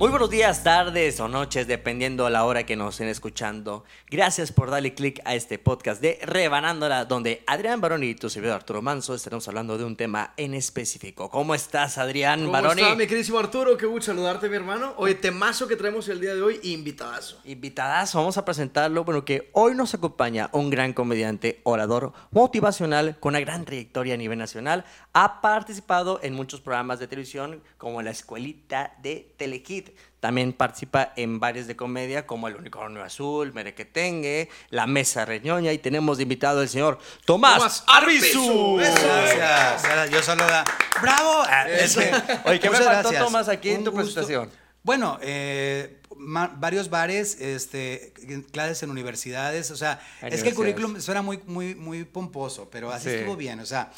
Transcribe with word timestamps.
Muy 0.00 0.08
buenos 0.08 0.30
días, 0.30 0.64
tardes 0.64 1.20
o 1.20 1.28
noches, 1.28 1.66
dependiendo 1.66 2.24
a 2.24 2.30
la 2.30 2.46
hora 2.46 2.64
que 2.64 2.74
nos 2.74 2.94
estén 2.94 3.08
escuchando. 3.08 3.84
Gracias 4.08 4.50
por 4.50 4.70
darle 4.70 4.94
click 4.94 5.20
a 5.26 5.34
este 5.34 5.58
podcast 5.58 6.00
de 6.00 6.18
Rebanándola, 6.22 7.04
donde 7.04 7.44
Adrián 7.46 7.82
Baroni 7.82 8.06
y 8.06 8.14
tu 8.14 8.30
servidor 8.30 8.56
Arturo 8.56 8.80
Manso 8.80 9.14
estaremos 9.14 9.46
hablando 9.46 9.76
de 9.76 9.84
un 9.84 9.96
tema 9.96 10.32
en 10.38 10.54
específico. 10.54 11.28
¿Cómo 11.28 11.54
estás, 11.54 11.98
Adrián 11.98 12.40
¿Cómo 12.40 12.52
Baroni? 12.52 12.80
está, 12.80 12.94
mi 12.94 13.06
queridísimo 13.06 13.40
Arturo? 13.40 13.76
Qué 13.76 13.84
gusto 13.84 14.06
saludarte, 14.06 14.48
mi 14.48 14.56
hermano. 14.56 14.94
Oye, 14.96 15.16
temazo 15.16 15.68
que 15.68 15.76
traemos 15.76 16.08
el 16.08 16.18
día 16.18 16.34
de 16.34 16.40
hoy, 16.40 16.60
invitadazo. 16.62 17.38
Invitadas, 17.44 18.14
vamos 18.14 18.38
a 18.38 18.44
presentarlo. 18.46 19.04
Bueno, 19.04 19.26
que 19.26 19.50
hoy 19.52 19.74
nos 19.74 19.92
acompaña 19.92 20.48
un 20.52 20.70
gran 20.70 20.94
comediante, 20.94 21.60
orador, 21.64 22.14
motivacional, 22.30 23.18
con 23.20 23.32
una 23.32 23.40
gran 23.40 23.66
trayectoria 23.66 24.14
a 24.14 24.16
nivel 24.16 24.38
nacional. 24.38 24.86
Ha 25.12 25.42
participado 25.42 26.20
en 26.22 26.32
muchos 26.32 26.62
programas 26.62 27.00
de 27.00 27.06
televisión, 27.06 27.62
como 27.76 28.00
La 28.00 28.12
Escuelita 28.12 28.94
de 29.02 29.29
Telehit. 29.40 29.90
También 30.20 30.52
participa 30.52 31.12
en 31.16 31.40
varios 31.40 31.66
de 31.66 31.76
comedia, 31.76 32.26
como 32.26 32.46
El 32.46 32.56
Unicornio 32.56 33.02
Azul, 33.02 33.54
Merequetengue, 33.54 34.50
La 34.68 34.86
Mesa 34.86 35.24
Reñoña. 35.24 35.72
Y 35.72 35.78
tenemos 35.78 36.18
de 36.18 36.24
invitado 36.24 36.60
al 36.60 36.68
señor 36.68 36.98
Tomás, 37.24 37.56
Tomás 37.56 37.84
Arbizu. 37.86 38.76
Gracias. 38.76 40.10
Yo 40.10 40.22
solo 40.22 40.44
da. 40.46 40.64
¡Bravo! 41.00 41.42
Ah, 41.46 41.68
Eso. 41.68 42.00
este, 42.00 42.12
Oye, 42.44 42.60
¿qué 42.60 42.68
me 42.70 42.76
faltó, 42.76 42.90
gracias. 43.10 43.24
Tomás, 43.24 43.48
aquí 43.48 43.70
en 43.70 43.84
tu 43.84 43.90
gusto. 43.92 44.04
presentación? 44.04 44.50
Bueno, 44.82 45.18
eh, 45.22 46.00
ma- 46.16 46.50
varios 46.56 46.88
bares, 46.90 47.38
este, 47.40 48.12
clases 48.50 48.82
en 48.82 48.90
universidades, 48.90 49.70
o 49.70 49.76
sea, 49.76 50.00
es 50.22 50.42
que 50.42 50.48
el 50.50 50.54
currículum 50.54 51.00
suena 51.00 51.20
muy, 51.22 51.38
muy, 51.46 51.74
muy 51.74 52.04
pomposo, 52.04 52.68
pero 52.70 52.90
así 52.90 53.08
Sí. 53.10 53.14
estuvo 53.16 53.36
bien, 53.36 53.60
o 53.60 53.66
sea, 53.66 53.90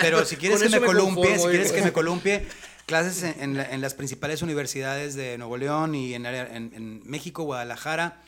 pero 0.00 0.24
si 0.24 0.36
quieres 0.38 0.62
que 0.62 0.68
me 0.70 0.80
columpie, 0.80 1.38
si 1.38 1.48
quieres 1.48 1.70
que 1.72 1.82
me 1.82 1.92
columpie, 1.92 2.46
clases 2.92 3.22
en, 3.22 3.40
en 3.42 3.56
la- 3.56 3.70
en 3.70 3.80
las 3.80 3.94
principales 3.94 4.42
universidades 4.42 5.14
de 5.14 5.38
Nuevo 5.38 5.56
León 5.56 5.94
y 5.94 6.12
en, 6.14 6.26
área- 6.26 6.46
en- 6.54 6.72
en 6.74 7.00
México, 7.08 7.42
Guadalajara, 7.44 8.20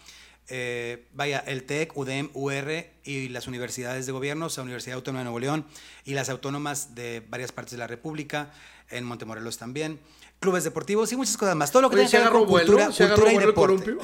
eh, 0.49 1.07
vaya, 1.13 1.43
el 1.47 1.65
TEC, 1.65 1.95
UDEM, 1.97 2.31
UR 2.33 2.87
y 3.05 3.29
las 3.29 3.47
universidades 3.47 4.07
de 4.07 4.13
gobierno, 4.13 4.47
o 4.47 4.49
sea, 4.51 4.63
Universidad 4.65 4.97
Autónoma 4.97 5.21
de 5.21 5.25
Nuevo 5.25 5.39
León 5.39 5.67
y 6.07 6.15
las 6.15 6.31
autónomas 6.31 6.95
de 6.95 7.23
varias 7.29 7.53
partes 7.53 7.73
de 7.73 7.79
la 7.79 7.87
República, 7.87 8.51
en 8.91 9.05
Montemorelos 9.05 9.59
también, 9.59 10.01
clubes 10.41 10.65
deportivos 10.65 11.13
y 11.13 11.17
muchas 11.17 11.37
cosas 11.37 11.57
más. 11.57 11.71
Todo 11.71 11.83
lo 11.83 11.91
que 11.91 11.97
Oye, 11.97 12.09
tenga 12.09 12.11
¿se 12.11 12.17
que 12.17 12.23
ver 12.23 12.29
agarró 12.29 12.47
con 12.47 12.59
cultura, 12.59 12.87
cultura 12.87 13.33
y 13.33 13.39
deporte. 13.39 13.97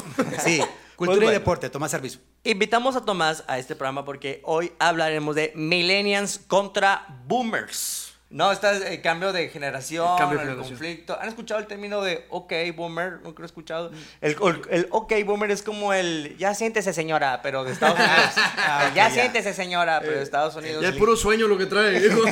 Sí, 0.45 0.61
cultura 0.97 1.17
bueno. 1.25 1.31
y 1.31 1.35
deporte, 1.35 1.71
Tomás 1.71 1.95
Arbizu. 1.95 2.19
Invitamos 2.45 2.97
a 2.97 3.05
Tomás 3.05 3.45
a 3.47 3.59
este 3.59 3.75
programa 3.77 4.05
porque 4.05 4.41
hoy 4.45 4.73
hablaremos 4.79 5.35
de 5.37 5.53
millennials 5.57 6.39
contra 6.39 7.07
boomers. 7.27 8.00
No, 8.33 8.53
está 8.53 8.77
el 8.77 9.03
cambio 9.03 9.33
de 9.33 9.49
generación, 9.49 10.07
El 10.07 10.13
el, 10.13 10.19
cambio 10.19 10.39
de 10.39 10.45
generación. 10.45 10.79
conflicto. 10.79 11.19
¿Han 11.21 11.29
escuchado 11.29 11.59
el 11.59 11.67
término 11.67 12.01
de 12.01 12.27
OK 12.31 12.53
boomer? 12.77 13.15
Nunca 13.25 13.41
lo 13.41 13.45
he 13.45 13.47
escuchado. 13.47 13.91
El, 14.21 14.37
el- 14.41 14.63
el 14.71 14.87
OK 14.91 15.13
boomer 15.27 15.51
es 15.51 15.65
como 15.65 15.93
el 15.93 16.37
ya 16.39 16.55
siéntese 16.55 16.93
señora, 16.93 17.41
pero 17.43 17.65
de 17.65 17.73
Estados 17.73 17.99
Unidos. 17.99 18.31
Ah, 18.37 18.85
El, 18.89 18.95
ya 18.95 19.09
ya. 19.09 19.15
siéntese 19.15 19.53
señora, 19.53 19.99
pero 20.01 20.13
de 20.19 20.23
Estados 20.23 20.55
Unidos. 20.55 20.81
Ya 20.81 20.91
es 20.91 20.95
puro 20.97 21.17
sueño 21.17 21.49
lo 21.49 21.59
que 21.59 21.67
trae. 21.67 22.07
hijo. 22.07 22.21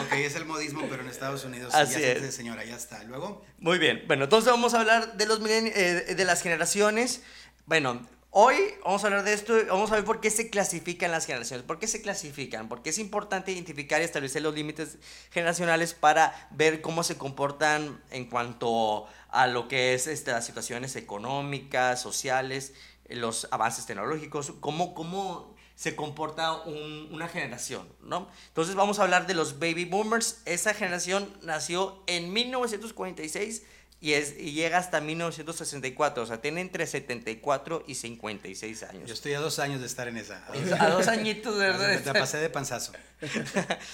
Ok, 0.00 0.12
es 0.12 0.36
el 0.36 0.44
modismo, 0.44 0.86
pero 0.88 1.02
en 1.02 1.08
Estados 1.08 1.44
Unidos. 1.44 1.74
Así 1.74 1.94
ya 1.94 1.98
es. 1.98 2.04
siéntese, 2.04 2.32
señora, 2.32 2.64
ya 2.64 2.76
está. 2.76 3.02
Luego, 3.04 3.44
Muy 3.58 3.78
bien. 3.78 4.04
Bueno, 4.06 4.24
entonces 4.24 4.50
vamos 4.50 4.72
a 4.74 4.80
hablar 4.80 5.14
de 5.16 5.26
los 5.26 5.40
eh, 5.44 6.14
de 6.16 6.24
las 6.24 6.42
generaciones. 6.42 7.22
Bueno, 7.66 8.06
hoy 8.30 8.56
vamos 8.84 9.02
a 9.02 9.06
hablar 9.08 9.24
de 9.24 9.32
esto. 9.32 9.54
Vamos 9.68 9.90
a 9.92 9.96
ver 9.96 10.04
por 10.04 10.20
qué 10.20 10.30
se 10.30 10.50
clasifican 10.50 11.10
las 11.10 11.26
generaciones. 11.26 11.64
¿Por 11.66 11.78
qué 11.78 11.86
se 11.86 12.02
clasifican? 12.02 12.68
Porque 12.68 12.90
es 12.90 12.98
importante 12.98 13.52
identificar 13.52 14.00
y 14.00 14.04
establecer 14.04 14.42
los 14.42 14.54
límites 14.54 14.98
generacionales 15.30 15.94
para 15.94 16.48
ver 16.50 16.80
cómo 16.80 17.02
se 17.02 17.16
comportan 17.16 18.02
en 18.10 18.26
cuanto 18.26 19.06
a 19.30 19.46
lo 19.46 19.68
que 19.68 19.94
es 19.94 20.06
este, 20.06 20.30
las 20.32 20.46
situaciones 20.46 20.96
económicas, 20.96 22.00
sociales, 22.00 22.72
los 23.08 23.48
avances 23.50 23.86
tecnológicos, 23.86 24.52
cómo, 24.60 24.94
cómo 24.94 25.56
se 25.74 25.94
comporta 25.94 26.52
un- 26.64 27.08
una 27.12 27.28
generación, 27.28 27.88
¿no? 28.02 28.28
Entonces 28.48 28.74
vamos 28.74 28.98
a 28.98 29.04
hablar 29.04 29.26
de 29.28 29.34
los 29.34 29.60
baby 29.60 29.84
boomers. 29.84 30.42
Esa 30.44 30.74
generación 30.74 31.32
nació 31.42 32.02
en 32.08 32.32
1946 32.32 33.62
y, 34.00 34.12
es, 34.12 34.34
y 34.38 34.52
llega 34.52 34.78
hasta 34.78 35.00
1964, 35.00 36.22
o 36.22 36.26
sea, 36.26 36.40
tiene 36.40 36.60
entre 36.60 36.86
74 36.86 37.84
y 37.86 37.94
56 37.96 38.80
yo 38.80 38.88
años. 38.88 39.10
estoy 39.10 39.34
a 39.34 39.40
dos 39.40 39.58
años 39.58 39.80
de 39.80 39.86
estar 39.86 40.06
en 40.08 40.16
esa. 40.18 40.44
A 40.78 40.90
dos 40.90 41.08
añitos, 41.08 41.54
Me 41.58 41.66
¿verdad? 41.66 42.00
la 42.04 42.12
pasé 42.12 42.38
de 42.38 42.50
panzazo. 42.50 42.92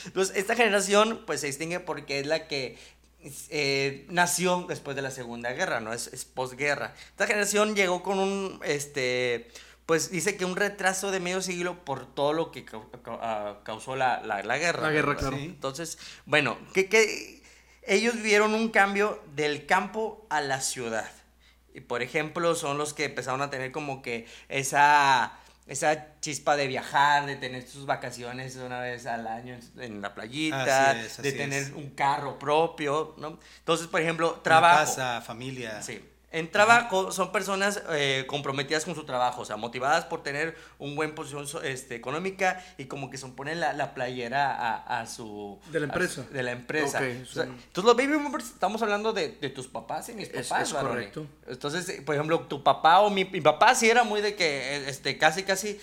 Entonces, 0.04 0.36
esta 0.36 0.56
generación 0.56 1.22
pues 1.26 1.40
se 1.40 1.46
distingue 1.46 1.80
porque 1.80 2.20
es 2.20 2.26
la 2.26 2.46
que 2.48 2.78
eh, 3.48 4.06
nació 4.10 4.66
después 4.68 4.94
de 4.96 5.02
la 5.02 5.10
Segunda 5.10 5.52
Guerra, 5.52 5.80
¿no? 5.80 5.92
Es, 5.92 6.08
es 6.08 6.24
posguerra. 6.24 6.94
Esta 7.10 7.26
generación 7.26 7.74
llegó 7.74 8.02
con 8.02 8.18
un, 8.18 8.60
este, 8.64 9.48
pues 9.86 10.10
dice 10.10 10.36
que 10.36 10.44
un 10.44 10.56
retraso 10.56 11.10
de 11.10 11.20
medio 11.20 11.40
siglo 11.40 11.82
por 11.84 12.12
todo 12.14 12.34
lo 12.34 12.50
que 12.50 12.66
ah, 13.06 13.60
causó 13.64 13.96
la, 13.96 14.20
la- 14.22 14.42
la 14.42 14.58
guerra. 14.58 14.82
La 14.82 14.90
guerra, 14.90 15.08
¿verdad? 15.14 15.20
claro. 15.20 15.36
Sí. 15.38 15.44
Entonces, 15.44 15.98
bueno, 16.26 16.58
que, 16.74 16.90
que 16.90 17.42
ellos 17.86 18.20
vieron 18.22 18.54
un 18.54 18.68
cambio 18.68 19.22
del 19.34 19.66
campo 19.66 20.26
a 20.30 20.40
la 20.40 20.60
ciudad. 20.60 21.10
Y 21.74 21.80
por 21.80 22.02
ejemplo, 22.02 22.54
son 22.54 22.78
los 22.78 22.94
que 22.94 23.04
empezaron 23.04 23.42
a 23.42 23.50
tener 23.50 23.72
como 23.72 24.00
que 24.00 24.26
esa, 24.48 25.32
esa 25.66 26.20
chispa 26.20 26.56
de 26.56 26.68
viajar, 26.68 27.26
de 27.26 27.36
tener 27.36 27.66
sus 27.66 27.84
vacaciones 27.84 28.56
una 28.56 28.80
vez 28.80 29.06
al 29.06 29.26
año 29.26 29.58
en, 29.78 30.00
la 30.00 30.14
playita, 30.14 30.90
Así 30.90 31.00
es, 31.00 31.22
de 31.22 31.32
tener 31.32 31.62
es. 31.64 31.70
un 31.70 31.90
carro 31.90 32.38
propio, 32.38 33.14
¿no? 33.18 33.38
Entonces, 33.58 33.88
por 33.88 34.00
ejemplo, 34.00 34.34
Una 34.34 34.42
trabajo. 34.42 34.84
casa, 34.84 35.20
familia. 35.20 35.82
Sí. 35.82 36.02
En 36.36 36.50
trabajo 36.50 37.12
son 37.12 37.30
personas 37.30 37.80
eh, 37.90 38.24
comprometidas 38.26 38.84
con 38.84 38.94
su 38.96 39.04
trabajo, 39.04 39.42
o 39.42 39.44
sea, 39.44 39.56
motivadas 39.56 40.04
por 40.04 40.22
tener 40.24 40.56
un 40.78 40.96
buen 40.96 41.14
posición 41.14 41.46
este, 41.62 41.94
económica 41.94 42.60
y 42.76 42.86
como 42.86 43.08
que 43.08 43.18
se 43.18 43.26
ponen 43.28 43.60
la, 43.60 43.72
la 43.72 43.94
playera 43.94 44.52
a, 44.52 45.00
a 45.00 45.06
su... 45.06 45.60
De 45.70 45.78
la 45.78 45.86
empresa. 45.86 46.24
su- 46.26 46.32
de 46.34 46.42
la 46.42 46.50
empresa. 46.50 46.98
Ok, 46.98 47.04
O 47.22 47.24
sea, 47.26 47.44
son- 47.44 47.52
entonces 47.54 47.84
los 47.84 47.96
baby 47.96 48.14
boomers 48.14 48.46
estamos 48.46 48.82
hablando 48.82 49.12
de, 49.12 49.28
de 49.40 49.48
tus 49.50 49.68
papás 49.68 50.08
y 50.08 50.14
mis 50.14 50.28
Es- 50.30 50.48
papás, 50.48 50.68
es 50.68 50.72
Baroni. 50.74 50.94
correcto. 50.94 51.26
Entonces, 51.46 51.88
eh, 51.88 52.02
por 52.02 52.16
ejemplo, 52.16 52.40
tu 52.40 52.62
papá 52.64 52.98
o 53.00 53.10
mi, 53.10 53.24
mi 53.26 53.40
papá 53.40 53.74
sí 53.76 53.88
era 53.88 54.02
muy 54.02 54.20
de 54.20 54.34
que, 54.34 54.76
eh, 54.76 54.84
este, 54.88 55.16
casi, 55.16 55.44
casi... 55.44 55.80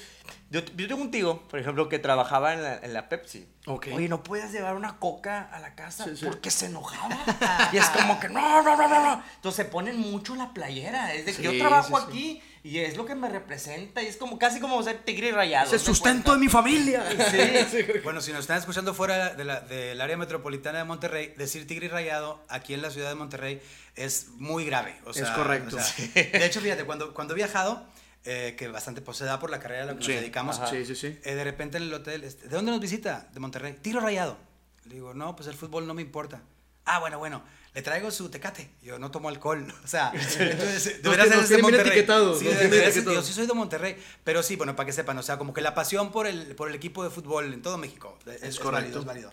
Yo, 0.52 0.60
yo 0.76 0.88
tengo 0.88 1.02
un 1.02 1.12
tío, 1.12 1.42
por 1.48 1.60
ejemplo, 1.60 1.88
que 1.88 1.98
trabajaba 1.98 2.54
en 2.54 2.62
la, 2.62 2.78
en 2.78 2.94
la 2.94 3.08
Pepsi. 3.08 3.48
Ok. 3.68 3.88
Oye, 3.94 4.10
¿no 4.10 4.22
puedes 4.22 4.52
llevar 4.52 4.76
una 4.76 4.98
coca 5.00 5.44
a 5.52 5.60
la 5.60 5.76
casa? 5.76 6.04
Sí, 6.04 6.18
sí. 6.18 6.26
Porque 6.26 6.52
se 6.52 6.66
enojaba. 6.66 7.18
y 7.72 7.78
es 7.78 7.86
como 7.90 8.20
que 8.20 8.28
no, 8.28 8.62
no, 8.62 8.76
no, 8.76 8.88
no, 8.90 9.02
no. 9.16 9.24
Entonces 9.36 9.66
se 9.66 9.72
ponen 9.72 9.98
mucho 9.98 10.36
la 10.36 10.54
playera. 10.54 11.14
Es 11.14 11.26
de 11.26 11.32
que 11.34 11.38
Sí, 11.38 11.44
yo 11.44 11.58
trabajo 11.58 11.98
sí, 11.98 12.04
sí. 12.04 12.10
aquí 12.10 12.44
y 12.64 12.80
es 12.80 12.98
lo 12.98 13.06
que 13.06 13.16
me 13.16 13.30
representa. 13.30 14.02
Y 14.04 14.08
es 14.08 14.18
como 14.18 14.38
casi 14.38 14.60
como 14.60 14.84
ser 14.84 14.98
tigre 15.06 15.30
y 15.30 15.32
rayado. 15.32 15.68
Es 15.68 15.74
el 15.74 15.80
¿te 15.80 15.86
sustento 15.86 16.34
de 16.34 16.40
mi 16.40 16.50
familia. 16.50 17.02
Sí. 17.72 17.78
Bueno, 18.04 18.20
si 18.20 18.32
nos 18.34 18.42
están 18.42 18.58
escuchando 18.58 18.94
fuera 18.94 19.30
de 19.34 19.46
la- 19.46 19.62
del 19.62 20.02
área 20.02 20.18
metropolitana 20.18 20.80
de 20.80 20.84
Monterrey, 20.84 21.34
decir 21.38 21.66
tigre 21.66 21.86
y 21.86 21.90
rayado 21.90 22.44
aquí 22.50 22.74
en 22.74 22.82
la 22.82 22.90
ciudad 22.92 23.08
de 23.08 23.16
Monterrey 23.16 23.62
es 23.96 24.28
muy 24.36 24.66
grave. 24.66 25.00
o 25.06 25.14
sea, 25.14 25.24
Es 25.24 25.30
correcto. 25.30 25.78
o 25.78 25.80
sea, 25.80 26.08
De 26.14 26.46
hecho, 26.46 26.60
fíjate, 26.60 26.84
cuando, 26.84 27.14
cuando 27.14 27.34
he 27.36 27.38
viajado, 27.38 27.86
eh, 28.26 28.56
que 28.58 28.68
bastante 28.68 29.02
pues, 29.02 29.18
se 29.18 29.26
da 29.26 29.40
por 29.40 29.50
la 29.50 29.60
carrera 29.60 29.84
a 29.84 29.86
la 29.88 29.96
que 29.98 30.04
Sí. 30.04 30.12
nos 30.12 30.22
dedicamos, 30.22 30.58
Ajá. 30.60 30.68
Sí, 30.68 30.86
sí, 30.86 30.96
sí. 30.96 31.20
eh, 31.24 31.36
de 31.36 31.44
repente 31.44 31.78
en 31.78 31.84
el 31.84 31.94
hotel, 31.94 32.24
este, 32.24 32.48
¿de 32.48 32.56
dónde 32.56 32.72
nos 32.72 32.80
visita? 32.82 33.28
De 33.34 33.40
Monterrey. 33.40 33.78
Tigre 33.82 34.00
o 34.00 34.02
rayado. 34.02 34.38
Le 34.86 34.96
digo, 34.96 35.14
no, 35.14 35.36
pues 35.36 35.48
el 35.48 35.56
fútbol 35.56 35.88
no 35.88 35.94
me 35.94 36.02
importa. 36.02 36.42
Ah, 36.86 37.00
bueno, 37.00 37.20
bueno. 37.20 37.44
Le 37.74 37.82
traigo 37.82 38.12
su 38.12 38.30
tecate. 38.30 38.70
Yo 38.84 39.00
no 39.00 39.12
tomo 39.12 39.30
alcohol. 39.30 39.66
O 39.84 39.88
sea, 39.88 40.12
entonces, 40.14 40.96
Nos 41.04 41.04
debería 41.04 41.24
tiene- 41.32 41.48
ser 41.48 41.58
de 41.58 41.62
Monterrey. 41.64 41.88
etiquetado, 41.92 42.38
Sí, 42.38 42.48
etiquetado. 42.48 43.14
yo 43.14 43.22
sí 43.24 43.32
soy 43.34 43.48
de 43.48 43.54
Monterrey. 43.54 43.96
Pero 44.26 44.44
sí, 44.44 44.56
bueno, 44.58 44.76
para 44.76 44.86
que 44.88 44.92
sepan, 44.94 45.18
o 45.18 45.24
sea, 45.24 45.38
como 45.38 45.54
que 45.54 45.62
la 45.62 45.74
pasión 45.74 46.12
por 46.12 46.28
el, 46.28 46.56
por 46.56 46.68
el 46.70 46.76
equipo 46.76 47.04
de 47.04 47.10
fútbol 47.10 47.54
en 47.54 47.62
todo 47.62 47.78
México 47.78 48.20
es, 48.26 48.44
es 48.44 48.60
correcto. 48.60 48.72
válido, 48.72 49.00
es 49.00 49.06
válido. 49.06 49.32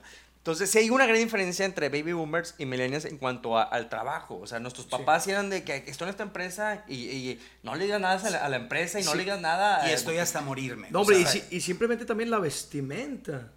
Entonces, 0.48 0.70
sí 0.70 0.78
hay 0.78 0.88
una 0.88 1.04
gran 1.04 1.18
diferencia 1.18 1.66
entre 1.66 1.90
baby 1.90 2.14
boomers 2.14 2.54
y 2.56 2.64
millennials 2.64 3.04
en 3.04 3.18
cuanto 3.18 3.58
a- 3.58 3.64
al 3.64 3.90
trabajo. 3.90 4.38
O 4.38 4.46
sea, 4.46 4.58
nuestros 4.60 4.86
papás 4.86 5.24
sí. 5.24 5.30
eran 5.30 5.50
de 5.50 5.62
que 5.62 5.76
estoy 5.86 6.06
en 6.06 6.10
esta 6.10 6.22
empresa 6.22 6.84
y, 6.88 6.94
y 7.04 7.40
no 7.62 7.74
le 7.74 7.84
digas 7.84 8.00
nada 8.00 8.26
a 8.26 8.30
la, 8.30 8.38
a 8.38 8.48
la 8.48 8.56
empresa 8.56 8.98
y 8.98 9.04
no 9.04 9.10
Sí. 9.10 9.18
le 9.18 9.24
digas 9.24 9.40
nada. 9.42 9.86
Y 9.86 9.92
estoy 9.92 10.16
hasta 10.16 10.40
morirme. 10.40 10.90
No, 10.90 11.00
o 11.00 11.02
hombre, 11.02 11.18
y, 11.18 11.22
sea, 11.24 11.32
si- 11.32 11.44
y 11.56 11.60
simplemente 11.60 12.06
también 12.06 12.30
la 12.30 12.38
vestimenta. 12.38 13.52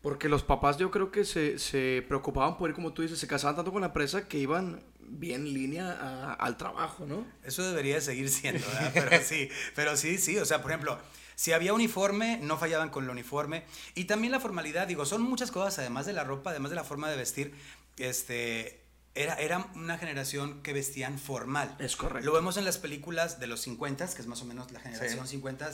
Porque 0.00 0.30
los 0.30 0.42
papás 0.42 0.78
yo 0.78 0.90
creo 0.90 1.10
que 1.12 1.26
se, 1.26 1.58
se 1.58 2.02
preocupaban 2.08 2.56
por 2.56 2.70
ir, 2.70 2.74
como 2.74 2.94
tú 2.94 3.02
dices, 3.02 3.18
se 3.18 3.26
casaban 3.26 3.56
tanto 3.56 3.70
con 3.70 3.82
la 3.82 3.88
empresa 3.88 4.26
que 4.26 4.38
iban 4.38 4.82
bien 4.98 5.42
en 5.46 5.52
línea 5.52 5.90
a- 5.92 6.32
al 6.32 6.56
trabajo, 6.56 7.04
¿no? 7.04 7.26
Eso 7.44 7.62
debería 7.68 7.96
de 7.96 8.00
seguir 8.00 8.30
siendo, 8.30 8.66
¿verdad? 8.66 8.90
Pero 8.94 9.22
sí, 9.22 9.50
pero 9.76 9.96
sí, 9.98 10.16
sí. 10.16 10.38
O 10.38 10.46
sea, 10.46 10.62
por 10.62 10.70
ejemplo, 10.70 10.98
si 11.40 11.52
había 11.52 11.72
uniforme, 11.72 12.38
no 12.42 12.58
fallaban 12.58 12.90
con 12.90 13.04
el 13.04 13.08
uniforme. 13.08 13.64
Y 13.94 14.04
también 14.04 14.30
la 14.30 14.40
formalidad, 14.40 14.86
digo, 14.86 15.06
son 15.06 15.22
muchas 15.22 15.50
cosas, 15.50 15.78
además 15.78 16.04
de 16.04 16.12
la 16.12 16.22
ropa, 16.22 16.50
además 16.50 16.68
de 16.68 16.76
la 16.76 16.84
forma 16.84 17.08
de 17.08 17.16
vestir, 17.16 17.54
este... 17.96 18.84
Era, 19.14 19.36
era 19.36 19.66
una 19.74 19.96
generación 19.96 20.62
que 20.62 20.74
vestían 20.74 21.18
formal. 21.18 21.74
Es 21.78 21.96
correcto. 21.96 22.26
Lo 22.26 22.34
vemos 22.34 22.58
en 22.58 22.66
las 22.66 22.76
películas 22.76 23.40
de 23.40 23.46
los 23.46 23.62
50, 23.62 24.06
que 24.14 24.20
es 24.20 24.26
más 24.26 24.42
o 24.42 24.44
menos 24.44 24.70
la 24.70 24.80
generación 24.80 25.26
50, 25.26 25.70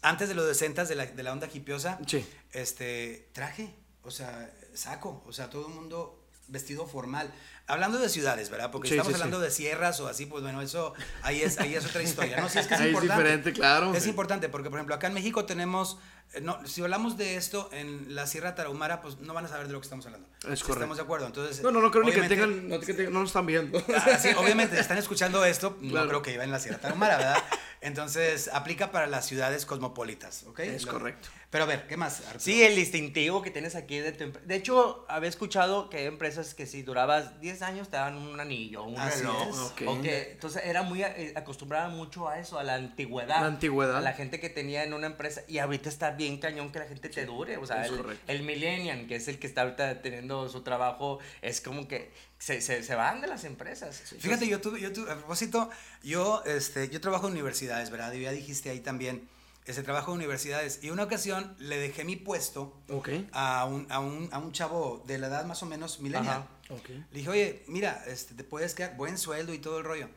antes 0.00 0.30
de 0.30 0.34
los 0.34 0.46
60 0.46 0.86
de 0.86 0.94
la, 0.94 1.04
de 1.04 1.22
la 1.22 1.30
onda 1.30 1.46
hipiosa. 1.52 1.98
Sí. 2.06 2.26
Este, 2.52 3.28
traje, 3.34 3.74
o 4.02 4.10
sea, 4.10 4.50
saco, 4.72 5.22
o 5.26 5.32
sea, 5.34 5.50
todo 5.50 5.68
el 5.68 5.74
mundo 5.74 6.26
vestido 6.48 6.86
formal. 6.86 7.30
Hablando 7.68 7.98
de 7.98 8.08
ciudades, 8.08 8.48
¿verdad? 8.48 8.70
Porque 8.70 8.88
Sí, 8.88 8.94
estamos 8.94 9.08
sí, 9.12 9.14
hablando 9.14 9.38
sí. 9.38 9.44
de 9.44 9.50
sierras 9.50 9.98
o 10.00 10.06
así, 10.06 10.26
pues 10.26 10.42
bueno, 10.42 10.62
eso 10.62 10.94
ahí 11.22 11.42
es, 11.42 11.58
ahí 11.58 11.74
es 11.74 11.84
otra 11.84 12.00
historia, 12.02 12.40
¿no? 12.40 12.48
Sí, 12.48 12.60
es 12.60 12.68
que 12.68 12.74
es 12.74 12.80
Ahí 12.80 12.86
es 12.88 12.92
importante. 12.94 13.22
diferente, 13.24 13.52
claro. 13.52 13.92
Es 13.94 14.06
importante 14.06 14.48
porque, 14.48 14.70
por 14.70 14.78
ejemplo, 14.78 14.94
acá 14.94 15.08
en 15.08 15.14
México 15.14 15.46
tenemos, 15.46 15.98
eh, 16.34 16.40
no, 16.40 16.64
si 16.64 16.80
hablamos 16.82 17.16
de 17.16 17.34
esto 17.36 17.68
en 17.72 18.14
la 18.14 18.28
Sierra 18.28 18.54
Tarahumara, 18.54 19.02
pues 19.02 19.18
no 19.18 19.34
van 19.34 19.46
a 19.46 19.48
saber 19.48 19.66
de 19.66 19.72
lo 19.72 19.80
que 19.80 19.84
estamos 19.86 20.06
hablando. 20.06 20.28
Es 20.48 20.60
Si 20.60 20.64
correcto. 20.64 20.72
Estamos 20.74 20.96
de 20.98 21.02
acuerdo. 21.02 21.26
Entonces, 21.26 21.60
No, 21.64 21.72
no, 21.72 21.80
no 21.80 21.90
creo 21.90 22.04
ni 22.04 22.12
que 22.12 22.22
tengan, 22.22 22.68
no, 22.68 22.78
que 22.78 22.94
tengan- 22.94 23.12
no 23.12 23.20
lo 23.20 23.26
están 23.26 23.46
viendo. 23.46 23.82
Ah, 23.96 24.16
sí, 24.16 24.28
obviamente, 24.36 24.78
están 24.78 24.98
escuchando 24.98 25.44
esto, 25.44 25.76
no 25.80 25.90
Claro. 25.90 26.08
creo 26.08 26.22
que 26.22 26.34
iba 26.34 26.44
en 26.44 26.52
la 26.52 26.60
Sierra 26.60 26.78
Tarahumara, 26.78 27.16
¿verdad? 27.16 27.42
Entonces, 27.86 28.50
aplica 28.52 28.90
para 28.90 29.06
las 29.06 29.26
ciudades 29.26 29.64
cosmopolitas, 29.64 30.42
¿ok? 30.48 30.58
Es 30.60 30.84
Lo- 30.84 30.92
correcto. 30.92 31.28
Pero 31.48 31.62
a 31.62 31.68
ver, 31.68 31.86
¿qué 31.86 31.96
más? 31.96 32.20
Arturo? 32.22 32.40
Sí, 32.40 32.64
el 32.64 32.74
distintivo 32.74 33.40
que 33.40 33.52
tienes 33.52 33.76
aquí 33.76 33.98
de 34.00 34.10
tu 34.10 34.24
empresa. 34.24 34.46
De 34.46 34.56
hecho, 34.56 35.06
había 35.08 35.28
escuchado 35.28 35.88
que 35.88 35.98
hay 35.98 36.06
empresas 36.06 36.54
que 36.54 36.66
si 36.66 36.82
durabas 36.82 37.40
10 37.40 37.62
años 37.62 37.88
te 37.88 37.96
daban 37.96 38.16
un 38.18 38.40
anillo, 38.40 38.82
un 38.82 38.98
Así 38.98 39.20
reloj. 39.20 39.48
es. 39.48 39.56
Ok. 39.56 39.82
O 39.86 40.02
que- 40.02 40.32
entonces 40.32 40.62
era 40.66 40.82
muy 40.82 41.04
eh, 41.04 41.32
acostumbrada 41.36 41.88
mucho 41.88 42.28
a 42.28 42.40
eso, 42.40 42.58
a 42.58 42.64
la 42.64 42.74
antigüedad. 42.74 43.40
La 43.40 43.46
antigüedad. 43.46 43.96
A 43.98 44.00
la 44.00 44.12
gente 44.12 44.40
que 44.40 44.50
tenía 44.50 44.82
en 44.82 44.92
una 44.92 45.06
empresa. 45.06 45.42
Y 45.46 45.58
ahorita 45.58 45.88
está 45.88 46.10
bien 46.10 46.38
cañón 46.38 46.72
que 46.72 46.80
la 46.80 46.86
gente 46.86 47.08
te 47.08 47.24
dure. 47.24 47.56
O 47.58 47.64
sea, 47.66 47.86
es 47.86 47.92
el, 47.92 47.96
correcto. 47.98 48.24
el 48.26 48.42
millennial, 48.42 49.06
que 49.06 49.14
es 49.14 49.28
el 49.28 49.38
que 49.38 49.46
está 49.46 49.62
ahorita 49.62 50.02
teniendo 50.02 50.48
su 50.48 50.62
trabajo, 50.62 51.20
es 51.42 51.60
como 51.60 51.86
que 51.86 52.10
se, 52.38 52.60
se, 52.60 52.82
se 52.82 52.94
van 52.94 53.20
de 53.20 53.26
las 53.26 53.44
empresas. 53.44 54.02
Fíjate, 54.18 54.46
yo 54.46 54.60
tuve, 54.60 54.80
yo 54.80 54.92
tuve, 54.92 55.10
a 55.10 55.16
propósito, 55.16 55.70
yo, 56.02 56.42
este, 56.44 56.88
yo 56.90 57.00
trabajo 57.00 57.26
en 57.26 57.32
universidades, 57.32 57.90
¿verdad? 57.90 58.12
Y 58.12 58.20
ya 58.22 58.30
dijiste 58.32 58.70
ahí 58.70 58.80
también, 58.80 59.28
ese 59.64 59.82
trabajo 59.82 60.12
en 60.12 60.18
universidades. 60.18 60.78
Y 60.82 60.90
una 60.90 61.02
ocasión 61.04 61.56
le 61.58 61.76
dejé 61.78 62.04
mi 62.04 62.14
puesto 62.16 62.80
Ok. 62.88 63.08
a 63.32 63.64
un, 63.64 63.86
a 63.90 63.98
un, 64.00 64.28
a 64.32 64.38
un 64.38 64.52
chavo 64.52 65.02
de 65.06 65.18
la 65.18 65.26
edad 65.28 65.44
más 65.44 65.62
o 65.62 65.66
menos 65.66 65.98
millennial. 66.00 66.44
Ajá. 66.68 66.74
Ok. 66.74 66.88
Le 66.90 67.04
dije, 67.18 67.28
oye, 67.30 67.64
mira, 67.68 68.04
este, 68.06 68.34
te 68.34 68.44
puedes 68.44 68.74
quedar, 68.74 68.96
buen 68.96 69.18
sueldo 69.18 69.52
y 69.54 69.58
todo 69.58 69.78
el 69.78 69.84
rollo. 69.84 70.08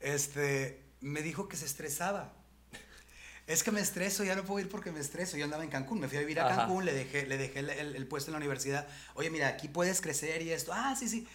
Este, 0.00 0.82
me 1.00 1.22
dijo 1.22 1.48
que 1.48 1.56
se 1.56 1.64
estresaba. 1.66 2.32
Es 3.48 3.64
que 3.64 3.72
me 3.72 3.80
estreso, 3.80 4.22
ya 4.22 4.36
no 4.36 4.44
puedo 4.44 4.60
ir 4.60 4.68
porque 4.68 4.92
me 4.92 5.00
estreso. 5.00 5.36
Yo 5.36 5.44
andaba 5.44 5.64
en 5.64 5.70
Cancún, 5.70 5.98
me 5.98 6.08
fui 6.08 6.16
a 6.16 6.20
vivir 6.20 6.38
a 6.38 6.46
Ajá. 6.46 6.56
Cancún, 6.58 6.84
le 6.84 6.92
dejé, 6.92 7.26
le 7.26 7.36
dejé 7.38 7.58
el, 7.58 7.70
el- 7.70 7.96
el 7.96 8.06
puesto 8.06 8.30
en 8.30 8.34
la 8.34 8.38
universidad. 8.38 8.86
Oye, 9.14 9.30
mira, 9.30 9.48
aquí 9.48 9.66
puedes 9.68 10.00
crecer 10.00 10.42
y 10.42 10.52
esto. 10.52 10.72
Ah, 10.72 10.94
sí, 10.98 11.08
sí. 11.08 11.26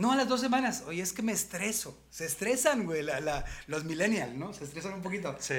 No, 0.00 0.12
a 0.12 0.16
las 0.16 0.28
dos 0.28 0.40
semanas. 0.40 0.82
Oye, 0.86 1.02
es 1.02 1.12
que 1.12 1.22
me 1.22 1.32
estreso. 1.32 1.96
Se 2.10 2.24
estresan, 2.24 2.84
güey, 2.84 3.02
la- 3.02 3.20
la- 3.20 3.44
los 3.66 3.84
millennials, 3.84 4.34
¿no? 4.34 4.52
Se 4.54 4.64
estresan 4.64 4.94
un 4.94 5.02
poquito. 5.02 5.36
Sí. 5.40 5.54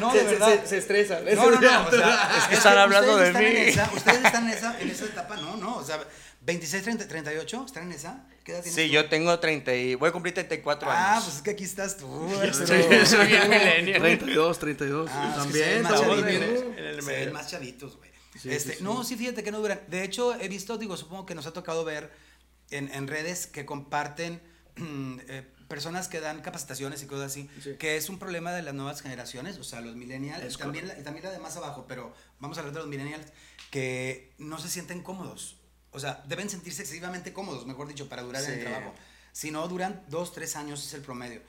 no, 0.00 0.12
de 0.12 0.18
se- 0.20 0.24
verdad. 0.24 0.60
se- 0.62 0.66
se 0.68 0.78
estresan. 0.78 1.24
No, 1.34 1.50
no, 1.50 1.60
no. 1.60 1.86
O 1.86 1.90
sea, 1.90 2.30
Es 2.38 2.44
que 2.48 2.54
están 2.56 2.76
hablando 2.78 3.16
de 3.16 3.28
están 3.28 3.42
mí. 3.42 3.50
en 3.50 3.56
esa- 3.68 3.90
ustedes 3.94 4.24
están 4.24 4.44
en 4.50 4.56
esa, 4.58 4.80
en 4.80 4.90
esa 4.90 5.04
etapa, 5.04 5.36
no, 5.36 5.56
no. 5.56 5.76
O 5.76 5.84
sea, 5.84 6.02
26, 6.42 6.82
30, 6.82 7.08
38, 7.08 7.64
¿están 7.66 7.84
en 7.84 7.92
esa? 7.92 8.26
¿Qué 8.44 8.52
edad 8.52 8.62
tienes 8.62 8.74
Sí, 8.78 8.88
tú? 8.88 8.92
yo 8.94 9.08
tengo 9.08 9.38
30 9.38 9.74
y 9.74 9.94
voy 9.94 10.08
a 10.10 10.12
cumplir 10.12 10.34
34 10.34 10.90
Ah, 10.90 11.12
años. 11.12 11.24
pues 11.24 11.36
es 11.36 11.42
que 11.42 11.50
aquí 11.52 11.64
estás 11.64 11.96
tú. 11.96 12.06
Soy 12.52 13.26
bien 13.26 13.48
millennial. 13.48 14.00
32, 14.02 14.58
32. 14.58 15.10
Ah, 15.12 15.28
es 15.28 15.32
que 15.34 15.38
También, 15.40 15.64
se 15.64 15.70
ven 15.74 15.82
más 15.82 16.00
chavitos. 16.00 16.24
bien, 16.26 16.40
chavitos. 16.40 16.64
¿no? 16.64 16.70
en 16.78 16.84
el 16.84 16.94
Se 17.02 17.06
ven 17.06 17.18
medio. 17.20 17.32
más 17.32 17.50
chavitos, 17.50 17.96
güey. 17.96 18.10
Sí, 18.40 18.50
este, 18.52 18.72
sí, 18.72 18.78
sí. 18.78 18.84
No, 18.84 19.04
sí, 19.04 19.16
fíjate 19.16 19.42
que 19.44 19.52
no 19.52 19.60
duran. 19.60 19.80
De 19.86 20.02
hecho, 20.02 20.34
he 20.34 20.48
visto, 20.48 20.76
digo, 20.76 20.96
supongo 20.96 21.24
que 21.24 21.34
nos 21.36 21.46
ha 21.46 21.52
tocado 21.52 21.84
ver 21.84 22.10
en, 22.76 22.92
en 22.94 23.06
redes 23.08 23.46
que 23.46 23.64
comparten 23.66 24.40
eh, 24.76 25.46
personas 25.68 26.08
que 26.08 26.20
dan 26.20 26.42
capacitaciones 26.42 27.02
y 27.02 27.06
cosas 27.06 27.26
así, 27.32 27.48
Sí. 27.62 27.74
que 27.78 27.96
es 27.96 28.08
un 28.08 28.18
problema 28.18 28.52
de 28.52 28.62
las 28.62 28.74
nuevas 28.74 29.00
generaciones, 29.02 29.56
o 29.58 29.64
sea, 29.64 29.80
los 29.80 29.96
millennials, 29.96 30.58
también 30.58 30.88
la, 30.88 30.94
también 31.02 31.24
la 31.24 31.30
de 31.32 31.38
más 31.38 31.56
abajo, 31.56 31.86
pero 31.88 32.14
vamos 32.40 32.56
a 32.58 32.60
hablar 32.60 32.74
de 32.74 32.80
los 32.80 32.88
millennials, 32.88 33.26
que 33.70 34.32
no 34.38 34.58
se 34.58 34.68
sienten 34.68 35.02
cómodos. 35.02 35.56
O 35.90 36.00
sea, 36.00 36.22
deben 36.28 36.50
sentirse 36.50 36.82
excesivamente 36.82 37.32
cómodos, 37.32 37.66
mejor 37.66 37.86
dicho, 37.88 38.08
para 38.08 38.22
durar 38.22 38.42
en 38.44 38.50
el 38.52 38.60
trabajo. 38.64 38.94
Si 39.32 39.50
no 39.50 39.66
duran 39.68 40.02
dos, 40.08 40.32
tres 40.32 40.54
años 40.56 40.84
es 40.86 40.92
el 40.94 41.00
promedio. 41.02 41.40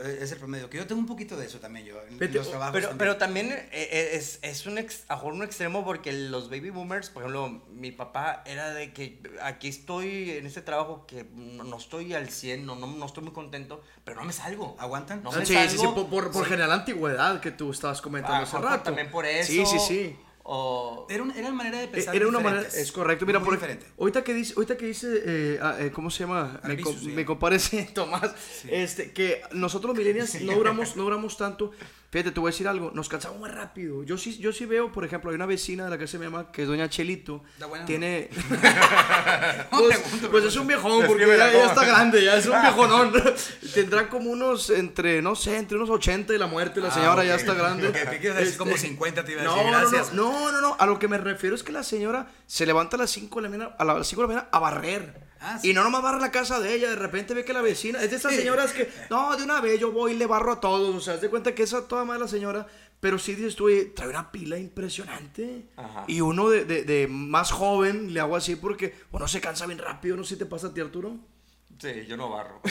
Eh, 0.00 0.18
Es 0.22 0.32
el 0.32 0.38
promedio. 0.38 0.68
Que 0.68 0.76
yo 0.76 0.86
tengo 0.86 1.00
un 1.00 1.06
poquito 1.06 1.36
de 1.36 1.46
eso 1.46 1.58
también 1.58 1.86
yo. 1.86 2.00
En, 2.02 2.08
en 2.14 2.18
Vete, 2.18 2.34
los 2.38 2.50
trabajos 2.50 2.72
Pero, 2.74 2.88
también. 2.88 2.98
pero 2.98 3.16
también 3.16 3.46
eh, 3.52 3.68
eh, 3.72 4.10
es, 4.14 4.38
es 4.42 4.66
un, 4.66 4.76
ex, 4.78 5.04
a 5.08 5.16
un 5.22 5.42
extremo 5.42 5.84
porque 5.84 6.12
los 6.12 6.50
baby 6.50 6.70
boomers, 6.70 7.08
por 7.10 7.22
ejemplo, 7.22 7.62
mi 7.70 7.90
papá 7.90 8.42
era 8.44 8.74
de 8.74 8.92
que 8.92 9.20
aquí 9.42 9.68
estoy 9.68 10.32
en 10.32 10.46
este 10.46 10.60
trabajo 10.62 11.06
que 11.06 11.24
no, 11.34 11.64
no 11.64 11.78
estoy 11.78 12.12
al 12.14 12.28
100, 12.28 12.66
no, 12.66 12.76
no, 12.76 12.86
no 12.86 13.06
estoy 13.06 13.22
muy 13.24 13.32
contento, 13.32 13.82
pero 14.04 14.20
no 14.20 14.26
me 14.26 14.32
salgo. 14.32 14.76
¿Aguantan? 14.78 15.22
No 15.22 15.30
Ah, 15.32 15.38
me 15.38 15.46
sí, 15.46 15.54
sí, 15.54 15.68
sí, 15.70 15.76
salgo. 15.78 15.94
por, 15.94 16.08
por, 16.08 16.30
por 16.32 16.44
Sí. 16.44 16.50
general 16.50 16.72
antigüedad 16.72 17.40
que 17.40 17.50
tú 17.50 17.70
estabas 17.70 18.02
comentando 18.02 18.36
Ah, 18.38 18.42
hace 18.42 18.58
rato. 18.58 18.82
También 18.84 19.10
por 19.10 19.24
eso. 19.24 19.50
Sí, 19.50 19.64
sí, 19.64 19.78
sí. 19.78 20.16
O... 20.52 21.06
Era, 21.08 21.22
un- 21.22 21.30
era 21.30 21.52
manera 21.52 21.78
de 21.78 21.86
pensar 21.86 22.12
Eh, 22.12 22.16
Era 22.16 22.26
una 22.26 22.40
manera, 22.40 22.66
es 22.66 22.90
correcto. 22.90 23.24
Mira, 23.24 23.38
Muy 23.38 23.44
por 23.46 23.54
diferente. 23.54 23.86
ahorita 23.96 24.24
que 24.24 24.34
dice, 24.34 24.54
ahorita 24.56 24.76
que 24.76 24.86
dice, 24.86 25.06
eh, 25.24 25.58
ah, 25.62 25.76
eh, 25.78 25.92
¿cómo 25.92 26.10
se 26.10 26.24
llama? 26.24 26.58
Me, 26.64 26.70
Arbizu, 26.72 26.92
sí. 26.98 27.08
me 27.10 27.24
comparece 27.24 27.88
Tomás, 27.94 28.34
este, 28.68 29.12
que 29.12 29.42
nosotros 29.52 29.90
los 29.90 29.98
millennials 29.98 30.40
no 30.42 30.54
duramos, 30.54 30.96
no 30.96 31.04
duramos 31.04 31.36
tanto. 31.36 31.70
Fíjate, 32.10 32.32
te 32.32 32.40
voy 32.40 32.48
a 32.48 32.52
decir 32.52 32.66
algo, 32.66 32.90
nos 32.92 33.08
cansamos 33.08 33.38
muy 33.38 33.48
rápido. 33.48 34.02
Yo 34.02 34.18
sí, 34.18 34.36
yo 34.38 34.52
sí 34.52 34.66
veo, 34.66 34.90
por 34.90 35.04
ejemplo, 35.04 35.30
hay 35.30 35.36
una 35.36 35.46
vecina 35.46 35.84
de 35.84 35.90
la 35.90 35.98
que 35.98 36.08
se 36.08 36.18
me 36.18 36.24
llama, 36.24 36.50
que 36.50 36.62
es 36.62 36.68
doña 36.68 36.88
Chelito, 36.90 37.44
¿Está 37.54 37.66
buena? 37.66 37.84
tiene, 37.86 38.28
pues, 39.70 39.98
pues 40.30 40.44
es 40.44 40.56
un 40.56 40.66
viejón, 40.66 41.06
porque 41.06 41.26
ya, 41.26 41.52
ya 41.52 41.66
está 41.66 41.84
grande, 41.84 42.24
ya 42.24 42.36
es 42.36 42.46
un 42.46 42.52
viejonón. 42.62 43.12
Tendrá 43.74 44.08
como 44.08 44.30
unos, 44.30 44.70
entre, 44.70 45.22
no 45.22 45.36
sé, 45.36 45.56
entre 45.56 45.76
unos 45.76 45.88
80 45.90 46.34
y 46.34 46.38
la 46.38 46.46
muerte, 46.48 46.80
la 46.80 46.88
Ah, 46.88 46.92
señora 46.92 47.24
ya 47.24 47.34
ok. 47.34 47.40
está 47.40 47.54
grande. 47.54 47.92
Este, 48.40 48.56
como 48.58 48.76
50 48.76 49.24
te 49.24 49.32
iba 49.32 49.42
a 49.42 49.44
no, 49.44 49.54
decir, 49.54 49.70
no, 49.70 49.78
gracias. 49.78 50.12
No, 50.12 50.32
no, 50.32 50.52
no, 50.52 50.60
no, 50.60 50.76
a 50.78 50.86
lo 50.86 50.98
que 50.98 51.06
me 51.06 51.16
refiero 51.18 51.54
es 51.54 51.62
que 51.62 51.70
la 51.72 51.84
señora 51.84 52.28
se 52.46 52.66
levanta 52.66 52.96
a 52.96 52.98
las 52.98 53.10
5 53.10 53.38
de 53.40 53.42
la 53.42 53.48
mañana, 53.56 53.76
a 53.78 53.84
las 53.84 54.06
5 54.08 54.22
de 54.22 54.26
la 54.28 54.34
mañana 54.34 54.48
a 54.52 54.58
barrer. 54.58 55.29
Ah, 55.40 55.58
sí. 55.58 55.70
Y 55.70 55.74
no 55.74 55.82
nomás 55.82 56.02
barre 56.02 56.20
la 56.20 56.30
casa 56.30 56.60
de 56.60 56.74
ella, 56.74 56.90
de 56.90 56.96
repente 56.96 57.32
ve 57.34 57.44
que 57.44 57.52
la 57.52 57.62
vecina, 57.62 58.02
es 58.02 58.10
de 58.10 58.16
esas 58.16 58.34
señoras 58.34 58.72
que, 58.72 58.90
no, 59.08 59.36
de 59.36 59.42
una 59.44 59.60
vez 59.60 59.80
yo 59.80 59.90
voy 59.90 60.12
y 60.12 60.16
le 60.16 60.26
barro 60.26 60.52
a 60.52 60.60
todos, 60.60 60.94
o 60.94 61.00
sea, 61.00 61.14
haz 61.14 61.20
de 61.22 61.30
cuenta 61.30 61.54
que 61.54 61.62
esa 61.62 61.88
toda 61.88 62.04
madre 62.04 62.20
la 62.20 62.28
señora, 62.28 62.66
pero 63.00 63.18
sí 63.18 63.34
dices 63.34 63.56
tú, 63.56 63.64
"Oye, 63.64 63.86
trae 63.86 64.08
una 64.10 64.30
pila 64.30 64.58
impresionante. 64.58 65.64
Ajá. 65.76 66.04
Y 66.06 66.20
uno 66.20 66.50
de, 66.50 66.64
de- 66.66 66.84
de 66.84 67.06
más 67.08 67.50
joven 67.50 68.12
le 68.12 68.20
hago 68.20 68.36
así 68.36 68.56
porque 68.56 68.94
uno 69.12 69.26
se 69.28 69.40
cansa 69.40 69.64
bien 69.66 69.78
rápido, 69.78 70.16
no 70.16 70.24
sé 70.24 70.34
si 70.34 70.38
te 70.40 70.46
pasa 70.46 70.66
a 70.66 70.74
ti, 70.74 70.80
Arturo. 70.82 71.16
Sí, 71.78 72.04
yo 72.06 72.18
no 72.18 72.28
barro. 72.28 72.60
Ni 72.64 72.70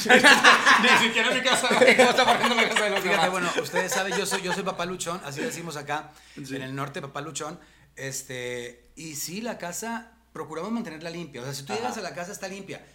siquiera 1.08 1.32
mi 1.34 1.42
casa, 1.42 1.68
¿cómo 1.70 1.82
está 1.82 2.24
barriendo 2.24 2.54
la 2.56 2.70
casa 2.70 2.84
de 2.84 2.90
los 2.92 3.00
Fíjate, 3.00 3.10
demás? 3.26 3.32
bueno, 3.32 3.50
ustedes 3.64 3.92
saben, 3.92 4.16
yo 4.16 4.28
soy, 4.28 4.44
yo 4.44 4.54
soy 4.54 4.62
papá 4.62 4.86
luchón, 4.86 5.20
así 5.26 5.42
decimos 5.42 5.76
acá, 5.78 6.12
en 6.38 6.62
el 6.62 6.76
norte, 6.76 7.02
papá 7.02 7.22
luchón. 7.22 7.60
Este, 7.96 8.92
y 8.96 9.16
sí, 9.16 9.42
la 9.42 9.58
casa, 9.58 10.12
procuramos 10.34 10.72
mantenerla 10.72 11.10
limpia. 11.10 11.42
O 11.42 11.44
sea, 11.46 11.54
si 11.54 11.64
tú 11.64 11.74
Ajá. 11.74 11.82
llegas 11.82 11.98
a 11.98 12.02
la 12.02 12.14
casa, 12.14 12.32
está 12.32 12.48
limpia. 12.48 12.86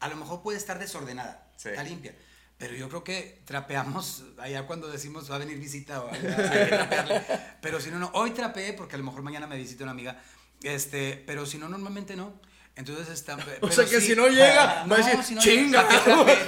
A 0.00 0.08
lo 0.08 0.16
mejor 0.16 0.42
puede 0.42 0.58
estar 0.58 0.78
desordenada, 0.78 1.50
Sí. 1.56 1.68
está 1.68 1.82
limpia. 1.82 2.14
Pero 2.58 2.74
yo 2.76 2.88
creo 2.88 3.02
que 3.02 3.42
trapeamos 3.44 4.22
allá 4.38 4.66
cuando 4.66 4.86
decimos 4.88 5.30
va 5.30 5.36
a 5.36 5.38
venir 5.38 5.58
visita 5.58 6.00
o 6.02 6.10
hay 6.12 6.20
que 6.20 6.66
trapearle. 6.68 7.22
Pero 7.60 7.80
si 7.80 7.90
no, 7.90 7.98
no. 7.98 8.10
Hoy 8.14 8.30
trapeé 8.32 8.72
porque 8.72 8.94
a 8.94 8.98
lo 8.98 9.04
mejor 9.04 9.22
mañana 9.22 9.46
me 9.46 9.56
visita 9.56 9.82
una 9.84 9.92
amiga. 9.92 10.20
Este, 10.62 11.22
pero 11.26 11.44
si 11.46 11.58
no, 11.58 11.68
normalmente 11.68 12.14
no. 12.16 12.32
Entonces 12.74 13.10
está. 13.10 13.36
O 13.60 13.70
sea, 13.70 13.84
que 13.84 14.00
si 14.00 14.16
no 14.16 14.28
llega, 14.28 14.84
va 14.90 14.96
a 14.96 14.98
decir, 14.98 15.38
"Chinga". 15.38 15.86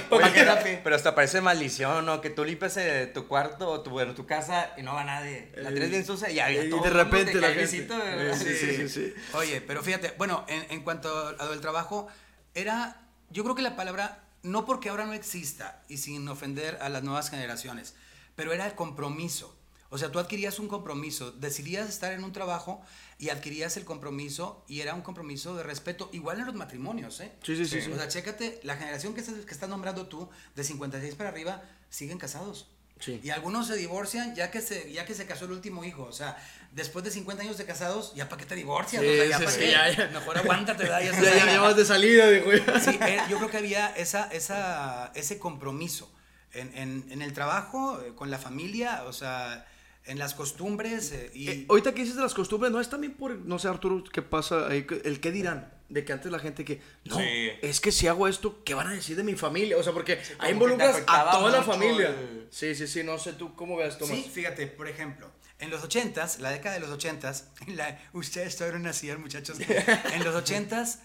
¿Para 0.09 0.33
qué 0.33 0.33
que- 0.39 0.43
trapeé? 0.43 0.81
pero 0.83 0.95
hasta 0.95 1.13
parece 1.13 1.39
maldición, 1.41 2.05
¿no? 2.05 2.19
Que 2.21 2.29
tú 2.31 2.43
limpias 2.43 2.75
eh, 2.77 3.11
tu 3.13 3.27
cuarto 3.27 3.69
o 3.69 3.81
tu, 3.81 3.91
bueno, 3.91 4.15
tu 4.15 4.25
casa 4.25 4.71
y 4.77 4.81
no 4.81 4.93
va 4.95 5.03
nadie. 5.03 5.51
La 5.57 5.69
tienes 5.69 5.89
bien 5.91 6.05
sucia 6.05 6.29
y, 6.31 6.39
Y 6.65 6.69
todo 6.69 6.81
de 6.81 6.89
el 6.89 6.95
mundo 6.95 7.03
repente 7.03 7.31
te 7.31 7.41
la. 7.41 7.67
Sí, 7.67 8.55
sí, 8.57 8.75
sí, 8.75 8.89
sí. 8.89 9.13
Oye, 9.33 9.61
pero 9.61 9.83
fíjate, 9.83 10.13
bueno, 10.17 10.45
en, 10.47 10.65
en 10.71 10.81
cuanto 10.83 11.27
a 11.27 11.43
lo 11.45 11.51
del 11.51 11.61
trabajo, 11.61 12.07
era, 12.55 13.01
yo 13.29 13.43
creo 13.43 13.55
que 13.55 13.61
la 13.61 13.75
palabra, 13.75 14.23
no 14.41 14.65
porque 14.65 14.89
ahora 14.89 15.05
no 15.05 15.13
exista 15.13 15.83
y 15.87 15.97
sin 15.97 16.27
ofender 16.27 16.77
a 16.81 16.89
las 16.89 17.03
nuevas 17.03 17.29
generaciones, 17.29 17.93
pero 18.35 18.51
era 18.51 18.65
el 18.65 18.73
compromiso. 18.73 19.55
O 19.89 19.97
sea, 19.99 20.11
tú 20.11 20.19
adquirías 20.19 20.57
un 20.59 20.67
compromiso, 20.67 21.31
decidías 21.31 21.87
estar 21.87 22.11
en 22.13 22.23
un 22.23 22.33
trabajo 22.33 22.81
y 23.17 23.29
adquirías 23.29 23.77
el 23.77 23.85
compromiso 23.85 24.63
y 24.67 24.81
era 24.81 24.93
un 24.93 25.01
compromiso 25.01 25.55
de 25.55 25.63
respeto, 25.63 26.09
igual 26.11 26.39
en 26.39 26.45
los 26.47 26.55
matrimonios, 26.55 27.19
¿eh? 27.21 27.31
Sí, 27.43 27.55
sí, 27.55 27.65
sí, 27.65 27.81
sí. 27.81 27.91
O 27.91 27.95
sea, 27.95 28.07
chécate, 28.07 28.59
la 28.63 28.75
generación 28.75 29.13
que 29.13 29.21
estás, 29.21 29.45
que 29.45 29.53
estás 29.53 29.69
nombrando 29.69 30.07
tú, 30.07 30.29
de 30.55 30.63
56 30.63 31.15
para 31.15 31.29
arriba, 31.29 31.63
siguen 31.89 32.17
casados. 32.17 32.67
Sí. 32.99 33.19
Y 33.23 33.29
algunos 33.29 33.67
se 33.67 33.75
divorcian 33.75 34.35
ya 34.35 34.51
que 34.51 34.61
se, 34.61 34.91
ya 34.91 35.05
que 35.05 35.13
se 35.13 35.25
casó 35.25 35.45
el 35.45 35.51
último 35.51 35.83
hijo. 35.83 36.03
O 36.03 36.13
sea, 36.13 36.37
después 36.71 37.03
de 37.03 37.11
50 37.11 37.43
años 37.43 37.57
de 37.57 37.65
casados, 37.65 38.13
¿ya 38.15 38.29
para 38.29 38.41
qué 38.41 38.47
te 38.47 38.55
divorcias? 38.55 39.01
Sí, 39.01 39.07
o 39.07 39.13
sea, 39.13 39.25
ya 39.25 39.37
sí, 39.37 39.45
para 39.45 39.57
qué. 39.57 39.71
ya, 39.71 39.89
ya. 39.91 40.07
Mejor 40.07 40.37
aguántate, 40.37 40.83
¿verdad? 40.83 41.01
Ya 41.01 41.11
Ya, 41.21 41.45
ya, 41.45 41.61
vas 41.61 41.75
de 41.75 41.85
salida, 41.85 42.29
dijo. 42.29 42.51
Sí, 42.79 42.97
eh, 43.01 43.19
yo 43.29 43.37
creo 43.37 43.49
que 43.49 43.57
había 43.57 43.87
esa, 43.95 44.27
esa, 44.27 45.11
ese 45.13 45.39
compromiso 45.39 46.09
en, 46.53 46.75
en, 46.77 47.05
en 47.09 47.21
el 47.21 47.33
trabajo, 47.33 48.01
eh, 48.01 48.13
con 48.15 48.31
la 48.31 48.39
familia, 48.39 49.03
o 49.05 49.13
sea, 49.13 49.65
en 50.05 50.19
las 50.19 50.33
costumbres. 50.33 51.11
eh, 51.11 51.31
y 51.33 51.49
Eh, 51.49 51.65
ahorita 51.69 51.93
que 51.93 52.01
dices 52.01 52.15
de 52.15 52.21
las 52.21 52.33
costumbres, 52.33 52.71
no 52.71 52.79
es 52.79 52.89
también 52.89 53.13
por, 53.13 53.35
no 53.35 53.59
sé, 53.59 53.67
Arturo, 53.67 54.03
qué 54.03 54.21
pasa 54.21 54.67
el 54.73 54.85
qué 55.19 55.31
dirán. 55.31 55.71
De 55.87 56.03
que 56.03 56.13
antes 56.13 56.31
la 56.31 56.39
gente 56.39 56.65
que, 56.65 56.81
no, 57.03 57.19
Sí. 57.19 57.49
es 57.61 57.79
que 57.79 57.91
si 57.91 58.07
hago 58.07 58.27
esto, 58.27 58.63
¿qué 58.63 58.73
van 58.73 58.87
a 58.87 58.91
decir 58.93 59.15
de 59.15 59.23
mi 59.23 59.35
familia? 59.35 59.77
O 59.77 59.83
sea, 59.83 59.93
porque 59.93 60.17
como 60.17 60.41
ahí 60.41 60.51
involucras 60.53 61.03
a 61.05 61.29
toda 61.31 61.51
la 61.51 61.61
familia. 61.63 62.09
el- 62.09 62.47
Sí, 62.49 62.73
sí, 62.73 62.87
sí, 62.87 63.03
no 63.03 63.19
sé 63.19 63.33
tú 63.33 63.53
cómo 63.55 63.77
veas, 63.77 63.99
Tomás. 63.99 64.15
Sí, 64.17 64.27
fíjate, 64.33 64.65
por 64.65 64.87
ejemplo, 64.87 65.29
en 65.59 65.69
los 65.69 65.83
80s, 65.83 66.39
la 66.39 66.49
década 66.49 66.73
de 66.73 66.81
los 66.81 66.89
80s, 66.89 67.43
la, 67.67 67.99
ustedes 68.13 68.55
todavía 68.57 68.79
no 68.79 68.85
nacían, 68.85 69.21
muchachos. 69.21 69.59
En 70.13 70.23
los 70.23 70.33
80s, 70.33 70.99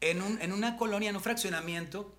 en, 0.00 0.20
un, 0.20 0.42
en 0.42 0.52
una 0.52 0.76
colonia, 0.76 1.10
en 1.10 1.16
un 1.16 1.22
fraccionamiento, 1.22 2.18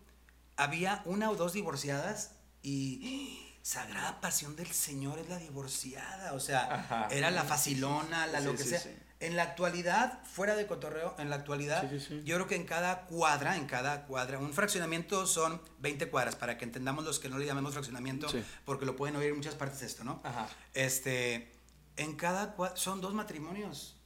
había 0.56 1.02
una 1.04 1.30
o 1.30 1.36
dos 1.36 1.52
divorciadas 1.52 2.32
y 2.64 3.45
Sagrada 3.66 4.22
Pasión 4.22 4.56
del 4.56 4.72
Señor 4.72 5.18
es 5.18 5.28
la 5.28 5.40
divorciada, 5.40 6.34
o 6.34 6.40
sea, 6.40 6.72
Ajá. 6.72 7.08
era 7.10 7.32
la 7.32 7.44
facilona, 7.44 8.28
la 8.28 8.38
Sí, 8.38 8.46
lo 8.46 8.52
que 8.52 8.62
sí, 8.62 8.70
sea. 8.70 8.80
sí. 8.80 8.92
En 9.20 9.36
la 9.36 9.42
actualidad, 9.42 10.20
fuera 10.24 10.56
de 10.56 10.68
cotorreo, 10.68 11.16
en 11.18 11.32
la 11.32 11.38
actualidad, 11.38 11.90
yo 11.92 12.36
creo 12.36 12.46
que 12.46 12.58
en 12.58 12.66
cada 12.66 13.08
cuadra, 13.08 13.58
en 13.58 13.66
cada 13.66 14.06
cuadra, 14.06 14.38
un 14.38 14.54
fraccionamiento 14.54 15.26
son 15.26 15.60
20 15.80 16.12
cuadras, 16.12 16.36
para 16.36 16.60
que 16.60 16.64
entendamos 16.66 17.06
los 17.06 17.18
que 17.18 17.28
no 17.28 17.40
le 17.40 17.48
llamemos 17.48 17.74
fraccionamiento, 17.74 18.28
porque 18.66 18.86
lo 18.86 18.96
pueden 18.96 19.16
oír 19.16 19.30
en 19.30 19.38
muchas 19.38 19.56
partes 19.56 19.82
esto, 19.82 20.04
¿no? 20.04 20.22
Ajá. 20.24 20.48
Este, 20.76 21.52
en 21.98 22.16
cada 22.16 22.52
cuadra 22.54 22.76
son 22.78 23.02
dos 23.02 23.16
matrimonios. 23.16 24.00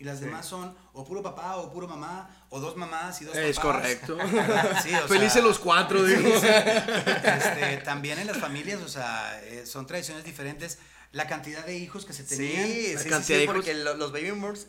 Y 0.00 0.04
las 0.04 0.20
demás 0.20 0.46
son 0.46 0.74
o 0.94 1.04
puro 1.04 1.22
papá 1.22 1.56
o 1.58 1.70
puro 1.70 1.86
mamá, 1.86 2.28
o 2.48 2.58
dos 2.58 2.74
mamás 2.74 3.20
y 3.20 3.26
dos 3.26 3.36
Es 3.36 3.56
papás. 3.56 3.82
correcto. 3.82 4.16
Sí, 4.82 4.94
o 4.94 5.06
Felices 5.08 5.34
sea, 5.34 5.42
los 5.42 5.58
cuatro, 5.58 6.02
digo. 6.02 6.26
este, 6.34 7.76
también 7.84 8.18
en 8.18 8.26
las 8.26 8.38
familias, 8.38 8.80
o 8.80 8.88
sea, 8.88 9.38
eh, 9.44 9.66
son 9.66 9.86
tradiciones 9.86 10.24
diferentes. 10.24 10.78
La 11.12 11.26
cantidad 11.26 11.66
de 11.66 11.76
hijos 11.76 12.04
que 12.06 12.12
se 12.12 12.24
tenían. 12.24 12.66
Sí, 12.66 12.86
sí, 12.86 12.94
La 12.94 13.00
sí, 13.00 13.08
cantidad 13.10 13.38
sí, 13.40 13.46
de 13.46 13.52
porque 13.52 13.74
lo- 13.74 13.94
los 13.96 14.10
baby 14.12 14.30
boomers, 14.30 14.68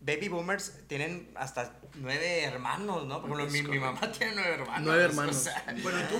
baby 0.00 0.28
boomers 0.28 0.72
tienen 0.88 1.30
hasta 1.36 1.72
nueve 1.94 2.42
hermanos, 2.44 3.06
¿no? 3.06 3.20
Por 3.22 3.30
ejemplo, 3.30 3.46
Es 3.46 3.52
mi, 3.52 3.62
mi 3.62 3.78
mamá 3.78 4.12
tiene 4.12 4.34
nueve 4.34 4.54
hermanos. 4.54 4.82
Nueve 4.84 5.02
o 5.02 5.06
hermanos. 5.06 5.36
sea, 5.36 5.64
Bueno, 5.82 6.00
¿y 6.00 6.04
tú? 6.04 6.18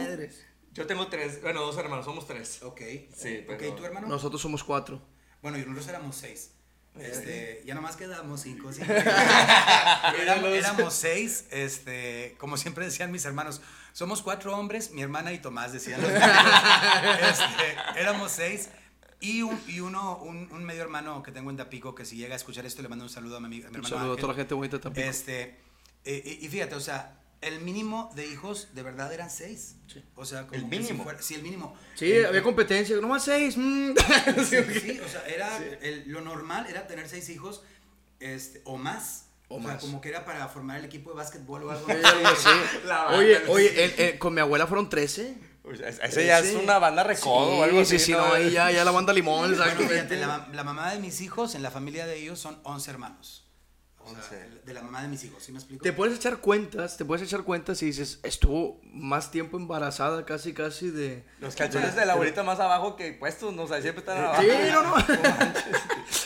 Yo 0.73 0.87
tengo 0.87 1.09
tres, 1.09 1.43
bueno, 1.43 1.61
dos 1.63 1.77
hermanos, 1.79 2.05
somos 2.05 2.27
tres. 2.27 2.63
Ok. 2.63 2.81
Sí, 3.15 3.45
Ok, 3.49 3.55
pero- 3.59 3.75
¿tu 3.75 3.85
hermano? 3.85 4.07
Nosotros 4.09 4.41
somos 4.41 4.63
cuatro. 4.65 5.03
Bueno, 5.43 5.59
y 5.59 5.63
nosotros 5.63 5.89
éramos 5.89 6.17
seis. 6.17 6.53
Este, 7.01 7.63
ya 7.67 7.75
nomás 7.75 7.97
quedamos 7.97 8.41
cinco. 8.43 8.73
cinco. 8.73 8.93
éramos, 10.23 10.51
éramos 10.51 10.95
seis, 10.95 11.45
este, 11.51 12.35
como 12.39 12.57
siempre 12.57 12.85
decían 12.85 13.11
mis 13.13 13.25
hermanos, 13.25 13.61
somos 13.93 14.23
cuatro 14.23 14.57
hombres, 14.57 14.91
mi 14.93 15.03
hermana 15.03 15.33
y 15.33 15.39
Tomás 15.39 15.73
decían 15.73 16.01
los 16.03 16.11
Este, 16.11 17.77
éramos 18.01 18.33
seis. 18.33 18.69
Y, 19.21 19.41
un, 19.43 19.59
y 19.67 19.81
uno, 19.81 20.19
un, 20.19 20.49
un 20.53 20.65
medio 20.65 20.83
hermano 20.83 21.23
que 21.23 21.33
tengo 21.33 21.51
en 21.51 21.57
Tapico, 21.57 21.95
que 21.95 22.05
si 22.05 22.17
llega 22.17 22.35
a 22.35 22.37
escuchar 22.37 22.67
esto 22.67 22.83
le 22.83 22.89
mando 22.89 23.05
un 23.05 23.09
saludo 23.11 23.39
a 23.39 23.41
mi, 23.41 23.47
amigo- 23.47 23.67
a 23.67 23.71
mi 23.71 23.77
Un 23.79 23.85
hermano 23.87 23.89
saludo 23.97 24.11
a 24.11 24.13
Ángel. 24.13 24.21
toda 24.21 24.33
la 24.35 24.37
gente 24.37 24.55
bonita 24.55 24.79
también. 24.79 25.09
Este, 25.09 25.57
eh, 26.05 26.39
y, 26.41 26.45
y 26.47 26.49
fíjate, 26.51 26.75
o 26.75 26.81
sea, 26.81 27.19
el 27.41 27.61
mínimo 27.61 28.11
de 28.17 28.27
hijos 28.27 28.69
de 28.75 28.83
verdad 28.83 29.13
eran 29.13 29.31
seis. 29.31 29.77
O 30.15 30.25
sea, 30.25 30.47
como 30.47 30.55
¿El 30.55 30.69
que 30.71 30.77
si 30.77 30.83
mínimo? 30.83 31.05
fuera- 31.05 31.23
sí, 31.23 31.35
el 31.35 31.43
mínimo. 31.43 31.77
Sí, 31.95 32.11
El- 32.13 32.27
había 32.27 32.43
competencia. 32.43 32.97
Nomás 32.97 33.25
seis. 33.25 33.57
mm. 33.57 33.93
Sí, 34.49 34.57
sí, 34.81 35.01
o 35.05 35.09
sea, 35.09 35.25
era 35.27 35.57
el- 35.83 36.05
lo 36.09 36.21
normal 36.21 36.67
era 36.69 36.87
tener 36.87 37.09
seis 37.09 37.29
hijos 37.29 37.63
este, 38.21 38.61
o 38.65 38.77
más. 38.79 39.25
O 39.49 39.57
O, 39.57 39.61
sea, 39.63 39.75
más. 39.75 39.81
como 39.83 40.01
que 40.01 40.09
era 40.09 40.25
para 40.25 40.49
formar 40.49 40.79
el 40.79 40.85
equipo 40.87 41.11
de 41.11 41.17
básquetbol 41.17 41.63
o 41.65 41.71
algo. 41.71 41.87
Sí, 41.87 41.93
algo 42.03 42.27
así. 42.27 42.49
Oye, 43.17 43.43
oye, 43.49 43.85
el- 43.85 44.01
el- 44.01 44.19
con 44.19 44.35
mi 44.35 44.41
abuela 44.41 44.67
fueron 44.67 44.89
13. 44.89 45.35
Uy, 45.65 45.81
Ese 45.85 46.25
ya 46.27 46.39
es 46.39 46.55
una 46.55 46.79
banda 46.79 47.03
recodo 47.03 47.51
Sí, 47.53 47.59
o 47.59 47.63
algo 47.65 47.81
así. 47.81 47.99
Sí, 47.99 48.05
sí, 48.07 48.13
no, 48.13 48.33
ahí 48.33 48.51
ya, 48.53 48.71
ya 48.71 48.85
la 48.85 48.93
banda 48.93 49.13
limón, 49.13 49.49
Bueno, 49.49 49.55
exactamente. 49.65 49.95
fíjate, 49.95 50.17
la, 50.17 50.49
la 50.53 50.65
mamá 50.65 50.93
de 50.93 51.01
mis 51.01 51.21
hijos, 51.21 51.55
en 51.57 51.63
la 51.63 51.71
familia 51.73 52.07
de 52.07 52.17
ellos 52.19 52.39
son 52.39 52.59
11 52.63 52.91
hermanos. 52.91 53.46
O 54.07 54.23
sea, 54.29 54.49
de 54.65 54.73
la 54.75 54.83
mamá 54.83 55.03
de 55.03 55.09
mis 55.09 55.25
hijos, 55.25 55.43
¿sí 55.43 55.51
me 55.53 55.59
explico? 55.59 55.83
Te 55.83 55.93
puedes 55.93 56.17
echar 56.17 56.39
cuentas, 56.39 56.97
te 56.97 57.05
puedes 57.05 57.27
echar 57.27 57.43
cuentas 57.43 57.83
y 57.83 57.87
dices, 57.87 58.21
estuvo 58.23 58.81
más 58.85 59.31
tiempo 59.31 59.57
embarazada 59.57 60.25
casi, 60.25 60.55
casi 60.55 60.91
de... 60.91 61.25
Los 61.41 61.57
calzones 61.57 61.97
de 61.97 62.07
la 62.07 62.13
abuelita 62.13 62.43
más 62.43 62.61
abajo 62.61 62.95
que 62.97 63.13
puestos, 63.13 63.53
no 63.55 63.63
o 63.63 63.69
sea, 63.69 63.83
siempre 63.83 64.01
están 64.01 64.19
abajo. 64.19 64.43
Sí, 64.43 64.49
no, 64.73 64.83
no. 64.83 64.95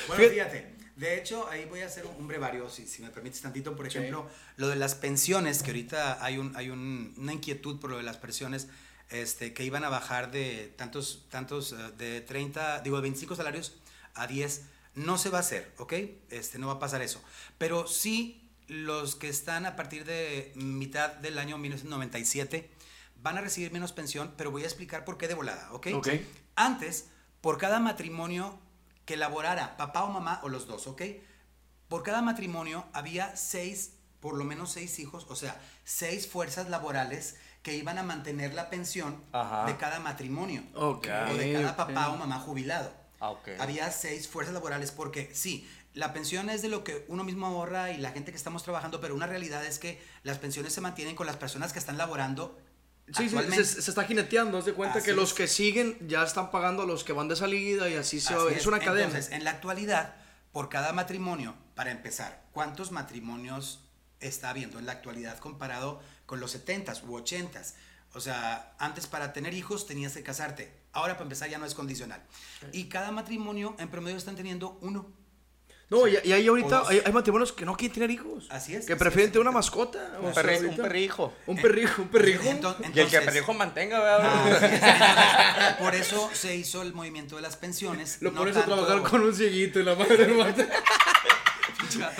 Bueno, 0.08 0.24
fíjate, 0.28 0.74
de 0.96 1.18
hecho, 1.18 1.48
ahí 1.48 1.64
voy 1.66 1.80
a 1.80 1.86
hacer 1.86 2.04
un, 2.04 2.26
brevario, 2.28 2.68
si, 2.68 2.86
si 2.86 3.00
me 3.02 3.10
permites 3.10 3.40
tantito. 3.40 3.74
Por 3.76 3.86
ejemplo, 3.86 4.28
lo 4.56 4.68
de 4.68 4.76
las 4.76 4.94
pensiones, 4.94 5.62
que 5.62 5.70
ahorita 5.70 6.22
hay, 6.24 6.36
un, 6.36 6.54
hay 6.56 6.68
un- 6.70 7.14
una 7.16 7.32
inquietud 7.32 7.78
por 7.80 7.90
lo 7.90 7.96
de 7.96 8.02
las 8.02 8.16
pensiones, 8.18 8.68
este, 9.08 9.54
que 9.54 9.64
iban 9.64 9.84
a 9.84 9.88
bajar 9.88 10.30
de 10.30 10.74
tantos, 10.76 11.24
tantos, 11.30 11.72
eh, 11.72 11.76
de 11.96 12.20
30, 12.20 12.80
digo, 12.80 12.96
de 12.96 13.02
25 13.02 13.36
salarios 13.36 13.72
a 14.14 14.26
10. 14.26 14.62
No 15.04 15.18
se 15.18 15.30
va 15.30 15.38
a 15.38 15.40
hacer, 15.40 15.72
¿ok? 15.78 15.94
Este, 16.30 16.58
no 16.58 16.66
va 16.68 16.74
a 16.74 16.78
pasar 16.78 17.02
eso. 17.02 17.22
Pero 17.58 17.86
sí, 17.86 18.50
los 18.66 19.16
que 19.16 19.28
están 19.28 19.66
a 19.66 19.76
partir 19.76 20.04
de 20.04 20.52
mitad 20.54 21.10
del 21.14 21.38
año 21.38 21.58
1997 21.58 22.70
van 23.22 23.38
a 23.38 23.40
recibir 23.40 23.72
menos 23.72 23.92
pensión, 23.92 24.34
pero 24.36 24.50
voy 24.50 24.62
a 24.62 24.66
explicar 24.66 25.04
por 25.04 25.18
qué 25.18 25.28
de 25.28 25.34
volada, 25.34 25.72
¿ok? 25.72 25.88
Ok. 25.94 26.08
Antes, 26.56 27.08
por 27.40 27.58
cada 27.58 27.80
matrimonio 27.80 28.58
que 29.04 29.14
elaborara 29.14 29.76
papá 29.76 30.04
o 30.04 30.10
mamá 30.10 30.40
o 30.42 30.48
los 30.48 30.66
dos, 30.66 30.86
¿ok? 30.86 31.02
Por 31.88 32.02
cada 32.02 32.22
matrimonio 32.22 32.86
había 32.92 33.36
seis, 33.36 33.96
por 34.20 34.36
lo 34.36 34.44
menos 34.44 34.70
seis 34.70 34.98
hijos, 34.98 35.26
o 35.28 35.34
sea, 35.34 35.60
seis 35.84 36.28
fuerzas 36.28 36.68
laborales 36.68 37.36
que 37.62 37.74
iban 37.76 37.98
a 37.98 38.02
mantener 38.02 38.54
la 38.54 38.70
pensión 38.70 39.22
Ajá. 39.32 39.66
de 39.66 39.76
cada 39.76 39.98
matrimonio. 40.00 40.62
Ok, 40.74 41.08
O 41.30 41.34
de 41.34 41.52
cada 41.52 41.76
papá 41.76 42.10
o 42.10 42.16
mamá 42.16 42.38
jubilado. 42.38 42.99
Ah, 43.20 43.30
ok. 43.30 43.48
Había 43.58 43.90
seis 43.92 44.28
fuerzas 44.28 44.54
laborales 44.54 44.90
porque 44.90 45.30
sí, 45.34 45.68
la 45.94 46.12
pensión 46.12 46.50
es 46.50 46.62
de 46.62 46.68
lo 46.68 46.82
que 46.82 47.04
uno 47.08 47.22
mismo 47.22 47.46
ahorra 47.46 47.92
y 47.92 47.98
la 47.98 48.10
gente 48.12 48.32
que 48.32 48.36
estamos 48.36 48.62
trabajando, 48.62 49.00
pero 49.00 49.14
una 49.14 49.26
realidad 49.26 49.64
es 49.64 49.78
que 49.78 50.02
las 50.22 50.38
pensiones 50.38 50.72
se 50.72 50.80
mantienen 50.80 51.14
con 51.14 51.26
las 51.26 51.36
personas 51.36 51.72
que 51.72 51.78
están 51.78 51.98
laborando 51.98 52.58
Sí, 53.16 53.28
sí, 53.28 53.36
se, 53.36 53.64
se 53.64 53.90
está 53.90 54.04
jineteando, 54.04 54.58
haz 54.58 54.64
de 54.64 54.72
cuenta 54.72 54.98
Así 54.98 55.06
que 55.06 55.14
los 55.14 55.30
es. 55.30 55.34
que 55.34 55.48
siguen 55.48 55.96
ya 56.06 56.22
están 56.22 56.50
pagando 56.50 56.82
a 56.82 56.86
los 56.86 57.02
que 57.02 57.12
van 57.12 57.28
de 57.28 57.36
salida 57.36 57.88
y 57.88 57.94
así 57.94 58.20
se 58.20 58.34
va. 58.34 58.46
Así 58.46 58.54
Es, 58.54 58.66
una 58.66 58.78
cadena. 58.78 59.06
Entonces, 59.06 59.32
en 59.32 59.44
la 59.44 59.50
actualidad, 59.50 60.14
por 60.52 60.68
cada 60.68 60.92
matrimonio, 60.92 61.56
para 61.74 61.90
empezar, 61.90 62.44
¿cuántos 62.52 62.92
matrimonios 62.92 63.80
está 64.20 64.50
habiendo 64.50 64.78
en 64.78 64.86
la 64.86 64.92
actualidad 64.92 65.38
comparado 65.38 66.00
con 66.26 66.40
los 66.40 66.54
70s 66.54 67.02
u 67.02 67.18
80s? 67.18 67.74
O 68.12 68.20
sea, 68.20 68.74
antes 68.78 69.06
para 69.06 69.32
tener 69.32 69.54
hijos 69.54 69.86
tenías 69.86 70.14
que 70.14 70.22
casarte. 70.22 70.72
Ahora 70.92 71.14
para 71.14 71.24
empezar 71.24 71.48
ya 71.48 71.58
no 71.58 71.66
es 71.66 71.74
condicional. 71.74 72.22
Y 72.72 72.84
cada 72.88 73.10
matrimonio 73.12 73.76
en 73.78 73.88
promedio 73.88 74.16
están 74.18 74.36
teniendo 74.36 74.78
uno. 74.82 75.12
No, 75.88 76.06
y, 76.06 76.16
y 76.22 76.32
hay 76.32 76.48
O 76.48 76.52
ahorita, 76.52 76.84
hay, 76.88 77.02
hay 77.04 77.12
matrimonios 77.12 77.52
que 77.52 77.64
no 77.64 77.76
quieren 77.76 77.92
tener 77.94 78.10
hijos. 78.12 78.46
Así 78.50 78.76
es, 78.76 78.86
Que 78.86 78.92
así 78.92 78.98
prefieren 79.00 79.26
es. 79.26 79.32
tener 79.32 79.40
una 79.42 79.50
mascota. 79.50 80.18
Un, 80.22 80.32
perri- 80.32 80.68
un 80.68 80.76
perrijo. 80.76 81.32
Un 81.48 81.56
perrijo, 81.60 82.02
un 82.02 82.08
perrijo. 82.08 82.44
Ento- 82.44 82.76
Y 82.78 82.84
el 82.86 82.92
que 82.92 83.00
entonces- 83.00 83.24
perrijo 83.24 83.54
mantenga, 83.54 83.98
¿verdad? 83.98 84.46
Entonces, 84.46 85.76
por 85.80 85.94
eso 85.96 86.30
se 86.32 86.54
hizo 86.54 86.82
el 86.82 86.92
movimiento 86.92 87.34
de 87.36 87.42
las 87.42 87.56
pensiones. 87.56 88.18
Lo 88.22 88.30
no 88.30 88.38
pones 88.38 88.56
a 88.56 88.60
tanto- 88.60 88.84
trabajar 88.86 89.10
con 89.10 89.22
un 89.22 89.34
cieguito 89.34 89.80
y 89.80 89.82
la 89.84 89.96
madre 89.96 90.28
mata. 90.28 90.64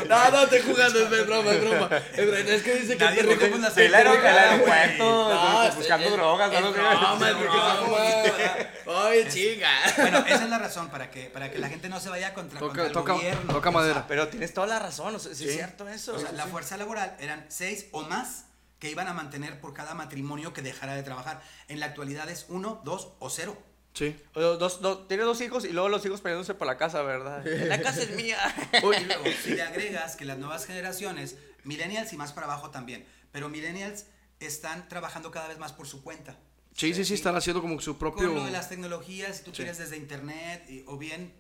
No, 0.09 0.31
no, 0.31 0.43
estoy 0.45 0.61
jugando, 0.63 0.99
es 1.01 1.27
broma, 1.27 1.51
es 1.53 1.61
broma. 1.61 1.89
Es 2.15 2.63
que 2.63 2.75
dice 2.77 2.97
que 2.97 3.05
Nadie 3.05 3.25
cogemos 3.25 3.61
la 3.61 3.71
Sí, 3.71 3.81
el, 3.83 3.95
aer- 3.95 4.07
el 4.19 4.27
aeropuerto, 4.39 5.05
No, 5.35 5.73
buscando 5.77 6.07
es- 6.07 6.13
drogas, 6.13 6.53
es 6.53 6.61
¿no? 6.61 6.73
broma. 6.73 7.19
Ay, 9.09 9.27
chinga. 9.29 9.69
Bueno, 9.97 10.19
esa 10.27 10.45
es 10.45 10.51
la 10.51 10.59
razón 10.59 10.89
para 10.91 11.11
que, 11.11 11.25
para 11.31 11.51
que 11.51 11.59
la 11.59 11.69
gente 11.69 11.89
no 11.89 12.01
se 12.01 12.09
vaya 12.09 12.35
contra, 12.35 12.59
Toca- 12.59 12.69
contra 12.69 12.87
el 12.87 12.93
toca- 12.93 13.13
gobierno. 13.15 13.53
toca 13.53 13.69
O 13.69 13.73
sea, 13.73 13.81
madera. 13.81 14.05
Pero 14.09 14.29
tienes 14.29 14.53
toda 14.55 14.67
la 14.67 14.79
razón, 14.79 15.15
o 15.15 15.19
sea, 15.19 15.33
sí, 15.35 15.45
Sí. 15.45 15.49
es 15.51 15.55
cierto 15.57 15.89
eso. 15.89 16.15
O 16.15 16.19
sea, 16.19 16.31
sí, 16.31 16.37
la 16.37 16.47
fuerza 16.47 16.77
laboral 16.77 17.17
eran 17.21 17.45
seis 17.49 17.87
o 17.93 18.03
más 18.03 18.45
que 18.79 18.91
iban 18.91 19.09
a 19.09 19.13
mantener 19.13 19.61
por 19.61 19.75
cada 19.75 19.95
matrimonio 19.95 20.53
que 20.53 20.63
dejara 20.63 20.95
de 20.95 21.03
trabajar. 21.03 21.41
En 21.69 21.81
la 21.81 21.87
actualidad 21.87 22.29
es 22.31 22.47
uno, 22.49 22.81
dos 22.85 23.13
o 23.19 23.29
cero. 23.31 23.57
Sí. 23.93 24.17
Dos, 24.35 24.81
dos- 24.81 25.09
tiene 25.09 25.25
dos 25.25 25.41
hijos 25.41 25.65
y 25.65 25.71
luego 25.73 25.89
los 25.89 26.05
hijos 26.07 26.21
peleándose 26.21 26.55
por 26.55 26.67
la 26.67 26.77
casa, 26.79 27.03
¿verdad? 27.03 27.45
La 27.67 27.81
casa 27.83 28.03
es 28.03 28.11
mía. 28.15 28.39
Y 28.75 28.81
luego, 29.05 29.25
si 29.45 29.51
le 29.55 29.63
agregas 29.63 30.17
que 30.17 30.25
las 30.25 30.39
nuevas 30.39 30.65
generaciones, 30.67 31.37
millennials 31.65 32.13
y 32.13 32.17
más 32.17 32.33
para 32.33 32.47
abajo 32.47 32.71
también, 32.71 33.05
pero 33.33 33.49
millennials 33.49 34.07
están 34.39 34.89
trabajando 34.89 35.31
cada 35.31 35.49
vez 35.49 35.59
más 35.59 35.73
por 35.73 35.87
su 35.87 36.03
cuenta. 36.03 36.39
Sí, 36.75 36.95
sí, 36.95 37.05
sí, 37.05 37.15
están 37.15 37.35
haciendo 37.37 37.61
como 37.61 37.81
su 37.81 37.99
propio. 37.99 38.29
Con 38.29 38.37
lo 38.37 38.45
de 38.45 38.53
las 38.53 38.69
tecnologías, 38.69 39.39
si 39.39 39.43
tú 39.45 39.51
Sí. 39.51 39.57
quieres 39.57 39.77
desde 39.79 39.97
internet 39.97 40.65
y- 40.71 40.85
o 40.87 40.97
bien 40.97 41.35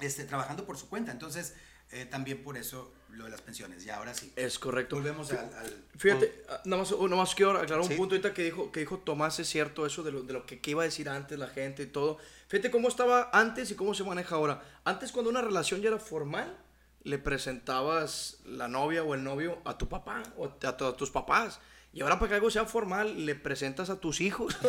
este, 0.00 0.24
trabajando 0.24 0.64
por 0.64 0.78
su 0.78 0.88
cuenta. 0.88 1.10
Entonces, 1.12 1.54
eh, 1.92 2.06
también 2.06 2.42
por 2.42 2.56
eso 2.56 2.92
lo 3.10 3.24
de 3.24 3.30
las 3.30 3.40
pensiones. 3.42 3.84
Y 3.84 3.90
ahora 3.90 4.14
sí. 4.14 4.32
Es 4.36 4.58
correcto. 4.58 4.96
Volvemos 4.96 5.30
al... 5.32 5.38
al- 5.38 5.84
Fíjate, 5.98 6.44
ah, 6.48 6.60
nada 6.64 6.82
más, 6.82 6.92
oh, 6.92 7.08
nada 7.08 7.22
más 7.22 7.34
quiero 7.34 7.52
aclarar 7.52 7.80
un 7.80 7.88
Sí. 7.88 7.94
punto 7.94 8.14
ahorita 8.14 8.32
que 8.32 8.44
dijo, 8.44 8.70
que 8.70 8.80
dijo 8.80 8.98
Tomás, 8.98 9.38
es 9.40 9.48
cierto 9.48 9.84
eso 9.86 10.02
de 10.02 10.12
lo, 10.12 10.22
de 10.22 10.32
lo 10.32 10.46
que, 10.46 10.60
que 10.60 10.70
iba 10.70 10.82
a 10.82 10.84
decir 10.84 11.08
antes 11.08 11.38
la 11.38 11.48
gente 11.48 11.82
y 11.82 11.86
todo. 11.86 12.18
Fíjate 12.48 12.70
cómo 12.70 12.88
estaba 12.88 13.28
antes 13.32 13.70
y 13.70 13.74
cómo 13.74 13.94
se 13.94 14.04
maneja 14.04 14.36
ahora. 14.36 14.62
Antes 14.84 15.10
cuando 15.12 15.30
una 15.30 15.42
relación 15.42 15.80
ya 15.80 15.88
era 15.88 15.98
formal, 15.98 16.56
le 17.02 17.18
presentabas 17.18 18.38
la 18.44 18.68
novia 18.68 19.02
o 19.02 19.14
el 19.14 19.24
novio 19.24 19.58
a 19.64 19.76
tu 19.78 19.88
papá 19.88 20.22
o 20.36 20.46
a, 20.46 20.68
a 20.68 20.96
tus 20.96 21.10
papás. 21.10 21.58
Y 21.92 22.02
ahora 22.02 22.20
para 22.20 22.28
que 22.28 22.34
algo 22.36 22.50
sea 22.52 22.66
formal, 22.66 23.26
le 23.26 23.34
presentas 23.34 23.90
a 23.90 23.98
tus 23.98 24.20
hijos. 24.20 24.56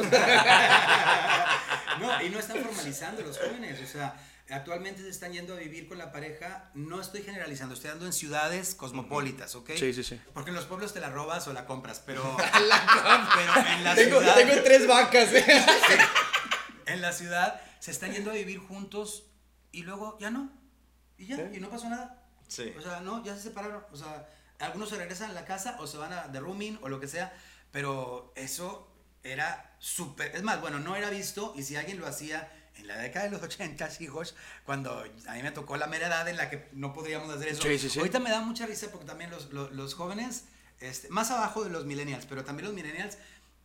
No, 1.99 2.21
y 2.23 2.29
no 2.29 2.39
están 2.39 2.57
formalizando 2.63 3.21
los 3.21 3.37
jóvenes, 3.37 3.79
o 3.81 3.85
sea, 3.85 4.15
actualmente 4.53 5.01
se 5.01 5.09
están 5.09 5.33
yendo 5.33 5.53
a 5.53 5.57
vivir 5.57 5.87
con 5.87 5.97
la 5.97 6.11
pareja, 6.11 6.69
no 6.73 6.99
estoy 6.99 7.23
generalizando, 7.23 7.75
estoy 7.75 7.89
dando 7.89 8.05
en 8.05 8.13
ciudades 8.13 8.75
cosmopolitas, 8.75 9.55
¿ok? 9.55 9.71
Sí, 9.75 9.93
sí, 9.93 10.03
sí. 10.03 10.19
Porque 10.33 10.49
en 10.49 10.55
los 10.55 10.65
pueblos 10.65 10.93
te 10.93 10.99
la 10.99 11.09
robas 11.09 11.47
o 11.47 11.53
la 11.53 11.65
compras, 11.65 12.01
pero, 12.05 12.21
pero 12.37 13.67
en 13.67 13.83
la 13.83 13.95
ciudad, 13.95 14.63
tres 14.63 14.87
vacas. 14.87 15.29
en 16.85 17.01
la 17.01 17.13
ciudad 17.13 17.61
se 17.79 17.91
están 17.91 18.11
yendo 18.11 18.31
a 18.31 18.33
vivir 18.33 18.59
juntos 18.59 19.25
y 19.71 19.83
luego 19.83 20.17
ya 20.19 20.29
no, 20.31 20.51
y 21.17 21.27
ya, 21.27 21.49
y 21.53 21.59
no 21.59 21.69
pasó 21.69 21.89
nada. 21.89 22.23
Sí. 22.47 22.73
O 22.77 22.81
sea, 22.81 22.99
no, 23.01 23.23
ya 23.23 23.35
se 23.35 23.43
separaron, 23.43 23.85
o 23.91 23.95
sea, 23.95 24.29
algunos 24.59 24.89
se 24.89 24.97
regresan 24.97 25.31
a 25.31 25.33
la 25.33 25.45
casa 25.45 25.77
o 25.79 25.87
se 25.87 25.97
van 25.97 26.13
a 26.13 26.27
de 26.27 26.39
rooming 26.39 26.77
o 26.81 26.89
lo 26.89 26.99
que 26.99 27.07
sea, 27.07 27.33
pero 27.71 28.33
eso 28.35 28.91
era 29.23 29.75
súper, 29.79 30.35
es 30.35 30.43
más, 30.43 30.59
bueno, 30.61 30.79
no 30.79 30.95
era 30.95 31.09
visto 31.09 31.53
y 31.55 31.63
si 31.63 31.75
alguien 31.75 31.99
lo 31.99 32.07
hacía 32.07 32.51
en 32.81 32.87
la 32.87 32.97
década 32.97 33.25
de 33.25 33.31
los 33.31 33.41
80, 33.41 33.89
hijos, 34.01 34.35
cuando 34.65 35.03
a 35.27 35.33
mí 35.33 35.41
me 35.43 35.51
tocó 35.51 35.77
la 35.77 35.87
mera 35.87 36.07
edad 36.07 36.27
en 36.27 36.37
la 36.37 36.49
que 36.49 36.67
no 36.73 36.93
podríamos 36.93 37.33
hacer 37.33 37.47
eso. 37.49 37.61
Sí, 37.63 37.79
sí, 37.79 37.89
sí. 37.89 37.99
Ahorita 37.99 38.19
me 38.19 38.29
da 38.29 38.41
mucha 38.41 38.65
risa 38.65 38.87
porque 38.91 39.05
también 39.05 39.29
los, 39.31 39.51
los, 39.53 39.71
los 39.71 39.93
jóvenes, 39.95 40.43
este, 40.79 41.09
más 41.09 41.31
abajo 41.31 41.63
de 41.63 41.69
los 41.69 41.85
millennials, 41.85 42.25
pero 42.25 42.43
también 42.43 42.65
los 42.67 42.75
millennials, 42.75 43.17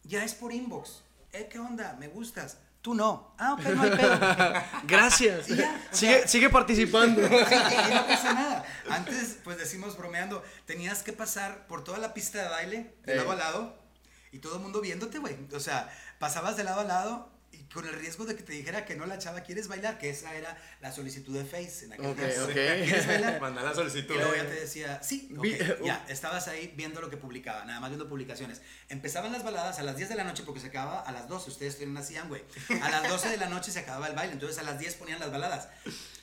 ya 0.05 0.23
es 0.25 0.35
por 0.35 0.53
inbox. 0.53 1.03
Eh, 1.33 1.49
¿qué 1.51 1.59
onda? 1.59 1.97
¿Me 1.99 2.09
gustas? 2.09 2.59
Tú 2.83 2.95
no. 2.95 3.35
Ah, 3.39 3.55
ok, 3.55 3.61
no 3.75 3.83
hay 3.83 3.91
pedo. 3.91 4.19
Gracias. 4.87 5.49
Ya, 5.49 5.81
sigue, 5.91 6.19
sea- 6.21 6.29
sigue 6.29 6.51
participando. 6.51 7.21
Y 7.27 7.95
no 7.95 8.07
pasa 8.07 8.33
nada. 8.33 8.65
Antes, 8.89 9.39
pues 9.43 9.59
decimos 9.59 9.97
bromeando, 9.97 10.45
tenías 10.67 11.03
que 11.03 11.13
pasar 11.13 11.67
por 11.67 11.83
toda 11.83 11.99
la 11.99 12.15
pista 12.15 12.41
de 12.43 12.49
baile, 12.49 12.95
de 13.05 13.15
Eh. 13.15 13.17
lado 13.17 13.33
a 13.33 13.37
lado, 13.37 13.83
y 14.31 14.39
todo 14.39 14.57
el 14.57 14.63
mundo 14.63 14.81
viéndote, 14.81 15.19
güey. 15.19 15.37
O 15.53 15.59
sea, 15.61 15.91
pasabas 16.21 16.57
de 16.57 16.63
lado 16.65 16.81
a 16.81 16.85
lado 16.85 17.36
con 17.73 17.87
el 17.87 17.93
riesgo 17.95 18.25
de 18.25 18.37
que 18.37 18.43
te 18.43 18.53
dijera 18.53 18.85
que 18.85 18.95
no 18.97 19.07
la 19.07 19.19
chava, 19.19 19.41
¿quieres 19.43 19.69
bailar? 19.69 19.99
Que 19.99 20.11
esa 20.11 20.35
era 20.35 20.57
la 20.81 20.93
solicitud 20.93 21.35
de 21.37 21.45
Face 21.45 21.85
en 21.87 21.93
aquel 21.93 22.07
Ok, 22.07 22.17
tiempo. 22.17 22.43
ok. 22.45 22.53
¿Quieres 22.53 23.07
bailar? 23.07 23.41
Mandar 23.41 23.65
la 23.65 23.75
solicitud. 23.75 24.15
Y 24.15 24.19
luego 24.19 24.35
ya 24.35 24.47
te 24.47 24.55
decía, 24.61 25.03
sí, 25.03 25.29
ok, 25.37 25.43
Vi- 25.43 25.59
ya, 25.85 26.05
estabas 26.09 26.49
ahí 26.49 26.73
viendo 26.77 27.01
lo 27.01 27.11
que 27.11 27.17
publicaba, 27.17 27.65
nada 27.65 27.81
más 27.81 27.91
viendo 27.91 28.09
publicaciones. 28.09 28.63
Empezaban 28.89 29.33
las 29.33 29.43
baladas 29.45 29.79
a 29.79 29.83
las 29.83 29.97
10 29.97 30.09
de 30.09 30.15
la 30.15 30.25
noche 30.25 30.43
porque 30.45 30.61
se 30.61 30.69
acababa 30.69 31.01
a 31.01 31.13
las 31.13 31.29
12, 31.29 31.51
ustedes 31.51 31.77
que 31.77 31.87
no 31.87 31.93
nacían, 31.93 32.29
güey. 32.29 32.43
A 32.83 32.89
las 32.91 33.09
12 33.09 33.29
de 33.31 33.37
la 33.37 33.49
noche 33.49 33.71
se 33.73 33.81
acababa 33.81 34.07
el 34.09 34.15
baile, 34.15 34.33
entonces 34.35 34.59
a 34.59 34.63
las 34.63 34.79
10 34.79 34.95
ponían 34.95 35.19
las 35.21 35.31
baladas. 35.31 35.69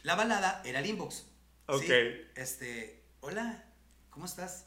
La 0.03 0.15
balada 0.15 0.61
era 0.65 0.79
el 0.79 0.85
inbox. 0.85 1.15
¿sí? 1.15 1.25
Ok. 1.67 1.83
Este, 2.35 3.03
hola, 3.21 3.65
¿cómo 4.09 4.25
estás? 4.25 4.65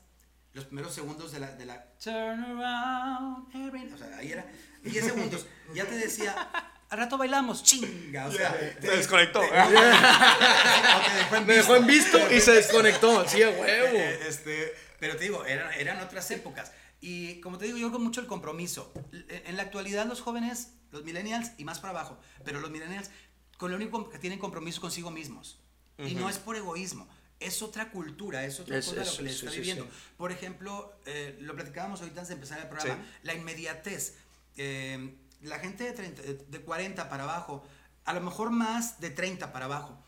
Los 0.52 0.64
primeros 0.64 0.94
segundos 0.94 1.32
de 1.32 1.40
la, 1.40 1.52
de 1.52 1.66
la 1.66 1.92
Turn 2.02 2.42
around, 2.42 3.54
every... 3.54 3.92
O 3.92 3.98
sea, 3.98 4.16
ahí 4.16 4.32
era 4.32 4.46
10 4.90 5.04
segundos. 5.04 5.46
Ya 5.74 5.84
te 5.84 5.96
decía, 5.96 6.48
al 6.88 6.98
rato 6.98 7.18
bailamos, 7.18 7.62
chinga. 7.62 8.26
O 8.26 8.32
sea, 8.32 8.56
Se 8.80 8.88
desconectó. 8.90 9.40
te- 9.40 9.46
o 9.46 9.50
te 9.50 11.14
dejó 11.16 11.36
en 11.36 11.46
Me 11.46 11.54
dejó 11.54 11.76
en 11.76 11.86
visto. 11.86 12.18
y 12.32 12.40
se 12.40 12.52
desconectó. 12.52 13.28
Sí, 13.28 13.42
a 13.42 13.50
huevo. 13.50 13.64
Eh, 13.66 14.20
Este, 14.28 14.74
pero 14.98 15.16
te 15.16 15.24
digo, 15.24 15.44
eran, 15.44 15.72
eran 15.74 16.00
otras 16.00 16.30
épocas. 16.30 16.72
Y 17.00 17.40
como 17.40 17.58
te 17.58 17.66
digo, 17.66 17.78
yo 17.78 17.92
con 17.92 18.02
mucho 18.02 18.20
el 18.20 18.26
compromiso. 18.26 18.92
L- 19.12 19.42
En 19.46 19.56
la 19.56 19.62
actualidad 19.64 20.06
los 20.06 20.20
jóvenes, 20.20 20.70
los 20.92 21.04
millennials 21.04 21.50
y 21.58 21.64
más 21.64 21.78
para 21.80 21.90
abajo, 21.90 22.18
pero 22.44 22.60
los 22.60 22.70
millennials 22.70 23.10
con 23.58 23.70
lo 23.70 23.76
único 23.76 24.08
que 24.10 24.18
tienen 24.18 24.38
compromiso 24.38 24.80
consigo 24.80 25.10
mismos. 25.10 25.58
Y 25.98 26.14
no 26.14 26.28
es 26.28 26.38
por 26.38 26.56
egoísmo. 26.56 27.08
Es 27.38 27.60
otra 27.60 27.90
cultura, 27.90 28.44
es 28.46 28.60
otra 28.60 28.78
Es- 28.78 28.86
cosa 28.86 29.02
es- 29.02 29.10
lo 29.10 29.16
que 29.18 29.22
les 29.24 29.32
sí, 29.32 29.38
está 29.40 29.50
sí, 29.50 29.56
viviendo. 29.58 29.84
sí. 29.84 29.90
Por 30.16 30.32
ejemplo, 30.32 30.98
eh, 31.04 31.36
lo 31.40 31.54
platicábamos 31.54 32.00
ahorita 32.00 32.20
antes 32.20 32.28
de 32.28 32.34
empezar 32.34 32.58
el 32.60 32.68
programa, 32.68 33.02
Sí. 33.02 33.18
la 33.24 33.34
inmediatez. 33.34 34.14
Eh, 34.56 35.16
la 35.42 35.58
gente 35.58 35.84
de, 35.84 35.92
30 35.92 36.22
de 36.48 36.60
40 36.60 37.08
para 37.08 37.24
abajo, 37.24 37.64
a 38.04 38.12
lo 38.14 38.20
mejor 38.20 38.50
más 38.50 39.00
de 39.00 39.10
30 39.10 39.52
para 39.52 39.66
abajo, 39.66 40.02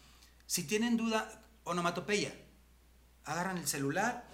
si 0.46 0.64
tienen 0.64 0.96
duda, 0.96 1.42
onomatopeya, 1.64 2.32
agarran 3.24 3.58
el 3.58 3.66
celular 3.66 4.24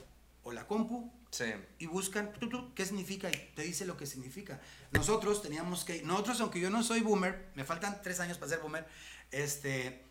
o 0.44 0.52
la 0.52 0.66
compu 0.66 1.12
Sí. 1.30 1.52
y 1.80 1.86
buscan 1.86 2.32
tu, 2.34 2.48
tu, 2.48 2.72
qué 2.74 2.86
significa 2.86 3.28
y 3.28 3.52
te 3.56 3.62
dice 3.62 3.84
lo 3.86 3.96
que 3.96 4.06
significa. 4.06 4.60
Nosotros 4.92 5.42
teníamos 5.42 5.84
que, 5.84 6.00
nosotros 6.02 6.40
aunque 6.40 6.60
yo 6.60 6.70
no 6.70 6.84
soy 6.84 7.00
boomer, 7.00 7.50
me 7.56 7.64
faltan 7.64 8.00
tres 8.02 8.20
años 8.20 8.38
para 8.38 8.50
ser 8.50 8.60
boomer, 8.60 8.86
este, 9.32 10.04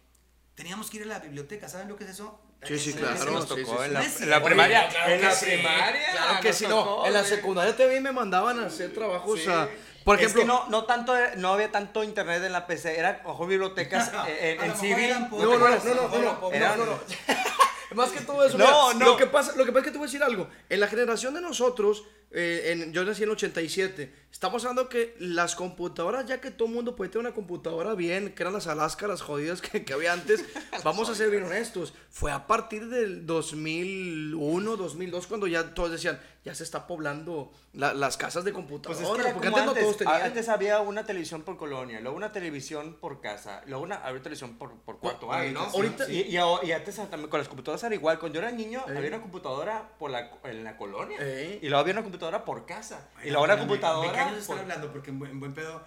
teníamos 0.55 0.89
que 0.89 0.98
ir 0.98 1.03
a 1.03 1.05
la 1.05 1.19
biblioteca, 1.19 1.69
¿saben 1.69 1.88
lo 1.88 1.95
que 1.95 2.03
es 2.03 2.10
eso? 2.10 2.41
Sí, 2.67 2.77
sí, 2.77 2.93
claro. 2.93 3.31
nos 3.31 3.48
tocó 3.48 3.77
sí, 3.83 3.94
en 3.96 4.11
sí. 4.11 4.25
la, 4.25 4.37
en 4.37 4.44
primaria. 4.44 4.81
Oye, 4.81 4.89
claro 4.89 5.13
en 5.13 5.22
la 5.22 5.39
primaria. 5.39 6.11
Claro 6.11 6.42
que 6.42 6.53
sí, 6.53 6.66
no. 6.68 7.05
En 7.05 7.13
la 7.13 7.24
secundaria 7.24 7.75
también 7.75 8.03
me 8.03 8.11
mandaban 8.11 8.59
a 8.59 8.68
hacer 8.68 8.94
trabajos. 8.94 9.39
Sí. 9.42 9.50
a- 9.50 9.70
por 10.03 10.16
ejemplo, 10.18 10.42
es 10.42 10.46
que 10.46 10.48
no, 10.48 10.66
no 10.70 10.85
tanto, 10.85 11.13
no 11.37 11.53
había 11.53 11.72
tanto 11.72 12.03
internet 12.03 12.44
en 12.44 12.51
la 12.51 12.68
PC, 12.68 12.98
era 13.00 13.22
ojo 13.25 13.46
bibliotecas 13.48 14.11
eh, 14.27 14.57
en, 14.59 14.61
A 14.61 14.66
en 14.66 14.75
CD. 14.77 15.05
eran 15.05 15.29
No, 15.29 15.37
no, 15.37 15.57
no, 15.57 15.68
no, 15.68 15.68
no, 15.68 16.07
no, 16.07 16.16
eran 16.16 16.24
no, 16.25 16.39
pobres. 16.39 16.61
no, 16.61 16.75
no, 16.77 16.85
no. 16.85 17.00
Más 17.96 18.09
que 18.09 18.22
todo 18.22 18.44
eso, 18.44 18.57
No, 18.57 18.94
mira, 18.94 19.05
no. 19.05 19.11
Lo 19.11 19.18
que 19.18 19.27
pasa, 19.27 19.53
lo 19.55 19.66
que 19.66 19.72
pasa 19.72 19.81
es 19.81 19.85
que 19.85 19.92
te 19.92 19.98
voy 20.00 20.05
a 20.05 20.07
decir 20.07 20.24
algo. 20.24 20.48
En 20.70 20.79
la 20.79 20.87
generación 20.87 21.35
de 21.35 21.42
nosotros, 21.42 22.03
eh, 22.33 22.72
en- 22.72 22.91
yo 22.93 23.03
nací 23.05 23.24
en 23.24 23.29
87. 23.29 24.24
Estamos 24.31 24.63
hablando 24.65 24.89
que 24.89 25.15
las 25.19 25.55
computadoras, 25.55 26.25
ya 26.25 26.41
que 26.41 26.50
todo 26.50 26.67
el 26.67 26.74
mundo 26.74 26.96
puede 26.96 27.11
tener 27.11 27.27
una 27.27 27.35
computadora 27.35 27.93
bien, 27.93 28.33
que 28.33 28.41
eran 28.41 28.53
las 28.53 28.65
Alaska, 28.65 29.07
las 29.07 29.22
jodidas 29.22 29.61
que, 29.61 29.85
que 29.85 29.93
había 29.93 30.11
antes, 30.13 30.43
vamos 30.83 31.07
a 31.09 31.15
ser 31.15 31.29
bien 31.29 31.43
honestos. 31.43 31.93
Fue 32.09 32.31
a 32.31 32.48
partir 32.48 32.87
del 32.89 33.27
2001, 33.27 34.75
2002, 34.77 35.27
cuando 35.27 35.48
ya 35.48 35.74
todos 35.74 35.91
decían, 35.91 36.19
ya 36.46 36.53
se 36.55 36.63
está 36.63 36.87
poblando 36.87 37.51
la- 37.74 37.93
las 37.93 38.17
casas 38.17 38.43
de 38.43 38.51
Pues 38.51 38.65
computadoras. 38.65 39.01
es 39.01 39.09
que 39.15 39.22
era 39.22 39.33
porque 39.33 39.48
como 39.50 39.57
antes, 39.59 39.65
no 39.75 39.79
todos 39.79 39.93
antes, 39.93 40.07
tenían. 40.07 40.22
antes 40.24 40.50
había 40.50 40.79
una 40.81 41.05
televisión 41.05 41.43
por 41.43 41.57
colonia, 41.57 42.00
luego 42.01 42.17
una 42.17 42.31
televisión 42.31 42.98
por 43.00 43.22
casa, 43.22 43.61
luego 43.67 43.83
una 43.83 43.96
había 43.98 44.22
televisión 44.22 44.57
por, 44.57 44.74
por 44.81 45.00
cuarto 45.00 45.27
baño, 45.27 45.51
¿no? 45.53 45.69
sí, 45.69 45.77
Ahorita- 45.77 46.11
y, 46.11 46.22
y, 46.22 46.37
a- 46.37 46.63
y 46.63 46.72
antes 46.72 46.96
también 46.96 47.29
con 47.29 47.39
las 47.39 47.48
computadoras 47.48 47.83
era 47.83 47.96
igual. 47.96 48.19
Cuando 48.19 48.39
yo 48.39 48.46
era 48.46 48.51
niño 48.51 48.83
Eh. 48.89 48.98
había 48.98 49.09
una 49.09 49.22
computadora 49.22 49.89
por 50.00 50.09
la, 50.11 50.31
en 50.43 50.63
la 50.63 50.75
colonia 50.75 51.17
Eh. 51.22 51.59
y 51.61 51.67
luego 51.69 51.79
había 51.81 51.93
una 51.93 52.01
computadora 52.03 52.23
por 52.31 52.66
casa 52.66 53.09
y 53.12 53.14
Bueno, 53.16 53.31
luego 53.31 53.44
una 53.44 53.53
pero 53.53 53.62
¿de- 53.64 53.68
computadora 53.70 54.07
¿De 54.09 54.14
qué 54.16 54.20
años 54.22 54.38
están 54.40 54.55
por- 54.55 54.64
hablando? 54.64 54.92
Porque 54.92 55.09
en 55.12 55.20
buen, 55.20 55.31
en 55.31 55.40
buen 55.40 55.53
pedo, 55.53 55.83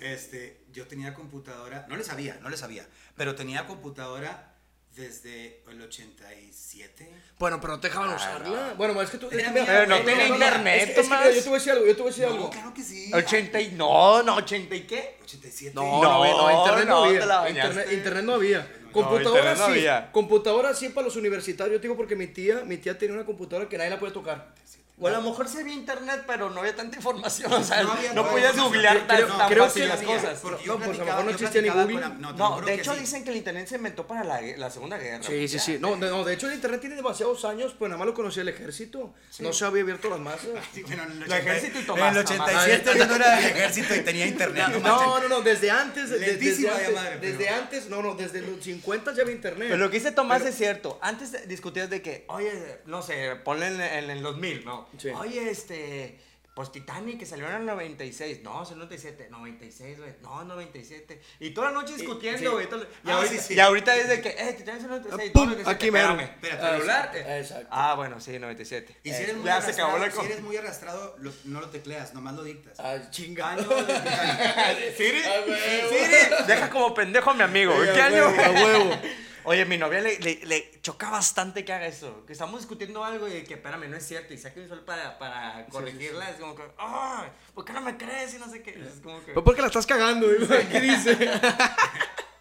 este, 0.00 0.60
yo 0.72 0.86
tenía 0.86 1.12
computadora, 1.14 1.86
no 1.88 1.96
le 1.96 2.04
sabía, 2.04 2.38
no 2.42 2.48
le 2.48 2.56
sabía, 2.56 2.86
pero 3.16 3.34
tenía 3.34 3.66
computadora 3.66 4.54
desde 4.94 5.62
el 5.70 5.80
87. 5.82 7.10
Bueno, 7.38 7.60
pero 7.60 7.74
no 7.74 7.80
te 7.80 7.88
dejaban 7.88 8.10
Ah, 8.10 8.16
usarla. 8.16 8.68
no. 8.70 8.74
Bueno, 8.76 9.00
es 9.02 9.10
que 9.10 9.18
tú. 9.18 9.28
es 9.30 9.36
que 9.42 9.50
mía, 9.50 9.86
no 9.86 10.00
tenía 10.02 10.26
internet, 10.28 10.80
es 10.80 10.84
que- 10.94 11.00
es 11.00 11.08
que 11.08 11.14
mira, 11.14 11.30
yo 11.30 11.42
te 11.42 11.48
voy 11.48 11.56
a 11.56 11.58
decir 11.58 11.72
algo, 11.72 11.86
yo 11.86 11.96
te 11.96 12.02
voy 12.02 12.08
a 12.08 12.10
decir 12.14 12.24
algo. 12.24 12.44
No, 12.44 12.50
claro 12.50 12.74
que 12.74 12.82
sí. 12.82 13.10
80 13.12 13.60
y 13.60 13.72
no, 13.72 14.22
no, 14.22 14.36
80 14.36 14.74
y 14.74 14.80
qué? 14.86 15.18
87. 15.22 15.74
No, 15.74 16.02
no, 16.02 16.24
No, 16.24 16.50
internet 16.60 16.88
no, 16.88 16.94
no, 17.00 17.04
había. 17.04 17.48
internet, 17.50 17.92
internet 17.92 18.24
no 18.24 18.34
había. 18.34 18.76
Computadora 18.92 19.54
no 19.54 19.66
sí. 19.66 19.70
había. 19.72 20.10
Computadora 20.12 20.74
sí 20.74 20.88
para 20.88 21.04
los 21.06 21.14
universitarios. 21.14 21.76
Yo 21.76 21.82
digo 21.82 21.96
porque 21.96 22.16
mi 22.16 22.26
tía, 22.26 22.64
mi 22.64 22.76
tía 22.76 22.98
tenía 22.98 23.14
una 23.14 23.24
computadora 23.24 23.68
que 23.68 23.78
nadie 23.78 23.90
la 23.90 24.00
puede 24.00 24.12
tocar. 24.12 24.52
O 25.02 25.08
a 25.08 25.10
lo 25.12 25.22
mejor 25.22 25.48
sí 25.48 25.58
había 25.58 25.72
internet, 25.74 26.24
pero 26.26 26.50
no 26.50 26.60
había 26.60 26.76
tanta 26.76 26.96
información. 26.96 27.50
O 27.52 27.64
sea, 27.64 27.82
No 27.82 27.92
había- 27.92 28.12
no, 28.12 28.28
podías 28.28 28.54
no, 28.54 28.64
googlear 28.64 28.96
creo- 28.96 29.06
tan, 29.06 29.16
creo- 29.16 29.36
tan 29.36 29.48
creo 29.48 29.64
fácil 29.64 29.82
que 29.82 29.88
las 29.88 29.98
había, 30.00 30.16
cosas. 30.16 30.38
Porque 30.40 30.66
No, 30.66 30.76
pues, 30.76 30.88
a 30.88 30.92
lo 30.92 31.04
mejor 31.06 31.24
no 31.24 31.30
existía 31.30 31.62
ni 31.62 31.68
Google. 31.70 32.00
la- 32.00 32.08
No, 32.10 32.60
de 32.60 32.74
hecho 32.74 32.94
sí. 32.94 33.00
dicen 33.00 33.24
que 33.24 33.30
el 33.30 33.36
internet 33.36 33.66
se 33.66 33.76
inventó 33.76 34.06
para 34.06 34.24
la, 34.24 34.40
la 34.42 34.70
Segunda 34.70 34.98
Guerra. 34.98 35.22
Sí, 35.22 35.48
sí, 35.48 35.58
sí. 35.58 35.78
No, 35.80 35.96
de, 35.96 36.10
no, 36.10 36.22
de 36.24 36.34
hecho 36.34 36.48
el 36.48 36.54
internet 36.54 36.80
tiene 36.80 36.96
demasiados 36.96 37.44
años, 37.46 37.74
pues 37.78 37.88
nada 37.88 37.98
más 37.98 38.06
lo 38.06 38.14
conocía 38.14 38.42
el 38.42 38.48
ejército. 38.50 39.14
No 39.38 39.52
se 39.54 39.64
había 39.64 39.82
abierto 39.82 40.10
las 40.10 40.20
masas. 40.20 40.48
Sí, 40.74 40.84
en 40.86 40.92
el 41.00 41.10
El 41.12 41.22
80 41.22 41.38
ejército 41.38 41.78
y 41.78 41.80
En 41.80 41.86
Tomás, 41.86 42.16
el 42.16 42.24
Tomás. 42.24 42.40
87 42.50 42.98
yo 42.98 43.06
no 43.06 43.14
era 43.16 43.36
del 43.36 43.44
ejército 43.46 43.94
y 43.96 44.00
tenía 44.00 44.26
internet. 44.26 44.64
No, 44.68 44.80
No, 44.80 45.20
no, 45.20 45.28
no, 45.28 45.40
desde 45.40 45.70
antes, 45.70 46.10
de- 46.10 46.18
de- 46.18 46.36
desde, 46.36 46.68
antes, 46.70 47.20
desde 47.22 47.48
antes, 47.48 47.88
no, 47.88 48.02
no, 48.02 48.14
desde 48.14 48.42
los 48.42 48.62
50 48.62 49.14
ya 49.14 49.22
había 49.22 49.34
internet. 49.34 49.68
Pero 49.70 49.78
lo 49.78 49.90
que 49.90 49.96
dice 49.96 50.12
Tomás 50.12 50.38
Pero- 50.40 50.50
es 50.50 50.56
cierto. 50.56 50.98
Antes 51.00 51.48
discutías 51.48 51.88
de 51.88 52.02
que, 52.02 52.24
oye, 52.28 52.80
no 52.86 53.00
sé, 53.02 53.34
ponle 53.44 53.68
en, 53.68 53.80
en, 53.80 54.10
en 54.10 54.22
los 54.22 54.36
mil, 54.36 54.62
¿no? 54.64 54.89
Sí. 54.98 55.08
Oye, 55.10 55.50
este, 55.50 56.18
pues 56.54 56.72
Titanic 56.72 57.18
que 57.20 57.26
salió 57.26 57.48
en 57.48 57.54
el 57.56 57.66
96. 57.66 58.42
No, 58.42 58.62
es 58.64 58.70
el 58.70 58.76
97. 58.78 59.28
96, 59.30 59.98
güey. 59.98 60.10
No, 60.22 60.44
97. 60.44 61.20
Y 61.38 61.50
toda 61.50 61.68
la 61.68 61.74
noche 61.80 61.94
sí. 61.94 62.00
discutiendo, 62.00 62.52
güey. 62.52 62.68
todo- 62.68 62.82
Y, 63.04 63.08
Ah, 63.10 63.14
ahorita, 63.14 63.34
sí, 63.34 63.40
sí. 63.40 63.54
y 63.54 63.60
ahorita 63.60 63.96
es 63.96 64.08
de 64.08 64.20
que, 64.20 64.28
eh, 64.30 64.54
Titanic 64.58 64.78
es 64.80 64.84
el 64.84 64.90
96. 64.90 65.30
¡Pum! 65.32 65.42
no, 65.44 65.50
97, 65.52 65.70
Aquí 65.70 65.90
mero. 65.90 66.08
espérame. 66.10 66.30
Espérate, 66.34 66.66
Ah, 66.66 66.70
celular. 66.76 67.16
exacto. 67.40 67.66
Ah, 67.70 67.94
bueno, 67.94 68.20
sí, 68.20 68.38
97. 68.38 68.96
Y 69.04 69.12
si 69.12 69.22
eres, 69.22 69.36
muy 69.36 69.46
ya 69.46 69.60
se 69.62 69.70
acabó 69.70 69.92
la 69.96 70.04
arrastrado, 70.04 70.26
si 70.26 70.32
eres 70.32 70.44
muy 70.44 70.56
arrastrado, 70.56 71.16
lo- 71.18 71.32
no 71.44 71.60
lo 71.60 71.68
tecleas, 71.70 72.12
nomás 72.14 72.34
lo 72.34 72.42
dictas. 72.42 72.78
Ah, 72.80 72.94
de 72.94 73.10
Titanic. 73.10 73.66
Siri. 74.96 75.22
Siri, 75.22 76.44
deja 76.46 76.68
como 76.70 76.92
pendejo 76.94 77.30
a 77.30 77.34
mi 77.34 77.42
amigo. 77.42 77.72
Sí, 77.82 77.88
¿Qué 77.94 78.00
año? 78.02 78.24
a 78.26 78.50
huevo. 78.50 78.90
Oye, 79.44 79.64
mi 79.64 79.78
novia 79.78 80.00
le, 80.00 80.18
le, 80.18 80.40
le 80.46 80.80
choca 80.82 81.10
bastante 81.10 81.64
que 81.64 81.72
haga 81.72 81.86
eso. 81.86 82.24
Que 82.26 82.32
estamos 82.32 82.60
discutiendo 82.60 83.04
algo 83.04 83.26
y 83.28 83.42
que, 83.44 83.54
espérame, 83.54 83.88
no 83.88 83.96
es 83.96 84.06
cierto. 84.06 84.34
Y 84.34 84.38
saca 84.38 84.60
un 84.60 84.68
sol 84.68 84.84
para, 84.84 85.18
para 85.18 85.66
corregirla. 85.66 86.30
Es 86.30 86.36
como 86.36 86.54
que, 86.54 86.62
¡ay! 86.78 87.28
¿Por 87.54 87.64
qué 87.64 87.72
no 87.72 87.80
me 87.80 87.96
crees? 87.96 88.34
Y 88.34 88.38
no 88.38 88.48
sé 88.50 88.62
qué. 88.62 88.70
Es 88.70 89.00
como 89.02 89.24
que. 89.24 89.32
Porque 89.32 89.60
la 89.62 89.68
estás 89.68 89.86
cagando. 89.86 90.26
¿qué 90.70 90.80
dice? 90.80 91.16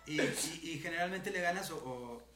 Y, 0.05 0.19
y, 0.21 0.59
y 0.63 0.79
generalmente 0.79 1.29
le 1.29 1.39
ganas 1.39 1.69
o. 1.69 1.75
o- 1.77 2.29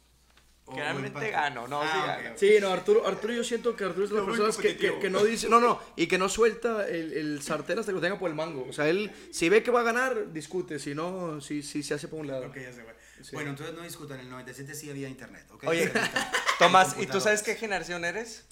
Generalmente 0.72 1.30
gano, 1.30 1.68
no, 1.68 1.82
sí 1.82 1.90
Ah, 1.92 2.20
gano. 2.24 2.38
Sí, 2.38 2.56
no, 2.62 2.70
Arturo, 2.70 3.06
Arturo 3.06 3.34
yo 3.34 3.44
siento 3.44 3.76
que 3.76 3.84
Arturo 3.84 4.06
es 4.06 4.12
de 4.12 4.16
las 4.16 4.26
personas 4.26 4.58
que, 4.58 4.78
que, 4.78 5.10
no 5.10 5.22
dice, 5.26 5.50
no, 5.50 5.60
no, 5.60 5.78
y 5.98 6.08
que 6.08 6.18
no 6.18 6.30
suelta 6.30 6.88
el, 6.88 7.12
el 7.12 7.42
sartén 7.42 7.80
hasta 7.80 7.92
que 7.92 7.96
lo 7.96 8.02
tenga 8.02 8.18
por 8.18 8.30
el 8.30 8.36
mango. 8.36 8.66
O 8.70 8.72
sea, 8.72 8.88
él, 8.88 9.12
si 9.32 9.50
ve 9.50 9.62
que 9.62 9.72
va 9.72 9.82
a 9.82 9.84
ganar, 9.84 10.32
discute, 10.32 10.80
si 10.80 10.96
no, 10.96 11.42
si, 11.42 11.64
si 11.64 11.84
se 11.84 11.96
hace 11.96 12.08
por 12.08 12.20
un 12.20 12.28
lado. 12.28 12.46
Ok, 12.46 12.56
ya 12.56 12.72
se 12.72 12.82
fue. 12.84 12.94
Sí. 13.22 13.30
Bueno, 13.34 13.52
entonces 13.52 13.76
no 13.76 13.84
discutan, 13.84 14.20
en 14.20 14.26
el 14.26 14.32
97 14.32 14.74
sí 14.76 14.90
había 14.90 15.08
internet, 15.08 15.46
¿ok? 15.52 15.64
Oye, 15.68 15.92
Tomás, 16.60 16.96
¿y 17.00 17.06
tú 17.08 17.22
sabes 17.22 17.42
qué 17.44 17.56
generación 17.56 18.04
eres? 18.06 18.46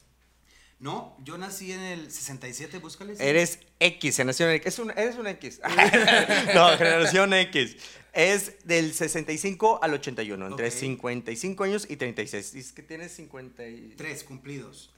No, 0.80 1.16
yo 1.24 1.38
nací 1.38 1.72
en 1.72 1.82
el 1.82 2.12
67, 2.12 2.80
búscale. 2.80 3.16
sí. 3.16 3.22
Eres 3.24 3.60
X, 3.80 4.18
generación 4.18 4.50
X. 4.50 4.66
Es 4.74 4.80
un, 4.80 4.90
eres 4.92 5.16
un 5.16 5.28
X. 5.28 5.62
no, 6.56 6.70
generación 6.78 7.34
X. 7.34 7.76
Es 8.14 8.66
del 8.68 8.92
65 8.94 9.80
al 9.84 9.94
81, 9.94 10.48
entre 10.48 10.68
Ok. 10.68 10.74
55 10.74 11.64
años 11.64 11.86
y 11.88 11.98
36. 11.98 12.52
Dice 12.54 12.74
que 12.74 12.82
tienes 12.82 13.12
53. 13.16 13.96
Tres 13.96 14.24
cumplidos. 14.24 14.92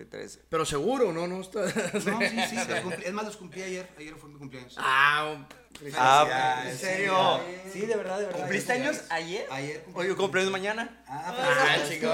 Pero 0.50 0.66
seguro, 0.66 1.12
¿no? 1.12 1.28
No 1.28 1.42
está. 1.42 1.66
No, 1.66 1.72
sí, 2.22 2.28
sí, 2.50 2.56
cumplí- 2.56 3.04
es 3.06 3.14
más, 3.14 3.26
los 3.26 3.36
cumplí 3.38 3.62
ayer. 3.62 3.90
Ayer 3.98 4.16
fue 4.16 4.30
mi 4.30 4.40
cumpleaños. 4.40 4.76
Ah, 4.78 5.48
Ah, 5.98 6.64
¿en 6.68 6.78
serio? 6.78 7.40
Sí, 7.72 7.82
de 7.82 7.96
verdad, 7.96 8.20
de 8.20 8.26
verdad. 8.26 8.40
¿Cumpliste 8.42 8.74
años 8.74 9.02
ayer? 9.10 9.48
Ayer. 9.52 9.84
Oye, 9.94 10.16
cumpleaños 10.16 10.52
mañana. 10.52 11.04
Ah, 11.08 11.34
Ah, 11.36 11.76
felicidades. 11.76 11.90
chico. 11.90 12.12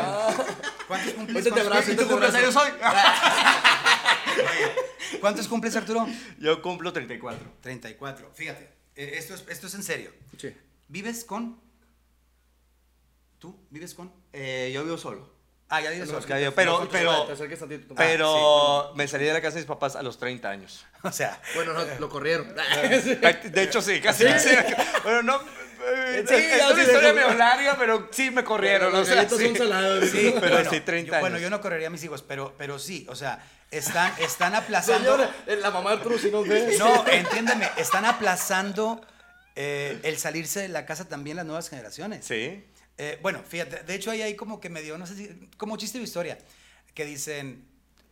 ¿Cuántos 0.88 1.14
cumples? 1.14 1.44
¿Cuántos- 1.48 1.68
abrazo, 1.68 1.92
¿Y 1.92 1.96
tú 1.96 2.02
ahorita 2.02 2.04
te 2.04 2.10
cumples 2.10 2.36
años 2.36 2.56
hoy? 2.56 2.70
¿Cuántos 5.20 5.48
cumples, 5.48 5.76
Arturo? 5.76 6.08
Yo 6.40 6.62
cumplo 6.62 6.94
34. 6.94 7.46
34. 7.62 8.32
Fíjate, 8.34 8.70
eh, 8.96 9.12
esto 9.16 9.34
es, 9.36 9.44
esto 9.50 9.68
es 9.68 9.74
en 9.76 9.84
serio. 9.84 10.12
Sí. 10.38 10.56
¿Vives 10.88 11.24
con? 11.26 11.60
¿Tú 13.40 13.58
vives 13.70 13.94
con? 13.94 14.12
Eh, 14.34 14.72
yo 14.74 14.84
vivo 14.84 14.98
solo. 14.98 15.32
Ah, 15.72 15.82
ya 15.82 15.92
vives 15.92 16.08
No, 16.08 16.14
solo. 16.14 16.20
es 16.20 16.26
que 16.26 16.44
yo- 16.44 16.56
pero- 16.56 16.80
No, 16.84 16.90
pero-. 16.90 17.28
Pero 17.96 18.92
me 18.96 19.08
salí 19.08 19.26
de 19.26 19.34
la 19.34 19.42
casa 19.42 19.56
de 19.56 19.62
mis 19.62 19.68
papás 19.68 19.96
a 19.96 20.02
los 20.02 20.18
30 20.18 20.50
años. 20.50 20.86
O 21.04 21.12
sea, 21.12 21.40
Bueno, 21.56 21.74
no, 21.74 21.86
lo 22.00 22.10
corrieron. 22.10 22.54
De 22.56 23.64
hecho, 23.64 23.82
sí, 23.82 24.02
casi. 24.02 24.26
sí. 24.40 24.50
Bueno, 25.04 25.22
no. 25.24 25.42
eh, 25.86 26.26
Sí, 26.28 26.36
es 26.36 26.62
una 26.72 26.82
historia 26.84 27.14
medio 27.14 27.34
larga, 27.36 27.76
pero 27.80 28.10
sí 28.12 28.32
me 28.32 28.44
corrieron. 28.44 28.94
O 28.94 28.98
Los 28.98 29.08
sea, 29.08 29.16
galletos 29.18 29.38
sí. 29.40 29.46
son 29.48 29.58
salados. 29.58 30.10
sí, 30.10 30.34
pero 30.40 30.56
bueno, 30.56 30.70
sí, 30.70 30.82
30 30.82 31.12
yo, 31.18 31.20
Bueno, 31.22 31.36
años. 31.38 31.44
yo 31.44 31.50
no 31.50 31.62
correría 31.62 31.88
a 31.88 31.92
mis 31.92 32.04
hijos, 32.04 32.22
pero, 32.24 32.54
pero 32.58 32.80
sí, 32.80 33.06
o 33.10 33.16
sea, 33.16 33.40
están, 33.72 34.12
están 34.20 34.56
aplazando. 34.56 35.16
Señora, 35.18 35.34
la 35.62 35.72
mamá 35.72 35.92
de 35.92 35.96
Arturo 35.98 36.18
si 36.18 36.30
nos 36.32 36.48
ve. 36.48 36.76
No, 36.80 37.06
entiéndeme, 37.08 37.70
están 37.78 38.04
aplazando 38.06 39.00
eh, 39.56 40.00
el 40.04 40.18
salirse 40.18 40.62
de 40.62 40.68
la 40.70 40.86
casa 40.86 41.08
también 41.08 41.38
las 41.38 41.46
nuevas 41.46 41.70
generaciones. 41.70 42.26
Sí. 42.26 42.66
Eh, 43.02 43.18
bueno, 43.22 43.42
fíjate, 43.48 43.84
de 43.84 43.96
hecho 43.96 44.12
ahí 44.12 44.22
hay 44.22 44.36
como 44.36 44.60
que 44.60 44.70
me 44.70 44.82
dio, 44.82 44.98
no 44.98 45.08
sé 45.08 45.16
si, 45.16 45.50
como 45.58 45.78
chiste 45.78 45.98
de 45.98 46.04
historia, 46.04 46.38
que 46.94 47.06
dicen, 47.06 47.66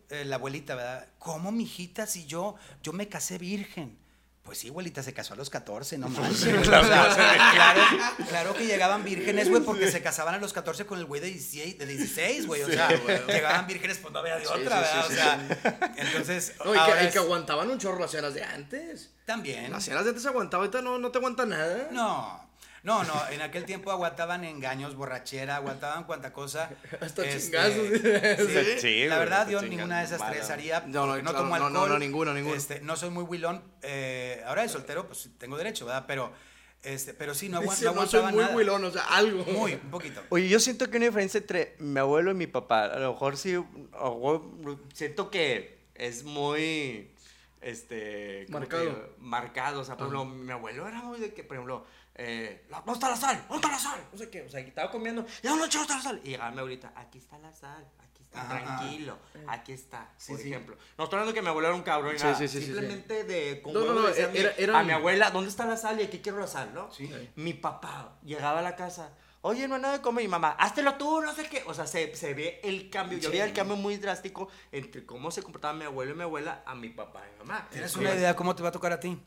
eh, 0.09 0.23
la 0.25 0.37
abuelita, 0.37 0.75
¿verdad? 0.75 1.07
¿Cómo, 1.19 1.51
mijita, 1.51 2.07
si 2.07 2.25
yo, 2.25 2.55
yo 2.81 2.93
me 2.93 3.07
casé 3.09 3.37
virgen? 3.37 3.97
Pues 4.43 4.59
sí, 4.59 4.69
abuelita, 4.69 5.03
se 5.03 5.13
casó 5.13 5.33
a 5.33 5.35
los 5.35 5.49
14, 5.49 5.97
no 5.97 6.07
manches. 6.09 6.39
sea, 6.39 6.61
claro, 6.61 7.81
claro 8.29 8.53
que 8.55 8.65
llegaban 8.65 9.03
vírgenes, 9.03 9.49
güey, 9.49 9.61
porque 9.61 9.91
se 9.91 10.01
casaban 10.01 10.35
a 10.35 10.37
los 10.37 10.53
14 10.53 10.85
con 10.85 10.99
el 10.99 11.03
güey 11.05 11.19
de 11.19 11.27
16, 11.31 11.77
de 11.77 11.85
16, 11.85 12.47
güey. 12.47 12.61
O 12.63 12.69
sea, 12.69 12.87
llegaban 13.27 13.67
vírgenes, 13.67 13.97
pues 13.97 14.13
no 14.13 14.19
había 14.19 14.37
de 14.37 14.45
Sí, 14.45 14.51
otra, 14.55 14.61
sí, 14.61 14.69
¿verdad? 14.69 15.05
sí, 15.05 15.13
o 15.13 15.15
sea, 15.17 15.93
entonces, 15.97 16.53
No, 16.63 16.73
y, 16.73 16.77
ahora 16.77 16.97
que, 16.99 17.03
y 17.03 17.07
es- 17.07 17.11
que 17.13 17.19
aguantaban 17.19 17.69
un 17.69 17.77
chorro 17.77 17.99
las 17.99 18.11
cenas 18.11 18.33
de 18.33 18.43
antes. 18.45 19.11
también. 19.25 19.69
Las 19.69 19.83
cenas 19.83 20.05
de 20.05 20.11
antes 20.11 20.25
aguantaban, 20.25 20.67
ahorita 20.67 20.81
no, 20.81 20.97
no 20.97 21.11
te 21.11 21.17
aguanta 21.17 21.45
nada. 21.45 21.89
No, 21.91 22.46
no, 22.83 23.03
no, 23.03 23.13
en 23.29 23.41
aquel 23.41 23.65
tiempo 23.65 23.91
aguantaban 23.91 24.43
engaños, 24.43 24.95
borrachera, 24.95 25.57
aguantaban 25.57 26.05
cuanta 26.05 26.31
cosa. 26.33 26.69
Hasta 27.01 27.25
Este, 27.25 27.39
chingazos. 27.39 27.87
Sí, 28.49 28.79
Sí, 28.79 29.05
la 29.07 29.17
verdad, 29.19 29.49
yo 29.49 29.59
chingas, 29.59 29.75
ninguna 29.75 29.99
de 29.99 30.05
esas 30.05 30.19
mala. 30.19 30.31
tres 30.33 30.49
haría. 30.49 30.79
No, 30.87 31.05
no, 31.05 31.21
no 31.21 31.33
tomo 31.33 31.49
no, 31.49 31.55
alcohol. 31.65 31.73
no, 31.73 31.87
no, 31.87 31.99
ninguna, 31.99 32.33
ninguna. 32.33 32.55
Este, 32.55 32.79
no 32.81 32.95
soy 32.95 33.09
muy 33.09 33.23
huilón. 33.23 33.61
eh, 33.81 34.41
ahora 34.45 34.61
de 34.61 34.69
soltero, 34.69 35.07
pues 35.07 35.29
tengo 35.37 35.57
derecho, 35.57 35.85
¿verdad? 35.85 36.05
Pero, 36.07 36.31
este, 36.83 37.13
pero 37.13 37.33
sí, 37.33 37.49
no, 37.49 37.57
agua- 37.57 37.73
Dice, 37.73 37.85
no 37.85 37.93
no 37.95 38.05
soy 38.07 38.21
muy 38.31 38.43
nada. 38.43 38.55
huilón, 38.55 38.83
o 38.85 38.91
sea, 38.91 39.03
algo. 39.05 39.43
Muy, 39.51 39.73
un 39.73 39.91
poquito. 39.91 40.21
Oye, 40.29 40.47
yo 40.47 40.59
siento 40.59 40.85
que 40.85 40.91
hay 40.93 40.97
una 40.97 41.05
diferencia 41.07 41.39
entre 41.39 41.75
mi 41.79 41.99
abuelo 41.99 42.31
y 42.31 42.35
mi 42.35 42.47
papá. 42.47 42.85
A 42.85 42.99
lo 42.99 43.11
mejor 43.13 43.35
sí, 43.37 43.55
siento 44.93 45.29
que 45.29 45.77
es 45.95 46.23
muy, 46.23 47.11
este... 47.61 48.45
¿cómo 48.51 48.65
te 48.67 48.75
Marcado. 48.75 49.09
Marcado, 49.19 49.79
o 49.81 49.83
sea, 49.83 49.97
por 49.97 50.07
ejemplo, 50.07 50.25
mi 50.25 50.51
abuelo 50.51 50.87
era 50.87 51.01
muy 51.01 51.19
de 51.19 51.33
que, 51.33 51.43
por 51.43 51.55
ejemplo, 51.57 51.85
eh, 52.17 52.65
"La- 52.69 52.77
¿dónde 52.79 52.93
está 52.93 53.09
la 53.09 53.15
sal? 53.15 53.37
¿Dónde 53.47 53.55
está 53.67 53.71
la 53.71 53.79
sal? 53.79 53.99
No 54.11 54.17
sé 54.17 54.29
qué, 54.29 54.41
o 54.43 54.49
sea, 54.49 54.61
que 54.61 54.69
estaba 54.69 54.89
comiendo, 54.91 55.25
¿y 55.43 55.47
dónde 55.47 55.65
está 55.65 55.95
la 55.97 56.01
sal? 56.01 56.21
Y 56.23 56.29
llegaba 56.31 56.51
mi 56.51 56.59
abuelita, 56.59 56.91
aquí 56.95 57.17
está 57.19 57.37
la 57.37 57.53
sal, 57.53 57.85
aquí 57.99 58.23
está, 58.23 58.41
Ajá, 58.41 58.49
tranquilo, 58.77 59.17
aquí 59.47 59.71
está, 59.73 60.11
Sí, 60.17 60.31
por 60.33 60.41
sí. 60.41 60.47
ejemplo. 60.49 60.77
No 60.97 61.03
estoy 61.03 61.19
hablando 61.19 61.33
que 61.33 61.41
mi 61.41 61.47
abuelo 61.49 61.67
era 61.69 61.75
un 61.77 61.83
cabrón 61.83 62.15
nada, 62.17 62.35
sí, 62.35 62.47
simplemente 62.47 63.23
de... 63.23 63.61
Como 63.61 63.79
No, 63.79 63.85
no, 63.85 63.93
no, 64.01 64.07
era- 64.09 64.51
eran- 64.57 64.75
a 64.75 64.83
mi 64.83 64.91
abuela, 64.91 65.29
¿dónde 65.31 65.49
está 65.49 65.65
la 65.65 65.77
sal? 65.77 65.99
Y 65.99 66.03
aquí 66.03 66.19
quiero 66.19 66.39
la 66.39 66.47
sal, 66.47 66.71
¿no? 66.73 66.89
Mi 67.35 67.53
papá 67.53 68.17
llegaba 68.23 68.59
a 68.59 68.63
la 68.63 68.75
casa, 68.75 69.11
oye, 69.41 69.67
no 69.67 69.75
hay 69.75 69.81
nada 69.81 69.93
de 69.97 70.01
comer. 70.01 70.23
Y 70.23 70.27
mi 70.27 70.31
mamá, 70.31 70.55
háztelo 70.59 70.95
tú, 70.95 71.21
no 71.21 71.33
sé 71.33 71.47
qué. 71.47 71.63
O 71.67 71.73
sea, 71.73 71.87
se, 71.87 72.13
se 72.15 72.33
ve 72.33 72.59
el 72.63 72.89
cambio. 72.89 73.17
Yo 73.17 73.25
Sí. 73.29 73.31
veía 73.31 73.45
el 73.45 73.53
cambio 73.53 73.75
muy 73.77 73.95
drástico 73.97 74.49
entre 74.71 75.05
cómo 75.05 75.31
se 75.31 75.41
comportaba 75.43 75.73
mi 75.73 75.85
abuelo 75.85 76.11
y 76.13 76.15
mi 76.15 76.23
abuela 76.23 76.63
a 76.65 76.75
mi 76.75 76.89
papá 76.89 77.23
y 77.27 77.31
mi 77.33 77.47
mamá. 77.47 77.67
¿Tienes 77.71 77.95
una 77.95 78.13
idea 78.13 78.35
cómo 78.35 78.55
te 78.55 78.63
va 78.63 78.69
a 78.69 78.71
tocar 78.73 78.91
a 78.91 78.99
ti? 78.99 79.17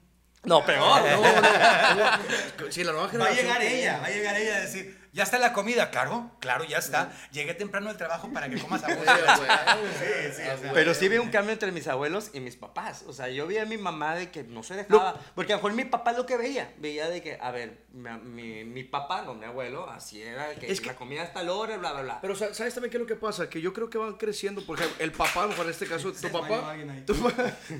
No, 0.44 0.64
peor. 0.64 0.78
No, 1.02 1.20
no, 1.22 1.22
no. 2.66 2.72
Sí, 2.72 2.82
la 2.84 2.92
nueva 2.92 3.06
Va 3.08 3.10
a 3.10 3.10
generación. 3.34 3.44
llegar 3.46 3.62
ella, 3.62 3.98
va 4.00 4.06
a 4.06 4.10
llegar 4.10 4.36
ella 4.36 4.56
a 4.56 4.60
decir, 4.60 4.98
¿ya 5.12 5.22
está 5.24 5.38
la 5.38 5.52
comida? 5.52 5.90
Claro, 5.90 6.30
claro, 6.40 6.64
ya 6.64 6.78
está. 6.78 7.12
Llegué 7.32 7.54
temprano 7.54 7.88
del 7.88 7.96
trabajo 7.96 8.30
para 8.32 8.48
que 8.48 8.58
comas 8.60 8.82
a 8.84 8.88
Sí, 8.88 10.32
sí, 10.36 10.42
o 10.42 10.58
sea. 10.58 10.72
Pero 10.72 10.94
sí 10.94 11.08
vi 11.08 11.18
un 11.18 11.30
cambio 11.30 11.52
entre 11.52 11.72
mis 11.72 11.86
abuelos 11.88 12.30
y 12.32 12.40
mis 12.40 12.56
papás. 12.56 13.04
O 13.06 13.12
sea, 13.12 13.28
yo 13.28 13.46
vi 13.46 13.58
a 13.58 13.64
mi 13.66 13.76
mamá 13.76 14.14
de 14.14 14.30
que 14.30 14.42
no 14.44 14.62
se 14.62 14.74
dejaba. 14.74 15.18
Porque 15.34 15.52
a 15.52 15.56
lo 15.56 15.62
mejor 15.62 15.72
mi 15.74 15.84
papá 15.84 16.12
es 16.12 16.16
lo 16.16 16.26
que 16.26 16.36
veía. 16.36 16.72
Veía 16.78 17.08
de 17.08 17.22
que, 17.22 17.38
a 17.40 17.50
ver, 17.50 17.84
mi, 17.92 18.10
mi, 18.10 18.64
mi 18.64 18.84
papá, 18.84 19.22
no 19.22 19.34
mi 19.34 19.44
abuelo, 19.46 19.88
así 19.90 20.22
era, 20.22 20.54
que, 20.54 20.70
Es 20.70 20.80
que- 20.80 20.86
la 20.88 20.94
comida 20.96 21.22
hasta 21.22 21.42
la 21.42 21.52
hora, 21.52 21.76
bla, 21.76 21.92
bla, 21.92 22.02
bla. 22.02 22.20
Pero 22.20 22.34
sa- 22.34 22.54
¿sabes 22.54 22.74
también 22.74 22.90
qué 22.90 22.96
es 22.96 23.00
lo 23.02 23.06
que 23.06 23.16
pasa? 23.16 23.48
Que 23.50 23.60
yo 23.60 23.72
creo 23.72 23.90
que 23.90 23.98
van 23.98 24.14
creciendo, 24.14 24.62
por 24.64 24.78
ejemplo, 24.78 24.96
el 25.04 25.12
papá, 25.12 25.40
a 25.40 25.42
lo 25.44 25.48
mejor 25.50 25.66
en 25.66 25.72
este 25.72 25.86
caso, 25.86 26.12
tu 26.12 26.28
papá, 26.30 26.74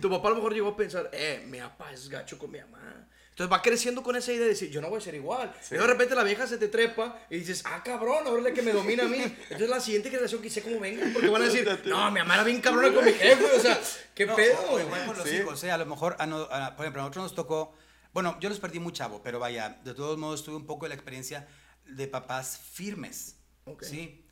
tu 0.00 0.10
papá 0.10 0.28
a 0.28 0.30
lo 0.30 0.36
mejor 0.36 0.54
llegó 0.54 0.68
a 0.70 0.76
pensar, 0.76 1.08
eh, 1.12 1.44
mi 1.46 1.58
papá 1.58 1.92
es 1.92 2.08
gacho 2.08 2.38
con 2.38 2.50
mi 2.50 2.60
mamá. 2.60 3.06
Entonces 3.40 3.56
va 3.58 3.62
creciendo 3.62 4.02
con 4.02 4.14
esa 4.16 4.32
idea 4.32 4.42
de 4.42 4.48
decir, 4.50 4.68
yo 4.70 4.82
no 4.82 4.90
voy 4.90 4.98
a 4.98 5.00
ser 5.00 5.14
igual. 5.14 5.50
Y 5.70 5.74
de 5.74 5.86
repente 5.86 6.14
la 6.14 6.24
vieja 6.24 6.46
se 6.46 6.58
te 6.58 6.68
trepa 6.68 7.18
y 7.30 7.38
dices, 7.38 7.62
ah, 7.64 7.82
cabrón, 7.82 8.26
ahora 8.26 8.36
es 8.40 8.44
la 8.44 8.52
que 8.52 8.60
me 8.60 8.70
domina 8.70 9.04
a 9.04 9.08
mí. 9.08 9.16
Entonces 9.22 9.66
la 9.70 9.80
siguiente 9.80 10.10
generación 10.10 10.42
quise 10.42 10.60
cómo 10.60 10.78
venga, 10.78 11.06
porque 11.10 11.30
van 11.30 11.40
a 11.40 11.44
decir, 11.46 11.66
no, 11.86 12.10
mi 12.10 12.20
mamá 12.20 12.34
era 12.34 12.44
bien 12.44 12.60
cabrona 12.60 12.94
con 12.94 13.02
mi 13.02 13.12
jefe, 13.14 13.42
o 13.56 13.58
sea, 13.58 13.80
¿qué 14.14 14.26
No, 14.26 14.36
pedo? 14.36 14.58
o 14.72 14.78
igual 14.78 15.06
con 15.06 15.16
los 15.16 15.26
Sí. 15.26 15.36
hijos, 15.36 15.64
¿eh? 15.64 15.70
A 15.70 15.78
lo 15.78 15.86
mejor, 15.86 16.16
a 16.18 16.26
no- 16.26 16.42
a- 16.50 16.76
por 16.76 16.84
ejemplo, 16.84 17.00
a 17.00 17.04
nosotros 17.06 17.22
nos 17.24 17.34
tocó, 17.34 17.72
bueno, 18.12 18.36
yo 18.40 18.50
los 18.50 18.60
perdí 18.60 18.78
muy 18.78 18.92
chavo, 18.92 19.22
pero 19.22 19.38
vaya, 19.38 19.80
de 19.84 19.94
todos 19.94 20.18
modos 20.18 20.44
tuve 20.44 20.56
un 20.56 20.66
poco 20.66 20.84
de 20.84 20.90
la 20.90 20.96
experiencia 20.96 21.48
de 21.86 22.08
papás 22.08 22.60
firmes, 22.74 23.36
Ok. 23.64 23.84
¿sí? 23.84 24.22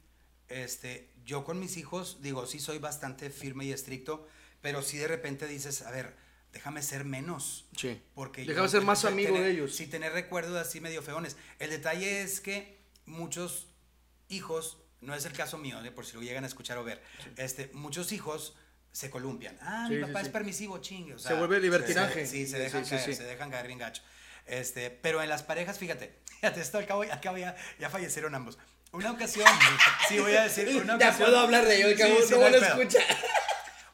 Este, 0.48 1.14
yo 1.24 1.44
con 1.44 1.58
mis 1.58 1.78
hijos, 1.78 2.18
digo, 2.20 2.44
sí 2.46 2.60
soy 2.60 2.78
bastante 2.78 3.30
firme 3.30 3.64
y 3.64 3.72
estricto, 3.72 4.26
pero 4.60 4.82
sí 4.82 4.98
de 4.98 5.08
repente 5.08 5.46
dices, 5.46 5.80
a 5.80 5.90
ver, 5.90 6.14
déjame 6.52 6.82
ser 6.82 7.04
menos. 7.04 7.66
Sí. 7.76 8.00
Porque 8.14 8.44
Déjame 8.44 8.68
ser 8.68 8.82
más 8.82 9.04
amigo 9.04 9.34
de 9.38 9.50
ellos. 9.50 9.74
Sí, 9.74 9.86
tener 9.86 10.12
recuerdos 10.12 10.56
así 10.56 10.80
medio 10.80 11.02
feones. 11.02 11.36
El 11.58 11.70
detalle 11.70 12.22
es 12.22 12.40
que 12.40 12.78
muchos 13.06 13.66
hijos, 14.28 14.78
no 15.00 15.14
es 15.14 15.24
el 15.24 15.32
caso 15.32 15.58
mío, 15.58 15.78
por 15.94 16.04
si 16.06 16.14
lo 16.14 16.22
llegan 16.22 16.44
a 16.44 16.46
escuchar 16.46 16.78
o 16.78 16.84
ver, 16.84 17.02
este, 17.36 17.70
muchos 17.72 18.12
hijos 18.12 18.56
se 18.92 19.10
columpian. 19.10 19.56
Ah, 19.60 19.86
Sí, 19.88 19.94
mi 19.94 20.02
papá 20.02 20.20
sí. 20.20 20.26
es 20.26 20.32
permisivo, 20.32 20.78
chingue. 20.78 21.14
o 21.14 21.18
Se 21.18 21.34
vuelve 21.34 21.60
libertinaje. 21.60 22.26
Sí, 22.26 22.46
se 22.46 22.58
dejan 22.58 22.84
caer, 22.84 23.14
se 23.14 23.22
dejan 23.24 23.50
caer 23.50 23.66
bien 23.66 23.78
gacho. 23.78 24.02
Este, 24.46 24.90
pero 24.90 25.22
en 25.22 25.28
las 25.28 25.42
parejas, 25.42 25.78
fíjate, 25.78 26.18
fíjate, 26.40 26.60
esto 26.60 26.78
al 26.78 26.86
cabo, 26.86 27.02
al 27.02 27.20
cabo 27.20 27.36
ya, 27.38 27.54
ya 27.78 27.90
fallecieron 27.90 28.34
ambos. 28.34 28.58
Una 28.92 29.12
ocasión, 29.12 29.46
sí 30.08 30.18
voy 30.18 30.34
a 30.34 30.44
decir, 30.44 30.66
una 30.68 30.98
Ya 30.98 31.08
ocasión. 31.08 31.16
puedo 31.28 31.38
hablar 31.40 31.64
de 31.66 31.76
ello, 31.76 31.96
cabrón, 31.98 32.18
sí, 32.24 32.30
no 32.30 32.36
no 32.38 32.42
van 32.44 32.54
hay 32.54 32.60
a 32.60 32.62
pedo. 32.62 32.80
escuchar. 32.82 33.16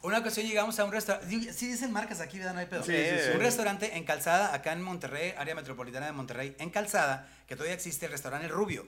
Una 0.04 0.18
ocasión 0.18 0.46
llegamos 0.46 0.78
a 0.78 0.84
un 0.84 0.92
restaurante, 0.92 1.52
sí 1.54 1.66
dicen 1.66 1.90
marcas 1.90 2.20
aquí, 2.20 2.38
¿verdad? 2.38 2.52
No 2.52 2.60
hay 2.60 2.66
pedo. 2.66 2.84
Sí, 2.84 2.92
sí. 2.92 3.30
Un 3.34 3.40
restaurante 3.40 3.96
en 3.96 4.04
Calzada, 4.04 4.54
acá 4.54 4.72
en 4.72 4.82
Monterrey, 4.82 5.32
área 5.38 5.54
metropolitana 5.54 6.04
de 6.06 6.12
Monterrey, 6.12 6.54
en 6.58 6.68
Calzada, 6.68 7.26
que 7.46 7.56
todavía 7.56 7.74
existe 7.74 8.04
el 8.04 8.12
restaurante 8.12 8.46
El 8.46 8.52
Rubio. 8.52 8.86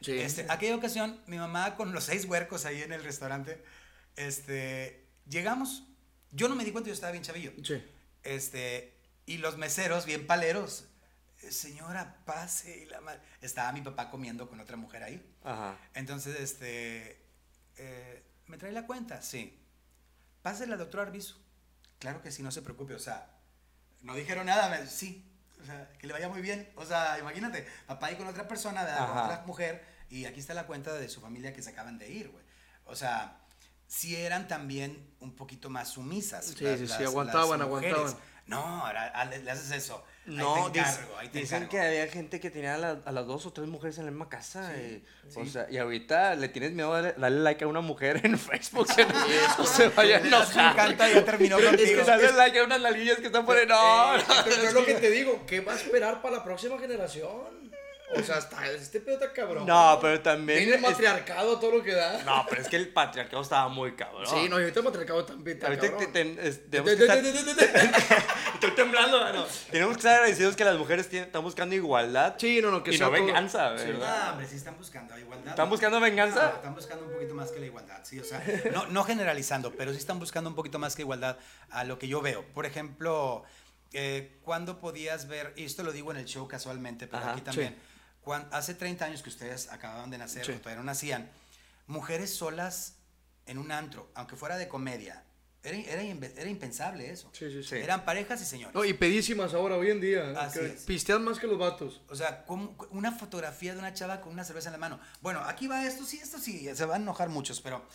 Sí. 0.00 0.18
Este, 0.18 0.44
aquella 0.48 0.74
ocasión, 0.74 1.20
mi 1.28 1.38
mamá 1.38 1.76
con 1.76 1.92
los 1.92 2.02
seis 2.04 2.24
huercos 2.24 2.64
ahí 2.66 2.82
en 2.82 2.92
el 2.92 3.04
restaurante, 3.04 3.62
este, 4.16 5.06
llegamos, 5.28 5.84
yo 6.32 6.48
no 6.48 6.56
me 6.56 6.64
di 6.64 6.72
cuenta, 6.72 6.88
yo 6.88 6.94
estaba 6.94 7.12
bien 7.12 7.22
chavillo. 7.22 7.52
Sí. 7.64 7.82
Este, 8.24 8.92
y 9.24 9.38
los 9.38 9.56
meseros, 9.58 10.04
bien 10.04 10.26
paleros, 10.26 10.88
"Eh, 11.42 11.52
señora, 11.52 12.16
pase, 12.24 12.82
y 12.82 12.86
la 12.86 13.00
madre. 13.00 13.20
Estaba 13.40 13.70
mi 13.72 13.82
papá 13.82 14.10
comiendo 14.10 14.48
con 14.48 14.58
otra 14.58 14.76
mujer 14.76 15.04
ahí. 15.04 15.24
Ajá. 15.44 15.78
Entonces, 15.94 16.40
este, 16.40 17.22
eh, 17.76 18.22
¿me 18.46 18.58
trae 18.58 18.72
la 18.72 18.84
cuenta? 18.86 19.22
Sí. 19.22 19.62
Pásela 20.46 20.74
al 20.74 20.78
doctor 20.78 21.00
Arbizu. 21.00 21.34
Claro 21.98 22.22
que 22.22 22.30
sí, 22.30 22.40
no 22.44 22.52
se 22.52 22.62
preocupe, 22.62 22.94
o 22.94 23.00
sea, 23.00 23.28
no 24.02 24.14
dijeron 24.14 24.46
nada, 24.46 24.68
me- 24.68 24.86
sí, 24.86 25.28
o 25.60 25.64
sea, 25.66 25.90
que 25.98 26.06
le 26.06 26.12
vaya 26.12 26.28
muy 26.28 26.40
bien. 26.40 26.70
O 26.76 26.86
sea, 26.86 27.18
imagínate, 27.18 27.66
papá 27.88 28.06
ahí 28.06 28.14
con 28.14 28.28
otra 28.28 28.46
persona, 28.46 28.84
de 28.84 28.92
Ajá. 28.92 29.24
otra 29.24 29.42
mujer, 29.44 29.84
y 30.08 30.24
aquí 30.26 30.38
está 30.38 30.54
la 30.54 30.68
cuenta 30.68 30.92
de 30.92 31.08
su 31.08 31.20
familia 31.20 31.52
que 31.52 31.62
se 31.62 31.70
acaban 31.70 31.98
de 31.98 32.08
ir, 32.12 32.28
güey. 32.30 32.44
O 32.84 32.94
sea, 32.94 33.40
sí 33.88 34.14
eran 34.14 34.46
también 34.46 35.16
un 35.18 35.34
poquito 35.34 35.68
más 35.68 35.88
sumisas. 35.88 36.44
Sí, 36.46 36.54
sí, 36.78 36.86
sí, 36.86 37.02
aguantaban, 37.02 37.60
aguantaban. 37.60 38.14
No, 38.46 38.58
ahora 38.86 39.10
ah, 39.14 39.24
le, 39.24 39.50
haces 39.50 39.72
eso. 39.72 40.04
Ahí 40.26 40.34
No, 40.36 40.70
te 40.70 40.78
dic- 40.80 40.82
encargo, 40.88 41.16
ahí 41.18 41.28
te 41.28 41.38
dicen 41.40 41.64
encargo. 41.64 41.70
que 41.72 41.80
había 41.80 42.06
gente 42.08 42.38
que 42.40 42.50
tenía 42.50 42.74
a, 42.76 42.78
la- 42.78 43.00
a 43.04 43.10
las 43.12 43.26
dos 43.26 43.44
o 43.46 43.52
tres 43.52 43.66
mujeres 43.68 43.98
en 43.98 44.04
la 44.04 44.10
misma 44.12 44.28
casa. 44.28 44.72
y, 44.76 45.02
O 45.36 45.44
sí. 45.44 45.50
sea, 45.50 45.66
y 45.68 45.78
ahorita 45.78 46.36
le 46.36 46.48
tienes 46.48 46.70
miedo 46.72 46.92
a 46.94 47.02
darle, 47.02 47.20
darle 47.20 47.40
like 47.40 47.64
a 47.64 47.66
una 47.66 47.80
mujer 47.80 48.20
en 48.24 48.38
Facebook 48.38 48.86
que 48.96 49.04
no, 49.04 49.14
no 49.58 49.66
se 49.66 49.88
vaya 49.88 50.18
a 50.18 50.20
Me 50.20 50.28
enojar. 50.28 50.72
encanta, 50.74 51.08
ya 51.08 51.24
terminó 51.24 51.58
Es 51.60 51.66
contigo. 51.66 51.98
que 52.00 52.04
Dale 52.04 52.32
like 52.32 52.58
a 52.60 52.64
unas 52.64 52.80
nalguillas 52.80 53.18
que 53.18 53.26
están 53.26 53.44
por 53.44 53.56
ahí. 53.56 53.66
No, 53.66 54.16
Eh, 54.16 54.22
pero 54.44 54.62
es 54.62 54.72
lo 54.74 54.84
que 54.84 54.94
te 54.94 55.10
digo, 55.10 55.44
¿qué 55.46 55.60
va 55.60 55.72
a 55.72 55.76
esperar 55.76 56.22
para 56.22 56.36
la 56.36 56.44
próxima 56.44 56.78
generación? 56.78 57.65
O 58.14 58.22
sea, 58.22 58.38
está, 58.38 58.64
este 58.70 59.00
pedo 59.00 59.14
está 59.14 59.32
cabrón. 59.32 59.66
No, 59.66 59.98
pero 60.00 60.20
también. 60.20 60.58
Tiene 60.60 60.74
el 60.76 60.84
es- 60.84 60.90
matriarcado 60.90 61.58
todo 61.58 61.78
lo 61.78 61.82
que 61.82 61.92
da. 61.92 62.22
No, 62.22 62.46
pero 62.48 62.62
es 62.62 62.68
que 62.68 62.76
el 62.76 62.88
patriarcado 62.88 63.42
estaba 63.42 63.68
muy 63.68 63.96
cabrón. 63.96 64.24
Sí, 64.26 64.48
no, 64.48 64.58
y 64.58 64.62
ahorita 64.62 64.78
el 64.78 64.84
matriarcado 64.84 65.24
también 65.24 65.56
está 65.56 65.66
Ahorita 65.66 65.90
cabrón. 65.90 66.12
te- 66.12 66.24
te- 66.24 66.48
es- 66.48 66.70
tenemos 66.70 66.90
De- 66.92 66.96
que 66.96 67.04
estar- 67.04 68.24
Estoy 68.54 68.70
temblando, 68.72 69.20
mano. 69.20 69.44
Tenemos 69.70 69.94
que 69.96 69.98
estar 70.00 70.14
agradecidos 70.14 70.54
que 70.56 70.64
las 70.64 70.76
mujeres 70.78 71.08
tienen- 71.08 71.26
están 71.26 71.42
buscando 71.42 71.74
igualdad. 71.74 72.36
Sí, 72.38 72.60
no, 72.62 72.70
no, 72.70 72.82
que 72.82 72.94
y 72.94 72.98
no 72.98 73.06
todo- 73.06 73.12
venganza, 73.14 73.76
Sí. 73.76 73.86
¿verdad? 73.86 74.22
Ah, 74.22 74.30
hombre, 74.32 74.46
sí 74.46 74.56
están 74.56 74.76
buscando 74.78 75.18
igualdad. 75.18 75.48
¿Están 75.50 75.68
buscando 75.68 76.00
venganza? 76.00 76.48
No, 76.48 76.54
están 76.56 76.74
buscando 76.74 77.04
un 77.06 77.12
poquito 77.12 77.34
más 77.34 77.50
que 77.50 77.60
la 77.60 77.66
igualdad, 77.66 77.98
sí, 78.04 78.18
o 78.20 78.24
sea, 78.24 78.42
no, 78.72 78.86
no 78.86 79.04
generalizando, 79.04 79.72
pero 79.72 79.92
sí 79.92 79.98
están 79.98 80.18
buscando 80.20 80.48
un 80.48 80.56
poquito 80.56 80.78
más 80.78 80.94
que 80.94 81.02
igualdad 81.02 81.36
a 81.70 81.84
lo 81.84 81.98
que 81.98 82.08
yo 82.08 82.20
veo. 82.22 82.44
Por 82.54 82.66
ejemplo, 82.66 83.42
eh, 83.92 84.36
¿cuándo 84.42 84.78
podías 84.80 85.26
ver, 85.28 85.52
y 85.56 85.64
esto 85.64 85.82
lo 85.82 85.92
digo 85.92 86.10
en 86.12 86.18
el 86.18 86.24
show 86.26 86.46
casualmente, 86.48 87.06
pero 87.06 87.22
Ajá, 87.22 87.32
aquí 87.32 87.40
también, 87.42 87.76
cuan- 88.26 88.48
hace 88.50 88.74
30 88.74 89.04
años 89.04 89.22
que 89.22 89.28
ustedes 89.30 89.70
acababan 89.70 90.10
de 90.10 90.18
nacer, 90.18 90.44
Sí. 90.44 90.50
o 90.50 90.58
todavía 90.58 90.78
no 90.80 90.84
nacían, 90.84 91.30
mujeres 91.86 92.34
solas 92.34 92.94
en 93.46 93.58
un 93.58 93.70
antro, 93.70 94.10
aunque 94.16 94.34
fuera 94.34 94.56
de 94.56 94.66
comedia, 94.66 95.22
era, 95.62 95.78
era, 95.78 96.02
era 96.02 96.50
impensable 96.50 97.08
eso. 97.08 97.30
Sí, 97.32 97.48
sí, 97.52 97.62
sí. 97.62 97.76
Eran 97.76 98.04
parejas 98.04 98.42
y 98.42 98.44
señores. 98.44 98.74
No, 98.74 98.84
y 98.84 98.94
pedísimas 98.94 99.54
ahora, 99.54 99.76
hoy 99.76 99.90
en 99.90 100.00
día. 100.00 100.32
Así 100.40 100.58
es. 100.58 100.82
Pistean 100.82 101.22
más 101.22 101.38
que 101.38 101.46
los 101.46 101.56
vatos. 101.56 102.00
O 102.08 102.16
sea, 102.16 102.44
¿cómo- 102.46 102.76
una 102.90 103.12
fotografía 103.12 103.72
de 103.74 103.78
una 103.78 103.94
chava 103.94 104.20
con 104.20 104.32
una 104.32 104.42
cerveza 104.44 104.68
en 104.70 104.72
la 104.72 104.78
mano. 104.78 104.98
Bueno, 105.22 105.40
aquí 105.46 105.68
va 105.68 105.86
esto, 105.86 106.04
sí, 106.04 106.18
esto 106.18 106.38
sí, 106.40 106.68
se 106.74 106.84
van 106.84 107.02
a 107.02 107.04
enojar 107.04 107.28
muchos, 107.28 107.60
pero 107.60 107.86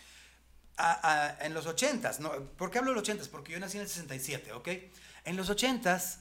a- 0.77 1.11
a- 1.39 1.45
en 1.45 1.53
los 1.53 1.65
ochentas, 1.67 2.21
¿no? 2.21 2.31
¿por 2.57 2.71
qué 2.71 2.77
hablo 2.79 2.91
de 2.91 2.95
los 2.95 3.03
ochentas? 3.03 3.27
Porque 3.27 3.51
yo 3.51 3.59
nací 3.59 3.77
en 3.77 3.83
el 3.83 3.89
67, 3.89 4.53
¿ok? 4.53 4.69
En 5.25 5.35
los 5.35 5.49
ochentas, 5.49 6.19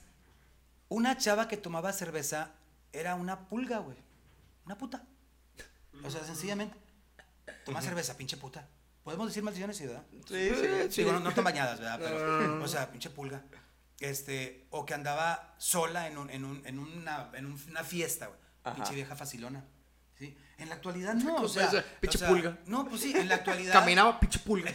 una 0.88 1.16
chava 1.16 1.46
que 1.46 1.56
tomaba 1.56 1.92
cerveza 1.92 2.50
era 2.92 3.14
una 3.14 3.48
pulga, 3.48 3.78
güey. 3.78 3.96
Una 4.66 4.76
puta. 4.78 5.04
O 6.04 6.10
sea, 6.10 6.24
sencillamente, 6.24 6.76
toma 7.64 7.82
cerveza, 7.82 8.16
pinche 8.16 8.36
puta. 8.36 8.68
Podemos 9.02 9.26
decir 9.28 9.42
maldiciones, 9.42 9.76
sí, 9.76 9.86
¿verdad? 9.86 10.04
Sí, 10.28 10.50
sí. 10.90 11.02
Digo, 11.02 11.12
no, 11.12 11.20
no 11.20 11.42
bañadas, 11.42 11.78
¿verdad? 11.80 11.98
Pero, 12.02 12.62
o 12.62 12.68
sea, 12.68 12.90
pinche 12.90 13.10
pulga. 13.10 13.42
Este, 13.98 14.66
o 14.70 14.86
que 14.86 14.94
andaba 14.94 15.54
sola 15.58 16.06
en, 16.06 16.16
un- 16.18 16.30
en, 16.30 16.44
un- 16.44 16.66
en 16.66 16.78
una, 16.78 17.30
en 17.34 17.46
un- 17.46 17.60
una 17.68 17.84
fiesta, 17.84 18.26
güey. 18.28 18.74
Pinche 18.74 18.94
vieja 18.94 19.14
facilona. 19.16 19.64
¿sí? 20.18 20.36
En 20.58 20.68
la 20.68 20.74
actualidad 20.76 21.14
no, 21.14 21.36
o 21.42 21.48
sea, 21.48 21.66
esa 21.66 21.84
pinche 22.00 22.16
o 22.16 22.20
sea, 22.20 22.28
pulga. 22.28 22.58
No, 22.66 22.86
pues 22.88 23.00
sí, 23.02 23.12
en 23.16 23.28
la 23.28 23.36
actualidad. 23.36 23.72
Caminaba, 23.72 24.20
pinche 24.20 24.38
pulga. 24.38 24.70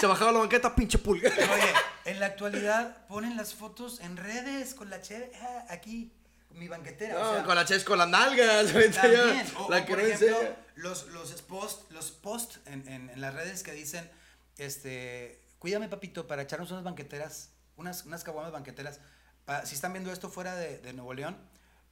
Se 0.00 0.06
bajaba 0.06 0.32
la 0.32 0.38
banqueta, 0.40 0.74
pinche 0.74 0.98
pulga. 0.98 1.28
Oye, 1.30 1.72
en 2.04 2.20
la 2.20 2.26
actualidad 2.26 3.06
ponen 3.06 3.36
las 3.36 3.54
fotos 3.54 4.00
en 4.00 4.16
redes 4.16 4.74
con 4.74 4.88
la 4.90 5.00
cheve, 5.02 5.30
ah, 5.42 5.64
aquí, 5.70 6.12
mi 6.58 6.68
banquetera. 6.68 7.16
o 7.16 7.22
No, 7.24 7.34
sea, 7.34 7.44
con 7.44 7.54
la 7.56 7.64
ches 7.64 7.84
con 7.84 7.98
las 7.98 8.08
nalgas. 8.08 8.72
También. 8.94 9.46
O, 9.58 9.70
la 9.70 9.78
o, 9.78 9.84
que 9.86 9.94
por 9.94 9.98
no 10.02 10.08
ejemplo, 10.08 10.38
los, 10.76 11.06
los 11.08 11.32
posts 11.42 11.90
los 11.92 12.10
post 12.10 12.56
en, 12.66 12.86
en- 12.88 13.10
en 13.10 13.20
las 13.20 13.34
redes 13.34 13.62
que 13.62 13.72
dicen, 13.72 14.10
este, 14.56 15.42
cuídame 15.58 15.88
papito 15.88 16.26
para 16.26 16.42
echarnos 16.42 16.70
unas 16.70 16.84
banqueteras, 16.84 17.50
unas, 17.76 18.04
unas 18.04 18.24
caguamas 18.24 18.52
banqueteras. 18.52 19.00
Pa- 19.44 19.64
si 19.66 19.74
están 19.74 19.92
viendo 19.92 20.12
esto 20.12 20.28
fuera 20.28 20.54
de, 20.56 20.78
de 20.78 20.92
Nuevo 20.92 21.14
León, 21.14 21.36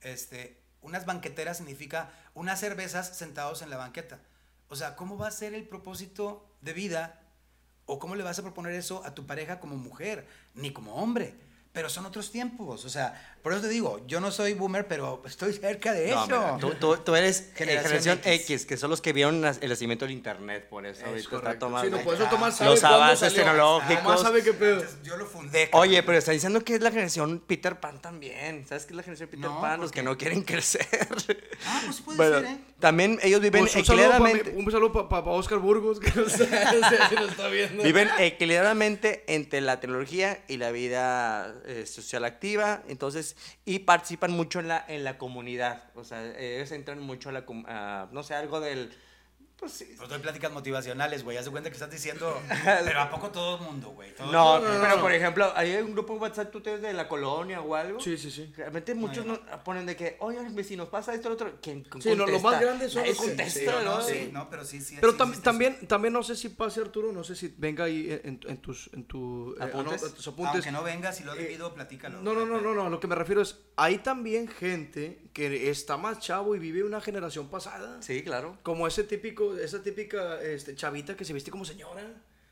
este, 0.00 0.60
unas 0.82 1.06
banqueteras 1.06 1.56
significa 1.58 2.10
unas 2.34 2.60
cervezas 2.60 3.16
sentados 3.16 3.62
en 3.62 3.70
la 3.70 3.76
banqueta. 3.76 4.18
O 4.68 4.76
sea, 4.76 4.96
¿cómo 4.96 5.16
va 5.16 5.28
a 5.28 5.32
ser 5.32 5.54
el 5.54 5.66
propósito 5.66 6.46
de 6.60 6.72
vida 6.72 7.20
o 7.86 7.98
cómo 8.00 8.16
le 8.16 8.24
vas 8.24 8.38
a 8.38 8.42
proponer 8.42 8.72
eso 8.74 9.02
a 9.04 9.14
tu 9.14 9.26
pareja 9.26 9.60
como 9.60 9.76
mujer, 9.76 10.26
ni 10.54 10.72
como 10.72 10.96
hombre? 10.96 11.34
Pero 11.76 11.90
son 11.90 12.06
otros 12.06 12.32
tiempos, 12.32 12.86
o 12.86 12.88
sea, 12.88 13.36
por 13.42 13.52
eso 13.52 13.60
te 13.60 13.68
digo, 13.68 14.00
yo 14.06 14.18
no 14.18 14.30
soy 14.30 14.54
boomer, 14.54 14.88
pero 14.88 15.22
estoy 15.26 15.52
cerca 15.52 15.92
de 15.92 16.08
No, 16.10 16.24
eso. 16.24 16.26
mira, 16.40 16.56
tú, 16.58 16.70
tú- 16.80 16.96
tú 16.96 17.14
eres 17.14 17.50
Generación 17.54 17.82
generación, 18.00 18.20
X. 18.24 18.50
X. 18.50 18.64
que 18.66 18.76
son 18.78 18.88
los 18.88 19.02
que 19.02 19.12
vieron 19.12 19.44
el 19.44 19.68
nacimiento 19.68 20.06
del 20.06 20.12
internet, 20.12 20.66
por 20.70 20.86
eso 20.86 21.00
Es 21.02 21.06
ahorita 21.06 21.18
está 21.22 21.36
correcto. 21.38 21.66
tomando. 21.66 21.90
Sí, 21.90 21.98
no, 21.98 22.02
por 22.02 22.14
eso 22.14 22.24
Tomás 22.30 22.56
sabe 22.56 22.70
los 22.70 22.82
avances 22.82 23.18
salió. 23.30 23.36
tecnológicos. 23.44 24.02
Tomás 24.04 24.20
sabe 24.22 24.42
qué 24.42 24.54
pedo. 24.54 24.82
Yo 25.04 25.18
lo 25.18 25.26
fundé. 25.26 25.68
Oye, 25.74 26.02
pero 26.02 26.16
está 26.16 26.32
diciendo 26.32 26.64
que 26.64 26.76
es 26.76 26.80
la 26.80 26.88
generación 26.90 27.40
Peter 27.46 27.78
Pan 27.78 28.00
también. 28.00 28.66
¿Sabes 28.66 28.86
qué 28.86 28.94
es 28.94 28.96
la 28.96 29.02
generación 29.02 29.28
Peter 29.28 29.50
No, 29.50 29.60
Pan? 29.60 29.72
¿por 29.72 29.80
Los 29.80 29.92
que 29.92 30.02
no 30.02 30.16
quieren 30.16 30.40
crecer. 30.42 30.86
Ah, 31.66 31.82
pues 31.84 32.00
puede 32.00 32.16
Bueno, 32.16 32.40
ser, 32.40 32.46
¿eh? 32.56 32.58
También 32.80 33.18
ellos 33.22 33.40
viven 33.42 33.62
Pues 33.64 33.76
un 33.76 33.84
saludo 33.84 34.08
para 34.10 34.16
equilibradamente. 34.30 34.64
un 34.64 34.72
saludo 34.72 35.08
para 35.08 35.26
Oscar 35.30 35.58
Burgos, 35.58 36.00
que 36.00 36.10
nos, 36.12 36.32
si 36.32 36.38
nos 37.14 37.30
está 37.30 37.48
viendo. 37.48 37.82
Viven 37.82 38.08
equilibradamente 38.18 39.24
entre 39.28 39.60
la 39.60 39.78
tecnología 39.80 40.42
y 40.48 40.56
la 40.56 40.70
vida 40.70 41.54
eh, 41.66 41.84
social 41.86 42.24
activa, 42.24 42.82
entonces, 42.88 43.36
y 43.64 43.80
participan 43.80 44.30
mucho 44.30 44.60
en 44.60 44.68
la, 44.68 44.84
en 44.88 45.04
la 45.04 45.18
comunidad, 45.18 45.90
o 45.94 46.04
sea, 46.04 46.24
ellos 46.38 46.70
entran 46.72 47.00
mucho 47.00 47.28
a 47.28 47.32
la, 47.32 47.44
a, 47.66 48.08
no 48.12 48.22
sé, 48.22 48.34
algo 48.34 48.60
del, 48.60 48.90
pues 49.58 49.72
sí. 49.72 49.94
Pues 49.96 50.08
doy 50.08 50.18
pláticas 50.18 50.52
motivacionales, 50.52 51.24
güey. 51.24 51.36
Haz 51.36 51.46
de 51.46 51.50
cuenta 51.50 51.70
que 51.70 51.74
estás 51.74 51.90
diciendo. 51.90 52.38
Pero 52.84 53.00
¿a 53.00 53.10
poco 53.10 53.30
todo 53.30 53.56
el 53.56 53.62
mundo, 53.62 53.90
güey? 53.90 54.12
No, 54.18 54.60
no, 54.60 54.60
no, 54.60 54.80
pero 54.82 54.96
no. 54.96 55.02
por 55.02 55.12
ejemplo, 55.12 55.50
hay 55.56 55.74
un 55.76 55.92
grupo 55.92 56.14
de 56.14 56.18
WhatsApp, 56.20 56.50
tú 56.50 56.60
tienes 56.60 56.82
de 56.82 56.92
la 56.92 57.08
colonia 57.08 57.60
o 57.60 57.74
algo. 57.74 58.00
Sí, 58.00 58.16
sí, 58.18 58.30
sí. 58.30 58.52
Realmente 58.56 58.94
muchos 58.94 59.24
No, 59.24 59.34
no, 59.34 59.64
ponen 59.64 59.86
de 59.86 59.96
que, 59.96 60.16
oye, 60.20 60.38
vecinos, 60.50 60.88
pasa 60.88 61.14
esto, 61.14 61.28
lo 61.28 61.34
otro. 61.34 61.52
¿Quién 61.62 61.84
con- 61.84 62.02
Sí, 62.02 62.10
no, 62.10 62.16
lo 62.16 62.24
contesta? 62.24 62.50
más 62.50 62.60
grande 62.60 62.88
son 62.88 63.06
los 63.06 63.18
que- 63.18 63.26
contesta, 63.26 63.60
sí, 63.60 63.66
¿no? 63.66 63.82
No, 63.82 64.02
Sí. 64.02 64.12
sí, 64.14 64.30
no, 64.32 64.50
pero 64.50 64.64
sí, 64.64 64.80
sí. 64.80 64.96
Pero 65.00 65.12
sí 65.12 65.18
tam- 65.18 65.42
también, 65.42 65.86
también 65.86 66.12
no 66.14 66.22
sé 66.22 66.36
si 66.36 66.48
pase 66.50 66.80
Arturo, 66.80 67.12
no 67.12 67.24
sé 67.24 67.34
si 67.34 67.54
venga 67.56 67.84
ahí 67.84 68.08
en, 68.24 68.40
en 68.46 68.56
tus, 68.58 68.90
en 68.92 69.04
tu, 69.04 69.54
eh, 69.58 69.64
¿Apuntes? 69.64 70.02
anota- 70.02 70.14
tus 70.16 70.28
apuntes. 70.28 70.54
Aunque 70.54 70.72
no 70.72 70.82
vengas, 70.82 71.16
si 71.16 71.24
lo 71.24 71.32
has 71.32 71.38
vivido, 71.38 71.74
platícalo. 71.74 72.20
No, 72.20 72.34
no, 72.34 72.44
no, 72.46 72.60
no, 72.60 72.74
no, 72.74 72.88
lo 72.90 73.00
que 73.00 73.06
me 73.06 73.14
refiero 73.14 73.40
es, 73.42 73.58
hay 73.76 73.98
también 73.98 74.48
gente 74.48 75.22
que 75.32 75.70
está 75.70 75.96
más 75.96 76.18
chavo 76.20 76.54
y 76.56 76.58
vive 76.58 76.82
una 76.84 77.00
generación 77.00 77.48
pasada. 77.48 78.00
Sí, 78.02 78.22
claro. 78.22 78.58
Como 78.62 78.86
ese 78.86 79.04
típico, 79.04 79.45
esa 79.54 79.82
típica 79.82 80.40
este, 80.42 80.74
chavita 80.74 81.16
que 81.16 81.24
se 81.24 81.32
viste 81.32 81.50
como 81.50 81.64
señora. 81.64 82.02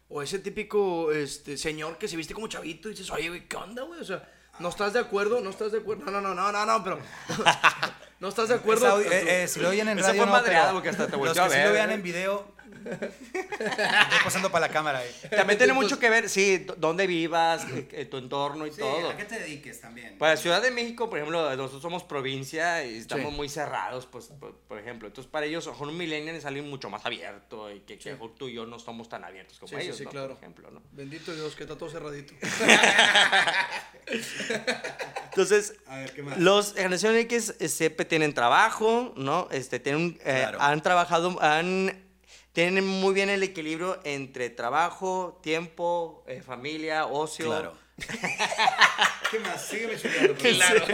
O 0.09 0.22
ese 0.22 0.38
típico 0.38 1.11
este, 1.11 1.57
señor 1.57 1.98
que 1.98 2.09
se 2.09 2.16
viste 2.16 2.35
como 2.35 2.46
chavito 2.46 2.88
y 2.88 2.92
dices, 2.92 3.11
oye, 3.11 3.28
güey, 3.28 3.48
¿qué 3.48 3.57
onda, 3.57 3.83
güey? 3.83 4.00
O 4.00 4.04
sea, 4.04 4.28
¿no 4.61 4.68
estás 4.68 4.92
de 4.92 5.00
acuerdo? 5.00 5.40
¿No 5.40 5.50
estás 5.50 5.72
de 5.72 5.78
acuerdo? 5.78 6.04
No, 6.04 6.12
no, 6.12 6.20
no, 6.20 6.35
no, 6.35 6.52
no, 6.52 6.66
no, 6.66 6.85
pero... 6.85 6.98
¿No 8.20 8.28
estás 8.28 8.48
de 8.48 8.54
acuerdo? 8.54 9.00
Esa 9.00 9.14
eh, 9.14 9.42
eh, 9.42 9.48
si 9.48 9.61
lo 9.61 9.68
oyen 9.68 9.88
en 9.88 9.98
Esa 9.98 10.09
radio, 10.09 10.22
fue 10.22 10.26
no, 10.26 10.33
madreada 10.33 10.66
pero 10.66 10.74
porque 10.74 10.88
hasta 10.88 11.07
te 11.07 11.12
Los 11.12 11.20
volteó 11.20 11.42
a 11.42 11.46
que 11.46 11.52
sí 11.52 11.59
ver, 11.59 11.66
lo 11.66 11.72
vean 11.74 11.90
¿eh? 11.90 11.94
en 11.94 12.02
video. 12.02 12.54
Estoy 12.85 14.18
pasando 14.25 14.51
para 14.51 14.66
la 14.68 14.73
cámara, 14.73 15.05
eh. 15.05 15.11
También 15.31 15.59
tiene 15.59 15.73
mucho 15.73 15.99
que 15.99 16.11
ver, 16.11 16.29
sí, 16.29 16.66
dónde 16.77 17.07
vivas, 17.07 17.66
tu 18.11 18.16
entorno 18.18 18.66
y 18.66 18.73
Sí, 18.73 18.79
todo. 18.81 19.11
¿a 19.11 19.16
qué 19.16 19.25
te 19.25 19.38
dediques 19.38 19.81
también? 19.81 20.18
Para 20.18 20.37
Ciudad 20.37 20.61
de 20.62 20.70
México, 20.70 21.09
por 21.09 21.18
ejemplo, 21.18 21.55
nosotros 21.57 21.83
somos 21.83 22.03
provincia 22.05 22.85
y 22.85 22.99
estamos 22.99 23.31
Sí. 23.31 23.37
muy 23.37 23.49
cerrados, 23.49 24.07
pues, 24.07 24.27
por, 24.27 24.57
por 24.57 24.79
ejemplo. 24.79 25.09
Entonces, 25.09 25.31
para 25.31 25.47
ellos, 25.47 25.66
ojo, 25.66 25.85
un 25.85 25.97
millennial 25.97 26.37
es 26.37 26.44
alguien 26.44 26.68
mucho 26.68 26.90
más 26.90 27.05
abierto 27.07 27.70
y 27.73 27.81
que, 27.81 27.99
que 27.99 28.12
mejor 28.12 28.35
tú 28.35 28.49
y 28.49 28.55
yo 28.55 28.66
no 28.66 28.77
estamos 28.77 29.09
tan 29.09 29.25
abiertos 29.25 29.59
como 29.59 29.68
Sí, 29.70 29.77
sí, 29.77 29.83
ellos, 29.85 29.97
sí, 29.97 30.05
¿no? 30.05 30.11
claro. 30.11 30.29
Por 30.35 30.38
ejemplo, 30.38 30.70
¿no? 30.70 30.83
Bendito 30.92 31.35
Dios, 31.35 31.55
que 31.55 31.62
está 31.64 31.77
todo 31.79 31.88
cerradito. 31.90 32.35
Entonces, 35.31 35.75
A 35.87 35.97
ver, 35.99 36.12
¿qué 36.12 36.23
más? 36.23 36.38
los 36.38 36.75
generación 36.75 37.16
X 37.16 37.55
siempre 37.68 38.05
tienen 38.05 38.35
trabajo, 38.35 39.12
¿no? 39.16 39.49
Este, 39.51 39.81
tienen, 39.81 40.18
eh, 40.25 40.40
Claro. 40.44 40.61
han 40.61 40.83
trabajado, 40.83 41.37
han, 41.42 42.05
tienen 42.54 42.86
muy 42.86 43.12
bien 43.12 43.28
el 43.30 43.42
equilibrio 43.42 44.00
entre 44.04 44.48
trabajo, 44.48 45.40
tiempo, 45.42 46.24
eh, 46.28 46.40
familia, 46.40 47.06
ocio. 47.06 47.46
Claro. 47.46 47.74
¿Qué 49.30 49.40
más? 49.40 49.66
Sígueme 49.66 49.98
favor. 50.08 50.36
Claro. 50.36 50.86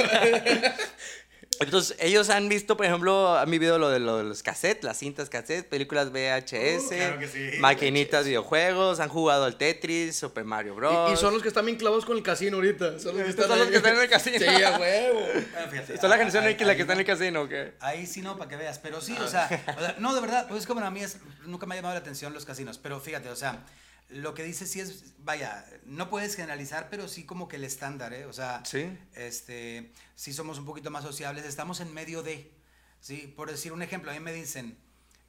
Entonces, 1.60 1.94
ellos 2.00 2.30
han 2.30 2.48
visto, 2.48 2.76
por 2.76 2.86
ejemplo, 2.86 3.36
han 3.38 3.50
vivido 3.50 3.78
lo 3.78 3.90
de, 3.90 3.98
lo 4.00 4.16
de 4.16 4.24
los 4.24 4.42
cassettes, 4.42 4.82
las 4.82 4.96
cintas 4.98 5.28
cassettes, 5.28 5.64
películas 5.64 6.10
VHS, 6.10 6.84
Uh, 6.84 6.88
claro 6.88 7.20
sí. 7.30 7.50
maquinitas, 7.60 8.24
videojuegos, 8.24 8.98
han 8.98 9.08
jugado 9.10 9.44
al 9.44 9.56
Tetris, 9.56 10.16
Super 10.16 10.44
Mario 10.44 10.74
Bros. 10.74 11.10
Y, 11.10 11.12
y 11.12 11.16
son 11.18 11.34
los 11.34 11.42
que 11.42 11.48
están 11.48 11.66
bien 11.66 11.76
clavados 11.76 12.04
con 12.06 12.16
el 12.16 12.22
casino 12.22 12.56
ahorita. 12.56 12.98
Son 12.98 13.14
los 13.14 13.24
que 13.24 13.30
están, 13.30 13.48
son 13.48 13.58
los 13.58 13.66
ahí. 13.66 13.70
que 13.72 13.76
están 13.76 13.94
en 13.94 14.00
el 14.00 14.08
casino. 14.08 14.38
Sí, 14.38 14.62
a 14.62 14.78
huevo. 14.78 15.20
Bueno, 15.52 15.70
fíjate, 15.70 15.98
Son 15.98 16.08
la 16.10 16.16
generación 16.16 16.44
ahí- 16.44 16.52
X 16.54 16.66
la 16.66 16.74
que 16.76 16.80
está 16.82 16.92
en 16.94 16.96
no. 16.96 17.00
el 17.00 17.06
casino, 17.06 17.48
¿qué? 17.48 17.72
Ahí 17.80 18.06
sí 18.06 18.22
no, 18.22 18.38
para 18.38 18.48
que 18.48 18.56
veas. 18.56 18.78
Pero 18.78 19.00
sí, 19.02 19.14
o 19.22 19.28
sea, 19.28 19.46
o 19.76 19.80
sea, 19.80 19.96
no, 19.98 20.14
de 20.14 20.20
verdad, 20.22 20.46
pues 20.48 20.62
es 20.62 20.66
que 20.66 20.74
para 20.74 20.90
mí 20.90 21.00
es, 21.02 21.18
nunca 21.44 21.66
me 21.66 21.74
ha 21.74 21.76
llamado 21.76 21.94
la 21.94 22.00
atención 22.00 22.32
los 22.32 22.46
casinos. 22.46 22.78
Pero 22.78 23.00
fíjate, 23.00 23.28
o 23.28 23.36
sea, 23.36 23.58
lo 24.10 24.34
que 24.34 24.42
dices 24.44 24.70
sí 24.70 24.80
es, 24.80 25.14
vaya, 25.18 25.64
no 25.84 26.10
puedes 26.10 26.34
generalizar, 26.36 26.88
pero 26.90 27.08
sí 27.08 27.24
como 27.24 27.48
que 27.48 27.56
el 27.56 27.64
estándar, 27.64 28.12
¿eh? 28.12 28.26
O 28.26 28.32
sea, 28.32 28.62
Sí. 28.64 28.96
este, 29.14 29.92
sí 30.14 30.32
somos 30.32 30.58
un 30.58 30.64
poquito 30.66 30.90
más 30.90 31.04
sociables, 31.04 31.44
estamos 31.44 31.80
en 31.80 31.92
medio 31.94 32.22
de, 32.22 32.52
¿sí? 33.00 33.32
Por 33.36 33.50
decir 33.50 33.72
un 33.72 33.82
ejemplo, 33.82 34.10
a 34.10 34.14
mí 34.14 34.20
me 34.20 34.32
dicen, 34.32 34.78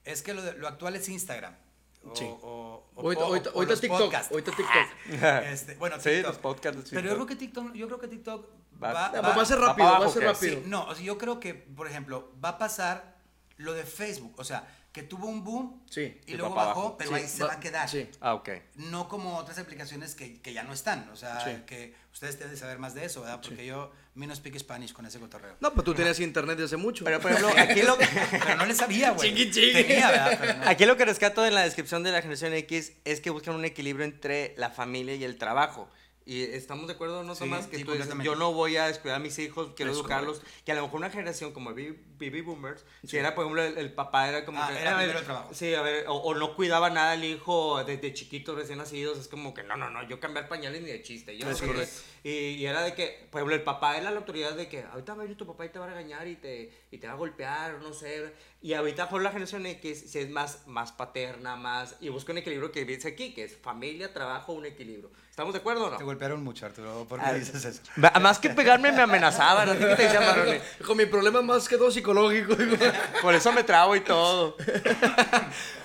es 0.03 0.21
que 0.23 0.33
lo, 0.33 0.41
de- 0.41 0.53
lo 0.53 0.67
actual 0.67 0.95
es 0.95 1.07
Instagram. 1.09 1.55
O, 2.03 2.15
Sí. 2.15 2.25
o- 2.25 2.87
o- 2.95 3.01
o 3.03 3.11
ahorita 3.11 3.51
los 3.53 3.79
TikTok, 3.81 3.99
podcasts. 3.99 4.31
ahorita 4.31 4.51
TikTok. 4.51 4.87
Este, 5.53 5.75
bueno, 5.75 5.97
Sí, 5.97 6.09
TikTok. 6.09 6.25
los 6.27 6.37
podcasts. 6.39 6.89
Pero 6.89 7.07
yo 7.07 7.13
creo 7.15 7.25
que 7.27 7.35
TikTok, 7.35 7.73
yo 7.73 7.85
creo 7.87 7.99
que 7.99 8.07
TikTok 8.07 8.49
Va- 8.83 8.93
va, 8.93 9.11
Va, 9.11 9.21
va- 9.21 9.41
a 9.41 9.45
ser 9.45 9.59
rápido, 9.59 9.87
va 9.87 10.05
a 10.07 10.09
ser 10.09 10.23
rápido. 10.23 10.55
Sí, 10.55 10.63
no, 10.65 10.85
o 10.85 10.95
sea, 10.95 11.03
yo 11.05 11.19
creo 11.19 11.39
que, 11.39 11.53
por 11.53 11.87
ejemplo, 11.87 12.33
va 12.43 12.49
a 12.49 12.57
pasar 12.57 13.15
lo 13.57 13.73
de 13.73 13.83
Facebook, 13.83 14.33
o 14.39 14.43
sea, 14.43 14.67
que 14.91 15.03
tuvo 15.03 15.27
un 15.27 15.43
boom 15.43 15.81
Sí. 15.89 16.19
y 16.27 16.33
luego 16.33 16.53
bajó, 16.53 16.69
abajo. 16.71 16.95
pero 16.97 17.11
Sí, 17.11 17.15
ahí 17.15 17.27
se 17.27 17.43
va 17.45 17.53
a 17.53 17.59
quedar. 17.61 17.87
Sí. 17.89 18.09
Ah, 18.19 18.33
ok. 18.33 18.49
No 18.75 19.07
como 19.07 19.37
otras 19.37 19.57
aplicaciones 19.57 20.15
que, 20.15 20.41
que 20.41 20.51
ya 20.53 20.63
no 20.63 20.73
están. 20.73 21.07
O 21.09 21.15
sea, 21.15 21.39
Sí. 21.45 21.61
que 21.65 21.95
ustedes 22.11 22.37
deben 22.37 22.53
de 22.53 22.59
saber 22.59 22.77
más 22.77 22.93
de 22.93 23.05
eso, 23.05 23.21
¿verdad? 23.21 23.39
Porque 23.41 23.65
yo, 23.65 23.91
me 24.15 24.27
no 24.27 24.35
speak 24.35 24.57
Spanish 24.59 24.91
con 24.91 25.05
ese 25.05 25.17
cotorreo. 25.19 25.55
No, 25.61 25.73
pues 25.73 25.85
tú 25.85 25.93
tenías 25.93 26.19
internet 26.19 26.57
desde 26.57 26.75
hace 26.75 26.77
mucho. 26.77 27.05
Pero, 27.05 27.21
por 27.21 27.31
ejemplo, 27.31 27.53
aquí 27.57 27.81
lo, 27.83 27.97
Pero 27.97 28.55
no 28.57 28.65
le 28.65 28.75
sabía, 28.75 29.11
güey. 29.11 29.29
Chiqui, 29.33 29.51
chiqui. 29.51 29.71
Tenía, 29.83 30.09
¿verdad? 30.11 30.37
Pero 30.41 30.53
no. 30.57 30.67
aquí 30.69 30.85
lo 30.85 30.97
que 30.97 31.05
rescato 31.05 31.45
en 31.45 31.55
la 31.55 31.61
descripción 31.61 32.03
de 32.03 32.11
la 32.11 32.21
generación 32.21 32.53
X 32.53 32.91
es 33.05 33.21
que 33.21 33.29
buscan 33.29 33.55
un 33.55 33.63
equilibrio 33.63 34.03
entre 34.05 34.53
la 34.57 34.69
familia 34.71 35.15
y 35.15 35.23
el 35.23 35.37
trabajo. 35.37 35.89
Y 36.25 36.43
estamos 36.43 36.87
de 36.87 36.93
acuerdo, 36.93 37.23
¿no, 37.23 37.33
Sí, 37.33 37.39
Tomás? 37.39 37.65
Que 37.67 37.77
sí, 37.77 37.83
tú 37.83 37.93
dices, 37.93 38.13
yo 38.23 38.35
no 38.35 38.53
voy 38.53 38.77
a 38.77 38.85
descuidar 38.87 39.17
a 39.17 39.19
mis 39.19 39.39
hijos, 39.39 39.71
quiero 39.75 39.91
Es 39.91 39.97
educarlos. 39.97 40.41
Que 40.65 40.71
a 40.71 40.75
lo 40.75 40.83
mejor 40.83 40.99
una 40.99 41.09
generación 41.09 41.51
como 41.51 41.71
baby, 41.71 42.41
boomers, 42.41 42.85
si 43.03 43.17
era, 43.17 43.33
por 43.33 43.45
ejemplo, 43.45 43.63
el, 43.63 43.77
el 43.77 43.91
papá 43.93 44.29
era 44.29 44.45
como 44.45 44.61
Ah, 44.61 44.69
que... 44.71 44.79
era 44.79 44.95
a 44.95 45.01
ver, 45.03 45.15
el 45.15 45.23
trabajo. 45.23 45.49
Sí, 45.53 45.73
a 45.73 45.81
ver, 45.81 46.05
o, 46.07 46.13
o 46.15 46.35
no 46.35 46.55
cuidaba 46.55 46.89
nada 46.91 47.13
al 47.13 47.23
hijo 47.23 47.83
desde 47.83 48.13
chiquitos, 48.13 48.55
recién 48.55 48.77
nacidos. 48.77 49.17
Es 49.17 49.27
como 49.27 49.53
que, 49.55 49.63
no, 49.63 49.75
no, 49.77 49.89
no, 49.89 50.07
yo 50.07 50.19
cambiar 50.19 50.47
pañales 50.47 50.83
ni 50.83 50.91
de 50.91 51.01
chiste. 51.01 51.35
Yo 51.37 51.49
Es 51.49 51.59
no 51.61 51.67
correcto. 51.67 51.95
Y, 52.23 52.29
y 52.29 52.65
era 52.67 52.83
de 52.83 52.93
que, 52.93 53.27
por 53.31 53.39
ejemplo, 53.39 53.55
el 53.55 53.63
papá 53.63 53.97
era 53.97 54.11
la 54.11 54.19
autoridad 54.19 54.51
de 54.53 54.67
que 54.69 54.83
ahorita 54.83 55.13
va 55.13 55.19
a 55.21 55.23
venir 55.23 55.37
tu 55.37 55.47
papá 55.47 55.65
y 55.65 55.69
te 55.69 55.79
va 55.79 55.85
a 55.85 55.89
regañar 55.89 56.27
y 56.27 56.35
te, 56.35 56.71
y 56.91 56.97
te 56.99 57.07
va 57.07 57.13
a 57.13 57.15
golpear, 57.15 57.79
no 57.81 57.93
sé. 57.93 58.31
Y 58.61 58.73
ahorita 58.73 59.09
por 59.09 59.23
la 59.23 59.31
generación 59.31 59.65
X 59.65 60.11
si 60.11 60.19
es 60.19 60.29
más, 60.29 60.67
más 60.67 60.91
paterna, 60.91 61.55
más... 61.55 61.95
Y 61.99 62.09
busca 62.09 62.31
un 62.31 62.37
equilibrio 62.37 62.71
que 62.71 62.85
dice 62.85 63.07
aquí, 63.07 63.33
que 63.33 63.45
es 63.45 63.57
familia, 63.57 64.13
trabajo, 64.13 64.53
un 64.53 64.65
equilibrio. 64.67 65.09
¿Estamos 65.31 65.53
de 65.53 65.59
acuerdo 65.61 65.85
o 65.87 65.89
Te 65.91 65.97
no? 65.99 66.05
golpearon 66.05 66.43
mucho, 66.43 66.67
Arturo. 66.67 67.05
¿Por 67.09 67.19
qué 67.19 67.25
Ah, 67.25 67.33
dices 67.33 67.65
eso? 67.65 67.81
Más 68.21 68.37
que 68.37 68.51
pegarme 68.51 68.91
me 68.91 69.01
amenazaban, 69.01 69.67
así 69.69 69.79
que 69.79 69.95
te 69.95 70.03
decía 70.03 70.21
Marone. 70.21 70.61
Con 70.85 70.97
mi 70.97 71.07
problema 71.07 71.41
más 71.41 71.67
que 71.67 71.77
todo 71.77 71.89
psicológico. 71.89 72.55
Por 73.23 73.33
eso 73.33 73.51
me 73.51 73.63
trabo 73.63 73.95
y 73.95 74.01
todo. 74.01 74.57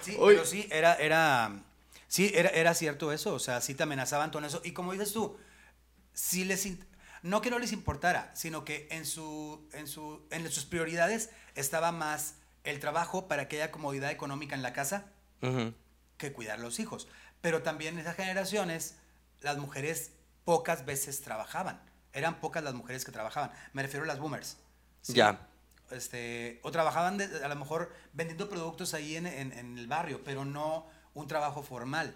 Sí, 0.02 0.16
Oye. 0.18 0.34
pero 0.36 0.46
sí, 0.46 0.68
era, 0.70 0.94
era, 0.96 1.52
sí, 2.08 2.30
era, 2.34 2.50
era 2.50 2.74
cierto 2.74 3.12
eso, 3.12 3.32
o 3.34 3.38
sea, 3.38 3.60
sí 3.60 3.74
te 3.74 3.84
amenazaban 3.84 4.30
con 4.30 4.44
eso. 4.44 4.60
Y 4.64 4.72
como 4.72 4.92
dices 4.92 5.12
tú, 5.12 5.36
sí 6.16 6.44
les, 6.44 6.66
no 7.22 7.40
que 7.42 7.50
no 7.50 7.58
les 7.58 7.72
importara, 7.72 8.30
sino 8.34 8.64
que 8.64 8.88
en, 8.90 9.04
su, 9.04 9.68
en, 9.74 9.86
su, 9.86 10.26
en 10.30 10.50
sus 10.50 10.64
prioridades 10.64 11.28
estaba 11.54 11.92
más 11.92 12.36
el 12.64 12.80
trabajo 12.80 13.28
para 13.28 13.46
que 13.48 13.56
haya 13.62 13.70
comodidad 13.70 14.10
económica 14.10 14.54
en 14.56 14.62
la 14.62 14.72
casa 14.72 15.04
que 16.16 16.32
cuidar 16.32 16.58
a 16.58 16.62
los 16.62 16.80
hijos. 16.80 17.06
Pero 17.42 17.62
también 17.62 17.94
en 17.94 18.00
esas 18.00 18.16
generaciones, 18.16 18.96
las 19.40 19.58
mujeres 19.58 20.12
pocas 20.44 20.84
veces 20.86 21.20
trabajaban. 21.20 21.80
Eran 22.12 22.40
pocas 22.40 22.64
las 22.64 22.74
mujeres 22.74 23.04
que 23.04 23.12
trabajaban. 23.12 23.52
Me 23.74 23.82
refiero 23.82 24.04
a 24.04 24.06
las 24.08 24.18
boomers. 24.18 24.56
¿sí? 25.02 25.12
Ya. 25.12 25.46
Este, 25.90 26.58
o 26.64 26.72
trabajaban 26.72 27.18
de- 27.18 27.44
a 27.44 27.48
lo 27.48 27.54
mejor 27.56 27.92
vendiendo 28.14 28.48
productos 28.48 28.94
ahí 28.94 29.14
en, 29.16 29.26
en- 29.26 29.52
en 29.52 29.78
el 29.78 29.86
barrio, 29.86 30.24
pero 30.24 30.44
no 30.44 30.86
un 31.14 31.28
trabajo 31.28 31.62
formal. 31.62 32.14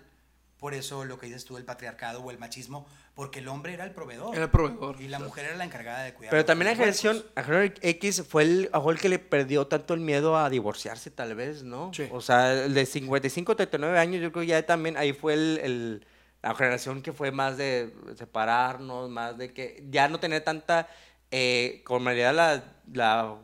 Por 0.59 0.75
eso 0.75 1.05
lo 1.05 1.19
que 1.19 1.27
dices 1.27 1.45
tú, 1.45 1.57
el 1.57 1.65
patriarcado 1.65 2.21
o 2.21 2.31
el 2.31 2.39
machismo, 2.39 2.87
porque 3.21 3.41
el 3.41 3.49
hombre 3.49 3.75
era 3.75 3.85
el 3.85 3.91
proveedor. 3.91 4.35
Era 4.35 4.45
el 4.45 4.51
proveedor. 4.51 4.99
Y 4.99 5.09
la 5.09 5.19
mujer 5.19 5.45
era 5.45 5.55
la 5.57 5.65
encargada 5.65 6.05
de 6.05 6.15
cuidar. 6.15 6.31
Pero 6.31 6.43
también 6.47 6.71
la 6.71 6.75
generación, 6.75 7.17
huercos. 7.17 7.33
la 7.37 7.43
generación 7.45 7.79
X 7.83 8.25
fue 8.27 8.43
el, 8.45 8.71
a 8.73 8.81
el 8.91 8.99
que 8.99 9.11
le 9.11 9.19
perdió 9.19 9.67
tanto 9.67 9.93
el 9.93 10.01
miedo 10.01 10.39
a 10.39 10.49
divorciarse, 10.49 11.11
tal 11.11 11.35
vez, 11.35 11.63
¿no? 11.63 11.93
Sí. 11.93 12.09
O 12.13 12.23
sea, 12.23 12.65
el 12.65 12.73
de 12.73 12.87
55, 12.87 13.57
39 13.57 13.99
años, 13.99 14.23
yo 14.23 14.33
creo 14.33 14.41
que 14.41 14.47
ya 14.47 14.65
también 14.65 14.97
ahí 14.97 15.13
fue 15.13 15.35
el, 15.35 15.61
el- 15.63 16.07
la 16.43 16.55
generación 16.55 17.03
que 17.03 17.13
fue 17.13 17.31
más 17.31 17.59
de 17.59 17.93
separarnos, 18.17 19.11
más 19.11 19.37
de 19.37 19.53
que 19.53 19.85
ya 19.91 20.09
no 20.09 20.19
tener 20.19 20.43
tanta 20.43 20.89
eh, 21.31 21.85
normalidad 21.87 22.35
la, 22.35 22.65
la- 22.93 23.37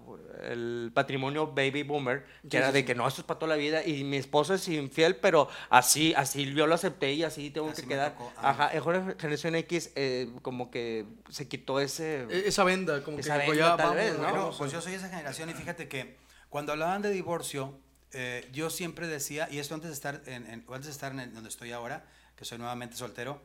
el 0.43 0.91
patrimonio 0.95 1.49
baby 1.49 1.83
boomer, 1.83 2.25
que 2.43 2.51
Sí, 2.51 2.57
era 2.59 2.67
sí, 2.69 2.73
de 2.75 2.79
sí. 2.81 2.85
que 2.87 2.95
no, 2.95 3.07
esto 3.09 3.21
es 3.23 3.27
para 3.27 3.39
toda 3.39 3.51
la 3.51 3.57
vida 3.57 3.85
y 3.85 4.05
mi 4.05 4.17
esposo 4.17 4.55
es 4.55 4.67
infiel, 4.69 5.17
pero 5.17 5.49
así, 5.71 6.13
así 6.17 6.53
yo 6.55 6.67
lo 6.67 6.75
acepté 6.75 7.13
y 7.13 7.23
así 7.23 7.51
tengo 7.51 7.71
Así 7.71 7.83
que 7.83 7.89
quedar. 7.89 8.17
ah. 8.37 8.51
Ajá, 8.51 8.71
mejor 8.75 9.17
generación 9.19 9.55
X 9.57 9.93
eh, 9.97 10.31
como 10.43 10.71
que 10.71 11.07
se 11.31 11.49
quitó 11.49 11.81
ese... 11.81 12.27
E- 12.31 12.49
Esa 12.49 12.65
venda, 12.65 13.03
como 13.03 13.19
Esa 13.19 13.35
que 13.41 13.51
venda, 13.51 13.55
ya 13.71 13.77
tal 13.77 13.87
vamos, 13.89 13.97
vez, 13.97 14.13
¿no? 14.19 14.31
Bueno, 14.31 14.51
pues 14.57 14.73
yo 14.73 14.81
soy 14.81 14.95
esa 14.95 15.09
generación 15.09 15.49
y 15.51 15.55
fíjate 15.55 15.89
que 15.89 16.17
cuando 16.49 16.73
hablaban 16.73 17.03
de 17.03 17.11
divorcio, 17.11 17.79
eh, 18.13 18.49
yo 18.53 18.71
siempre 18.71 19.07
decía, 19.09 19.49
y 19.51 19.59
esto 19.59 19.75
antes 19.75 19.89
de 19.91 19.95
estar 19.95 20.23
en, 20.27 20.47
en- 20.49 20.65
antes 20.69 20.87
de 20.87 20.93
estar 20.93 21.13
en 21.13 21.21
el- 21.21 21.35
donde 21.35 21.49
estoy 21.49 21.73
ahora, 21.73 22.05
que 22.37 22.45
soy 22.45 22.59
nuevamente 22.59 22.97
soltero, 22.97 23.43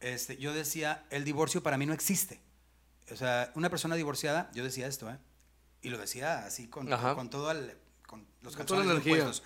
este, 0.00 0.36
yo 0.36 0.52
decía, 0.54 1.04
el 1.10 1.24
divorcio 1.24 1.62
para 1.62 1.76
mí 1.76 1.84
no 1.86 1.92
existe. 1.92 2.40
O 3.10 3.16
sea, 3.16 3.50
una 3.54 3.70
persona 3.70 3.94
divorciada, 3.96 4.50
yo 4.54 4.62
decía 4.62 4.86
esto, 4.86 5.10
¿eh? 5.10 5.16
Y 5.82 5.90
lo 5.90 5.98
decía 5.98 6.44
así 6.44 6.68
con, 6.68 6.92
Ajá. 6.92 7.14
con 7.14 7.30
todo 7.30 7.50
el, 7.50 7.76
con 8.06 8.26
los 8.42 8.56
Con 8.56 8.66
toda 8.66 8.84
la 8.84 9.00
puestos. 9.00 9.42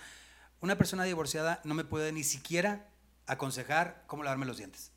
Una 0.61 0.77
persona 0.77 1.03
divorciada 1.03 1.61
no 1.63 1.73
me 1.73 1.83
puede 1.83 2.11
ni 2.11 2.23
siquiera 2.23 2.87
aconsejar 3.27 4.03
cómo 4.07 4.23
lavarme 4.23 4.45
los 4.45 4.57
dientes. 4.57 4.91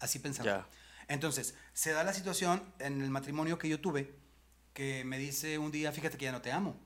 Así 0.00 0.18
pensaba. 0.18 0.46
Ya. 0.46 0.68
Entonces, 1.08 1.54
se 1.72 1.92
da 1.92 2.04
la 2.04 2.12
situación 2.12 2.62
en 2.78 3.00
el 3.00 3.10
matrimonio 3.10 3.58
que 3.58 3.68
yo 3.68 3.80
tuve, 3.80 4.14
que 4.74 5.04
me 5.04 5.18
dice 5.18 5.58
un 5.58 5.72
día, 5.72 5.90
fíjate 5.92 6.18
que 6.18 6.26
ya 6.26 6.32
no 6.32 6.42
te 6.42 6.52
amo. 6.52 6.78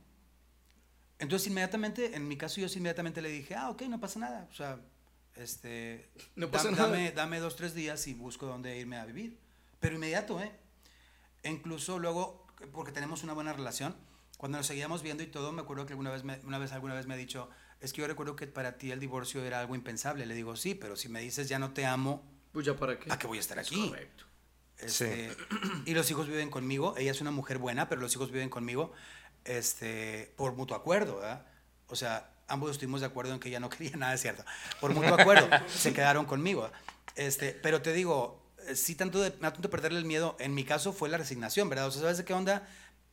Entonces, 1.19 1.49
inmediatamente, 1.49 2.17
en 2.17 2.27
mi 2.27 2.37
caso, 2.37 2.61
yo 2.61 2.69
sí 2.69 2.79
inmediatamente 2.79 3.21
le 3.21 3.29
dije, 3.29 3.55
ah, 3.55 3.71
ok, 3.71 3.83
no 3.83 4.01
pasa 4.01 4.19
nada. 4.19 4.49
O 4.51 4.55
sea, 4.55 4.79
este, 5.37 6.09
No 6.37 6.51
pasa 6.51 6.71
nada. 6.71 6.89
Dame, 6.89 7.13
dame 7.13 7.41
dos, 7.41 7.57
tres 7.57 7.75
días 7.75 8.07
y 8.07 8.15
busco 8.15 8.47
dónde 8.47 8.79
irme 8.79 8.97
a 8.97 9.05
vivir. 9.05 9.39
Pero 9.81 9.97
inmediato, 9.97 10.41
¿eh? 10.41 10.53
E 11.43 11.51
incluso 11.51 11.99
luego, 11.99 12.42
porque 12.67 12.93
tenemos 12.93 13.23
una 13.23 13.33
buena 13.33 13.53
relación, 13.53 13.97
cuando 14.37 14.59
nos 14.59 14.67
seguíamos 14.67 15.03
viendo 15.03 15.23
y 15.23 15.27
todo, 15.27 15.53
me 15.53 15.63
acuerdo 15.63 15.87
que 15.87 15.93
alguna 15.93 16.11
vez, 16.11 16.25
me, 16.25 16.39
una 16.45 16.59
vez, 16.59 16.73
alguna 16.73 16.95
vez 16.95 17.07
me 17.07 17.15
ha 17.15 17.17
dicho, 17.17 17.49
es 17.81 17.93
que 17.93 18.01
yo 18.01 18.07
recuerdo 18.07 18.37
que 18.37 18.47
para 18.47 18.77
ti 18.79 18.91
el 18.91 19.01
divorcio 19.01 19.45
era 19.45 19.61
algo 19.61 19.75
impensable. 19.75 20.27
Le 20.27 20.35
digo, 20.35 20.57
sí, 20.57 20.75
pero 20.75 20.97
si 20.97 21.09
me 21.09 21.21
dices 21.21 21.49
ya 21.49 21.59
no 21.59 21.73
te 21.73 21.87
amo, 21.87 22.23
Pues 22.53 22.67
ya 22.67 22.75
para 22.77 22.99
qué. 22.99 23.13
¿a 23.13 23.19
qué 23.19 23.27
voy 23.27 23.39
a 23.39 23.41
estar 23.41 23.59
Es 23.59 23.67
aquí? 23.69 23.89
correcto. 23.89 24.25
Este, 24.79 25.37
Y 25.87 25.95
los 25.95 26.11
hijos 26.11 26.27
viven 26.27 26.51
conmigo. 26.51 26.95
Ella 26.97 27.11
es 27.13 27.21
una 27.21 27.31
mujer 27.31 27.59
buena, 27.59 27.89
pero 27.89 28.01
los 28.01 28.13
hijos 28.15 28.31
viven 28.33 28.51
conmigo 28.51 28.93
este, 29.45 30.33
por 30.37 30.55
mutuo 30.55 30.77
acuerdo, 30.77 31.17
¿verdad? 31.17 31.47
O 31.89 31.97
sea, 31.97 32.31
ambos 32.49 32.71
estuvimos 32.73 33.01
de 33.01 33.07
acuerdo 33.07 33.33
en 33.35 33.41
que 33.41 33.49
ella 33.49 33.61
no 33.61 33.69
quería 33.71 33.97
nada, 33.97 34.15
es 34.15 34.23
cierto. 34.23 34.45
Por 34.81 34.93
mutuo 34.95 35.15
acuerdo, 35.15 35.49
se 35.69 35.93
quedaron 35.93 36.25
conmigo. 36.25 36.71
Este, 37.15 37.53
pero 37.53 37.83
te 37.83 37.93
digo, 37.93 38.42
sí 38.75 38.95
tanto 38.95 39.21
de, 39.21 39.31
tanto 39.31 39.71
perderle 39.71 39.99
el 39.99 40.05
miedo, 40.05 40.37
en 40.39 40.55
mi 40.55 40.65
caso 40.65 40.93
fue 40.93 41.09
la 41.09 41.19
resignación, 41.19 41.69
¿verdad? 41.69 41.87
O 41.87 41.91
sea, 41.91 42.03
¿sabes 42.03 42.19
de 42.19 42.25
qué 42.25 42.35
onda? 42.35 42.69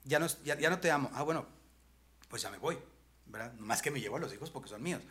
Ya 0.05 0.19
no, 0.19 0.27
ya, 0.43 0.57
ya 0.59 0.69
no 0.69 0.79
te 0.79 0.91
amo. 0.91 1.09
Ah, 1.13 1.23
bueno, 1.23 1.45
pues 2.29 2.41
ya 2.41 2.49
me 2.49 2.57
voy, 2.57 2.77
¿verdad? 3.25 3.53
Más 3.53 3.81
que 3.81 3.91
me 3.91 3.99
llevo 3.99 4.17
a 4.17 4.19
los 4.19 4.33
hijos 4.33 4.49
porque 4.49 4.69
son 4.69 4.81
míos. 4.81 5.01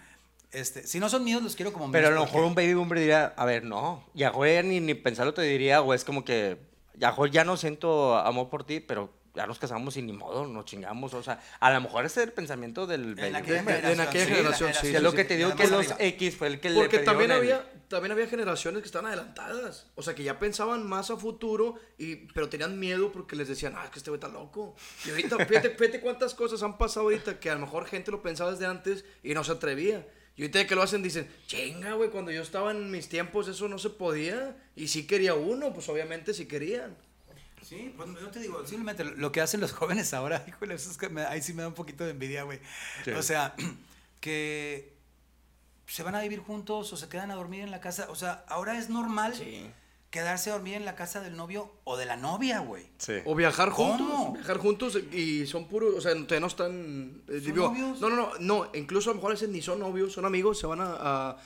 Este, 0.51 0.87
si 0.87 0.99
no 0.99 1.09
son 1.09 1.25
míos, 1.25 1.43
los 1.43 1.55
quiero 1.57 1.73
como 1.73 1.87
míos. 1.87 1.93
Pero 1.93 2.09
a 2.09 2.11
lo 2.11 2.25
mejor 2.25 2.45
un 2.45 2.55
baby 2.55 2.75
boomer 2.75 2.99
diría, 2.99 3.35
a 3.37 3.45
ver, 3.45 3.65
no. 3.65 4.05
Y 4.15 4.23
a 4.23 4.31
Joder 4.31 4.65
ni, 4.65 4.81
ni 4.81 4.95
pensarlo 4.95 5.35
te 5.35 5.43
diría, 5.43 5.83
o 5.83 5.93
es 5.93 6.05
como 6.05 6.25
que, 6.25 6.59
ya 6.95 7.13
Joder 7.13 7.33
ya 7.33 7.45
no 7.45 7.57
siento 7.57 8.17
amor 8.17 8.49
por 8.49 8.65
ti, 8.65 8.81
pero 8.81 9.13
ya 9.39 9.47
nos 9.47 9.59
casamos 9.61 9.97
y 9.97 10.03
ni 10.03 10.13
modo, 10.13 10.47
nos 10.47 10.65
chingamos. 10.65 11.15
O 11.15 11.23
sea, 11.23 11.41
a 11.61 11.71
lo 11.73 11.81
mejor 11.81 12.05
ese 12.05 12.21
es 12.23 12.27
el 12.27 12.33
pensamiento 12.33 12.87
del 12.87 13.17
En 13.19 13.37
aquella 13.37 13.63
de- 13.63 13.93
en 13.93 14.01
aquella 14.01 14.25
sí, 14.25 14.31
la 14.31 14.37
generación, 14.37 14.75
sí, 14.75 14.87
sí, 14.89 14.95
es 14.97 15.03
lo 15.03 15.11
sí. 15.13 15.17
que 15.17 15.25
te 15.25 15.37
digo 15.37 15.55
que 15.55 15.69
los 15.69 15.91
arriba. 15.93 15.97
X 16.01 16.37
fue 16.37 16.49
el 16.49 16.61
que 16.61 16.71
le 16.71 16.75
Porque 16.77 16.99
también 16.99 17.29
perdieron 17.31 17.47
el- 17.47 17.53
había, 17.63 17.73
también 17.89 18.13
había 18.13 18.27
generaciones 18.27 18.83
que 18.83 18.87
estaban 18.87 19.07
adelantadas. 19.07 19.87
O 19.95 20.03
sea, 20.03 20.15
que 20.15 20.25
ya 20.25 20.39
pensaban 20.39 20.87
más 20.87 21.11
a 21.11 21.17
futuro, 21.17 21.77
y, 21.97 22.17
pero 22.35 22.49
tenían 22.49 22.79
miedo 22.81 23.13
porque 23.13 23.37
les 23.37 23.47
decían, 23.49 23.75
ah, 23.77 23.85
es 23.85 23.91
que 23.91 23.99
este 24.01 24.11
güey 24.11 24.19
está 24.19 24.29
loco. 24.29 24.75
Y 25.07 25.11
ahorita, 25.11 25.37
fíjate, 25.47 25.71
fíjate 25.71 26.01
cuántas 26.01 26.35
cosas 26.35 26.63
han 26.65 26.77
pasado 26.77 27.07
ahorita 27.07 27.39
que 27.39 27.49
a 27.51 27.55
lo 27.55 27.61
mejor 27.61 27.87
gente 27.87 28.11
lo 28.11 28.21
pensaba 28.23 28.51
desde 28.51 28.67
antes 28.67 29.05
y 29.23 29.35
no 29.35 29.45
se 29.45 29.53
atrevía. 29.53 30.07
Y 30.37 30.43
ahorita 30.43 30.67
que 30.67 30.75
lo 30.77 30.83
hacen 30.83 31.03
dicen, 31.03 31.29
chinga, 31.47 31.95
güey, 31.95 32.11
cuando 32.11 32.31
yo 32.31 32.43
estaba 32.43 32.71
en 32.71 32.91
mis 32.93 33.09
tiempos 33.09 33.49
eso 33.49 33.69
no 33.69 33.79
se 33.79 33.91
podía. 33.91 34.57
Y 34.77 34.87
sí 34.89 35.05
quería 35.07 35.35
uno, 35.35 35.73
pues 35.73 35.89
obviamente 35.89 36.33
sí 36.35 36.47
querían. 36.47 36.97
Sí, 37.69 37.93
pues 37.97 38.09
yo 38.21 38.29
te 38.31 38.41
digo, 38.41 38.67
simplemente 38.67 39.05
lo- 39.05 39.31
que 39.33 39.41
hacen 39.43 39.61
los 39.61 39.73
jóvenes 39.79 40.15
ahora, 40.15 40.45
híjole, 40.49 40.75
eso 40.75 40.91
es 40.91 40.97
que 40.97 41.09
me- 41.09 41.23
ahí 41.27 41.43
sí 41.43 41.53
me 41.53 41.63
da 41.63 41.69
un 41.69 41.75
poquito 41.75 42.05
de 42.05 42.13
envidia, 42.13 42.45
güey. 42.45 42.61
Sí. 43.05 43.11
O 43.11 43.23
sea, 43.23 43.55
que 44.21 44.95
se 45.87 46.03
van 46.03 46.15
a 46.15 46.21
vivir 46.21 46.41
juntos 46.41 46.93
o 46.93 46.97
se 46.97 47.09
quedan 47.09 47.31
a 47.31 47.35
dormir 47.35 47.61
en 47.63 47.71
la 47.71 47.81
casa. 47.81 48.07
O 48.11 48.15
sea, 48.15 48.45
ahora 48.49 48.79
es 48.79 48.89
normal 48.91 49.35
Sí. 49.35 49.71
Quedarse 50.11 50.49
a 50.51 50.55
dormir 50.55 50.75
en 50.75 50.87
la 50.87 50.95
casa 50.95 51.21
del 51.21 51.37
novio 51.37 51.71
o 51.85 51.99
de 51.99 52.07
la 52.07 52.17
novia, 52.17 52.61
güey. 52.61 52.89
Sí. 52.97 53.15
O 53.27 53.35
viajar 53.35 53.71
juntos. 53.71 54.07
¿Cómo? 54.07 54.33
Viajar 54.33 54.57
juntos 54.57 54.97
y 55.13 55.47
son 55.47 55.69
puros, 55.69 55.95
o 55.97 56.01
sea, 56.01 56.15
no 56.15 56.47
están... 56.47 57.23
eh, 57.29 57.33
¿Son 57.33 57.43
digo, 57.43 57.69
novios? 57.69 58.01
No, 58.01 58.09
no, 58.09 58.17
no, 58.17 58.31
no, 58.41 58.71
incluso 58.75 59.11
a 59.11 59.13
lo 59.13 59.17
mejor 59.17 59.33
a 59.33 59.35
veces 59.35 59.51
ni 59.51 59.61
son 59.61 59.81
novios, 59.81 60.13
son 60.13 60.25
amigos, 60.25 60.59
se 60.59 60.67
van 60.67 60.81
a, 60.81 61.37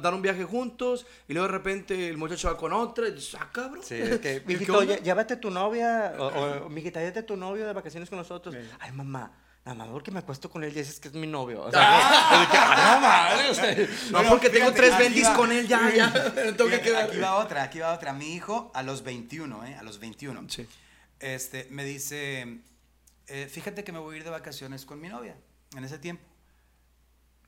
dar 0.00 0.14
un 0.14 0.22
viaje 0.22 0.44
juntos 0.44 1.06
y 1.26 1.32
luego 1.32 1.48
de 1.48 1.52
repente 1.52 2.08
el 2.08 2.16
muchacho 2.16 2.48
va 2.48 2.56
con 2.56 2.72
otra 2.72 3.08
y 3.08 3.12
dices, 3.12 3.36
ah, 3.40 3.50
cabrón. 3.52 3.82
Sí, 3.82 3.96
es 3.96 4.20
que, 4.20 4.42
¿Qué 4.46 4.46
mijito, 4.46 4.82
llévate 4.84 5.36
tu 5.36 5.50
novia, 5.50 6.14
o, 6.18 6.66
o 6.66 6.68
mijita, 6.68 7.00
llévate 7.00 7.24
tu 7.24 7.36
novio 7.36 7.66
de 7.66 7.72
vacaciones 7.72 8.08
con 8.08 8.18
nosotros. 8.18 8.54
Ay, 8.78 8.92
mamá, 8.92 9.32
nada 9.64 9.76
más 9.76 9.88
porque 9.88 10.10
me 10.10 10.18
acuesto 10.20 10.50
con 10.50 10.64
él 10.64 10.72
y 10.72 10.80
dices 10.80 10.98
que 11.00 11.08
es 11.08 11.14
mi 11.14 11.26
novio. 11.26 11.62
O 11.64 11.70
sea, 11.70 12.42
es 12.42 12.48
que, 12.48 12.56
"Ay, 12.58 12.94
no 12.94 13.00
madre", 13.00 13.50
o 13.50 13.54
sea, 13.54 13.74
No, 14.10 14.12
Bueno, 14.18 14.28
porque 14.30 14.50
tengo 14.50 14.66
fíjate, 14.66 14.76
tres 14.80 14.92
aquí 14.94 15.02
bendis 15.04 15.26
va. 15.28 15.34
con 15.36 15.52
él, 15.52 15.68
ya, 15.68 15.90
ya, 15.94 16.12
tengo 16.34 16.56
que 16.56 16.78
Fíjate, 16.78 16.82
quedar. 16.82 17.04
Aquí 17.10 17.18
va 17.18 17.34
otra, 17.36 17.62
aquí 17.62 17.78
va 17.78 17.92
otra. 17.94 18.12
Mi 18.12 18.34
hijo 18.34 18.70
a 18.74 18.82
los 18.82 19.02
21, 19.02 19.64
¿eh? 19.66 19.76
A 19.76 19.82
los 19.82 19.98
21. 20.00 20.48
Sí. 20.48 20.66
Este, 21.20 21.68
me 21.70 21.84
dice, 21.84 22.60
eh, 23.28 23.46
fíjate 23.50 23.84
que 23.84 23.92
me 23.92 23.98
voy 24.00 24.14
a 24.14 24.18
ir 24.18 24.24
de 24.24 24.30
vacaciones 24.30 24.84
con 24.84 25.00
mi 25.00 25.08
novia. 25.08 25.36
en 25.76 25.84
ese 25.84 25.98
tiempo. 25.98 26.22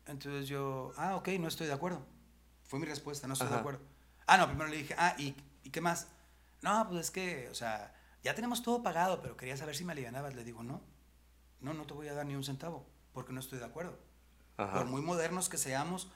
Entonces 0.06 0.48
yo, 0.48 0.92
ah, 0.96 1.16
ok, 1.16 1.28
no 1.40 1.48
estoy 1.48 1.66
de 1.66 1.72
acuerdo. 1.72 2.04
Fue 2.64 2.78
mi 2.78 2.86
respuesta, 2.86 3.26
no 3.26 3.32
estoy 3.34 3.48
de 3.48 3.54
Ajá. 3.54 3.60
acuerdo. 3.60 3.80
Ah, 4.26 4.36
no, 4.38 4.46
primero 4.46 4.68
le 4.70 4.76
dije, 4.78 4.94
ah, 4.98 5.14
¿y, 5.18 5.34
¿y 5.62 5.70
qué 5.70 5.80
más? 5.80 6.08
No, 6.62 6.86
pues 6.88 7.06
es 7.06 7.10
que, 7.10 7.48
o 7.50 7.54
sea, 7.54 7.92
ya 8.22 8.34
tenemos 8.34 8.62
todo 8.62 8.82
pagado, 8.82 9.20
pero 9.20 9.36
quería 9.36 9.56
saber 9.56 9.76
si 9.76 9.84
me 9.84 9.92
alivianabas. 9.92 10.34
Le 10.34 10.44
digo, 10.44 10.62
no, 10.62 10.82
no, 11.64 11.74
no 11.74 11.86
te 11.86 11.94
voy 11.94 12.08
a 12.08 12.14
dar 12.14 12.26
ni 12.26 12.36
un 12.36 12.44
centavo, 12.44 12.86
porque 13.12 13.32
no 13.32 13.40
estoy 13.40 13.58
de 13.58 13.64
acuerdo. 13.64 13.98
Ajá. 14.56 14.78
Por 14.78 14.86
muy 14.86 15.02
modernos 15.02 15.48
que 15.48 15.58
seamos, 15.58 16.08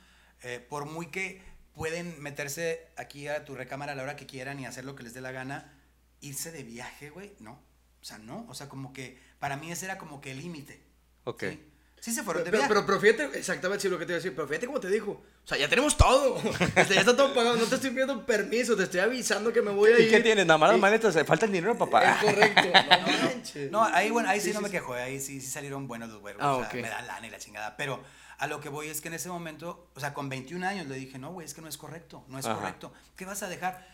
eh, 0.43 0.65
por 0.69 0.85
muy 0.85 1.07
que 1.07 1.43
pueden 1.73 2.21
meterse 2.23 2.89
aquí 2.97 3.29
a 3.29 3.45
tu 3.45 3.55
recámara 3.55 3.93
a 3.93 3.95
la 3.95 4.03
hora 4.03 4.17
que 4.17 4.27
quieran 4.27 4.61
y 4.61 4.67
hacer 4.67 4.85
lo 4.85 4.95
que 4.95 5.03
les 5.03 5.15
dé 5.15 5.21
la 5.21 5.33
gana, 5.33 5.73
irse 6.21 6.53
de 6.53 6.63
viaje, 6.63 7.11
güey, 7.11 7.35
no. 7.41 7.53
O 8.01 8.05
sea, 8.05 8.19
no. 8.19 8.47
O 8.49 8.55
sea, 8.55 8.69
como 8.69 8.93
que 8.93 9.19
para 9.39 9.57
mí 9.57 9.73
ese 9.73 9.87
era 9.87 9.99
como 9.99 10.21
que 10.21 10.33
el 10.33 10.39
límite. 10.39 10.83
Ok. 11.25 11.45
¿sí? 11.51 11.68
Sí 12.01 12.13
se 12.13 12.23
fueron 12.23 12.45
de 12.45 12.51
Pero, 12.51 12.63
viaje. 12.63 12.73
pero, 12.75 12.87
pero 12.87 13.01
fíjate, 13.01 13.39
exactamente 13.39 13.83
sí, 13.83 13.89
lo 13.89 13.99
que 13.99 14.07
te 14.07 14.13
iba 14.13 14.17
a 14.17 14.21
decir, 14.21 14.35
pero 14.35 14.47
fíjate 14.47 14.67
cómo 14.67 14.79
te 14.81 14.89
dijo. 14.89 15.11
O 15.13 15.47
sea, 15.49 15.59
ya 15.59 15.69
tenemos 15.69 15.97
todo. 15.97 16.37
Este, 16.77 16.95
ya 16.95 17.01
está 17.01 17.17
todo 17.17 17.35
pagado. 17.35 17.57
No 17.57 17.65
te 17.65 17.75
estoy 17.75 17.91
pidiendo 17.91 18.25
permiso, 18.25 18.77
te 18.77 18.85
estoy 18.85 19.01
avisando 19.01 19.53
que 19.53 19.63
me 19.63 19.73
voy 19.73 19.93
a 19.93 19.99
ir. 19.99 20.07
¿Y 20.09 20.11
qué 20.11 20.21
tienes? 20.21 20.47
Nada 20.47 20.59
más 20.59 20.71
las 20.71 20.79
maletas, 20.79 21.15
le 21.15 21.25
falta 21.25 21.47
el 21.47 21.53
dinero 21.53 21.77
pagar. 21.77 22.17
Es 22.25 22.33
correcto. 22.33 22.63
No 23.01 23.25
manches. 23.25 23.71
No, 23.71 23.85
ahí, 23.85 24.11
bueno, 24.11 24.29
ahí 24.29 24.41
sí, 24.41 24.49
Sí, 24.49 24.53
no 24.53 24.59
sí, 24.61 24.63
me 24.65 24.69
sí. 24.69 24.73
quejo, 24.73 24.95
ahí 24.95 25.21
sí, 25.21 25.41
sí 25.41 25.51
salieron 25.51 25.89
buenos 25.89 26.09
los 26.09 26.21
güeyes. 26.21 26.41
Ah, 26.41 26.55
o 26.57 26.65
sea, 26.65 26.73
me 26.81 26.89
dan 26.89 27.07
lana 27.07 27.27
y 27.27 27.31
la 27.31 27.39
chingada. 27.39 27.77
Pero 27.77 28.01
a 28.39 28.47
lo 28.47 28.61
que 28.61 28.69
voy 28.69 28.89
es 28.89 29.01
que 29.01 29.09
en 29.09 29.15
ese 29.15 29.29
momento, 29.29 29.91
o 29.95 30.01
sea, 30.01 30.15
con 30.15 30.29
21 30.29 30.65
años 30.67 30.87
le 30.87 30.95
dije, 30.95 31.19
no, 31.19 31.33
güey, 31.33 31.45
es 31.47 31.55
que 31.55 31.61
no 31.61 31.69
es 31.69 31.77
correcto, 31.77 32.25
no 32.29 32.39
es 32.39 32.47
Ajá. 32.47 32.55
correcto. 32.57 32.93
¿Qué 33.17 33.25
vas 33.25 33.43
a 33.43 33.49
dejar? 33.49 33.87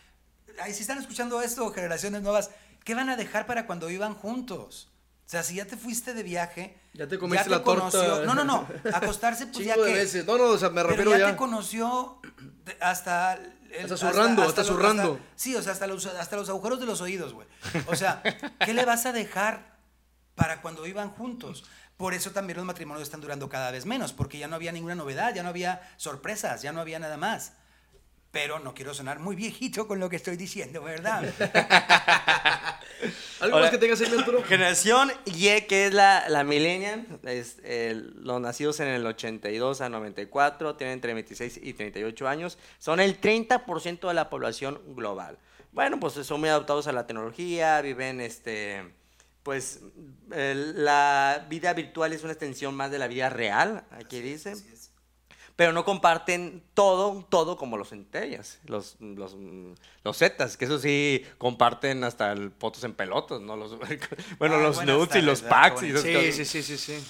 Ahí 0.61 0.73
si 0.73 0.81
están 0.81 0.99
escuchando 0.99 1.41
esto, 1.41 1.69
generaciones 1.73 2.21
nuevas, 2.21 2.51
¿qué 2.83 2.93
van 2.93 3.09
a 3.09 3.15
dejar 3.17 3.45
para 3.47 3.65
cuando 3.65 3.89
iban 3.89 4.13
juntos? 4.13 4.91
O 5.25 5.29
sea, 5.29 5.41
si 5.41 5.55
ya 5.55 5.65
te 5.65 5.75
fuiste 5.75 6.13
de 6.13 6.21
viaje. 6.23 6.77
Ya 6.93 7.07
te 7.07 7.17
comiste 7.17 7.49
la 7.49 7.63
torta. 7.63 8.23
No, 8.25 8.35
no, 8.35 8.43
no. 8.43 8.67
Acostarse, 8.93 9.47
pues 9.47 9.65
ya 9.65 9.75
de 9.75 9.83
que. 9.85 9.93
veces. 9.93 10.25
No, 10.25 10.37
no, 10.37 10.45
o 10.45 10.57
sea, 10.57 10.69
me 10.69 10.75
Pero 10.81 10.89
refiero 10.89 11.11
ya, 11.11 11.17
ya. 11.19 11.31
te 11.31 11.35
conoció 11.35 12.21
hasta... 12.79 13.33
el- 13.33 13.85
Hasta 13.85 13.97
zurrando, 13.97 14.43
hasta 14.43 14.63
zurrando. 14.63 15.19
sí, 15.35 15.55
o 15.55 15.61
sea, 15.61 15.73
hasta 15.73 15.87
los, 15.87 16.05
hasta 16.05 16.35
los 16.37 16.47
agujeros 16.49 16.79
de 16.79 16.85
los 16.85 17.01
oídos, 17.01 17.33
güey. 17.33 17.47
O 17.87 17.95
sea, 17.95 18.21
¿qué 18.63 18.73
le 18.73 18.85
vas 18.85 19.05
a 19.05 19.11
dejar 19.11 19.75
para 20.35 20.61
cuando 20.61 20.85
iban 20.85 21.09
juntos? 21.09 21.65
Por 21.97 22.13
eso 22.13 22.31
también 22.31 22.57
los 22.57 22.65
matrimonios 22.65 23.03
están 23.07 23.21
durando 23.21 23.49
cada 23.49 23.71
vez 23.71 23.85
menos, 23.85 24.13
porque 24.13 24.37
ya 24.37 24.47
no 24.47 24.55
había 24.55 24.71
ninguna 24.71 24.95
novedad, 24.95 25.33
ya 25.33 25.43
no 25.43 25.49
había 25.49 25.81
sorpresas, 25.97 26.61
ya 26.61 26.71
no 26.71 26.79
había 26.81 26.99
nada 26.99 27.17
más. 27.17 27.53
Pero 28.35 28.59
no 28.59 28.73
quiero 28.73 28.93
sonar 28.93 29.19
muy 29.19 29.33
viejito 29.33 29.87
con 29.87 30.01
lo 30.01 30.09
que 30.09 30.17
estoy 30.17 30.35
diciendo, 30.35 30.81
¿verdad? 30.83 31.23
¿Algo 33.39 33.59
más 33.61 33.71
que 33.71 33.77
tengas 33.77 34.01
ahí, 34.01 34.13
Arturo? 34.13 34.43
Generación 34.43 35.09
Y, 35.23 35.61
que 35.61 35.85
es 35.87 35.93
la, 35.93 36.27
la 36.27 36.43
millennial, 36.43 37.07
es, 37.23 37.59
el- 37.63 38.13
los 38.25 38.41
nacidos 38.41 38.81
en 38.81 38.89
el 38.89 39.05
82 39.05 39.79
a 39.79 39.87
94, 39.87 40.75
tienen 40.75 40.95
entre 40.95 41.13
26 41.13 41.61
y 41.63 41.71
38 41.75 42.27
años, 42.27 42.57
son 42.77 42.99
el 42.99 43.21
30% 43.21 44.05
de 44.05 44.13
la 44.13 44.29
población 44.29 44.81
global. 44.97 45.37
Bueno, 45.71 45.97
pues 45.97 46.15
son 46.15 46.41
muy 46.41 46.49
adaptados 46.49 46.87
a 46.87 46.91
la 46.91 47.07
tecnología, 47.07 47.79
viven 47.79 48.19
este... 48.19 48.83
Pues 49.43 49.79
el- 50.33 50.83
la 50.83 51.45
vida 51.49 51.71
virtual 51.73 52.11
es 52.11 52.23
una 52.23 52.33
extensión 52.33 52.75
más 52.75 52.91
de 52.91 52.99
la 52.99 53.07
vida 53.07 53.29
real, 53.29 53.85
aquí 53.91 54.19
dice. 54.19 54.51
Así 54.51 54.67
es. 54.73 54.74
Pero 55.55 55.71
no 55.71 55.85
comparten 55.85 56.61
todo, 56.73 57.25
todo 57.29 57.55
como 57.55 57.77
los 57.77 57.89
centellas, 57.89 58.59
los, 58.65 58.97
los, 58.99 59.37
los 60.03 60.17
zetas, 60.17 60.57
que 60.57 60.65
eso 60.65 60.79
sí 60.79 61.23
comparten 61.37 62.03
hasta 62.03 62.33
el 62.33 62.51
fotos 62.51 62.83
en 62.83 62.93
pelotas, 62.93 63.39
¿no? 63.39 63.55
Los, 63.55 63.77
bueno, 64.37 64.55
Ah, 64.55 64.59
los 64.61 64.83
nudes 64.85 65.15
y 65.15 65.21
los 65.21 65.41
packs 65.41 65.81
y 65.83 65.87
Sí, 65.87 65.93
cosas. 65.93 66.35
sí, 66.35 66.45
sí, 66.45 66.61
sí, 66.63 66.77
sí. 66.77 67.07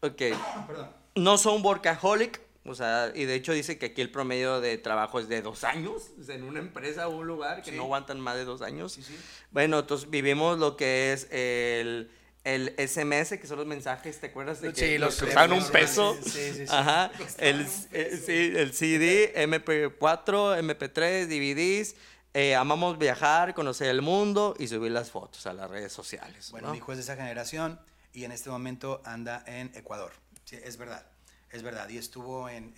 Ok. 0.00 0.22
Perdón. 0.66 0.90
No 1.14 1.38
son 1.38 1.64
workaholic, 1.64 2.42
o 2.66 2.74
sea, 2.74 3.12
y 3.14 3.24
de 3.24 3.34
hecho 3.34 3.52
dice 3.54 3.78
que 3.78 3.86
aquí 3.86 4.02
el 4.02 4.10
promedio 4.10 4.60
de 4.60 4.76
trabajo 4.76 5.18
es 5.18 5.28
de 5.28 5.40
dos 5.40 5.64
años, 5.64 6.10
en 6.28 6.42
una 6.42 6.58
empresa 6.60 7.08
o 7.08 7.16
un 7.16 7.26
lugar 7.26 7.62
que 7.62 7.70
Sí. 7.70 7.76
no 7.78 7.84
aguantan 7.84 8.20
más 8.20 8.36
de 8.36 8.44
dos 8.44 8.60
años. 8.60 8.92
Sí, 8.92 9.02
sí. 9.02 9.16
Bueno, 9.52 9.78
entonces 9.78 10.10
vivimos 10.10 10.58
lo 10.58 10.76
que 10.76 11.14
es 11.14 11.28
el, 11.30 12.10
el 12.46 12.74
SMS, 12.78 13.38
que 13.40 13.46
son 13.46 13.58
los 13.58 13.66
mensajes, 13.66 14.20
¿te 14.20 14.28
acuerdas 14.28 14.60
de 14.60 14.72
que 14.72 14.80
Sí, 14.92 14.98
los 14.98 15.16
que 15.16 15.24
costaban 15.26 15.52
un 15.52 15.66
peso? 15.68 16.16
sí, 16.22 16.30
sí, 16.30 16.52
sí. 16.54 16.64
Ajá. 16.70 17.10
El, 17.38 17.66
eh, 17.92 18.22
sí, 18.24 18.52
el 18.56 18.72
CD, 18.72 19.34
MP4, 19.46 20.58
MP3, 20.60 21.26
DVDs. 21.26 21.96
eh, 22.34 22.54
amamos 22.54 22.98
viajar, 22.98 23.52
conocer 23.54 23.88
el 23.88 24.00
mundo 24.02 24.54
y 24.58 24.68
subir 24.68 24.92
las 24.92 25.10
fotos 25.10 25.46
a 25.46 25.52
las 25.54 25.68
redes 25.70 25.92
sociales. 25.92 26.50
Bueno, 26.52 26.68
¿no? 26.68 26.72
mi 26.74 26.78
hijo 26.78 26.92
es 26.92 26.98
de 26.98 27.02
esa 27.02 27.16
generación 27.16 27.80
y 28.12 28.24
en 28.24 28.30
este 28.32 28.48
momento 28.50 29.02
anda 29.04 29.42
en 29.46 29.72
Ecuador. 29.74 30.12
Sí, 30.44 30.56
es 30.62 30.76
verdad, 30.76 31.04
es 31.50 31.62
verdad. 31.62 31.88
Y 31.88 31.98
estuvo 31.98 32.48
en, 32.48 32.74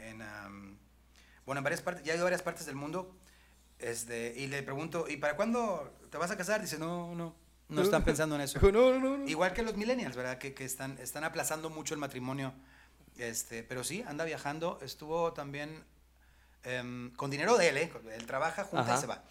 bueno, 1.44 1.58
en 1.58 1.64
varias 1.64 1.82
partes, 1.82 2.04
ya 2.04 2.12
ha 2.12 2.16
ido 2.16 2.24
a 2.24 2.30
varias 2.30 2.42
partes 2.42 2.66
del 2.66 2.76
mundo. 2.76 3.14
Este, 3.78 4.32
y 4.36 4.46
le 4.46 4.62
pregunto, 4.62 5.06
¿y 5.08 5.18
para 5.18 5.36
cuándo 5.36 5.92
te 6.10 6.16
vas 6.18 6.30
a 6.30 6.36
casar? 6.36 6.60
Dice, 6.62 6.78
no, 6.78 7.14
no, 7.14 7.34
no 7.68 7.82
están 7.82 8.04
pensando 8.04 8.34
en 8.34 8.40
eso. 8.42 8.58
Dijo, 8.58 8.72
no, 8.72 8.92
no, 8.92 8.98
no. 8.98 9.18
no. 9.18 9.28
Igual 9.28 9.52
que 9.52 9.62
los 9.62 9.76
millennials, 9.76 10.16
¿verdad? 10.16 10.38
Que, 10.38 10.54
que 10.54 10.64
están, 10.64 10.98
están 10.98 11.24
aplazando 11.24 11.70
mucho 11.70 11.94
el 11.94 12.00
matrimonio. 12.00 12.52
Este, 13.16 13.62
pero 13.62 13.84
sí, 13.84 14.04
anda 14.06 14.24
viajando. 14.24 14.78
Estuvo 14.82 15.32
también 15.32 15.84
em, 16.64 17.10
con 17.14 17.30
dinero 17.30 17.56
de 17.56 17.68
él, 17.68 17.76
¿eh? 17.78 17.92
Él 18.14 18.26
trabaja, 18.26 18.64
junta 18.64 18.86
Ajá. 18.86 18.96
y 18.96 19.00
se 19.00 19.06
va. 19.06 19.24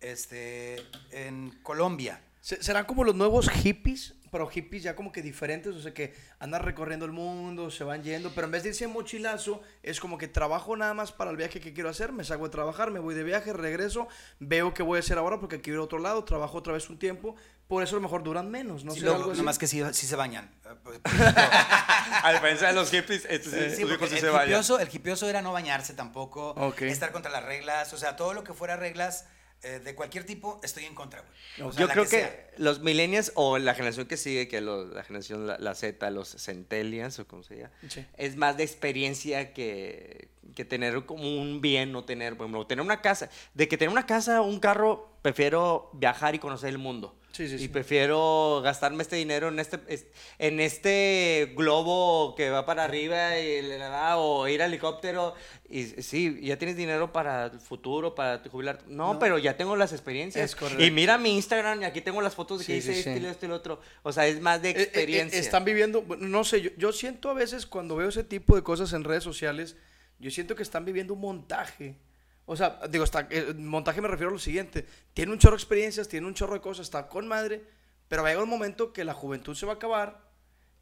Este, 0.00 0.76
en 1.10 1.50
Colombia. 1.62 2.20
Se- 2.40 2.62
¿Serán 2.62 2.84
como 2.86 3.04
los 3.04 3.14
nuevos 3.14 3.48
hippies? 3.50 4.14
Pero 4.32 4.46
hippies 4.48 4.82
ya 4.82 4.96
como 4.96 5.12
que 5.12 5.20
diferentes, 5.20 5.74
o 5.74 5.82
sea 5.82 5.92
que 5.92 6.14
andan 6.38 6.62
recorriendo 6.62 7.04
el 7.04 7.12
mundo, 7.12 7.70
se 7.70 7.84
van 7.84 8.02
yendo, 8.02 8.32
pero 8.34 8.46
en 8.46 8.50
vez 8.52 8.62
de 8.62 8.70
irse 8.70 8.84
en 8.84 8.90
mochilazo, 8.90 9.60
es 9.82 10.00
como 10.00 10.16
que 10.16 10.26
trabajo 10.26 10.74
nada 10.74 10.94
más 10.94 11.12
para 11.12 11.30
el 11.30 11.36
viaje 11.36 11.60
que 11.60 11.74
quiero 11.74 11.90
hacer, 11.90 12.12
me 12.12 12.24
salgo 12.24 12.46
de 12.46 12.50
trabajar, 12.50 12.90
me 12.90 12.98
voy 12.98 13.14
de 13.14 13.24
viaje, 13.24 13.52
regreso, 13.52 14.08
veo 14.40 14.72
qué 14.72 14.82
voy 14.82 14.96
a 14.96 15.00
hacer 15.00 15.18
ahora 15.18 15.38
porque 15.38 15.60
quiero 15.60 15.80
ir 15.80 15.82
a 15.82 15.84
otro 15.84 15.98
lado, 15.98 16.24
trabajo 16.24 16.56
otra 16.56 16.72
vez 16.72 16.88
un 16.88 16.98
tiempo, 16.98 17.36
por 17.72 17.82
eso 17.82 17.96
a 17.96 18.00
lo 18.00 18.02
mejor 18.02 18.22
duran 18.22 18.50
menos, 18.50 18.84
no 18.84 18.92
Sí, 18.92 19.00
sé, 19.00 19.08
algo 19.08 19.30
así. 19.30 19.38
nomás 19.38 19.58
que 19.58 19.66
sí, 19.66 19.82
sí 19.94 20.06
se 20.06 20.14
bañan. 20.14 20.44
Eh, 20.66 20.74
pues, 20.84 21.00
A 22.22 22.32
diferencia 22.34 22.68
de 22.68 22.74
los 22.74 22.90
hippies, 22.90 23.24
estos 23.30 23.50
Sí, 23.50 23.58
sí 23.76 23.82
el, 23.82 23.98
se 24.10 24.28
hipioso, 24.44 24.78
el 24.78 24.88
hipioso 24.92 25.26
era 25.26 25.40
no 25.40 25.52
bañarse 25.54 25.94
tampoco, 25.94 26.54
estar 26.80 27.12
contra 27.12 27.30
las 27.30 27.42
reglas, 27.46 27.90
o 27.94 27.96
sea, 27.96 28.14
todo 28.14 28.34
lo 28.34 28.44
que 28.44 28.52
fuera 28.52 28.76
reglas 28.76 29.24
eh, 29.62 29.80
de 29.82 29.94
cualquier 29.94 30.24
tipo, 30.26 30.60
estoy 30.62 30.84
en 30.84 30.94
contra, 30.94 31.22
güey. 31.22 31.68
O 31.68 31.72
sea, 31.72 31.80
Yo 31.80 31.88
creo 31.88 32.06
que, 32.06 32.50
los 32.58 32.80
millennials 32.80 33.32
o 33.36 33.56
la 33.58 33.74
generación 33.74 34.06
que 34.06 34.18
sigue, 34.18 34.48
que 34.48 34.60
lo- 34.60 34.84
la 34.86 35.02
generación, 35.04 35.46
la, 35.46 35.56
la 35.58 35.74
Z, 35.74 36.10
los 36.10 36.28
centennials 36.36 37.20
o 37.20 37.26
como 37.26 37.42
se 37.42 37.56
llama, 37.56 37.70
Sí. 37.88 38.04
es 38.18 38.36
más 38.36 38.56
de 38.58 38.64
experiencia 38.64 39.54
que, 39.54 40.28
que 40.54 40.64
tener 40.66 41.06
como 41.06 41.22
un 41.40 41.62
bien 41.62 41.94
o 41.96 42.04
tener, 42.04 42.36
por 42.36 42.44
ejemplo, 42.46 42.66
tener 42.66 42.84
una 42.84 43.00
casa. 43.00 43.30
De 43.54 43.66
que 43.68 43.78
tener 43.78 43.90
una 43.92 44.04
casa 44.04 44.42
o 44.42 44.44
un 44.46 44.58
carro, 44.60 45.16
prefiero 45.22 45.90
viajar 45.94 46.34
y 46.34 46.38
conocer 46.40 46.68
el 46.70 46.78
mundo. 46.78 47.16
Sí, 47.32 47.48
sí, 47.48 47.54
y 47.54 47.58
sí. 47.58 47.68
prefiero 47.68 48.60
gastarme 48.62 49.02
este 49.02 49.16
dinero 49.16 49.48
en 49.48 49.58
este, 49.58 49.80
es- 49.88 50.06
en 50.38 50.60
este 50.60 51.54
globo 51.56 52.34
que 52.34 52.50
va 52.50 52.66
para 52.66 52.84
arriba 52.84 53.38
y, 53.40 53.60
o 54.16 54.46
ir 54.48 54.62
al 54.62 54.68
helicóptero. 54.70 55.34
Y 55.68 55.84
sí, 56.02 56.38
ya 56.42 56.58
tienes 56.58 56.76
dinero 56.76 57.12
para 57.12 57.46
el 57.46 57.58
futuro, 57.58 58.14
para 58.14 58.42
jubilar. 58.50 58.80
No, 58.86 59.14
No. 59.14 59.18
pero 59.18 59.38
ya 59.38 59.56
tengo 59.56 59.74
las 59.76 59.92
experiencias. 59.92 60.44
Es 60.44 60.54
correcto. 60.54 60.84
Y 60.84 60.90
mira 60.90 61.16
mi 61.16 61.34
Instagram 61.34 61.82
y 61.82 61.84
aquí 61.86 62.02
tengo 62.02 62.20
las 62.20 62.34
fotos 62.34 62.58
de 62.60 62.66
que 62.66 62.76
hice 62.76 62.92
este 62.98 63.18
y 63.18 63.24
esto 63.24 63.46
y 63.46 63.48
lo 63.48 63.54
otro. 63.56 63.80
O 64.02 64.12
sea, 64.12 64.26
es 64.26 64.40
más 64.40 64.60
de 64.60 64.70
Eh, 64.70 64.72
eh, 64.72 64.78
eh, 64.78 64.82
experiencia. 64.84 65.38
están 65.40 65.64
viviendo, 65.64 66.04
no 66.18 66.44
sé, 66.44 66.60
yo, 66.60 66.70
yo 66.76 66.92
siento 66.92 67.30
a 67.30 67.34
veces 67.34 67.64
cuando 67.66 67.96
veo 67.96 68.08
ese 68.10 68.24
tipo 68.24 68.54
de 68.56 68.62
cosas 68.62 68.92
en 68.92 69.04
redes 69.04 69.24
sociales, 69.24 69.76
yo 70.18 70.30
siento 70.30 70.54
que 70.54 70.62
están 70.62 70.84
viviendo 70.84 71.14
un 71.14 71.20
montaje. 71.20 71.96
O 72.44 72.56
sea, 72.56 72.80
digo, 72.90 73.04
está, 73.04 73.26
eh, 73.30 73.54
montaje 73.56 74.00
me 74.00 74.08
refiero 74.08 74.30
a 74.30 74.32
lo 74.32 74.38
siguiente. 74.38 74.86
Tiene 75.14 75.32
un 75.32 75.38
chorro 75.38 75.52
de 75.56 75.62
experiencias, 75.62 76.08
tiene 76.08 76.26
un 76.26 76.34
chorro 76.34 76.54
de 76.54 76.60
cosas, 76.60 76.86
está 76.86 77.08
con 77.08 77.26
madre, 77.28 77.64
pero 78.08 78.22
va 78.22 78.28
a 78.28 78.32
llegar 78.32 78.44
un 78.44 78.50
momento 78.50 78.92
que 78.92 79.04
la 79.04 79.14
juventud 79.14 79.54
se 79.54 79.64
va 79.66 79.72
a 79.72 79.74
acabar 79.76 80.30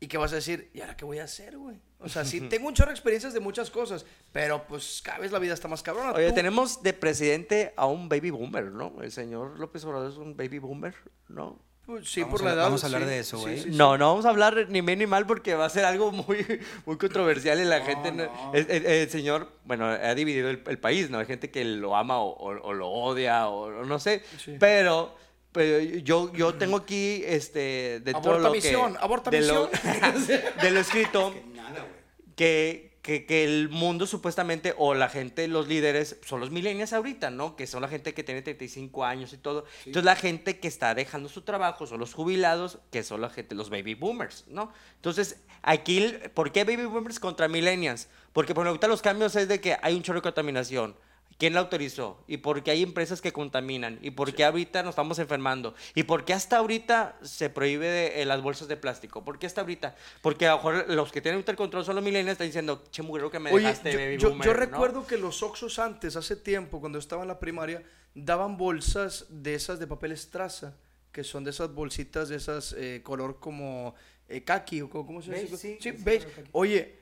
y 0.01 0.07
que 0.09 0.17
vas 0.17 0.33
a 0.33 0.37
decir, 0.37 0.71
¿y 0.73 0.81
ahora 0.81 0.97
qué 0.97 1.05
voy 1.05 1.19
a 1.19 1.25
hacer, 1.25 1.59
güey? 1.59 1.79
O 1.99 2.09
sea, 2.09 2.25
sí, 2.25 2.41
tengo 2.49 2.67
un 2.69 2.75
chorro 2.75 2.89
de 2.89 2.95
experiencias 2.95 3.35
de 3.35 3.41
muchas 3.41 3.71
cosas, 3.71 4.07
pero 4.33 4.67
pues 4.67 5.03
cada 5.05 5.19
vez 5.19 5.31
la 5.31 5.39
vida 5.39 5.53
está 5.53 5.69
más 5.69 5.83
cabrona. 5.83 6.13
Oye, 6.13 6.31
Tú- 6.31 6.35
tenemos 6.35 6.83
de 6.83 6.95
presidente 6.95 7.75
a 7.77 7.85
un 7.87 8.09
baby 8.09 8.31
boomer, 8.31 8.65
¿no? 8.73 9.03
El 9.03 9.13
señor 9.13 9.59
López 9.61 9.85
Obrador 9.85 10.11
es 10.11 10.17
un 10.17 10.35
baby 10.37 10.59
boomer, 10.59 10.95
¿no? 11.29 11.61
Pues, 11.91 12.11
sí, 12.11 12.23
Vamos 12.23 12.33
por 12.33 12.41
a 12.41 12.45
la 12.45 12.51
hablar- 12.51 12.57
edad. 12.63 12.65
vamos 12.71 12.83
a 12.83 12.87
hablar 12.87 13.03
sí, 13.03 13.09
de 13.09 13.19
eso, 13.19 13.39
güey. 13.39 13.57
sí, 13.59 13.63
sí. 13.71 13.77
No, 13.77 13.99
no 13.99 14.09
vamos 14.09 14.25
a 14.27 14.31
hablar 14.31 14.67
ni 14.69 14.81
bien 14.81 14.99
ni 14.99 15.07
mal 15.07 15.27
porque 15.27 15.55
va 15.55 15.67
a 15.67 15.71
ser 15.71 15.85
algo 15.85 16.11
muy, 16.13 16.47
muy 16.87 16.97
controversial 16.97 17.61
y 17.61 17.65
la 17.65 17.81
No, 17.81 17.85
gente... 17.87 18.13
no-. 18.13 18.53
El, 18.55 18.67
el- 18.71 18.87
el 18.87 19.11
señor, 19.11 19.51
bueno, 19.65 19.87
ha 19.87 20.15
dividido 20.15 20.49
el, 20.51 20.63
el 20.67 20.79
país, 20.79 21.11
¿no? 21.11 21.19
Hay 21.19 21.27
gente 21.27 21.51
que 21.51 21.65
lo 21.65 21.97
ama 21.97 22.19
o, 22.19 22.31
o- 22.31 22.61
o 22.63 22.73
lo 22.73 22.89
odia 22.89 23.49
o, 23.49 23.81
o 23.81 23.85
no 23.85 23.99
sé, 23.99 24.23
Sí. 24.45 24.57
pero... 24.59 25.15
Pero 25.53 25.81
yo, 25.83 26.33
yo 26.33 26.55
tengo 26.55 26.77
aquí, 26.77 27.25
este, 27.27 27.99
de 28.05 28.13
Aborta 28.13 28.39
lo 28.39 28.53
misión, 28.53 28.93
que... 28.93 28.99
aborta 29.01 29.31
de 29.31 29.41
lo- 29.41 29.69
misión. 29.69 30.41
de 30.63 30.71
lo 30.71 30.79
escrito, 30.79 31.35
Nada, 31.55 31.71
güey. 31.81 32.35
que, 32.37 32.90
que, 33.03 33.25
que 33.25 33.45
el 33.45 33.69
mundo 33.69 34.07
supuestamente, 34.07 34.75
o 34.77 34.95
la 34.95 35.09
gente, 35.09 35.49
los 35.49 35.69
líderes, 35.69 36.19
son 36.25 36.41
los 36.41 36.51
millennials 36.51 36.93
ahorita, 36.93 37.31
¿no? 37.31 37.57
Que 37.57 37.67
son 37.67 37.83
la 37.83 37.89
gente 37.89 38.13
que 38.15 38.23
tiene 38.23 38.43
35 38.43 39.05
años 39.05 39.33
y 39.33 39.39
todo. 39.39 39.65
Entonces 39.81 40.05
la 40.05 40.17
gente 40.17 40.59
que 40.59 40.69
está 40.69 40.95
dejando 40.95 41.29
su 41.29 41.43
trabajo 41.43 41.87
son 41.87 42.01
los 42.01 42.13
jubilados, 42.13 42.79
que 42.91 43.03
son 43.03 43.21
la 43.21 43.31
gente, 43.31 43.55
los 43.55 43.71
baby 43.71 43.95
boomers, 43.95 44.45
¿no? 44.49 44.73
Entonces, 44.97 45.41
aquí, 45.63 46.15
¿por 46.35 46.53
qué 46.53 46.65
baby 46.65 46.85
boomers 46.85 47.21
contra 47.21 47.49
millennials? 47.49 48.09
Porque 48.33 48.55
por 48.55 48.67
ahorita 48.67 48.87
los 48.87 49.03
cambios 49.03 49.35
es 49.37 49.49
de 49.49 49.61
que 49.61 49.77
hay 49.83 49.95
un 49.95 50.03
chorro 50.03 50.19
de 50.19 50.23
contaminación. 50.23 50.95
¿Quién 51.41 51.55
la 51.55 51.61
autorizó? 51.61 52.23
¿Y 52.29 52.37
por 52.37 52.63
qué 52.63 52.71
hay 52.71 52.83
empresas 52.83 53.23
que 53.23 53.33
contaminan? 53.33 53.99
¿Y 54.03 54.11
por 54.11 54.35
qué 54.35 54.45
ahorita 54.45 54.83
nos 54.83 54.91
estamos 54.91 55.19
enfermando? 55.19 55.75
¿Y 55.95 56.03
por 56.03 56.27
qué 56.27 56.35
hasta 56.35 56.59
ahorita 56.59 57.19
se 57.23 57.49
prohíbe 57.49 57.89
de- 57.89 58.21
eh, 58.21 58.27
las 58.27 58.43
bolsas 58.43 58.69
de 58.69 58.77
plástico? 58.77 59.25
¿Por 59.25 59.39
qué 59.39 59.47
hasta 59.47 59.63
ahorita? 59.63 59.97
Porque 60.21 60.47
a 60.47 60.51
lo 60.51 60.57
mejor 60.59 60.85
los 60.91 61.11
que 61.11 61.23
tienen 61.23 61.43
el 61.47 61.57
control 61.57 61.83
son 61.87 61.95
los 61.97 62.05
millennials, 62.05 62.33
están 62.33 62.47
diciendo, 62.49 62.85
che, 62.91 63.03
mugrero 63.03 63.31
que 63.31 63.39
me 63.39 63.51
Oye, 63.53 63.65
dejaste, 63.65 63.91
yo, 63.93 63.99
baby 63.99 64.19
yo- 64.19 64.29
boomer", 64.29 64.47
yo 64.49 64.53
¿no? 64.53 64.61
recuerdo 64.61 65.07
que 65.07 65.17
los 65.17 65.43
Oxxos 65.43 65.79
antes, 65.79 66.15
hace 66.15 66.37
tiempo, 66.37 66.79
cuando 66.79 66.99
estaba 66.99 67.23
en 67.23 67.29
la 67.29 67.41
primaria, 67.41 67.83
daban 68.15 68.59
bolsas 68.59 69.25
de 69.31 69.55
esas 69.55 69.79
de 69.81 69.87
papel 69.87 70.13
estraza, 70.13 70.77
que 71.11 71.25
son 71.25 71.43
de 71.45 71.53
esas 71.53 71.73
bolsitas 71.75 72.29
de 72.29 72.37
esas 72.37 72.75
eh, 72.75 73.01
color 73.03 73.41
como 73.41 73.95
eh, 74.29 74.45
kaki 74.45 74.83
o 74.83 74.91
como- 74.91 75.07
¿cómo 75.07 75.23
se 75.23 75.31
Beige, 75.31 75.47
dice? 75.53 75.57
sí, 75.57 75.79
sí, 75.81 76.05
kaki. 76.05 76.49
Oye, 76.53 77.00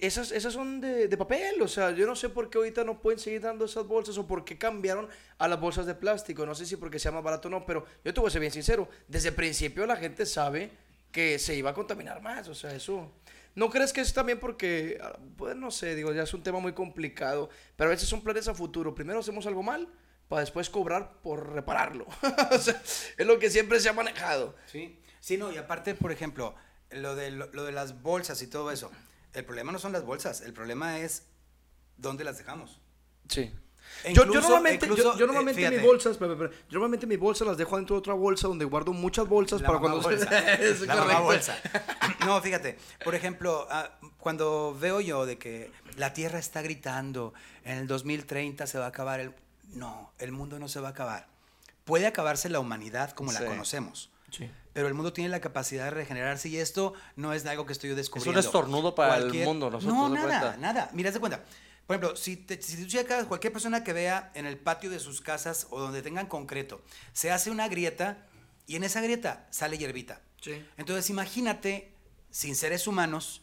esas, 0.00 0.32
esas 0.32 0.52
son 0.52 0.80
de, 0.80 1.08
de 1.08 1.16
papel, 1.16 1.60
o 1.60 1.68
sea, 1.68 1.90
yo 1.90 2.06
no 2.06 2.16
sé 2.16 2.28
por 2.28 2.50
qué 2.50 2.58
ahorita 2.58 2.84
no 2.84 3.00
pueden 3.00 3.18
seguir 3.18 3.40
dando 3.40 3.64
esas 3.64 3.86
bolsas 3.86 4.16
o 4.18 4.26
por 4.26 4.44
qué 4.44 4.58
cambiaron 4.58 5.08
a 5.38 5.48
las 5.48 5.60
bolsas 5.60 5.86
de 5.86 5.94
plástico, 5.94 6.46
no 6.46 6.54
sé 6.54 6.66
si 6.66 6.76
porque 6.76 6.98
sea 6.98 7.12
más 7.12 7.22
barato 7.22 7.48
o 7.48 7.50
no, 7.50 7.66
pero 7.66 7.84
yo 8.04 8.14
te 8.14 8.20
voy 8.20 8.28
a 8.28 8.30
ser 8.30 8.40
bien 8.40 8.52
sincero, 8.52 8.88
desde 9.08 9.30
el 9.30 9.34
principio 9.34 9.86
la 9.86 9.96
gente 9.96 10.26
sabe 10.26 10.70
que 11.12 11.38
se 11.38 11.54
iba 11.54 11.70
a 11.70 11.74
contaminar 11.74 12.20
más, 12.22 12.48
o 12.48 12.54
sea, 12.54 12.74
eso... 12.74 13.12
¿No 13.54 13.70
crees 13.70 13.94
que 13.94 14.02
es 14.02 14.12
también 14.12 14.38
porque, 14.38 14.98
ah, 15.02 15.18
pues 15.38 15.56
no 15.56 15.70
sé, 15.70 15.94
digo, 15.94 16.12
ya 16.12 16.24
es 16.24 16.34
un 16.34 16.42
tema 16.42 16.58
muy 16.60 16.74
complicado, 16.74 17.48
pero 17.74 17.88
a 17.88 17.94
veces 17.94 18.06
son 18.06 18.22
planes 18.22 18.48
a 18.48 18.54
futuro. 18.54 18.94
Primero 18.94 19.20
hacemos 19.20 19.46
algo 19.46 19.62
mal 19.62 19.88
para 20.28 20.40
después 20.40 20.68
cobrar 20.68 21.22
por 21.22 21.54
repararlo. 21.54 22.06
o 22.50 22.58
sea, 22.58 22.82
es 23.16 23.26
lo 23.26 23.38
que 23.38 23.48
siempre 23.48 23.80
se 23.80 23.88
ha 23.88 23.94
manejado. 23.94 24.54
Sí, 24.66 25.00
sí, 25.20 25.38
no, 25.38 25.50
y 25.50 25.56
aparte, 25.56 25.94
por 25.94 26.12
ejemplo, 26.12 26.54
lo 26.90 27.16
de, 27.16 27.30
lo 27.30 27.64
de 27.64 27.72
las 27.72 28.02
bolsas 28.02 28.42
y 28.42 28.46
todo 28.46 28.70
eso, 28.70 28.90
el 29.36 29.44
problema 29.44 29.70
no 29.72 29.78
son 29.78 29.92
las 29.92 30.04
bolsas, 30.04 30.40
el 30.40 30.52
problema 30.52 30.98
es 30.98 31.24
dónde 31.96 32.24
las 32.24 32.38
dejamos. 32.38 32.80
Sí. 33.28 33.52
E 34.04 34.12
yo, 34.12 34.22
yo 34.22 34.24
incluso- 34.24 34.40
normalmente, 34.48 34.86
yo- 34.86 34.92
incluso, 34.94 35.16
yo, 35.16 35.24
eh, 35.24 35.26
normalmente 35.28 35.60
mis 35.60 35.68
fíjate. 35.70 35.86
bolsas, 35.86 36.12
espera, 36.12 36.32
espera, 36.32 36.50
yo 36.50 36.72
normalmente 36.72 37.06
mis 37.06 37.18
bolsas 37.20 37.46
las 37.46 37.56
dejo 37.56 37.76
dentro 37.76 37.94
de 37.96 38.00
otra 38.00 38.14
bolsa 38.14 38.48
donde 38.48 38.64
guardo 38.64 38.92
muchas 38.92 39.28
bolsas 39.28 39.60
La 39.60 39.68
para 39.68 39.78
cuando 39.78 40.00
bolsa. 40.02 40.26
Es 40.60 40.80
La 40.80 40.96
mamá 40.96 41.20
bolsa. 41.20 41.56
No, 42.26 42.40
fíjate, 42.42 42.76
por 43.04 43.14
ejemplo, 43.14 43.66
ah, 43.70 43.90
cuando 44.18 44.76
veo 44.78 45.00
yo 45.00 45.24
de 45.24 45.38
que 45.38 45.70
la 45.96 46.12
Tierra 46.12 46.38
está 46.40 46.62
gritando, 46.62 47.32
en 47.64 47.78
el 47.78 47.86
2030 47.86 48.66
se 48.66 48.78
va 48.78 48.86
a 48.86 48.88
acabar 48.88 49.20
el... 49.20 49.32
No, 49.68 50.12
el 50.18 50.32
mundo 50.32 50.58
no 50.58 50.68
se 50.68 50.80
va 50.80 50.88
a 50.88 50.90
acabar. 50.90 51.28
Puede 51.84 52.06
acabarse 52.06 52.48
la 52.48 52.58
humanidad 52.58 53.12
como 53.12 53.30
Sí. 53.32 53.38
la 53.40 53.46
conocemos. 53.48 54.10
Sí. 54.30 54.50
Pero 54.72 54.88
el 54.88 54.94
mundo 54.94 55.12
tiene 55.12 55.30
la 55.30 55.40
capacidad 55.40 55.84
de 55.84 55.90
regenerarse 55.92 56.48
y 56.48 56.58
esto 56.58 56.92
no 57.16 57.32
es 57.32 57.46
algo 57.46 57.64
que 57.64 57.72
estoy 57.72 57.90
descubriendo. 57.94 58.40
estornudo 58.40 58.94
para 58.94 59.16
el 59.18 59.32
mundo, 59.32 59.70
nosotros, 59.70 59.94
No, 59.96 60.10
¿te 60.12 60.16
das 60.18 60.26
nada, 60.26 60.40
cuenta? 60.40 60.56
nada. 60.58 60.90
Mira, 60.92 61.10
de 61.10 61.20
cuenta. 61.20 61.44
Por 61.86 61.96
ejemplo, 61.96 62.16
si, 62.16 62.36
te, 62.36 62.60
si 62.60 62.82
tú 62.82 62.86
checas, 62.88 63.24
cualquier 63.26 63.52
persona 63.52 63.84
que 63.84 63.92
vea 63.92 64.32
en 64.34 64.44
el 64.44 64.58
patio 64.58 64.90
de 64.90 64.98
sus 64.98 65.20
casas 65.20 65.68
o 65.70 65.80
donde 65.80 66.02
tengan 66.02 66.26
concreto, 66.26 66.82
se 67.12 67.30
hace 67.30 67.50
una 67.50 67.68
grieta 67.68 68.26
y 68.66 68.76
en 68.76 68.82
esa 68.84 69.00
grieta 69.00 69.46
sale 69.50 69.78
hierbita. 69.78 70.20
Sí. 70.42 70.62
Entonces 70.76 71.08
imagínate, 71.10 71.92
sin 72.30 72.56
seres 72.56 72.86
humanos, 72.88 73.42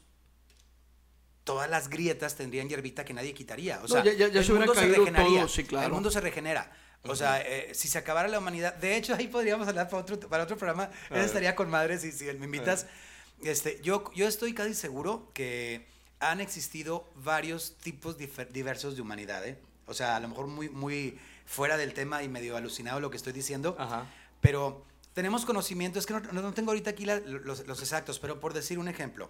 todas 1.44 1.70
las 1.70 1.90
grietas 1.90 2.36
tendrían 2.36 2.70
hierbita 2.70 3.04
que 3.06 3.14
nadie 3.14 3.34
quitaría. 3.34 3.80
O 3.80 3.82
No, 3.84 3.88
sea, 3.88 4.04
ya- 4.04 4.14
ya- 4.14 4.28
ya 4.30 4.40
el 4.40 4.46
se 4.46 4.54
mundo 4.54 4.74
caído 4.74 4.96
regeneraría. 4.98 5.40
todo, 5.40 5.48
sí, 5.50 5.64
claro. 5.64 5.88
El 5.88 5.94
mundo 5.94 6.12
se 6.12 6.22
regenera. 6.22 6.72
O 7.06 7.16
sea, 7.16 7.42
eh, 7.42 7.72
si 7.74 7.88
se 7.90 7.98
acabara 7.98 8.28
la 8.30 8.40
humanidad, 8.40 8.76
de 8.76 8.96
hecho 8.96 9.14
ahí 9.14 9.28
podríamos 9.28 9.68
hablar 9.68 9.90
para 9.90 10.02
otro, 10.04 10.20
para 10.22 10.44
otro 10.44 10.58
programa, 10.58 10.90
eso 11.12 11.20
estaría 11.20 11.54
con 11.56 11.70
madre 11.70 12.00
si, 12.00 12.12
si 12.14 12.26
me 12.26 12.46
invitas. 12.46 12.86
Este, 13.44 13.82
yo, 13.84 14.10
yo 14.16 14.26
estoy 14.28 14.54
casi 14.54 14.74
seguro 14.74 15.30
que 15.34 15.86
han 16.22 16.40
existido 16.40 17.06
varios 17.16 17.76
tipos 17.84 18.16
diversos 18.18 18.96
de 18.96 19.02
humanidad, 19.02 19.46
¿eh? 19.46 19.60
O 19.86 19.94
sea, 19.94 20.16
a 20.16 20.20
lo 20.22 20.30
mejor 20.30 20.48
muy, 20.48 20.70
muy 20.70 21.20
fuera 21.46 21.76
del 21.76 21.94
tema 21.94 22.24
y 22.24 22.30
medio 22.30 22.56
alucinado 22.56 23.02
lo 23.02 23.10
que 23.12 23.18
estoy 23.18 23.34
diciendo, 23.34 23.76
Ajá. 23.78 24.06
pero 24.40 24.86
tenemos 25.14 25.44
conocimiento, 25.44 26.00
es 26.00 26.06
que 26.06 26.14
no, 26.14 26.22
no- 26.22 26.42
no 26.42 26.54
tengo 26.54 26.72
ahorita 26.72 26.92
aquí 26.92 27.04
la- 27.06 27.20
los, 27.20 27.68
los 27.68 27.82
exactos, 27.82 28.18
pero 28.20 28.40
por 28.40 28.54
decir 28.54 28.80
un 28.80 28.88
ejemplo, 28.88 29.30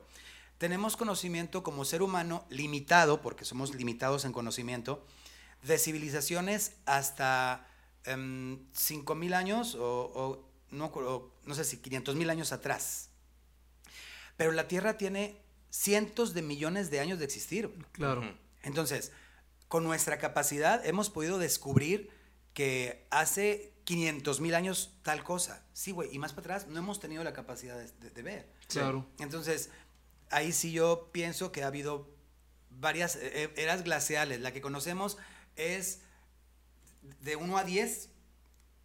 tenemos 0.60 0.96
conocimiento 0.96 1.64
como 1.64 1.84
ser 1.86 2.04
humano 2.04 2.46
limitado, 2.50 3.20
porque 3.24 3.46
somos 3.46 3.74
limitados 3.74 4.26
en 4.26 4.32
conocimiento, 4.32 5.04
de 5.64 5.78
civilizaciones 5.78 6.74
hasta 6.86 7.68
em, 8.06 8.60
5.000 8.74 9.34
años 9.34 9.76
o, 9.76 10.12
o 10.14 10.50
no, 10.72 10.86
o 10.88 11.32
no 11.46 11.56
sé 11.56 11.64
si 11.64 11.78
500.000 11.78 12.30
años 12.30 12.52
atrás. 12.52 13.10
Pero 14.38 14.52
la 14.52 14.68
Tierra 14.68 14.98
tiene 14.98 15.38
cientos 15.70 16.34
de 16.34 16.42
millones 16.42 16.90
de 16.92 17.00
años 17.00 17.20
de 17.20 17.26
existir. 17.26 17.72
Claro. 17.94 18.24
Entonces, 18.64 19.12
con 19.68 19.84
nuestra 19.84 20.18
capacidad 20.18 20.86
hemos 20.86 21.10
podido 21.10 21.38
descubrir 21.38 22.10
que 22.54 23.08
hace 23.10 23.74
500 23.86 24.40
mil 24.40 24.56
años 24.56 24.94
tal 25.02 25.24
cosa. 25.24 25.66
Sí, 25.74 25.92
güey, 25.92 26.14
y 26.14 26.20
más 26.20 26.32
para 26.34 26.56
atrás 26.56 26.68
no 26.68 26.80
hemos 26.80 27.00
tenido 27.00 27.24
la 27.24 27.34
capacidad 27.34 27.78
de, 27.78 27.92
de- 28.00 28.10
de 28.12 28.22
ver. 28.22 28.50
Claro. 28.68 29.06
Entonces, 29.20 29.70
ahí 30.30 30.52
sí 30.54 30.72
yo 30.72 31.10
pienso 31.12 31.52
que 31.52 31.64
ha 31.64 31.68
habido 31.68 32.10
varias 32.70 33.16
eh, 33.18 33.52
eras 33.58 33.84
glaciales. 33.84 34.40
La 34.42 34.52
que 34.54 34.62
conocemos 34.62 35.18
es 35.56 36.02
de 37.22 37.36
1 37.36 37.58
a 37.58 37.64
10, 37.64 38.10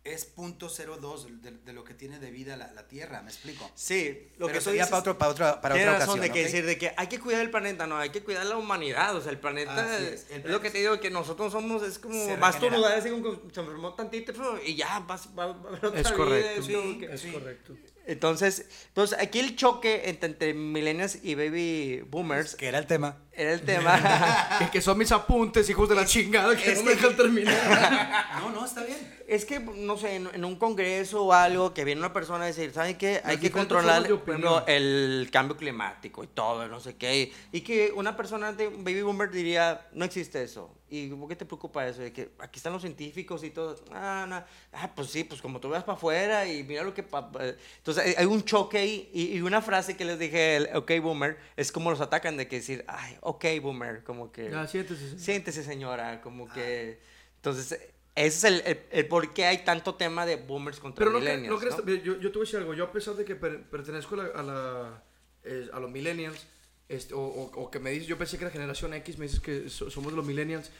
es 0.04 0.34
.02 0.36 1.40
de, 1.40 1.50
de 1.50 1.72
lo 1.74 1.84
que 1.84 1.92
tiene 1.92 2.18
de 2.18 2.30
vida 2.30 2.56
la, 2.56 2.72
la 2.72 2.88
Tierra, 2.88 3.20
¿me 3.20 3.28
explico? 3.30 3.70
Sí, 3.74 4.30
lo 4.38 4.46
Pero 4.46 4.52
que 4.54 4.58
tú 4.60 4.64
sería 4.66 4.82
dices- 4.84 4.90
para, 4.90 5.00
otro, 5.00 5.18
para 5.18 5.30
otra, 5.32 5.60
para 5.60 5.74
otra 5.74 5.98
razón 5.98 6.18
ocasión. 6.18 6.20
de 6.20 6.32
que 6.32 6.42
decir 6.44 6.64
de 6.64 6.78
que 6.78 6.94
hay 6.96 7.06
que 7.08 7.20
cuidar 7.20 7.42
el 7.42 7.50
planeta, 7.50 7.86
no, 7.86 7.98
hay 7.98 8.08
que 8.10 8.22
cuidar 8.24 8.46
la 8.46 8.56
humanidad, 8.56 9.14
o 9.16 9.20
sea, 9.20 9.30
el 9.32 9.38
planeta 9.38 9.98
es, 9.98 10.02
es, 10.24 10.30
el 10.30 10.40
es 10.42 10.46
lo 10.46 10.60
que 10.62 10.70
te 10.70 10.78
digo 10.78 10.98
que 10.98 11.10
nosotros 11.10 11.52
somos 11.52 11.82
es 11.82 11.98
como 11.98 12.14
Se 12.24 12.36
vas 12.36 12.58
tornudar 12.58 12.96
así 12.98 13.10
como 13.10 13.22
que 13.48 13.54
se 13.54 13.60
enfermó 13.60 13.94
tantito 13.94 14.32
y 14.64 14.76
ya 14.76 15.00
vas 15.00 15.28
va, 15.38 15.46
va 15.48 15.54
a 15.54 15.68
haber 15.68 15.84
otra 15.84 16.00
Es 16.00 16.06
vida, 16.06 16.16
correcto. 16.16 16.60
es 16.60 16.76
como 16.76 16.98
que- 17.00 17.12
Es 17.12 17.20
Sí. 17.20 17.32
correcto. 17.32 17.76
Entonces, 18.06 18.64
entonces 18.86 19.18
aquí 19.20 19.38
el 19.38 19.54
choque 19.56 20.08
entre, 20.08 20.30
entre 20.30 20.54
millennials 20.54 21.18
y 21.22 21.34
baby 21.34 22.00
boomers 22.08 22.54
Que 22.56 22.68
era 22.68 22.78
el 22.78 22.86
tema. 22.86 23.22
Era 23.38 23.52
el 23.52 23.62
tema. 23.62 23.98
Que, 24.58 24.70
que 24.70 24.80
son 24.80 24.98
mis 24.98 25.12
apuntes, 25.12 25.68
hijos 25.70 25.88
de 25.88 25.94
la 25.94 26.04
chingada, 26.04 26.56
que 26.56 26.72
es 26.72 26.78
no 26.78 26.84
me 26.84 26.90
que- 26.90 26.96
dejan 26.96 27.16
terminar. 27.16 28.26
No, 28.40 28.50
no, 28.50 28.64
está 28.64 28.82
bien. 28.84 28.98
es 29.26 29.44
que 29.44 29.58
no 29.60 29.96
sé, 29.96 30.16
en, 30.16 30.28
en 30.32 30.44
un 30.44 30.56
congreso 30.56 31.24
o 31.24 31.32
algo 31.32 31.74
que 31.74 31.84
viene 31.84 32.00
una 32.00 32.12
persona 32.12 32.44
a 32.44 32.46
decir, 32.46 32.72
¿saben 32.72 32.96
qué? 32.96 33.20
Hay 33.24 33.38
que 33.38 33.50
controlar 33.50 34.10
opinión. 34.12 34.62
el 34.66 35.28
cambio 35.32 35.56
climático 35.56 36.22
y 36.24 36.28
todo, 36.28 36.66
no 36.68 36.80
sé 36.80 36.96
qué. 36.96 37.32
Y 37.52 37.60
que 37.62 37.92
una 37.94 38.16
persona 38.16 38.52
de 38.52 38.68
baby 38.68 39.02
boomer 39.02 39.30
diría, 39.30 39.86
no 39.92 40.04
existe 40.04 40.42
eso. 40.42 40.74
¿Y 40.90 41.08
por 41.08 41.28
qué 41.28 41.36
te 41.36 41.44
preocupa 41.44 41.86
eso? 41.86 42.00
De 42.00 42.12
que 42.14 42.30
aquí 42.38 42.58
están 42.58 42.72
los 42.72 42.80
científicos 42.80 43.44
y 43.44 43.50
todo. 43.50 43.76
Ah, 43.92 44.24
no. 44.26 44.42
ah 44.72 44.90
pues 44.94 45.10
sí, 45.10 45.22
pues 45.24 45.42
como 45.42 45.60
tú 45.60 45.68
vas 45.68 45.84
para 45.84 45.96
afuera 45.98 46.46
y 46.46 46.62
mira 46.64 46.82
lo 46.82 46.94
que... 46.94 47.02
pa- 47.02 47.30
pa-". 47.30 47.44
Entonces 47.76 48.02
hay- 48.06 48.14
hay 48.16 48.24
un 48.24 48.42
choque 48.42 48.78
ahí 48.78 49.10
y, 49.12 49.36
y 49.36 49.40
una 49.42 49.60
frase 49.60 49.96
que 49.98 50.06
les 50.06 50.18
dije, 50.18 50.56
el 50.56 50.70
ok 50.74 50.92
boomer, 51.02 51.38
es 51.56 51.70
como 51.72 51.90
los 51.90 52.00
atacan 52.00 52.38
de 52.38 52.48
que 52.48 52.56
decir, 52.56 52.84
ay, 52.88 53.18
ok 53.28 53.44
boomer, 53.62 54.02
como 54.04 54.32
que... 54.32 54.50
Ya, 54.50 54.66
siéntese. 54.66 55.10
sí. 55.10 55.18
Siéntese, 55.18 55.62
señora, 55.64 56.20
como 56.20 56.48
que... 56.52 57.00
Entonces, 57.36 57.72
ese 58.14 58.26
es 58.26 58.44
el, 58.44 58.62
el, 58.66 58.80
el 58.90 59.06
por 59.06 59.32
qué 59.32 59.44
hay 59.46 59.58
tanto 59.64 59.94
tema 59.94 60.26
de 60.26 60.36
boomers 60.36 60.80
contra 60.80 60.98
Pero 61.04 61.12
no, 61.12 61.20
millennials, 61.20 61.50
no 61.54 61.58
crees, 61.60 61.76
¿no? 61.78 61.84
mira, 61.84 62.02
yo, 62.02 62.14
yo 62.18 62.32
te 62.32 62.38
voy 62.38 62.42
a 62.42 62.46
decir 62.46 62.58
algo, 62.58 62.74
yo 62.74 62.84
a 62.84 62.92
pesar 62.92 63.14
de 63.14 63.24
que 63.24 63.36
per- 63.36 63.62
pertenezco 63.70 64.14
a, 64.14 64.18
la, 64.18 64.24
a, 64.34 64.42
la, 64.42 65.02
eh, 65.44 65.68
a 65.72 65.78
los 65.78 65.90
millennials, 65.90 66.46
este, 66.88 67.14
o, 67.14 67.20
o- 67.20 67.52
o 67.62 67.70
que 67.70 67.78
me 67.78 67.90
dices, 67.90 68.08
yo 68.08 68.18
pensé 68.18 68.36
que 68.38 68.44
era 68.44 68.50
generación 68.52 68.92
X, 68.94 69.18
me 69.18 69.26
dices 69.26 69.40
que 69.40 69.68
so- 69.70 69.88
somos 69.90 70.12
los 70.14 70.24
millennials, 70.26 70.70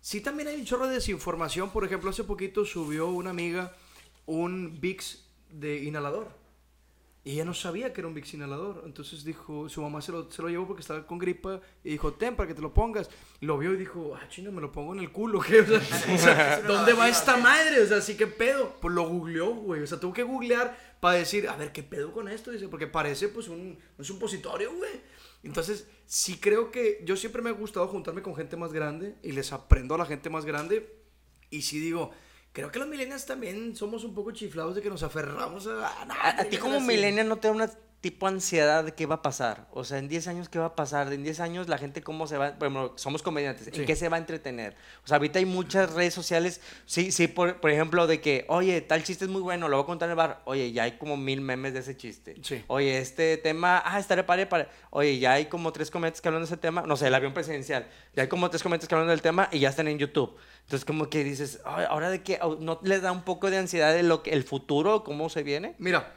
sí 0.00 0.20
también 0.20 0.48
hay 0.48 0.56
un 0.56 0.66
chorro 0.66 0.86
de 0.88 0.94
desinformación, 0.94 1.70
por 1.70 1.84
ejemplo, 1.84 2.10
hace 2.10 2.24
poquito 2.24 2.64
subió 2.66 3.08
una 3.08 3.30
amiga 3.30 3.74
un 4.26 4.78
Vicks 4.80 5.24
de 5.50 5.78
inhalador. 5.84 6.28
Y 7.24 7.34
ella 7.34 7.44
no 7.44 7.54
sabía 7.54 7.92
que 7.92 8.00
era 8.00 8.08
un 8.08 8.14
Vicks 8.14 8.34
inhalador. 8.34 8.82
Entonces 8.84 9.22
dijo, 9.22 9.68
su 9.68 9.80
mamá 9.80 10.02
se 10.02 10.10
lo, 10.10 10.28
se 10.30 10.42
lo 10.42 10.48
llevó 10.48 10.66
porque 10.66 10.80
estaba 10.80 11.06
con 11.06 11.18
gripa. 11.18 11.60
Y 11.84 11.90
dijo, 11.90 12.12
ten, 12.14 12.34
para 12.34 12.48
que 12.48 12.54
te 12.54 12.60
lo 12.60 12.74
pongas. 12.74 13.08
Y 13.40 13.46
lo 13.46 13.58
vio 13.58 13.72
y 13.74 13.76
dijo, 13.76 14.16
ah, 14.16 14.28
chino, 14.28 14.50
me 14.50 14.60
lo 14.60 14.72
pongo 14.72 14.92
en 14.94 15.00
el 15.00 15.12
culo. 15.12 15.40
¿qué? 15.46 15.60
O 15.60 15.66
sea, 15.66 15.78
o 15.78 16.18
sea, 16.18 16.62
¿dónde 16.62 16.94
va 16.94 17.08
esta 17.08 17.36
madre? 17.36 17.80
O 17.80 17.86
sea, 17.86 18.00
sí, 18.00 18.16
¿qué 18.16 18.26
pedo? 18.26 18.76
Pues 18.80 18.92
lo 18.92 19.08
googleó, 19.08 19.54
güey. 19.54 19.82
O 19.82 19.86
sea, 19.86 20.00
tuvo 20.00 20.12
que 20.12 20.24
googlear 20.24 20.76
para 20.98 21.18
decir, 21.18 21.48
a 21.48 21.56
ver, 21.56 21.70
¿qué 21.70 21.84
pedo 21.84 22.12
con 22.12 22.28
esto? 22.28 22.50
Dice, 22.50 22.68
porque 22.68 22.88
parece 22.88 23.28
pues 23.28 23.46
un, 23.46 23.78
un 23.96 24.04
supositorio, 24.04 24.74
güey. 24.74 24.90
Entonces, 25.44 25.86
sí 26.06 26.38
creo 26.38 26.72
que 26.72 27.02
yo 27.04 27.16
siempre 27.16 27.40
me 27.40 27.50
ha 27.50 27.52
gustado 27.52 27.86
juntarme 27.86 28.22
con 28.22 28.34
gente 28.34 28.56
más 28.56 28.72
grande 28.72 29.14
y 29.22 29.30
les 29.30 29.52
aprendo 29.52 29.94
a 29.94 29.98
la 29.98 30.06
gente 30.06 30.28
más 30.28 30.44
grande. 30.44 30.92
Y 31.50 31.62
sí 31.62 31.78
digo, 31.78 32.10
creo 32.52 32.70
que 32.70 32.78
los 32.78 32.88
millennials 32.88 33.26
también 33.26 33.74
somos 33.76 34.04
un 34.04 34.14
poco 34.14 34.32
chiflados 34.32 34.74
de 34.74 34.82
que 34.82 34.90
nos 34.90 35.02
aferramos 35.02 35.66
a... 35.66 35.86
A, 35.86 36.40
a 36.40 36.44
ti 36.44 36.58
como 36.58 36.80
millennial 36.80 37.28
no 37.28 37.36
te 37.36 37.48
da 37.48 37.54
una 37.54 37.70
tipo 38.02 38.26
ansiedad 38.26 38.84
de 38.84 38.92
qué 38.92 39.06
va 39.06 39.14
a 39.14 39.22
pasar. 39.22 39.68
O 39.70 39.84
sea, 39.84 39.96
en 39.98 40.08
10 40.08 40.26
años, 40.26 40.48
¿qué 40.48 40.58
va 40.58 40.66
a 40.66 40.74
pasar? 40.76 41.10
En 41.12 41.22
10 41.22 41.38
años, 41.40 41.68
la 41.68 41.78
gente, 41.78 42.02
¿cómo 42.02 42.26
se 42.26 42.36
va? 42.36 42.50
Bueno, 42.58 42.92
somos 42.96 43.22
comediantes. 43.22 43.68
¿En 43.68 43.74
Sí. 43.74 43.84
qué 43.86 43.94
se 43.96 44.08
va 44.08 44.16
a 44.16 44.18
entretener? 44.20 44.74
O 45.04 45.06
sea, 45.06 45.18
ahorita 45.18 45.38
hay 45.38 45.44
muchas 45.46 45.92
redes 45.94 46.12
sociales. 46.12 46.60
Sí, 46.84 47.12
sí, 47.12 47.28
por, 47.28 47.60
por 47.60 47.70
ejemplo, 47.70 48.08
de 48.08 48.20
que, 48.20 48.44
oye, 48.48 48.80
tal 48.80 49.04
chiste 49.04 49.24
es 49.24 49.30
muy 49.30 49.40
bueno, 49.40 49.68
lo 49.68 49.76
voy 49.76 49.84
a 49.84 49.86
contar 49.86 50.08
en 50.08 50.10
el 50.10 50.16
bar. 50.16 50.42
Oye, 50.46 50.72
ya 50.72 50.82
hay 50.82 50.98
como 50.98 51.16
mil 51.16 51.40
memes 51.40 51.74
de 51.74 51.78
ese 51.78 51.96
chiste. 51.96 52.34
Sí. 52.42 52.62
Oye, 52.66 52.98
este 52.98 53.36
tema, 53.36 53.80
ah, 53.86 54.00
estaré 54.00 54.24
pare, 54.24 54.46
pare. 54.46 54.66
Oye, 54.90 55.20
ya 55.20 55.34
hay 55.34 55.46
como 55.46 55.72
tres 55.72 55.88
comediantes 55.90 56.20
que 56.20 56.26
hablan 56.28 56.42
de 56.42 56.46
ese 56.46 56.56
tema. 56.56 56.82
No 56.82 56.96
sé, 56.96 57.06
el 57.06 57.14
avión 57.14 57.32
presidencial. 57.32 57.86
Ya 58.16 58.24
hay 58.24 58.28
como 58.28 58.50
tres 58.50 58.64
comediantes 58.64 58.88
que 58.88 58.94
hablan 58.96 59.08
del 59.10 59.22
tema 59.22 59.48
y 59.52 59.60
ya 59.60 59.68
están 59.68 59.86
en 59.86 59.98
YouTube. 59.98 60.36
Entonces, 60.64 60.84
como 60.84 61.08
que 61.08 61.22
dices, 61.22 61.60
"Ay, 61.64 61.86
ahora 61.88 62.10
de 62.10 62.22
que 62.24 62.40
no 62.58 62.80
les 62.82 63.00
da 63.00 63.12
un 63.12 63.22
poco 63.22 63.48
de 63.48 63.58
ansiedad 63.58 63.94
de 63.94 64.02
lo 64.02 64.24
que 64.24 64.30
el 64.30 64.42
futuro, 64.42 65.04
cómo 65.04 65.28
se 65.28 65.44
viene. 65.44 65.76
Mira, 65.78 66.12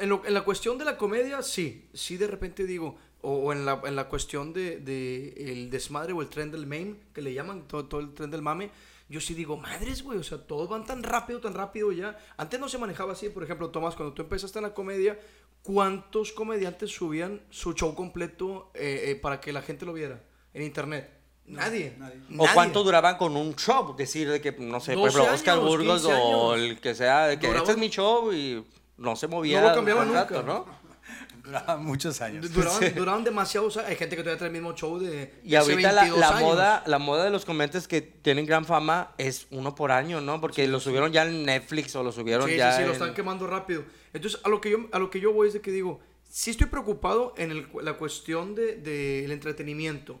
en, 0.00 0.08
lo- 0.08 0.22
en 0.26 0.34
la 0.34 0.42
cuestión 0.42 0.78
de 0.78 0.84
la 0.84 0.96
comedia, 0.96 1.42
sí. 1.42 1.88
Sí, 1.92 2.16
de 2.16 2.26
repente 2.26 2.64
digo, 2.66 2.96
o, 3.22 3.32
o 3.36 3.52
en, 3.52 3.64
la, 3.64 3.80
en 3.84 3.96
la 3.96 4.08
cuestión 4.08 4.52
de, 4.52 4.78
de 4.80 5.34
el 5.52 5.70
desmadre 5.70 6.12
o 6.12 6.20
el 6.22 6.28
tren 6.28 6.50
del 6.50 6.66
meme, 6.66 6.96
que 7.14 7.22
le 7.22 7.32
llaman 7.34 7.66
todo, 7.68 7.86
todo 7.86 8.00
el 8.00 8.12
tren 8.14 8.30
del 8.30 8.42
mame, 8.42 8.70
yo 9.08 9.20
sí 9.20 9.34
digo, 9.34 9.56
madres, 9.56 10.02
güey, 10.02 10.18
o 10.18 10.22
sea, 10.22 10.38
todos 10.38 10.68
van 10.68 10.84
tan 10.86 11.02
rápido, 11.02 11.40
tan 11.40 11.54
rápido 11.54 11.92
ya. 11.92 12.18
Antes 12.36 12.58
no 12.58 12.68
se 12.68 12.78
manejaba 12.78 13.12
así, 13.12 13.28
por 13.28 13.42
ejemplo, 13.44 13.70
Tomás, 13.70 13.94
cuando 13.96 14.14
tú 14.14 14.22
empezaste 14.22 14.58
en 14.58 14.62
la 14.64 14.74
comedia, 14.74 15.18
¿cuántos 15.62 16.32
comediantes 16.32 16.90
subían 16.90 17.40
su 17.50 17.72
show 17.74 17.94
completo 17.94 18.70
eh, 18.74 19.04
eh, 19.08 19.14
para 19.16 19.40
que 19.40 19.52
la 19.52 19.62
gente 19.62 19.84
lo 19.86 19.92
viera 19.92 20.22
en 20.52 20.62
internet? 20.62 21.10
Nadie. 21.46 21.94
nadie. 21.98 22.16
O 22.30 22.34
Nadie. 22.44 22.50
cuánto 22.54 22.82
duraban 22.82 23.18
con 23.18 23.36
un 23.36 23.54
show, 23.54 23.94
decir 23.96 24.30
de 24.30 24.40
que, 24.40 24.52
no 24.52 24.80
sé, 24.80 24.94
por 24.94 25.04
12 25.04 25.18
ejemplo, 25.18 25.34
Oscar 25.34 25.58
años, 25.58 25.68
Burgos 25.68 26.02
15 26.02 26.14
o 26.22 26.54
el 26.54 26.80
que 26.80 26.94
sea, 26.94 27.26
de 27.26 27.38
que 27.38 27.46
Duraba- 27.48 27.58
este 27.60 27.72
es 27.72 27.78
mi 27.78 27.90
show 27.90 28.32
y 28.32 28.64
no 28.96 29.16
se 29.16 29.26
movía. 29.26 29.60
No 29.60 29.68
lo 29.70 29.74
cambiaban 29.74 30.12
rato, 30.12 30.34
nunca. 30.34 30.46
¿no? 30.46 30.84
Duraba 31.44 31.76
muchos 31.76 32.20
años. 32.22 32.50
Duraban, 32.52 32.94
duraban 32.94 33.24
demasiado, 33.24 33.66
o 33.66 33.70
sea, 33.70 33.86
hay 33.86 33.96
gente 33.96 34.16
que 34.16 34.22
todavía 34.22 34.38
trae 34.38 34.48
el 34.48 34.54
mismo 34.54 34.72
show 34.74 34.98
de 34.98 35.34
Y 35.44 35.54
hace 35.56 35.72
ahorita 35.72 35.92
la, 35.92 36.02
22 36.04 36.18
la 36.20 36.28
años. 36.38 36.40
moda, 36.40 36.82
la 36.86 36.98
moda 36.98 37.24
de 37.24 37.30
los 37.30 37.44
comediantes 37.44 37.86
que 37.86 38.00
tienen 38.00 38.46
gran 38.46 38.64
fama 38.64 39.12
es 39.18 39.46
uno 39.50 39.74
por 39.74 39.92
año, 39.92 40.22
¿no? 40.22 40.40
Porque 40.40 40.66
lo 40.66 40.80
subieron 40.80 41.12
ya 41.12 41.24
en 41.26 41.44
Netflix 41.44 41.94
o 41.96 42.02
lo 42.02 42.12
subieron 42.12 42.48
Sí, 42.48 42.56
ya 42.56 42.72
sí, 42.72 42.76
sí, 42.78 42.82
lo 42.84 42.88
en- 42.88 42.92
están 42.94 43.12
quemando 43.14 43.46
rápido. 43.46 43.84
Entonces, 44.14 44.40
a 44.42 44.48
lo 44.48 44.60
que 44.62 44.70
yo, 44.70 44.78
a 44.92 44.98
lo 44.98 45.10
que 45.10 45.20
yo 45.20 45.34
voy 45.34 45.48
es 45.48 45.52
de 45.54 45.60
que 45.60 45.70
digo, 45.70 46.00
sí 46.30 46.50
estoy 46.50 46.68
preocupado 46.68 47.34
en 47.36 47.50
el- 47.50 47.68
la 47.82 47.92
cuestión 47.98 48.54
del 48.54 48.82
de, 48.82 49.20
del 49.22 49.32
entretenimiento. 49.32 50.18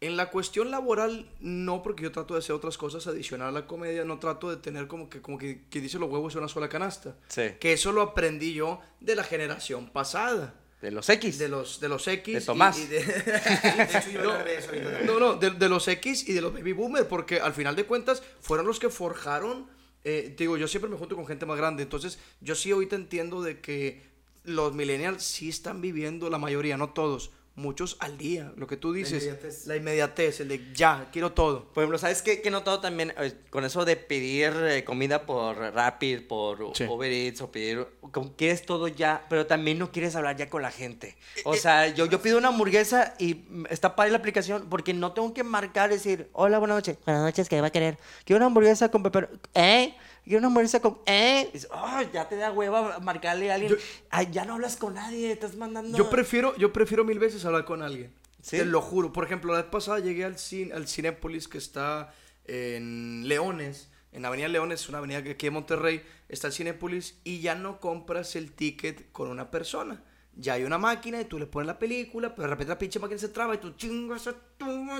En 0.00 0.16
la 0.16 0.30
cuestión 0.30 0.70
laboral, 0.70 1.28
no, 1.40 1.82
porque 1.82 2.04
yo 2.04 2.12
trato 2.12 2.34
de 2.34 2.38
hacer 2.38 2.54
otras 2.54 2.78
cosas 2.78 3.06
adicional 3.08 3.48
a 3.48 3.52
la 3.52 3.66
comedia, 3.66 4.04
no 4.04 4.20
trato 4.20 4.48
de 4.48 4.56
tener 4.56 4.86
como 4.86 5.10
que, 5.10 5.20
como 5.20 5.38
que, 5.38 5.62
que 5.68 5.80
dice 5.80 5.98
los 5.98 6.08
huevos 6.08 6.32
en 6.34 6.38
una 6.38 6.48
sola 6.48 6.68
canasta. 6.68 7.16
Sí. 7.26 7.42
Que 7.58 7.72
eso 7.72 7.90
lo 7.90 8.02
aprendí 8.02 8.54
yo 8.54 8.80
de 9.00 9.16
la 9.16 9.24
generación 9.24 9.88
pasada. 9.90 10.54
de 10.80 10.92
los 10.92 11.08
X. 11.08 11.38
De 11.38 11.48
los, 11.48 11.80
de 11.80 11.88
los 11.88 12.06
X. 12.06 12.32
De 12.34 12.40
Tomás. 12.40 12.78
y 12.78 12.86
de- 12.86 13.02
De 13.04 13.82
hecho, 13.98 14.10
yo 14.12 14.22
no, 14.22 14.36
eso 14.46 14.70
no, 15.04 15.18
no, 15.18 15.34
de, 15.34 15.50
de 15.50 15.68
los 15.68 15.88
X 15.88 16.28
y 16.28 16.32
de 16.32 16.42
los 16.42 16.52
baby 16.52 16.72
boomer, 16.74 17.08
porque 17.08 17.40
al 17.40 17.52
final 17.52 17.74
de 17.74 17.84
cuentas 17.84 18.22
fueron 18.40 18.66
los 18.68 18.78
que 18.78 18.90
forjaron. 18.90 19.66
eh, 20.04 20.32
digo, 20.38 20.56
yo 20.56 20.68
siempre 20.68 20.88
me 20.88 20.96
junto 20.96 21.16
con 21.16 21.26
gente 21.26 21.44
más 21.44 21.56
grande, 21.58 21.82
entonces 21.82 22.20
yo 22.40 22.54
sí 22.54 22.70
ahorita 22.70 22.94
entiendo 22.94 23.42
de 23.42 23.60
que 23.60 24.06
los 24.44 24.72
millennials 24.74 25.24
sí 25.24 25.48
están 25.48 25.80
viviendo, 25.80 26.30
la 26.30 26.38
mayoría, 26.38 26.76
no 26.76 26.90
todos, 26.90 27.32
muchos 27.58 27.96
al 28.00 28.16
día. 28.16 28.52
Lo 28.56 28.66
que 28.66 28.76
tú 28.76 28.92
dices, 28.92 29.22
inmediatez. 29.24 29.66
la 29.66 29.76
inmediatez, 29.76 30.40
el 30.40 30.48
de 30.48 30.72
ya, 30.72 31.08
quiero 31.12 31.32
todo. 31.32 31.64
Por 31.72 31.82
ejemplo, 31.82 31.98
¿sabes 31.98 32.22
qué, 32.22 32.40
qué 32.40 32.48
he 32.48 32.50
notado 32.50 32.80
también 32.80 33.12
eh, 33.18 33.34
con 33.50 33.64
eso 33.64 33.84
de 33.84 33.96
pedir 33.96 34.52
eh, 34.62 34.84
comida 34.84 35.26
por 35.26 35.56
Rapid, 35.58 36.26
por 36.26 36.74
Sí. 36.74 36.84
Uber 36.84 37.10
Eats 37.12 37.40
o 37.42 37.50
pedir... 37.52 37.86
Como 38.12 38.34
quieres 38.36 38.64
todo 38.64 38.88
ya, 38.88 39.26
pero 39.28 39.46
también 39.46 39.78
no 39.78 39.92
quieres 39.92 40.16
hablar 40.16 40.36
ya 40.36 40.48
con 40.48 40.62
la 40.62 40.70
gente. 40.70 41.16
Eh, 41.36 41.42
O 41.44 41.54
sea, 41.54 41.88
yo, 41.88 42.06
yo 42.06 42.22
pido 42.22 42.38
una 42.38 42.48
hamburguesa 42.48 43.14
y 43.18 43.44
está 43.68 43.94
padre 43.96 44.12
la 44.12 44.18
aplicación 44.18 44.68
porque 44.70 44.94
no 44.94 45.12
tengo 45.12 45.34
que 45.34 45.44
marcar, 45.44 45.90
decir, 45.90 46.30
hola, 46.32 46.58
buenas 46.58 46.76
noches. 46.78 46.96
Buenas 47.04 47.22
noches, 47.22 47.48
¿qué 47.48 47.60
va 47.60 47.66
a 47.66 47.70
querer? 47.70 47.98
Quiero 48.24 48.38
una 48.38 48.46
hamburguesa 48.46 48.90
con 48.90 49.02
pepper... 49.02 49.28
¿Eh? 49.54 49.94
Quiero 50.28 50.40
una 50.40 50.48
hamburguesa 50.48 50.80
con... 50.80 50.98
¿Eh? 51.06 51.48
Dices, 51.52 51.68
"Ay, 51.72 52.08
ya 52.12 52.28
te 52.28 52.36
da 52.36 52.52
hueva 52.52 52.98
marcarle 53.00 53.50
a 53.50 53.54
alguien. 53.54 53.72
Yo- 53.72 53.78
Ay, 54.10 54.28
ya 54.30 54.44
no 54.44 54.54
hablas 54.54 54.76
con 54.76 54.94
nadie, 54.94 55.32
estás 55.32 55.56
mandando... 55.56 55.96
Yo 55.96 56.10
prefiero, 56.10 56.54
yo 56.56 56.72
prefiero 56.72 57.04
mil 57.04 57.18
veces 57.18 57.44
hablar 57.44 57.64
con 57.64 57.82
alguien. 57.82 58.12
¿Sí? 58.42 58.58
Te 58.58 58.64
lo 58.64 58.80
juro. 58.80 59.12
Por 59.12 59.24
ejemplo, 59.24 59.52
la 59.52 59.62
vez 59.62 59.70
pasada 59.70 59.98
llegué 60.00 60.24
al, 60.24 60.38
cine, 60.38 60.72
al 60.74 60.86
Cinépolis 60.86 61.48
que 61.48 61.58
está 61.58 62.12
en 62.44 63.26
Leones. 63.26 63.88
En 64.12 64.24
Avenida 64.24 64.48
Leones, 64.48 64.88
una 64.88 64.98
avenida 64.98 65.22
que 65.22 65.30
aquí 65.32 65.46
en 65.48 65.52
Monterrey, 65.54 66.02
está 66.28 66.46
el 66.48 66.52
Cinépolis 66.52 67.18
y 67.24 67.40
ya 67.40 67.54
no 67.54 67.78
compras 67.80 68.36
el 68.36 68.52
ticket 68.52 69.10
con 69.12 69.28
una 69.28 69.50
persona. 69.50 70.02
Ya 70.34 70.54
hay 70.54 70.64
una 70.64 70.78
máquina 70.78 71.20
y 71.20 71.24
tú 71.24 71.38
le 71.38 71.46
pones 71.46 71.66
la 71.66 71.78
película, 71.78 72.34
pero 72.34 72.44
de 72.48 72.50
repente 72.54 72.70
la 72.70 72.78
pinche 72.78 72.98
máquina 73.00 73.18
se 73.18 73.28
traba 73.28 73.54
y 73.54 73.58
tú 73.58 73.72
chingas, 73.72 74.28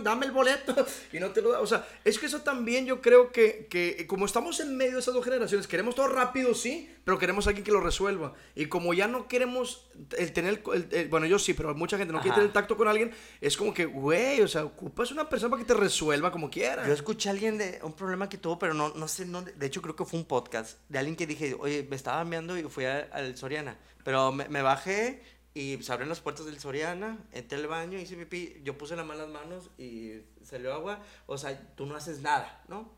dame 0.02 0.26
el 0.26 0.32
boleto 0.32 0.74
y 1.12 1.18
no 1.18 1.30
te 1.30 1.42
lo 1.42 1.50
da. 1.50 1.60
O 1.60 1.66
sea, 1.66 1.86
es 2.04 2.18
que 2.18 2.26
eso 2.26 2.42
también 2.42 2.86
yo 2.86 3.00
creo 3.00 3.32
que, 3.32 3.66
que 3.68 4.06
como 4.06 4.26
estamos 4.26 4.60
en 4.60 4.76
medio 4.76 4.94
de 4.94 5.00
esas 5.00 5.14
dos 5.14 5.24
generaciones, 5.24 5.66
queremos 5.66 5.94
todo 5.94 6.08
rápido, 6.08 6.54
sí, 6.54 6.88
pero 7.04 7.18
queremos 7.18 7.46
a 7.46 7.50
alguien 7.50 7.64
que 7.64 7.72
lo 7.72 7.80
resuelva. 7.80 8.34
Y 8.54 8.66
como 8.66 8.94
ya 8.94 9.08
no 9.08 9.26
queremos 9.28 9.88
el 10.16 10.32
tener, 10.32 10.62
el- 10.72 10.88
el- 10.92 11.08
bueno, 11.08 11.26
yo 11.26 11.38
sí, 11.38 11.54
pero 11.54 11.74
mucha 11.74 11.98
gente 11.98 12.12
no 12.12 12.20
quiere 12.20 12.30
Ajá. 12.32 12.36
tener 12.40 12.48
el 12.48 12.52
tacto 12.52 12.76
con 12.76 12.86
alguien, 12.88 13.12
es 13.40 13.56
como 13.56 13.74
que, 13.74 13.86
güey, 13.86 14.40
o 14.42 14.48
sea, 14.48 14.64
ocupas 14.64 15.10
una 15.10 15.28
persona 15.28 15.50
para 15.50 15.62
que 15.62 15.66
te 15.66 15.74
resuelva 15.74 16.30
como 16.30 16.50
quiera. 16.50 16.86
Yo 16.86 16.92
escuché 16.92 17.28
a 17.28 17.32
alguien 17.32 17.58
de 17.58 17.80
un 17.82 17.94
problema 17.94 18.28
que 18.28 18.38
tuvo, 18.38 18.58
pero 18.58 18.74
no, 18.74 18.90
no 18.94 19.08
sé, 19.08 19.26
no, 19.26 19.42
de 19.42 19.66
hecho 19.66 19.82
creo 19.82 19.96
que 19.96 20.04
fue 20.04 20.18
un 20.20 20.26
podcast 20.26 20.78
de 20.88 20.98
alguien 20.98 21.16
que 21.16 21.26
dije, 21.26 21.56
oye, 21.58 21.86
me 21.88 21.96
estaba 21.96 22.24
meando 22.24 22.56
y 22.56 22.62
fui 22.64 22.84
al 22.84 23.36
Soriana, 23.36 23.76
pero 24.04 24.30
me, 24.32 24.48
me 24.48 24.62
bajé 24.62 25.22
y 25.58 25.82
se 25.82 25.90
abrieron 25.90 26.10
las 26.10 26.20
puertas 26.20 26.46
del 26.46 26.60
Soriana, 26.60 27.18
entré 27.32 27.58
al 27.58 27.66
baño, 27.66 27.98
hice 27.98 28.14
pipí, 28.14 28.60
yo 28.62 28.78
puse 28.78 28.94
la 28.94 29.02
mano 29.02 29.22
las 29.22 29.30
manos 29.30 29.70
y 29.76 30.20
salió 30.44 30.72
agua, 30.72 31.02
o 31.26 31.36
sea, 31.36 31.74
tú 31.74 31.84
no 31.84 31.96
haces 31.96 32.20
nada, 32.20 32.62
¿no? 32.68 32.94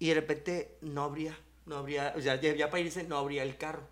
Y 0.00 0.08
de 0.08 0.14
repente 0.14 0.76
no 0.80 1.04
abría, 1.04 1.38
no 1.66 1.76
abría, 1.76 2.12
o 2.16 2.20
sea, 2.20 2.34
ya, 2.40 2.68
para 2.68 2.82
irse 2.82 3.04
no 3.04 3.16
abría 3.16 3.44
el 3.44 3.56
carro. 3.56 3.86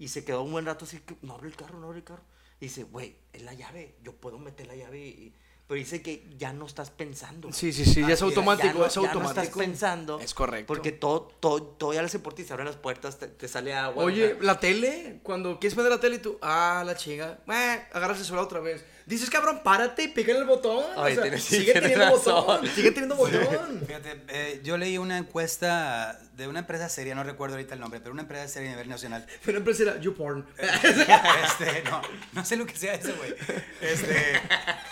Y 0.00 0.08
se 0.08 0.24
quedó 0.24 0.42
un 0.42 0.50
buen 0.50 0.66
rato 0.66 0.84
así, 0.84 1.00
no 1.22 1.34
abre 1.34 1.46
el 1.46 1.54
carro, 1.54 1.78
no 1.78 1.86
abre 1.86 1.98
el 1.98 2.04
carro. 2.04 2.24
Y 2.58 2.64
dice, 2.64 2.82
güey, 2.82 3.14
es 3.32 3.42
la 3.42 3.54
llave, 3.54 3.94
yo 4.02 4.16
puedo 4.16 4.38
meter 4.40 4.66
la 4.66 4.74
llave 4.74 4.98
y... 5.06 5.36
Pero 5.70 5.78
dice 5.78 6.02
que 6.02 6.26
ya 6.36 6.52
no 6.52 6.66
estás 6.66 6.90
pensando. 6.90 7.52
Sí, 7.52 7.72
sí, 7.72 7.84
sí, 7.84 8.00
ya 8.04 8.14
es 8.14 8.22
automático, 8.22 8.66
Ya 8.66 8.74
no- 8.80 8.86
es 8.86 8.94
ya 8.94 9.00
no 9.02 9.06
automático. 9.06 9.40
estás 9.40 9.56
pensando. 9.56 10.18
Es 10.18 10.34
correcto. 10.34 10.66
Porque 10.66 10.90
todo, 10.90 11.30
todo, 11.38 11.62
todo 11.62 11.92
ya 11.92 12.00
lo 12.00 12.06
hace 12.06 12.18
por 12.18 12.34
ti. 12.34 12.42
Se 12.42 12.52
abren 12.52 12.66
las 12.66 12.74
puertas, 12.74 13.20
te, 13.20 13.28
te 13.28 13.46
sale 13.46 13.72
agua. 13.72 14.02
Oye, 14.02 14.36
la 14.40 14.58
tele, 14.58 15.20
cuando 15.22 15.60
quieres 15.60 15.74
prender 15.74 15.92
la 15.92 16.00
tele 16.00 16.16
y 16.16 16.18
tú, 16.18 16.38
ah, 16.42 16.82
la 16.84 16.96
chinga, 16.96 17.38
eh, 17.46 17.84
agarras 17.92 18.18
el 18.18 18.24
celular 18.24 18.46
otra 18.46 18.58
vez. 18.58 18.84
Dices, 19.06 19.30
cabrón, 19.30 19.60
párate 19.64 20.02
y 20.04 20.08
pícale 20.08 20.40
el 20.40 20.44
botón. 20.44 20.84
Ay, 20.96 21.12
o 21.12 21.14
sea, 21.14 21.22
tienes- 21.22 21.44
sí, 21.44 21.58
sigue 21.60 21.72
tienes 21.72 21.92
teniendo 21.92 22.16
razón. 22.16 22.34
botón, 22.46 22.66
sigue 22.74 22.90
teniendo 22.90 23.14
botón. 23.14 23.82
Fíjate, 23.86 24.22
eh, 24.28 24.60
yo 24.64 24.76
leí 24.76 24.98
una 24.98 25.18
encuesta 25.18 26.20
de 26.34 26.48
una 26.48 26.58
empresa 26.60 26.88
seria, 26.88 27.14
no 27.14 27.22
recuerdo 27.22 27.54
ahorita 27.54 27.74
el 27.74 27.80
nombre, 27.80 28.00
pero 28.00 28.12
una 28.12 28.22
empresa 28.22 28.48
seria 28.48 28.70
a 28.70 28.72
nivel 28.72 28.88
nacional. 28.88 29.24
Pero 29.44 29.58
empresa 29.58 29.82
era 29.84 30.00
YouPorn. 30.00 30.46
Este, 30.58 31.82
no, 31.88 32.02
no 32.32 32.44
sé 32.44 32.56
lo 32.56 32.66
que 32.66 32.76
sea 32.76 32.94
eso, 32.94 33.14
güey. 33.16 33.34
Este, 33.80 34.40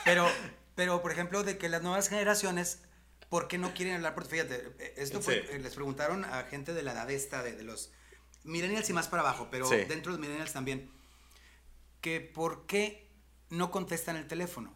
pero, 0.04 0.28
pero, 0.78 1.02
por 1.02 1.10
ejemplo, 1.10 1.42
de 1.42 1.58
que 1.58 1.68
las 1.68 1.82
nuevas 1.82 2.08
generaciones, 2.08 2.78
¿por 3.28 3.48
qué 3.48 3.58
no 3.58 3.74
quieren 3.74 3.96
hablar? 3.96 4.14
Porque 4.14 4.30
fíjate, 4.30 4.72
eh, 4.78 4.94
esto 4.96 5.20
fue, 5.20 5.40
Sí. 5.42 5.46
eh, 5.50 5.58
les 5.58 5.74
preguntaron 5.74 6.24
a 6.24 6.44
gente 6.44 6.72
de 6.72 6.84
la 6.84 6.92
edad 6.92 7.10
esta, 7.10 7.42
de, 7.42 7.56
de 7.56 7.64
los 7.64 7.90
millennials 8.44 8.88
y 8.88 8.92
más 8.92 9.08
para 9.08 9.22
abajo, 9.22 9.48
pero 9.50 9.66
Sí. 9.68 9.74
dentro 9.88 10.12
de 10.12 10.18
los 10.18 10.20
millennials 10.20 10.52
también, 10.52 10.88
que 12.00 12.20
por 12.20 12.66
qué 12.66 13.10
no 13.50 13.72
contestan 13.72 14.14
el 14.14 14.28
teléfono, 14.28 14.72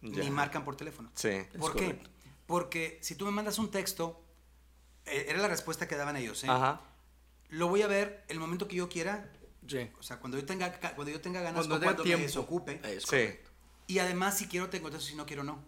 Ya. 0.00 0.22
ni 0.24 0.30
marcan 0.30 0.64
por 0.64 0.74
teléfono. 0.74 1.12
Sí. 1.14 1.28
¿Por 1.58 1.72
Es 1.72 1.76
qué? 1.76 1.84
correcto. 1.88 2.10
Porque 2.46 2.98
si 3.02 3.14
tú 3.14 3.26
me 3.26 3.30
mandas 3.30 3.58
un 3.58 3.70
texto, 3.70 4.24
eh, 5.04 5.26
era 5.28 5.38
la 5.38 5.48
respuesta 5.48 5.86
que 5.86 5.96
daban 5.96 6.16
ellos, 6.16 6.44
¿eh? 6.44 6.48
Ajá. 6.48 6.80
Lo 7.50 7.68
voy 7.68 7.82
a 7.82 7.88
ver 7.88 8.24
el 8.28 8.38
momento 8.40 8.68
que 8.68 8.76
yo 8.76 8.88
quiera, 8.88 9.30
Sí. 9.68 9.90
o 9.98 10.02
sea, 10.02 10.16
cuando 10.18 10.38
yo 10.38 10.46
tenga, 10.46 10.72
cuando 10.94 11.10
yo 11.12 11.20
tenga 11.20 11.40
ganas 11.42 11.66
Cuando 11.66 11.74
o 11.76 11.80
cuando 11.82 12.02
tiempo. 12.04 12.20
me 12.20 12.26
desocupe. 12.26 12.80
Es 12.84 13.02
Sí. 13.02 13.36
Y 13.86 13.98
además, 13.98 14.38
si 14.38 14.46
quiero, 14.46 14.68
te 14.68 14.80
contesto, 14.80 15.06
si 15.06 15.14
no 15.14 15.26
quiero, 15.26 15.44
no. 15.44 15.62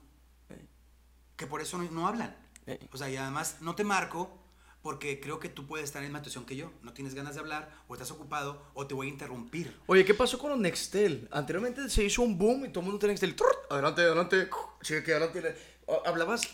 Que 1.36 1.46
por 1.46 1.60
eso 1.60 1.78
no, 1.78 1.88
no 1.90 2.08
hablan. 2.08 2.36
Eh. 2.66 2.78
O 2.92 2.98
sea, 2.98 3.08
y 3.08 3.16
además 3.16 3.58
no 3.60 3.74
te 3.74 3.84
marco 3.84 4.38
porque 4.82 5.20
creo 5.20 5.38
que 5.38 5.48
tú 5.48 5.66
puedes 5.66 5.84
estar 5.84 6.02
en 6.02 6.04
la 6.04 6.08
misma 6.08 6.20
situación 6.20 6.44
que 6.44 6.56
yo. 6.56 6.72
No 6.82 6.92
tienes 6.92 7.14
ganas 7.14 7.34
de 7.34 7.40
hablar, 7.40 7.72
o 7.88 7.94
estás 7.94 8.10
ocupado, 8.10 8.62
o 8.74 8.86
te 8.86 8.94
voy 8.94 9.08
a 9.08 9.10
interrumpir. 9.10 9.76
Oye, 9.86 10.04
¿qué 10.04 10.14
pasó 10.14 10.38
con 10.38 10.50
los 10.50 10.58
Nextel? 10.58 11.28
Anteriormente 11.30 11.88
se 11.88 12.04
hizo 12.04 12.22
un 12.22 12.38
boom 12.38 12.64
y 12.64 12.68
todo 12.68 12.80
el 12.80 12.86
mundo 12.86 12.98
tenía 12.98 13.12
Nextel. 13.12 13.36
Adelante, 13.70 14.02
adelante. 14.02 14.48
Sigue 14.80 15.02
que 15.02 15.12
adelante. 15.12 15.56
Hablabas 16.04 16.48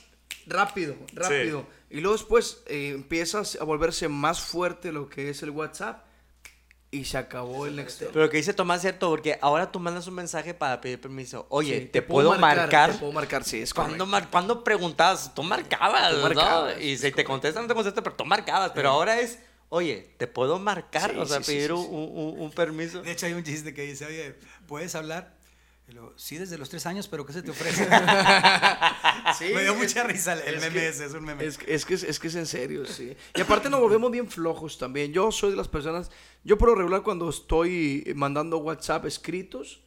rápido, 0.47 0.97
rápido. 1.13 1.67
Y 1.91 2.01
luego 2.01 2.17
después 2.17 2.63
eh, 2.67 2.91
empiezas 2.95 3.57
a 3.61 3.65
volverse 3.65 4.09
más 4.09 4.41
fuerte 4.41 4.93
lo 4.93 5.09
que 5.09 5.31
es 5.31 5.43
el 5.43 5.51
WhatsApp 5.51 6.04
y 6.95 7.05
se 7.05 7.19
acabó 7.19 7.67
el 7.67 7.77
Nextel. 7.77 8.09
Pero 8.13 8.31
que 8.31 8.37
dice 8.37 8.55
Tomás 8.55 8.81
cierto, 8.81 9.11
porque 9.11 9.39
ahora 9.43 9.71
tú 9.73 9.81
mandas 9.81 10.07
un 10.07 10.15
mensaje 10.15 10.55
para 10.55 10.81
pedir 10.81 11.01
permiso. 11.01 11.47
Oye, 11.51 11.81
Sí, 11.81 11.87
¿te, 11.87 12.03
puedo 12.03 12.39
marcar? 12.39 12.93
Te 12.93 12.99
puedo 12.99 13.13
marcar, 13.13 13.45
sí, 13.45 13.61
es 13.61 13.75
¿Cuándo, 13.75 13.91
correcto. 13.93 14.07
mar- 14.07 14.31
cuándo 14.31 14.65
preguntabas? 14.65 15.35
Tú 15.35 15.43
marcabas, 15.43 16.11
Tú 16.11 16.17
¿no? 16.17 16.23
marcabas, 16.23 16.81
Y 16.81 16.97
si 16.97 17.11
te 17.13 17.25
contestan, 17.25 17.65
no 17.65 17.69
te 17.69 17.75
contestan, 17.75 18.05
pero 18.05 18.17
tú 18.17 18.25
marcabas. 18.25 18.73
Pero 18.75 18.91
ahora 18.91 19.19
es, 19.21 19.39
oye, 19.69 20.15
¿te 20.19 20.27
puedo 20.27 20.59
marcar? 20.59 21.11
Sí, 21.13 21.17
o 21.19 21.27
sea, 21.27 21.41
pedir 21.41 21.67
sí, 21.69 21.73
un, 21.73 21.83
sí. 21.83 21.89
un- 21.91 22.35
un 22.41 22.51
permiso. 22.53 23.03
De 23.03 23.11
hecho, 23.13 23.27
hay 23.27 23.33
un 23.33 23.43
chiste 23.45 23.75
que 23.75 23.83
dice, 23.83 24.07
oye, 24.07 24.37
¿puedes 24.67 24.95
hablar? 24.95 25.35
Y 25.87 25.93
luego, 25.93 26.15
sí, 26.17 26.39
desde 26.39 26.57
los 26.57 26.71
tres 26.71 26.87
años, 26.87 27.09
pero 27.09 27.27
¿qué 27.27 27.33
se 27.35 27.43
te 27.43 27.51
ofrece? 27.51 27.87
Sí, 29.39 29.53
Me 29.55 29.63
dio 29.63 29.75
mucha 29.75 30.03
risa 30.05 30.33
el, 30.45 30.61
meme 30.61 30.71
que- 30.81 30.89
ese, 30.89 31.07
es 31.07 31.15
un 31.15 31.25
meme. 31.25 31.45
Es, 31.45 31.59
que- 31.59 31.75
es, 31.75 31.85
que, 31.85 31.95
es, 31.95 32.19
que 32.19 32.29
es 32.29 32.35
en 32.35 32.47
serio, 32.47 32.87
sí. 32.87 33.17
Y 33.35 33.41
aparte 33.41 33.69
nos 33.71 33.81
volvemos 33.81 34.11
bien 34.11 34.29
flojos 34.31 34.79
también. 34.79 35.13
Yo 35.13 35.31
soy 35.33 35.51
de 35.51 35.57
las 35.57 35.69
personas, 35.69 36.11
yo 36.45 36.57
por 36.59 36.69
lo 36.71 36.75
regular 36.75 37.03
cuando 37.03 37.29
estoy 37.31 38.13
mandando 38.17 38.59
WhatsApp 38.59 39.07
escritos, 39.07 39.81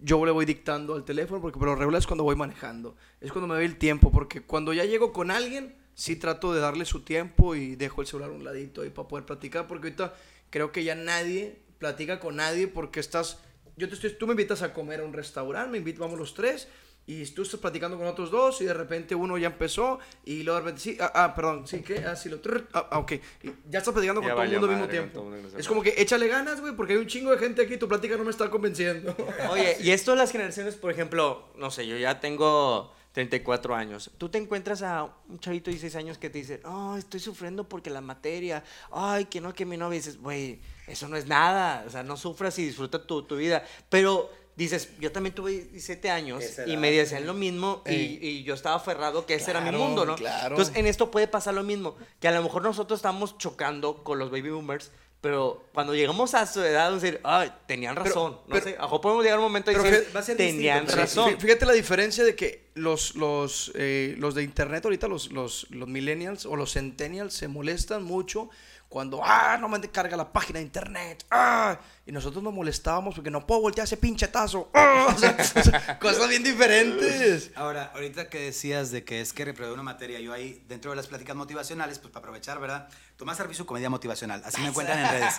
yo 0.00 0.24
le 0.24 0.30
voy 0.30 0.44
dictando 0.44 0.94
al 0.94 1.04
teléfono 1.04 1.40
porque 1.40 1.58
por 1.58 1.68
lo 1.68 1.74
regular 1.76 1.98
es 1.98 2.06
cuando 2.06 2.24
voy 2.24 2.36
manejando. 2.36 2.96
Es 3.20 3.32
cuando 3.32 3.48
me 3.48 3.54
doy 3.54 3.64
el 3.64 3.76
tiempo, 3.78 4.12
porque 4.12 4.42
cuando 4.42 4.72
ya 4.72 4.84
llego 4.84 5.12
con 5.12 5.30
alguien, 5.30 5.74
sí 5.94 6.14
trato 6.16 6.52
de 6.54 6.60
darle 6.60 6.84
su 6.84 7.00
tiempo 7.02 7.54
y 7.56 7.74
dejo 7.74 8.00
el 8.00 8.06
celular 8.06 8.30
a 8.30 8.32
un 8.32 8.44
ladito 8.44 8.82
ahí 8.82 8.90
para 8.90 9.08
poder 9.08 9.26
platicar, 9.26 9.66
porque 9.66 9.88
ahorita 9.88 10.14
creo 10.50 10.70
que 10.70 10.84
ya 10.84 10.94
nadie 10.94 11.58
platica 11.78 12.20
con 12.20 12.36
nadie 12.36 12.68
porque 12.68 13.00
estás, 13.00 13.38
yo 13.76 13.88
te 13.88 13.94
estoy, 13.94 14.12
tú 14.12 14.26
me 14.26 14.32
invitas 14.34 14.62
a 14.62 14.72
comer 14.72 15.00
a 15.00 15.04
un 15.04 15.12
restaurante, 15.12 15.70
me 15.72 15.78
invitas, 15.78 15.98
vamos 16.00 16.18
los 16.18 16.34
tres, 16.34 16.68
y 17.08 17.24
tú 17.24 17.40
estás 17.40 17.58
platicando 17.58 17.96
con 17.96 18.06
otros 18.06 18.30
dos 18.30 18.60
y 18.60 18.66
de 18.66 18.74
repente 18.74 19.14
uno 19.14 19.38
ya 19.38 19.46
empezó 19.46 19.98
y 20.26 20.42
luego 20.42 20.60
de 20.60 20.64
repente, 20.66 20.82
sí, 20.82 20.98
ah, 21.00 21.10
ah, 21.14 21.34
perdón, 21.34 21.66
sí, 21.66 21.80
¿qué? 21.80 22.00
Ah, 22.00 22.14
sí, 22.14 22.28
lo, 22.28 22.38
trrr, 22.38 22.68
ah, 22.74 22.86
ah, 22.90 22.98
ok. 22.98 23.12
Y 23.12 23.50
ya 23.70 23.78
estás 23.78 23.94
platicando 23.94 24.20
con 24.20 24.28
Ya 24.28 24.34
todo 24.34 24.44
el 24.44 24.50
mundo 24.50 24.66
al 24.66 24.72
mismo 24.74 24.88
tiempo. 24.88 25.30
que 25.30 25.58
Es 25.58 25.66
como 25.66 25.82
que 25.82 25.94
échale 25.96 26.28
ganas, 26.28 26.60
güey, 26.60 26.76
porque 26.76 26.92
hay 26.92 26.98
un 26.98 27.06
chingo 27.06 27.30
de 27.30 27.38
gente 27.38 27.62
aquí, 27.62 27.78
tu 27.78 27.88
plática 27.88 28.18
no 28.18 28.24
me 28.24 28.30
está 28.30 28.50
convenciendo. 28.50 29.16
Oye, 29.50 29.78
y 29.80 29.90
esto 29.90 30.10
de 30.10 30.18
las 30.18 30.30
generaciones, 30.30 30.76
por 30.76 30.90
ejemplo, 30.90 31.48
no 31.56 31.70
sé, 31.70 31.86
yo 31.86 31.96
ya 31.96 32.20
tengo 32.20 32.92
34 33.12 33.74
años. 33.74 34.10
Tú 34.18 34.28
te 34.28 34.36
encuentras 34.36 34.82
a 34.82 35.10
un 35.30 35.38
chavito 35.38 35.70
de 35.70 35.76
16 35.76 35.96
años 35.96 36.18
que 36.18 36.28
te 36.28 36.36
dice, 36.36 36.60
oh, 36.66 36.94
estoy 36.98 37.20
sufriendo 37.20 37.66
porque 37.66 37.88
la 37.88 38.02
materia, 38.02 38.62
ay, 38.92 39.24
que 39.24 39.40
no, 39.40 39.54
que 39.54 39.64
mi 39.64 39.78
novia. 39.78 39.96
Y 39.96 40.00
dices, 40.00 40.20
güey, 40.20 40.60
eso 40.86 41.08
no 41.08 41.16
es 41.16 41.26
nada. 41.26 41.84
O 41.86 41.90
sea, 41.90 42.02
no 42.02 42.18
sufras 42.18 42.58
y 42.58 42.66
disfruta 42.66 43.06
tu, 43.06 43.22
tu 43.22 43.36
vida. 43.36 43.64
Pero 43.88 44.30
dices, 44.58 44.90
yo 45.00 45.10
también 45.12 45.34
tuve 45.34 45.52
17 45.52 46.10
años 46.10 46.44
y 46.66 46.76
me 46.76 46.90
decían 46.90 47.26
lo 47.26 47.32
mismo 47.34 47.82
y, 47.86 47.92
y 48.26 48.42
yo 48.44 48.54
estaba 48.54 48.76
aferrado 48.76 49.24
que 49.24 49.34
ese 49.34 49.50
era 49.52 49.60
mi 49.60 49.70
Claro, 49.70 49.84
mundo, 49.84 50.04
¿no? 50.04 50.16
claro. 50.16 50.54
Entonces, 50.56 50.76
en 50.76 50.86
esto 50.86 51.10
puede 51.10 51.28
pasar 51.28 51.54
lo 51.54 51.62
mismo, 51.62 51.96
que 52.20 52.28
a 52.28 52.32
lo 52.32 52.42
mejor 52.42 52.62
nosotros 52.62 52.98
estamos 52.98 53.38
chocando 53.38 54.04
con 54.04 54.18
los 54.18 54.30
baby 54.30 54.50
boomers. 54.50 54.90
Pero 55.20 55.64
cuando 55.74 55.96
llegamos 55.96 56.32
a 56.34 56.46
su 56.46 56.62
edad, 56.62 56.86
vamos 56.90 57.02
a 57.02 57.06
decir, 57.06 57.20
ay, 57.24 57.52
tenían 57.66 57.94
Pero- 57.96 58.04
razón. 58.06 58.32
no 58.46 58.54
pero- 58.54 58.62
sé, 58.64 58.70
a 58.74 58.76
lo 58.76 58.82
mejor 58.82 59.00
podemos 59.00 59.24
llegar 59.24 59.38
a 59.38 59.40
un 59.40 59.46
momento 59.46 59.72
y 59.72 59.74
Pero 59.74 59.84
decir, 59.90 60.04
fíjate, 60.06 60.34
tenían 60.36 60.84
distinto, 60.86 60.90
pero 60.92 61.02
razón. 61.02 61.32
Fí- 61.32 61.40
Fíjate 61.40 61.66
la 61.66 61.72
diferencia 61.72 62.22
de 62.24 62.36
que 62.36 62.70
los, 62.74 63.16
los, 63.16 63.72
eh, 63.74 64.14
los 64.18 64.36
de 64.36 64.44
internet 64.44 64.84
ahorita, 64.84 65.08
los, 65.08 65.32
los, 65.32 65.66
los 65.70 65.88
millennials 65.88 66.46
o 66.46 66.54
los 66.54 66.72
centennials 66.74 67.34
se 67.34 67.48
molestan 67.48 68.04
mucho 68.04 68.48
cuando, 68.88 69.20
ah, 69.24 69.58
no 69.60 69.68
me 69.68 69.80
carga 69.90 70.16
la 70.16 70.32
página 70.32 70.60
de 70.60 70.66
internet, 70.66 71.24
ah, 71.32 71.80
y 72.08 72.12
nosotros 72.12 72.42
nos 72.42 72.54
molestábamos 72.54 73.14
porque 73.14 73.30
no 73.30 73.46
puedo 73.46 73.60
voltear 73.60 73.84
ese 73.84 73.98
pinche 73.98 74.28
tazo, 74.28 74.70
ah, 74.72 75.08
o 75.14 75.18
sea, 75.18 75.36
o 75.54 75.62
sea, 75.62 75.98
cosas 75.98 76.26
bien 76.28 76.42
diferentes. 76.42 77.50
Ahora, 77.54 77.90
ahorita 77.94 78.30
que 78.30 78.40
decías 78.40 78.90
de 78.90 79.04
que 79.04 79.20
es 79.20 79.34
que 79.34 79.44
reprobé 79.44 79.72
una 79.72 79.82
materia, 79.82 80.18
yo 80.18 80.32
ahí, 80.32 80.62
dentro 80.68 80.90
de 80.90 80.96
las 80.96 81.06
pláticas 81.06 81.36
motivacionales, 81.36 81.98
pues 81.98 82.10
para 82.10 82.20
aprovechar, 82.20 82.60
¿verdad? 82.60 82.88
Tomás 83.18 83.36
Servicio 83.36 83.66
Comedia 83.66 83.90
Motivacional. 83.90 84.42
Así 84.44 84.60
me 84.62 84.68
encuentran 84.68 85.00
en 85.00 85.10
redes. 85.10 85.34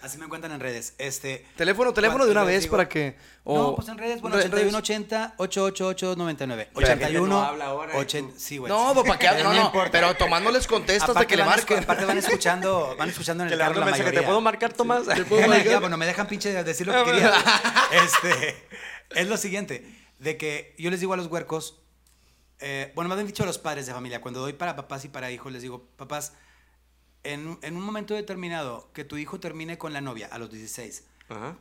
Así 0.00 0.16
me 0.16 0.24
encuentran 0.26 0.52
en 0.52 0.60
redes. 0.60 0.94
Este, 0.96 1.44
Teléfono, 1.56 1.92
teléfono 1.92 2.24
de 2.24 2.30
una 2.30 2.42
¿cuántas 2.42 2.62
vez 2.62 2.70
para 2.70 2.88
que... 2.88 3.16
o- 3.44 3.58
no, 3.58 3.74
pues 3.74 3.88
en 3.88 3.98
redes, 3.98 4.20
bueno, 4.20 4.36
en 4.40 4.50
redes. 4.52 4.72
8180 4.72 5.34
888 5.36 6.14
Pero 6.16 6.80
la 6.80 6.86
gente 6.86 7.04
81 7.04 7.26
no 7.28 7.42
habla 7.42 7.64
ahora, 7.66 7.94
¿eh? 7.94 7.98
80 7.98 8.38
Sí, 8.38 8.58
güey. 8.58 8.72
No, 8.72 8.94
pues 8.94 9.06
para 9.06 9.18
qué, 9.18 9.28
Pero 9.36 9.52
no, 9.52 9.72
no, 9.72 9.72
pero 9.90 10.14
tomándoles 10.14 10.66
contestas 10.68 11.02
hasta 11.10 11.12
Aparte 11.12 11.26
que 11.26 11.36
le 11.36 11.44
marquen. 11.44 11.78
aparte 11.82 12.04
van 12.04 12.18
escuchando, 12.18 12.94
van 12.96 13.08
escuchando 13.08 13.42
en 13.42 13.48
Que 13.48 13.54
el 13.54 13.58
le 13.58 13.64
carro 13.64 13.80
la 13.80 13.86
mayoría. 13.86 14.20
¿te 14.20 14.26
puedo 14.26 14.40
marcar, 14.40 14.72
Tomás? 14.72 15.06
Ya, 15.06 15.64
ya, 15.64 15.80
bueno, 15.80 15.96
me 15.96 16.05
dejan 16.06 16.26
pinche 16.26 16.52
decir 16.64 16.86
lo 16.86 16.92
que 16.92 17.10
quería. 17.12 17.32
Este, 17.92 18.56
es 19.14 19.28
lo 19.28 19.36
siguiente, 19.36 19.86
de 20.18 20.36
que 20.36 20.74
yo 20.78 20.90
les 20.90 21.00
digo 21.00 21.12
a 21.12 21.16
los 21.16 21.26
huercos, 21.28 21.80
eh, 22.58 22.92
bueno, 22.94 23.08
más 23.08 23.16
bien 23.18 23.26
dicho 23.26 23.42
a 23.42 23.46
los 23.46 23.58
padres 23.58 23.86
de 23.86 23.92
familia, 23.92 24.20
cuando 24.20 24.40
doy 24.40 24.52
para 24.54 24.74
papás 24.76 25.04
y 25.04 25.08
para 25.08 25.30
hijos, 25.30 25.52
les 25.52 25.62
digo, 25.62 25.86
papás, 25.96 26.32
en, 27.22 27.46
un- 27.46 27.58
en 27.62 27.76
un 27.76 27.82
momento 27.82 28.14
determinado, 28.14 28.90
que 28.92 29.04
tu 29.04 29.16
hijo 29.16 29.38
termine 29.40 29.78
con 29.78 29.92
la 29.92 30.00
novia 30.00 30.28
a 30.30 30.38
los 30.38 30.50
16, 30.50 31.04
Ajá. 31.28 31.56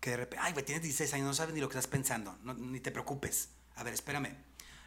que 0.00 0.10
de 0.10 0.16
repente, 0.18 0.44
ay, 0.44 0.52
güey, 0.52 0.64
tienes 0.64 0.82
16 0.82 1.14
años, 1.14 1.26
no 1.26 1.34
sabes 1.34 1.54
ni 1.54 1.60
lo 1.60 1.68
que 1.68 1.78
estás 1.78 1.86
pensando, 1.90 2.36
no- 2.42 2.54
ni 2.54 2.80
te 2.80 2.90
preocupes. 2.90 3.50
A 3.76 3.82
ver, 3.82 3.94
espérame. 3.94 4.36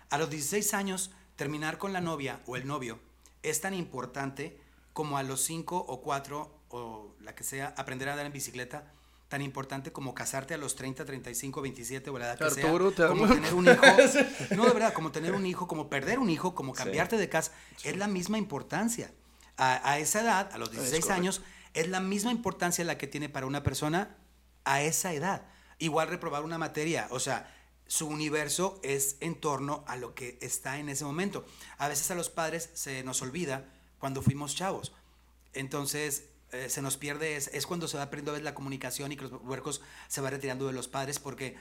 A 0.09 0.17
los 0.17 0.29
16 0.29 0.73
años, 0.73 1.11
terminar 1.35 1.77
con 1.77 1.93
la 1.93 2.01
novia 2.01 2.41
o 2.45 2.55
el 2.55 2.67
novio 2.67 2.99
es 3.41 3.61
tan 3.61 3.73
importante 3.73 4.59
como 4.93 5.17
a 5.17 5.23
los 5.23 5.41
5 5.41 5.77
o 5.87 6.01
4 6.01 6.61
o 6.69 7.15
la 7.19 7.33
que 7.35 7.43
sea, 7.43 7.73
aprender 7.77 8.09
a 8.09 8.11
andar 8.13 8.25
en 8.27 8.33
bicicleta, 8.33 8.91
tan 9.29 9.41
importante 9.41 9.91
como 9.91 10.13
casarte 10.13 10.53
a 10.53 10.57
los 10.57 10.75
30, 10.75 11.05
35, 11.05 11.61
27 11.61 12.09
o 12.09 12.17
la 12.19 12.25
edad 12.25 12.37
que 12.37 12.43
Arturo, 12.43 12.91
te 12.91 12.97
sea, 12.97 13.07
como 13.07 13.27
tener 13.27 13.53
un 13.53 13.67
hijo, 13.67 13.81
no, 14.55 14.65
de 14.65 14.73
verdad, 14.73 14.93
como 14.93 15.11
tener 15.11 15.33
un 15.33 15.45
hijo, 15.45 15.67
como 15.67 15.89
perder 15.89 16.19
un 16.19 16.29
hijo, 16.29 16.53
como 16.53 16.73
cambiarte 16.73 17.17
de 17.17 17.29
casa, 17.29 17.51
es 17.83 17.97
la 17.97 18.07
misma 18.07 18.37
importancia. 18.37 19.11
A, 19.57 19.91
a 19.91 19.99
esa 19.99 20.21
edad, 20.21 20.49
a 20.51 20.57
los 20.57 20.71
16 20.71 20.91
correcto. 20.91 21.13
años, 21.13 21.41
es 21.73 21.87
la 21.87 21.99
misma 21.99 22.31
importancia 22.31 22.83
la 22.85 22.97
que 22.97 23.07
tiene 23.07 23.29
para 23.29 23.45
una 23.45 23.63
persona 23.63 24.17
a 24.63 24.81
esa 24.81 25.13
edad. 25.13 25.45
Igual 25.79 26.07
reprobar 26.07 26.43
una 26.43 26.57
materia, 26.57 27.07
o 27.11 27.19
sea, 27.19 27.51
su 27.87 28.07
universo 28.07 28.79
es 28.83 29.17
en 29.19 29.35
torno 29.35 29.83
a 29.87 29.97
lo 29.97 30.15
que 30.15 30.37
está 30.41 30.79
en 30.79 30.89
ese 30.89 31.05
momento. 31.05 31.45
A 31.77 31.87
veces 31.87 32.09
a 32.11 32.15
los 32.15 32.29
padres 32.29 32.69
se 32.73 33.03
nos 33.03 33.21
olvida 33.21 33.69
cuando 33.99 34.21
fuimos 34.21 34.55
chavos. 34.55 34.93
Entonces, 35.53 36.25
eh, 36.53 36.69
se 36.69 36.81
nos 36.81 36.97
pierde, 36.97 37.35
es, 37.35 37.49
es 37.53 37.65
cuando 37.65 37.87
se 37.87 37.97
va 37.97 38.09
perdiendo 38.09 38.31
a 38.31 38.33
veces 38.33 38.45
la 38.45 38.53
comunicación 38.55 39.11
y 39.11 39.17
que 39.17 39.23
los 39.23 39.41
huercos 39.41 39.81
se 40.07 40.21
van 40.21 40.31
retirando 40.31 40.67
de 40.67 40.73
los 40.73 40.87
padres, 40.87 41.19
porque 41.19 41.55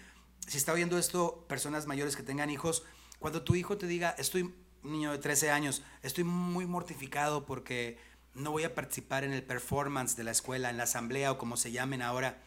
si 0.47 0.59
está 0.59 0.73
oyendo 0.73 0.99
esto 0.99 1.45
personas 1.49 1.87
mayores 1.87 2.17
que 2.17 2.23
tengan 2.23 2.51
hijos, 2.51 2.85
cuando 3.19 3.43
tu 3.43 3.55
hijo 3.55 3.79
te 3.79 3.87
diga, 3.87 4.15
estoy, 4.19 4.55
niño 4.83 5.13
de 5.13 5.19
13 5.19 5.51
años, 5.51 5.83
estoy 6.03 6.25
muy 6.25 6.67
mortificado 6.67 7.47
porque 7.47 7.99
no 8.35 8.51
voy 8.51 8.65
a 8.65 8.75
participar 8.75 9.25
en 9.25 9.33
el 9.33 9.43
performance 9.43 10.17
de 10.17 10.25
la 10.25 10.31
escuela, 10.31 10.71
en 10.71 10.77
la 10.77 10.85
asamblea 10.85 11.33
o 11.33 11.39
como 11.39 11.57
se 11.57 11.73
llamen 11.73 12.03
ahora, 12.03 12.39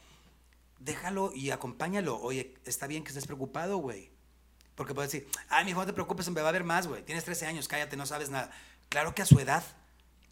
déjalo 0.79 1.31
y 1.33 1.51
acompáñalo. 1.51 2.19
Oye, 2.19 2.55
está 2.65 2.87
bien 2.87 3.03
que 3.03 3.09
estés 3.09 3.25
preocupado, 3.25 3.77
güey. 3.77 4.11
Porque 4.75 4.93
puedes 4.93 5.11
decir, 5.11 5.29
ay, 5.47 5.63
mi 5.63 5.71
hijo, 5.71 5.79
no 5.79 5.85
te 5.85 5.93
preocupes, 5.93 6.29
me 6.29 6.41
va 6.41 6.49
a 6.49 6.51
ver 6.51 6.65
más, 6.65 6.87
güey. 6.87 7.03
Tienes 7.03 7.23
13 7.23 7.45
años, 7.45 7.67
cállate, 7.67 7.95
no 7.95 8.05
sabes 8.05 8.29
nada. 8.29 8.51
Claro 8.89 9.15
que 9.15 9.21
a 9.21 9.25
su 9.25 9.39
edad 9.39 9.63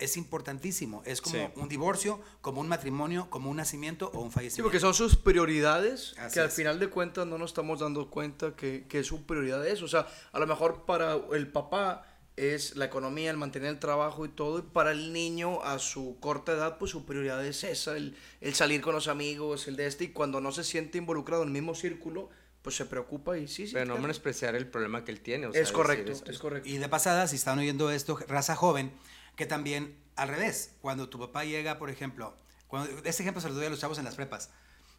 es 0.03 0.17
importantísimo. 0.17 1.01
Es 1.05 1.21
como 1.21 1.35
Sí. 1.37 1.51
un 1.55 1.69
divorcio, 1.69 2.19
como 2.41 2.61
un 2.61 2.67
matrimonio, 2.67 3.29
como 3.29 3.49
un 3.49 3.57
nacimiento 3.57 4.11
o 4.13 4.19
un 4.21 4.29
Sí, 4.29 4.35
fallecimiento. 4.35 4.63
porque 4.63 4.79
son 4.79 4.93
sus 4.93 5.15
prioridades 5.15 6.15
Así 6.17 6.33
que 6.35 6.39
al 6.41 6.47
es. 6.47 6.53
final 6.53 6.79
de 6.79 6.89
cuentas 6.89 7.25
no 7.27 7.37
nos 7.37 7.51
estamos 7.51 7.79
dando 7.79 8.09
cuenta 8.09 8.55
que, 8.55 8.85
que 8.87 9.03
su 9.03 9.25
prioridad 9.25 9.65
es. 9.67 9.81
O 9.81 9.87
sea, 9.87 10.07
a 10.31 10.39
lo 10.39 10.47
mejor 10.47 10.85
para 10.85 11.17
el 11.33 11.47
papá 11.51 12.05
es 12.35 12.75
la 12.75 12.85
economía, 12.85 13.29
el 13.29 13.37
mantener 13.37 13.69
el 13.69 13.79
trabajo 13.79 14.25
y 14.25 14.29
todo, 14.29 14.57
y 14.59 14.61
para 14.63 14.91
el 14.91 15.13
niño 15.13 15.61
a 15.63 15.77
su 15.77 16.17
corta 16.19 16.53
edad, 16.53 16.77
pues 16.79 16.89
su 16.91 17.05
prioridad 17.05 17.45
es 17.45 17.63
esa, 17.63 17.95
el, 17.95 18.17
el 18.41 18.55
salir 18.55 18.81
con 18.81 18.95
los 18.95 19.07
amigos, 19.07 19.67
el 19.67 19.75
de 19.75 19.85
este, 19.85 20.05
y 20.05 20.07
cuando 20.09 20.41
no 20.41 20.51
se 20.51 20.63
siente 20.63 20.97
involucrado 20.97 21.43
en 21.43 21.49
el 21.49 21.53
mismo 21.53 21.75
círculo, 21.75 22.29
pues 22.63 22.75
se 22.75 22.85
preocupa 22.85 23.37
y 23.37 23.47
sí, 23.47 23.67
sí. 23.67 23.73
Pero 23.73 23.85
no 23.85 23.91
claro. 23.93 24.01
menospreciar 24.03 24.55
el 24.55 24.65
problema 24.65 25.03
que 25.05 25.11
él 25.11 25.19
tiene. 25.19 25.45
o 25.47 25.51
sea, 25.51 25.61
Es 25.61 25.67
decir, 25.67 25.75
correcto, 25.75 26.11
esto- 26.11 26.31
es 26.31 26.39
correcto. 26.39 26.67
Y 26.69 26.77
de 26.77 26.89
pasada, 26.89 27.27
si 27.27 27.35
están 27.35 27.59
oyendo 27.59 27.91
esto, 27.91 28.17
raza 28.27 28.55
joven, 28.55 28.91
que 29.35 29.45
también 29.45 29.97
al 30.15 30.29
revés, 30.29 30.75
cuando 30.81 31.09
tu 31.09 31.19
papá 31.19 31.43
llega, 31.43 31.79
por 31.79 31.89
ejemplo, 31.89 32.35
cuando, 32.67 32.89
este 33.03 33.23
ejemplo 33.23 33.41
se 33.41 33.49
lo 33.49 33.55
doy 33.55 33.65
a 33.65 33.69
los 33.69 33.79
chavos 33.79 33.97
en 33.97 34.05
las 34.05 34.15
prepas, 34.15 34.49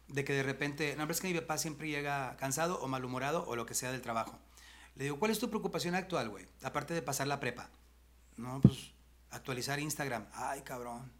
de 0.07 0.23
que 0.23 0.33
de 0.33 0.43
repente, 0.43 0.95
no, 0.95 1.09
es 1.09 1.21
que 1.21 1.27
mi 1.27 1.39
papá 1.39 1.57
siempre 1.57 1.87
llega 1.87 2.35
cansado 2.37 2.79
o 2.81 2.87
malhumorado 2.87 3.45
o 3.47 3.55
lo 3.55 3.65
que 3.65 3.73
sea 3.73 3.91
del 3.91 4.01
trabajo. 4.01 4.39
Le 4.95 5.05
digo, 5.05 5.19
¿cuál 5.19 5.31
es 5.31 5.39
tu 5.39 5.49
preocupación 5.49 5.95
actual, 5.95 6.29
güey? 6.29 6.47
Aparte 6.63 6.93
de 6.93 7.01
pasar 7.01 7.27
la 7.27 7.39
prepa. 7.39 7.69
No, 8.37 8.61
pues 8.61 8.91
actualizar 9.31 9.79
Instagram. 9.79 10.27
Ay, 10.33 10.61
cabrón. 10.61 11.11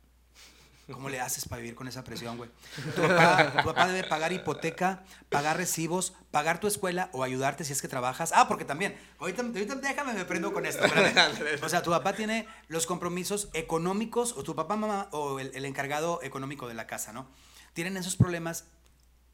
¿Cómo 0.91 1.09
le 1.09 1.19
haces 1.19 1.47
para 1.47 1.61
vivir 1.61 1.73
con 1.73 1.87
esa 1.87 2.03
presión, 2.03 2.37
güey? 2.37 2.51
Tu 2.95 3.01
papá, 3.01 3.53
tu 3.57 3.63
papá 3.63 3.87
debe 3.87 4.07
pagar 4.07 4.31
hipoteca, 4.31 5.03
pagar 5.29 5.57
recibos, 5.57 6.13
pagar 6.29 6.59
tu 6.59 6.67
escuela 6.67 7.09
o 7.11 7.23
ayudarte 7.23 7.63
si 7.63 7.73
es 7.73 7.81
que 7.81 7.87
trabajas. 7.87 8.31
Ah, 8.35 8.47
porque 8.47 8.65
también, 8.65 8.95
ahorita, 9.17 9.41
ahorita 9.41 9.75
déjame, 9.75 10.13
me 10.13 10.25
prendo 10.25 10.53
con 10.53 10.65
esto. 10.65 10.85
espérame. 10.85 11.59
O 11.63 11.69
sea, 11.69 11.81
tu 11.81 11.89
papá 11.89 12.13
tiene 12.13 12.47
los 12.67 12.85
compromisos 12.85 13.49
económicos, 13.53 14.33
o 14.33 14.43
tu 14.43 14.55
papá, 14.55 14.75
mamá, 14.75 15.09
o 15.11 15.39
el, 15.39 15.51
el 15.55 15.65
encargado 15.65 16.21
económico 16.21 16.67
de 16.67 16.75
la 16.75 16.85
casa, 16.85 17.11
¿no? 17.11 17.27
Tienen 17.73 17.97
esos 17.97 18.15
problemas. 18.15 18.65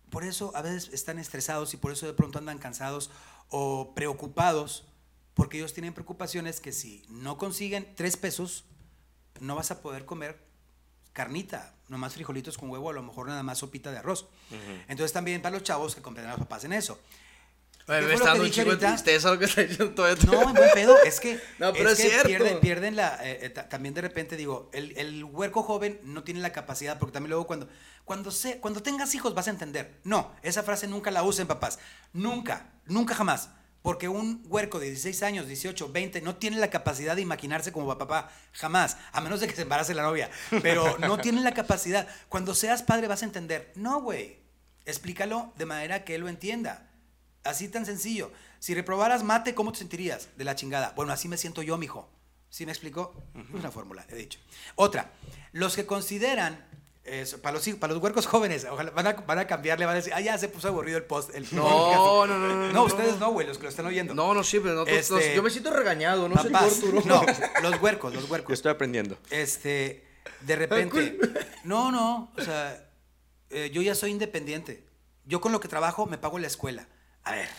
Por 0.09 0.23
eso 0.23 0.53
a 0.55 0.61
veces 0.61 0.93
están 0.93 1.19
estresados 1.19 1.73
y 1.73 1.77
por 1.77 1.91
eso 1.91 2.05
de 2.05 2.13
pronto 2.13 2.39
andan 2.39 2.59
cansados 2.59 3.11
o 3.49 3.93
preocupados, 3.93 4.85
porque 5.33 5.57
ellos 5.57 5.73
tienen 5.73 5.93
preocupaciones 5.93 6.61
que 6.61 6.71
si 6.71 7.03
no 7.09 7.37
consiguen 7.37 7.93
tres 7.95 8.15
pesos, 8.15 8.63
no 9.41 9.55
vas 9.55 9.71
a 9.71 9.81
poder 9.81 10.05
comer 10.05 10.50
carnita, 11.13 11.73
nomás 11.89 12.13
frijolitos 12.13 12.57
con 12.57 12.69
huevo, 12.69 12.89
a 12.89 12.93
lo 12.93 13.03
mejor 13.03 13.27
nada 13.27 13.43
más 13.43 13.57
sopita 13.59 13.91
de 13.91 13.97
arroz. 13.97 14.27
Entonces 14.87 15.11
también 15.13 15.41
para 15.41 15.53
los 15.55 15.63
chavos 15.63 15.95
que 15.95 16.01
comprenden 16.01 16.29
a 16.31 16.37
los 16.37 16.45
papás 16.47 16.63
en 16.63 16.73
eso. 16.73 16.99
Oye, 17.87 17.99
¿Qué 18.01 18.05
me 18.05 18.13
está 18.13 18.27
dando 18.27 18.43
un 18.43 18.51
chico 18.51 18.69
de 18.69 18.77
tristeza 18.77 19.31
lo 19.31 19.39
que 19.39 19.45
está 19.45 19.61
diciendo 19.61 19.93
todo 19.95 20.07
esto. 20.07 20.27
No, 20.27 20.43
en 20.43 20.53
buen 20.53 20.69
pedo. 20.73 20.95
Es 21.03 21.19
que, 21.19 21.41
No, 21.59 21.73
pero 21.73 21.89
es 21.89 21.97
que 21.99 22.09
cierto. 22.09 22.27
Pierden, 22.27 22.59
pierden 22.59 22.95
la. 22.95 23.17
eh, 23.27 23.39
eh, 23.41 23.49
ta- 23.49 23.67
también 23.67 23.93
de 23.95 24.01
repente 24.01 24.37
digo, 24.37 24.69
el, 24.71 24.95
el 24.97 25.23
huerco 25.23 25.63
joven 25.63 25.99
no 26.03 26.23
tiene 26.23 26.39
la 26.41 26.51
capacidad, 26.53 26.99
porque 26.99 27.13
también 27.13 27.31
luego 27.31 27.47
cuando. 27.47 27.67
Cuando, 28.05 28.29
se, 28.31 28.59
cuando 28.59 28.81
tengas 28.83 29.13
hijos 29.15 29.33
vas 29.33 29.47
a 29.47 29.51
entender. 29.51 29.99
No, 30.03 30.31
esa 30.43 30.61
frase 30.63 30.87
nunca 30.87 31.09
la 31.11 31.23
usen, 31.23 31.47
papás. 31.47 31.79
Nunca, 32.13 32.69
nunca 32.85 33.15
jamás. 33.15 33.49
Porque 33.81 34.07
un 34.07 34.43
huerco 34.47 34.79
de 34.79 34.87
16 34.87 35.23
años, 35.23 35.47
18, 35.47 35.91
20, 35.91 36.21
no 36.21 36.35
tiene 36.35 36.57
la 36.57 36.69
capacidad 36.69 37.15
de 37.15 37.21
imaginarse 37.21 37.71
como 37.71 37.97
papá. 37.97 38.31
Jamás. 38.53 38.97
A 39.11 39.21
menos 39.21 39.39
de 39.39 39.47
que 39.47 39.55
se 39.55 39.63
embarace 39.63 39.95
la 39.95 40.03
novia. 40.03 40.29
Pero 40.61 40.97
no 40.99 41.17
tiene 41.17 41.41
la 41.41 41.53
capacidad. 41.53 42.07
Cuando 42.29 42.53
seas 42.53 42.83
padre 42.83 43.07
vas 43.07 43.23
a 43.23 43.25
entender. 43.25 43.71
No, 43.75 44.01
güey. 44.01 44.39
Explícalo 44.85 45.53
de 45.57 45.65
manera 45.65 46.03
que 46.03 46.15
él 46.15 46.21
lo 46.21 46.29
entienda. 46.29 46.91
Así 47.43 47.67
tan 47.69 47.85
sencillo. 47.85 48.31
Si 48.59 48.75
reprobaras 48.75 49.23
mate, 49.23 49.55
¿cómo 49.55 49.71
te 49.71 49.79
sentirías? 49.79 50.29
De 50.37 50.43
la 50.43 50.55
chingada. 50.55 50.93
Bueno, 50.95 51.11
así 51.11 51.27
me 51.27 51.37
siento 51.37 51.63
yo, 51.63 51.77
mijo. 51.77 52.07
¿Sí 52.49 52.65
me 52.65 52.71
explicó? 52.71 53.15
Es 53.33 53.49
una 53.53 53.71
fórmula, 53.71 54.05
he 54.09 54.15
dicho. 54.15 54.39
Otra. 54.75 55.11
Los 55.53 55.75
que 55.75 55.85
consideran, 55.85 56.67
eso, 57.03 57.41
para, 57.41 57.55
los, 57.57 57.67
para 57.79 57.93
los 57.93 58.01
huercos 58.03 58.27
jóvenes, 58.27 58.65
ojalá, 58.69 58.91
van, 58.91 59.07
a, 59.07 59.13
van 59.13 59.39
a 59.39 59.47
cambiarle, 59.47 59.85
van 59.85 59.93
a 59.93 59.97
decir, 59.97 60.13
ah, 60.13 60.21
ya 60.21 60.37
se 60.37 60.47
puso 60.49 60.67
aburrido 60.67 60.97
el 60.97 61.03
post. 61.03 61.33
El 61.33 61.47
No, 61.51 62.27
no, 62.27 62.37
no, 62.37 62.47
no, 62.47 62.55
No, 62.67 62.73
no. 62.73 62.83
ustedes 62.83 63.17
no, 63.19 63.31
güey, 63.31 63.47
los 63.47 63.57
que 63.57 63.63
lo 63.63 63.69
están 63.69 63.85
oyendo. 63.87 64.13
No, 64.13 64.33
no, 64.33 64.43
sí, 64.43 64.59
pero 64.59 64.75
no, 64.75 64.85
Este, 64.85 65.35
yo 65.35 65.41
me 65.41 65.49
siento 65.49 65.71
regañado, 65.71 66.29
no 66.29 66.35
Papás, 66.35 66.75
Arturo. 66.75 67.01
no, 67.05 67.23
los 67.63 67.81
huercos, 67.81 68.13
los 68.13 68.23
Yo 68.25 68.29
huercos. 68.31 68.53
estoy 68.53 68.71
aprendiendo. 68.71 69.17
Este, 69.31 70.05
de 70.41 70.55
repente, 70.55 71.17
no, 71.63 71.91
no, 71.91 72.31
o 72.37 72.41
sea, 72.41 72.87
eh, 73.49 73.71
yo 73.73 73.81
ya 73.81 73.95
soy 73.95 74.11
independiente. 74.11 74.85
Yo 75.25 75.41
con 75.41 75.51
lo 75.51 75.59
que 75.59 75.67
trabajo 75.67 76.05
me 76.05 76.17
pago 76.17 76.37
la 76.39 76.47
escuela. 76.47 76.87
A 77.23 77.31
ver, 77.31 77.49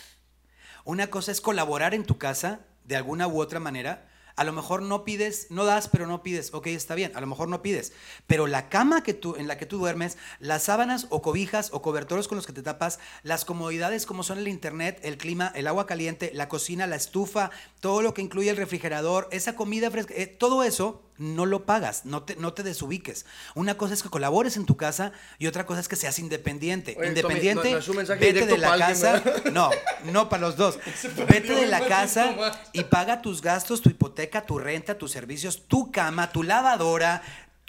una 0.84 1.08
cosa 1.08 1.32
es 1.32 1.40
colaborar 1.40 1.94
en 1.94 2.04
tu 2.04 2.18
casa 2.18 2.60
de 2.84 2.96
alguna 2.96 3.26
u 3.26 3.40
otra 3.40 3.60
manera. 3.60 4.08
A 4.36 4.44
lo 4.44 4.52
mejor 4.52 4.82
no 4.82 5.04
pides, 5.04 5.46
no 5.50 5.64
das, 5.64 5.88
pero 5.88 6.06
no 6.06 6.22
pides. 6.22 6.52
Ok, 6.54 6.68
está 6.68 6.94
bien, 6.94 7.12
a 7.14 7.20
lo 7.20 7.26
mejor 7.26 7.48
no 7.48 7.62
pides. 7.62 7.92
Pero 8.26 8.46
la 8.46 8.68
cama 8.68 9.02
que 9.02 9.14
tú, 9.14 9.36
en 9.36 9.48
la 9.48 9.58
que 9.58 9.66
tú 9.66 9.78
duermes, 9.78 10.18
las 10.40 10.64
sábanas 10.64 11.06
o 11.10 11.22
cobijas 11.22 11.70
o 11.72 11.82
cobertores 11.82 12.28
con 12.28 12.36
los 12.36 12.46
que 12.46 12.52
te 12.52 12.62
tapas, 12.62 12.98
las 13.22 13.44
comodidades 13.44 14.06
como 14.06 14.22
son 14.22 14.38
el 14.38 14.48
internet, 14.48 15.00
el 15.02 15.18
clima, 15.18 15.52
el 15.54 15.66
agua 15.66 15.86
caliente, 15.86 16.30
la 16.34 16.48
cocina, 16.48 16.86
la 16.86 16.96
estufa, 16.96 17.50
todo 17.80 18.02
lo 18.02 18.14
que 18.14 18.22
incluye 18.22 18.50
el 18.50 18.56
refrigerador, 18.56 19.28
esa 19.30 19.56
comida 19.56 19.90
fresca, 19.90 20.14
eh, 20.16 20.26
todo 20.26 20.62
eso 20.62 21.02
no 21.18 21.46
lo 21.46 21.66
pagas, 21.66 22.04
no 22.04 22.22
te, 22.24 22.36
no 22.36 22.52
te 22.52 22.62
desubiques. 22.62 23.26
Una 23.54 23.76
cosa 23.76 23.94
es 23.94 24.02
que 24.02 24.08
colabores 24.08 24.56
en 24.56 24.66
tu 24.66 24.76
casa 24.76 25.12
y 25.38 25.46
otra 25.46 25.66
cosa 25.66 25.80
es 25.80 25.88
que 25.88 25.96
seas 25.96 26.18
independiente. 26.18 26.96
Oye, 26.98 27.08
independiente, 27.08 27.62
Tommy, 27.62 27.70
¿no- 27.70 27.76
no 27.76 27.78
es 27.78 27.88
un 27.88 27.96
mensaje 27.96 28.20
vete 28.32 28.46
de 28.46 28.58
la 28.58 28.72
alguien, 28.72 28.88
casa. 28.88 29.22
No, 29.52 29.70
no 30.12 30.28
para 30.28 30.40
los 30.42 30.56
dos. 30.56 30.78
Vete 31.28 31.54
de 31.54 31.66
la 31.66 31.86
casa 31.86 32.34
y 32.72 32.84
paga 32.84 33.22
tus 33.22 33.42
gastos, 33.42 33.82
tu 33.82 33.90
hipoteca, 33.90 34.46
tu 34.46 34.58
renta, 34.58 34.96
tus 34.98 35.12
servicios, 35.12 35.68
tu 35.68 35.92
cama, 35.92 36.30
tu 36.32 36.42
lavadora, 36.42 37.22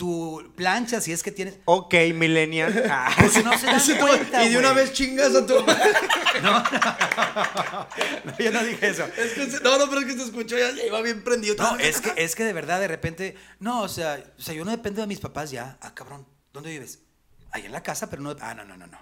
tu 0.03 0.51
plancha, 0.57 0.99
si 0.99 1.13
es 1.13 1.23
que 1.23 1.31
tienes. 1.31 1.59
Ok, 1.63 1.93
millennial. 2.13 2.73
Ah. 2.91 3.09
Pues 3.17 3.41
no 3.41 3.57
se 3.57 3.65
dan 3.67 3.81
cuenta, 4.01 4.43
y 4.43 4.49
de 4.49 4.57
una 4.57 4.73
vez 4.73 4.91
chingas 4.91 5.33
a 5.33 5.45
tu 5.45 5.53
No, 6.43 6.63
yo 8.37 8.51
no 8.51 8.63
dije 8.65 8.89
eso. 8.89 9.05
Es 9.17 9.31
que 9.33 9.49
se- 9.49 9.61
no, 9.63 9.77
no, 9.77 9.87
pero 9.87 10.01
es 10.01 10.07
que 10.07 10.17
se 10.17 10.23
escuchó 10.25 10.57
ya, 10.57 10.71
ya 10.71 10.83
iba 10.85 11.01
bien 11.01 11.23
prendido. 11.23 11.55
No, 11.55 11.77
es 11.77 12.01
que, 12.01 12.11
es 12.17 12.35
que 12.35 12.43
de 12.43 12.51
verdad, 12.51 12.81
de 12.81 12.89
repente, 12.89 13.35
no, 13.59 13.81
o 13.83 13.87
sea, 13.87 14.21
o 14.37 14.41
sea, 14.41 14.53
yo 14.53 14.65
no 14.65 14.71
dependo 14.71 14.99
de 14.99 15.07
mis 15.07 15.21
papás 15.21 15.51
ya. 15.51 15.77
Ah, 15.79 15.93
cabrón, 15.95 16.27
¿dónde 16.51 16.69
vives? 16.69 16.99
Ahí 17.51 17.65
en 17.65 17.71
la 17.71 17.81
casa, 17.81 18.09
pero 18.09 18.21
no. 18.21 18.35
Ah, 18.41 18.53
no, 18.53 18.65
no, 18.65 18.75
no, 18.75 18.87
no. 18.87 18.97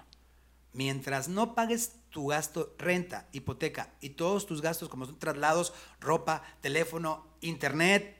Mientras 0.72 1.26
no 1.28 1.56
pagues 1.56 1.94
tu 2.10 2.28
gasto, 2.28 2.76
renta, 2.78 3.26
hipoteca 3.32 3.90
y 4.00 4.10
todos 4.10 4.46
tus 4.46 4.62
gastos, 4.62 4.88
como 4.88 5.06
son 5.06 5.18
traslados, 5.18 5.72
ropa, 6.00 6.44
teléfono, 6.60 7.26
internet, 7.40 8.16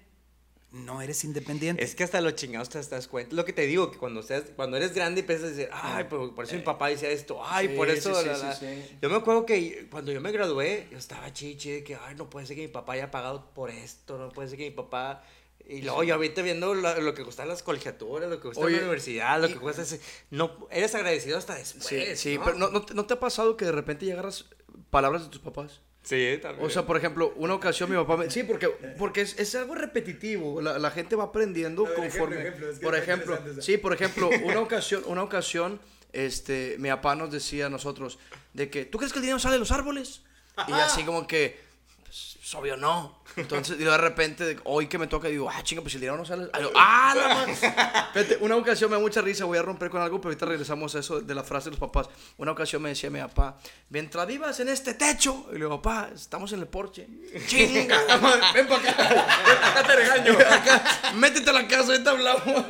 no 0.73 1.03
eres 1.03 1.23
independiente. 1.25 1.85
Es 1.85 1.95
que 1.95 2.03
hasta 2.03 2.21
los 2.21 2.35
chingados 2.35 2.69
te 2.71 2.81
das 2.83 3.07
cuenta. 3.09 3.37
Lo 3.37 3.45
que 3.45 3.53
te 3.53 3.67
digo, 3.67 3.91
que 3.91 3.99
cuando, 3.99 4.23
seas, 4.23 4.45
cuando 4.57 4.77
eres 4.77 4.95
grande 4.95 5.21
empiezas 5.21 5.45
a 5.45 5.49
decir, 5.51 5.69
ay, 5.73 6.05
por, 6.05 6.35
por 6.35 6.45
eso 6.47 6.55
mi 6.55 6.63
papá 6.63 6.89
decía 6.89 7.11
esto, 7.11 7.41
ay, 7.45 7.69
Sí, 7.69 7.75
por 7.77 7.91
eso. 7.91 8.15
sí, 8.21 8.27
la, 8.27 8.35
sí, 8.37 8.43
la". 8.43 8.55
sí. 8.57 8.99
Yo 9.01 9.11
me 9.11 9.17
acuerdo 9.17 9.45
que 9.47 9.87
cuando 9.91 10.13
yo 10.13 10.21
me 10.21 10.33
gradué, 10.33 10.89
yo 10.91 10.99
estaba 10.99 11.33
chichi, 11.33 11.71
de 11.71 11.85
que, 11.85 11.95
ay, 11.97 12.15
no 12.15 12.29
puede 12.31 12.47
ser 12.47 12.57
que 12.57 12.63
mi 12.63 12.69
papá 12.69 12.95
haya 12.95 13.11
pagado 13.11 13.51
por 13.55 13.71
esto, 13.71 14.17
no 14.19 14.31
puede 14.31 14.49
ser 14.49 14.59
que 14.59 14.65
mi 14.65 14.71
papá. 14.71 15.23
Y 15.65 15.83
luego 15.83 16.03
yo 16.03 16.15
ahorita 16.17 16.43
viendo 16.43 16.75
lo, 16.75 17.01
lo 17.01 17.15
que 17.15 17.23
cuestan 17.23 17.47
las 17.49 17.63
colegiaturas, 17.63 18.29
lo 18.29 18.37
que 18.39 18.43
cuesta 18.47 18.65
Oye, 18.65 18.77
la 18.77 18.83
universidad, 18.83 19.41
lo 19.41 19.49
y- 19.49 19.53
que 19.53 19.59
cuesta. 19.61 19.83
ese- 19.83 20.01
No, 20.31 20.67
eres 20.71 20.95
agradecido 20.95 21.39
hasta 21.39 21.55
después. 21.55 21.87
Sí, 21.87 22.17
sí, 22.17 22.39
¿no? 22.39 22.45
pero 22.45 22.57
¿no, 22.59 22.71
no, 22.71 22.83
te- 22.85 22.95
¿no 22.95 23.07
te 23.07 23.15
ha 23.15 23.21
pasado 23.21 23.57
que 23.57 23.67
de 23.67 23.73
repente 23.73 24.05
ya 24.07 24.15
agarras 24.15 24.47
palabras 24.91 25.23
de 25.23 25.29
tus 25.29 25.41
papás? 25.41 25.81
Sí, 26.03 26.39
también. 26.43 26.67
O 26.67 26.71
sea, 26.71 26.85
por 26.85 26.97
ejemplo, 26.97 27.33
una 27.37 27.55
ocasión 27.55 27.89
mi 27.91 27.97
papá 27.97 28.17
me... 28.17 28.31
Sí, 28.31 28.43
porque, 28.43 28.69
porque 28.99 29.21
es, 29.21 29.39
es 29.39 29.55
algo 29.55 29.75
repetitivo. 29.75 30.61
La, 30.61 30.79
la 30.79 30.91
gente 30.91 31.15
va 31.15 31.25
aprendiendo 31.25 31.85
ver, 31.85 31.95
conforme... 31.95 32.37
ejemplo, 32.37 32.67
ejemplo, 32.67 32.71
es 32.71 32.79
que 32.79 32.85
por 32.85 32.95
ejemplo, 32.97 33.63
sí, 33.63 33.79
por 33.79 33.93
ejemplo, 33.93 34.31
una 34.45 34.61
ocasión, 34.61 35.03
una 35.07 35.23
ocasión, 35.23 35.81
este, 36.13 36.77
mi 36.79 36.89
papá 36.89 37.15
nos 37.15 37.31
decía 37.31 37.67
a 37.67 37.71
nosotros 37.71 38.19
de 38.53 38.69
que, 38.69 38.85
¿tú 38.85 38.99
crees 38.99 39.13
que 39.13 39.21
el 39.21 39.23
dinero 39.23 39.39
sale 39.39 39.55
de 39.55 39.61
los 39.61 39.71
árboles? 39.71 40.23
Y 40.69 40.73
así 40.73 41.05
como 41.05 41.27
que, 41.27 41.59
pues, 42.05 42.37
obvio 42.55 42.77
no. 42.77 43.22
Entonces, 43.37 43.81
y 43.81 43.85
de 43.85 43.97
repente, 43.97 44.59
hoy 44.65 44.87
que 44.89 44.99
me 44.99 45.07
toca, 45.07 45.29
digo, 45.29 45.49
ah, 45.51 45.63
chinga, 45.63 45.81
pues 45.83 45.93
si 45.93 45.97
el 45.97 46.03
dinero 46.03 46.17
no 46.19 46.25
sale... 46.25 46.49
Ah, 46.53 46.61
yo, 46.61 46.71
¡Ah, 46.75 47.15
la 47.17 47.35
madre! 47.35 47.55
Fíjate, 47.55 48.39
una 48.41 48.57
ocasión 48.57 48.91
me 48.91 48.97
da 48.97 49.01
mucha 49.03 49.23
risa, 49.23 49.45
voy 49.47 49.57
a 49.59 49.63
romper 49.63 49.89
con 49.91 50.03
algo, 50.03 50.21
pero 50.21 50.31
ahorita 50.31 50.47
regresamos 50.47 50.95
a 50.95 50.99
eso 50.99 51.21
de 51.21 51.35
la 51.35 51.43
frase 51.43 51.67
de 51.67 51.71
los 51.73 51.81
papás. 51.81 52.09
Una 52.37 52.53
ocasión 52.53 52.83
me 52.83 52.91
decía 52.91 53.09
mi 53.11 53.21
papá, 53.21 53.57
mientras 53.89 54.27
vivas 54.27 54.61
en 54.61 54.69
este 54.69 54.95
techo, 54.95 55.47
y 55.51 55.53
le 55.55 55.59
digo, 55.61 55.81
papá, 55.81 56.11
estamos 56.15 56.53
en 56.53 56.61
el 56.61 56.67
porche. 56.67 57.09
¡Chinga! 57.47 58.19
madre, 58.19 58.43
ven 58.55 58.69
para 58.69 58.91
acá, 58.91 59.71
acá 59.71 59.87
te 59.87 59.97
regaño. 59.97 60.33
Acá, 60.33 61.13
métete 61.15 61.49
a 61.49 61.53
la 61.55 61.67
casa, 61.69 61.93
ahorita 61.93 62.11
hablamos. 62.11 62.65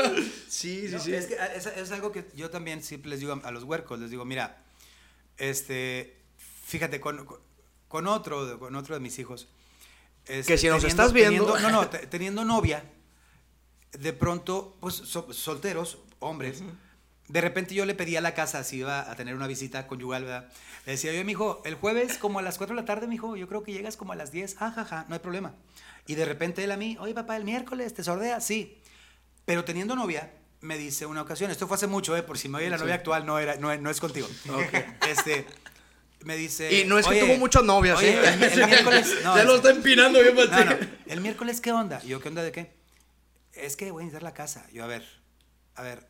Sí, 0.49 0.87
sí, 0.87 0.93
No, 0.95 0.99
sí. 1.01 1.15
Es, 1.15 1.27
que 1.27 1.37
es, 1.57 1.67
es 1.67 1.91
algo 1.91 2.13
que 2.13 2.25
yo 2.37 2.51
también 2.51 2.83
siempre 2.83 3.11
les 3.11 3.21
digo 3.21 3.33
a, 3.33 3.49
a 3.49 3.51
los 3.51 3.65
huercos, 3.65 3.99
les 3.99 4.11
digo, 4.11 4.25
mira, 4.25 4.63
este, 5.39 6.17
fíjate, 6.67 7.01
con, 7.01 7.27
con- 7.89 8.07
otro, 8.07 8.59
con 8.59 8.75
otro 8.77 8.95
de 8.95 9.01
mis 9.01 9.19
hijos. 9.19 9.49
Este, 10.27 10.53
Que 10.53 10.59
si 10.59 10.69
nos 10.69 10.85
estás 10.85 11.13
viendo- 11.13 11.45
teniendo- 11.55 11.61
no, 11.71 11.83
no, 11.83 11.89
te- 11.91 12.07
teniendo 12.07 12.45
novia, 12.45 12.85
de 13.93 14.13
pronto, 14.13 14.77
pues 14.81 14.95
so- 14.95 15.33
solteros, 15.33 15.99
hombres, 16.19 16.63
de 17.29 17.41
repente 17.41 17.75
yo 17.75 17.85
le 17.87 17.95
pedía 17.95 18.19
a 18.19 18.23
la 18.23 18.35
casa 18.35 18.63
si 18.65 18.79
iba 18.79 19.11
a 19.11 19.15
tener 19.17 19.35
una 19.35 19.47
visita 19.47 19.87
conyugal, 19.87 20.25
¿verdad? 20.25 20.49
Le 20.87 20.93
decía 20.93 21.13
yo, 21.13 21.25
mijo, 21.25 21.63
el 21.65 21.75
jueves 21.75 22.19
como 22.19 22.39
a 22.39 22.43
las 22.43 22.59
4 22.59 22.75
de 22.75 22.83
la 22.83 22.87
tarde, 22.87 23.07
mijo, 23.07 23.37
yo 23.37 23.49
creo 23.49 23.63
que 23.63 23.73
llegas 23.73 23.97
como 23.97 24.13
a 24.13 24.17
las 24.17 24.33
10, 24.33 24.55
jajaja, 24.57 25.07
no 25.09 25.15
hay 25.15 25.21
problema. 25.21 25.55
Y 26.07 26.15
de 26.17 26.25
repente 26.25 26.65
él 26.65 26.73
a 26.73 26.77
mí, 26.77 26.97
oye 27.01 27.15
papá, 27.15 27.37
el 27.37 27.45
miércoles, 27.45 27.95
¿te 27.95 28.03
sordea? 28.03 28.41
Sí. 28.41 28.79
Pero 29.45 29.65
teniendo 29.65 29.95
novia, 29.97 30.33
me 30.61 30.77
dice 30.79 31.07
una 31.07 31.23
ocasión, 31.23 31.51
esto 31.51 31.67
fue 31.67 31.77
hace 31.77 31.87
mucho, 31.87 32.17
¿eh? 32.17 32.23
por 32.23 32.39
si 32.39 32.49
me 32.49 32.59
oye 32.59 32.71
la 32.71 32.79
novia 32.79 32.95
actual, 32.95 33.25
no, 33.27 33.39
era, 33.39 33.57
no, 33.57 33.75
no 33.77 33.91
es 33.91 34.01
contigo. 34.01 34.29
Este, 35.09 35.47
me 36.25 36.37
dice... 36.37 36.73
Y 36.81 36.85
no 36.85 36.99
es 36.99 37.07
que 37.07 37.13
"Oye, 37.13 37.21
tuvo 37.27 37.39
muchas 37.39 37.65
novias, 37.65 37.99
oye, 37.99 38.11
¿eh? 38.15 38.35
el, 38.35 38.43
el 38.43 38.67
miércoles... 38.69 39.15
No, 39.25 39.37
ya 39.37 39.45
lo 39.45 39.57
está 39.57 39.71
empinando 39.71 40.21
bien 40.21 40.35
no, 40.35 40.47
para 40.49 40.65
no, 40.77 40.87
el 41.07 41.21
miércoles, 41.21 41.61
¿qué 41.61 41.73
onda? 41.73 42.01
Y 42.05 42.09
yo, 42.09 42.21
¿qué 42.21 42.29
onda 42.29 42.43
de 42.43 42.53
qué? 42.53 42.73
Es 43.55 43.77
que 43.77 43.91
voy 43.91 44.03
a 44.03 44.05
necesitar 44.05 44.23
la 44.23 44.35
casa. 44.35 44.67
Yo, 44.73 44.85
a 44.85 44.87
ver, 44.87 45.05
a 45.75 45.83
ver. 45.83 46.09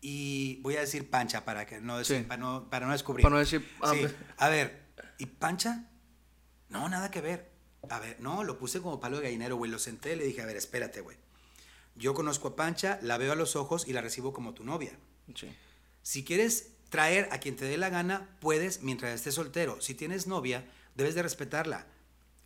Y 0.00 0.56
voy 0.62 0.76
a 0.76 0.80
decir 0.80 1.10
pancha 1.10 1.44
para 1.44 1.66
que 1.66 1.80
no 1.80 1.98
decir, 1.98 2.18
Sí. 2.18 2.22
para, 2.24 2.40
no, 2.40 2.70
para 2.70 2.86
no 2.86 2.92
descubrir. 2.92 3.22
Para 3.22 3.34
no 3.34 3.38
decir, 3.40 3.68
ah, 3.82 3.92
Sí. 3.94 4.06
A 4.38 4.48
ver, 4.48 4.80
¿y 5.18 5.26
pancha? 5.26 5.90
No, 6.68 6.88
nada 6.88 7.10
que 7.10 7.20
ver. 7.20 7.50
A 7.90 7.98
ver, 7.98 8.18
no, 8.20 8.44
lo 8.44 8.58
puse 8.58 8.80
como 8.80 9.00
palo 9.00 9.18
de 9.18 9.24
gallinero, 9.24 9.56
güey. 9.56 9.70
Lo 9.70 9.78
senté 9.78 10.14
y 10.14 10.16
le 10.16 10.24
dije, 10.24 10.40
a 10.40 10.46
ver, 10.46 10.56
espérate, 10.56 11.00
güey. 11.00 11.16
Yo 11.96 12.14
conozco 12.14 12.48
a 12.48 12.56
Pancha, 12.56 12.98
la 13.02 13.18
veo 13.18 13.32
a 13.32 13.34
los 13.34 13.56
ojos 13.56 13.86
y 13.86 13.92
la 13.92 14.00
recibo 14.00 14.32
como 14.32 14.54
tu 14.54 14.64
novia. 14.64 14.92
Sí. 15.34 15.48
Si 16.02 16.24
quieres 16.24 16.70
traer 16.90 17.28
a 17.32 17.38
quien 17.38 17.56
te 17.56 17.64
dé 17.64 17.78
la 17.78 17.88
gana, 17.88 18.28
puedes 18.40 18.82
mientras 18.82 19.14
estés 19.14 19.34
soltero. 19.34 19.80
Si 19.80 19.94
tienes 19.94 20.26
novia, 20.26 20.68
debes 20.94 21.14
de 21.14 21.22
respetarla. 21.22 21.86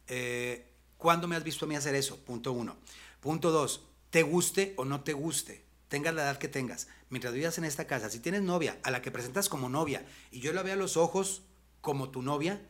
Eh, 0.06 0.70
¿Cuándo 0.96 1.26
me 1.26 1.36
has 1.36 1.44
visto 1.44 1.64
a 1.64 1.68
mí 1.68 1.74
hacer 1.74 1.94
eso? 1.94 2.24
Punto 2.24 2.52
uno. 2.52 2.76
Punto 3.20 3.50
dos, 3.50 3.88
te 4.10 4.22
guste 4.22 4.74
o 4.76 4.84
no 4.84 5.02
te 5.02 5.14
guste, 5.14 5.64
tengas 5.88 6.14
la 6.14 6.22
edad 6.22 6.38
que 6.38 6.48
tengas, 6.48 6.88
mientras 7.08 7.32
vivas 7.32 7.58
en 7.58 7.64
esta 7.64 7.86
casa, 7.86 8.10
si 8.10 8.20
tienes 8.20 8.42
novia 8.42 8.78
a 8.82 8.90
la 8.90 9.02
que 9.02 9.10
presentas 9.10 9.48
como 9.48 9.68
novia 9.68 10.04
y 10.30 10.40
yo 10.40 10.52
la 10.52 10.62
veo 10.62 10.74
a 10.74 10.76
los 10.76 10.96
ojos 10.96 11.42
como 11.80 12.10
tu 12.10 12.22
novia, 12.22 12.60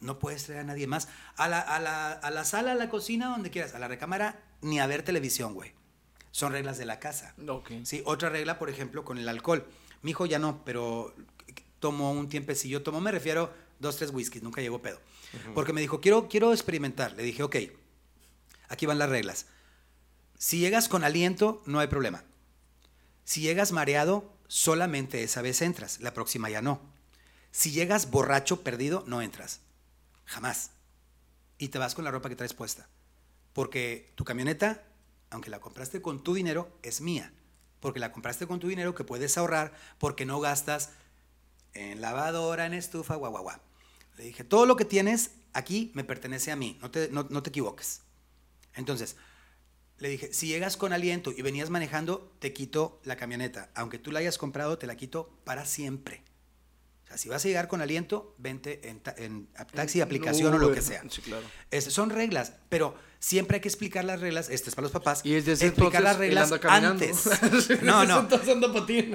no 0.00 0.18
puedes 0.18 0.44
traer 0.44 0.60
a 0.60 0.64
nadie 0.64 0.86
más. 0.86 1.08
A 1.36 1.48
la, 1.48 1.60
a 1.60 1.80
la, 1.80 2.12
a 2.12 2.30
la 2.30 2.44
sala, 2.44 2.72
a 2.72 2.74
la 2.74 2.88
cocina, 2.88 3.28
donde 3.28 3.50
quieras, 3.50 3.74
a 3.74 3.78
la 3.78 3.88
recámara, 3.88 4.42
ni 4.60 4.80
a 4.80 4.86
ver 4.86 5.02
televisión, 5.02 5.54
güey. 5.54 5.72
Son 6.30 6.52
reglas 6.52 6.78
de 6.78 6.84
la 6.84 7.00
casa. 7.00 7.34
Ok. 7.48 7.70
Sí, 7.84 8.02
otra 8.04 8.28
regla, 8.28 8.58
por 8.58 8.70
ejemplo, 8.70 9.04
con 9.04 9.18
el 9.18 9.28
alcohol. 9.28 9.66
Mi 10.02 10.12
hijo 10.12 10.26
ya 10.26 10.38
no, 10.38 10.64
pero 10.64 11.14
tomó 11.80 12.12
un 12.12 12.28
tiempecillo. 12.28 12.82
Tomó, 12.82 13.00
me 13.00 13.10
refiero, 13.10 13.52
dos, 13.78 13.96
tres 13.96 14.10
whiskies, 14.10 14.42
nunca 14.42 14.60
llegó 14.60 14.80
pedo. 14.80 15.00
Porque 15.54 15.72
me 15.72 15.80
dijo, 15.80 16.00
quiero, 16.00 16.28
quiero 16.28 16.52
experimentar. 16.52 17.12
Le 17.12 17.22
dije, 17.22 17.42
ok, 17.42 17.56
aquí 18.68 18.86
van 18.86 18.98
las 18.98 19.10
reglas. 19.10 19.46
Si 20.38 20.58
llegas 20.58 20.88
con 20.88 21.04
aliento, 21.04 21.62
no 21.66 21.80
hay 21.80 21.88
problema. 21.88 22.24
Si 23.24 23.40
llegas 23.40 23.72
mareado, 23.72 24.32
solamente 24.46 25.22
esa 25.22 25.42
vez 25.42 25.60
entras, 25.62 26.00
la 26.00 26.14
próxima 26.14 26.48
ya 26.48 26.62
no. 26.62 26.80
Si 27.50 27.72
llegas 27.72 28.10
borracho, 28.10 28.62
perdido, 28.62 29.04
no 29.06 29.20
entras. 29.20 29.60
Jamás. 30.24 30.70
Y 31.58 31.68
te 31.68 31.78
vas 31.78 31.94
con 31.94 32.04
la 32.04 32.10
ropa 32.10 32.28
que 32.28 32.36
traes 32.36 32.54
puesta. 32.54 32.88
Porque 33.52 34.12
tu 34.14 34.24
camioneta, 34.24 34.84
aunque 35.30 35.50
la 35.50 35.60
compraste 35.60 36.00
con 36.00 36.22
tu 36.22 36.34
dinero, 36.34 36.70
es 36.82 37.00
mía. 37.00 37.32
Porque 37.80 38.00
la 38.00 38.12
compraste 38.12 38.46
con 38.46 38.60
tu 38.60 38.68
dinero 38.68 38.94
que 38.94 39.04
puedes 39.04 39.38
ahorrar 39.38 39.72
porque 39.98 40.24
no 40.24 40.40
gastas 40.40 40.90
en 41.74 42.00
lavadora, 42.00 42.66
en 42.66 42.74
estufa, 42.74 43.14
guau, 43.14 43.30
guau, 43.30 43.42
guau. 43.42 43.60
Le 44.16 44.24
dije, 44.24 44.44
todo 44.44 44.66
lo 44.66 44.76
que 44.76 44.84
tienes 44.84 45.32
aquí 45.52 45.92
me 45.94 46.04
pertenece 46.04 46.50
a 46.50 46.56
mí, 46.56 46.78
no 46.82 46.90
te, 46.90 47.08
no, 47.10 47.26
no 47.30 47.42
te 47.42 47.50
equivoques. 47.50 48.02
Entonces, 48.74 49.16
le 49.98 50.08
dije, 50.08 50.32
si 50.32 50.46
llegas 50.46 50.76
con 50.76 50.92
aliento 50.92 51.32
y 51.36 51.42
venías 51.42 51.70
manejando, 51.70 52.32
te 52.38 52.52
quito 52.52 53.00
la 53.04 53.16
camioneta. 53.16 53.70
Aunque 53.74 53.98
tú 53.98 54.12
la 54.12 54.20
hayas 54.20 54.38
comprado, 54.38 54.78
te 54.78 54.86
la 54.86 54.96
quito 54.96 55.30
para 55.44 55.64
siempre. 55.66 56.22
O 57.08 57.10
sea, 57.10 57.18
si 57.18 57.28
vas 57.30 57.42
a 57.42 57.48
llegar 57.48 57.68
con 57.68 57.80
aliento, 57.80 58.34
vente 58.36 58.86
en, 58.90 59.00
ta- 59.00 59.14
en 59.16 59.48
taxi, 59.74 60.02
aplicación 60.02 60.52
o 60.52 60.58
lo 60.58 60.72
que 60.72 60.82
sea. 60.82 61.02
Sí, 61.08 61.22
claro. 61.22 61.42
Es- 61.70 61.84
son 61.86 62.10
reglas, 62.10 62.52
pero 62.68 62.94
siempre 63.18 63.56
hay 63.56 63.60
que 63.62 63.68
explicar 63.68 64.04
las 64.04 64.20
reglas. 64.20 64.50
Este 64.50 64.68
es 64.68 64.74
para 64.74 64.84
los 64.84 64.92
papás. 64.92 65.22
Y 65.24 65.30
desde 65.32 65.52
ese 65.52 65.66
explicar 65.68 66.02
las 66.02 66.18
reglas 66.18 66.52
antes. 66.68 67.24
No, 67.82 68.04
no. 68.04 68.28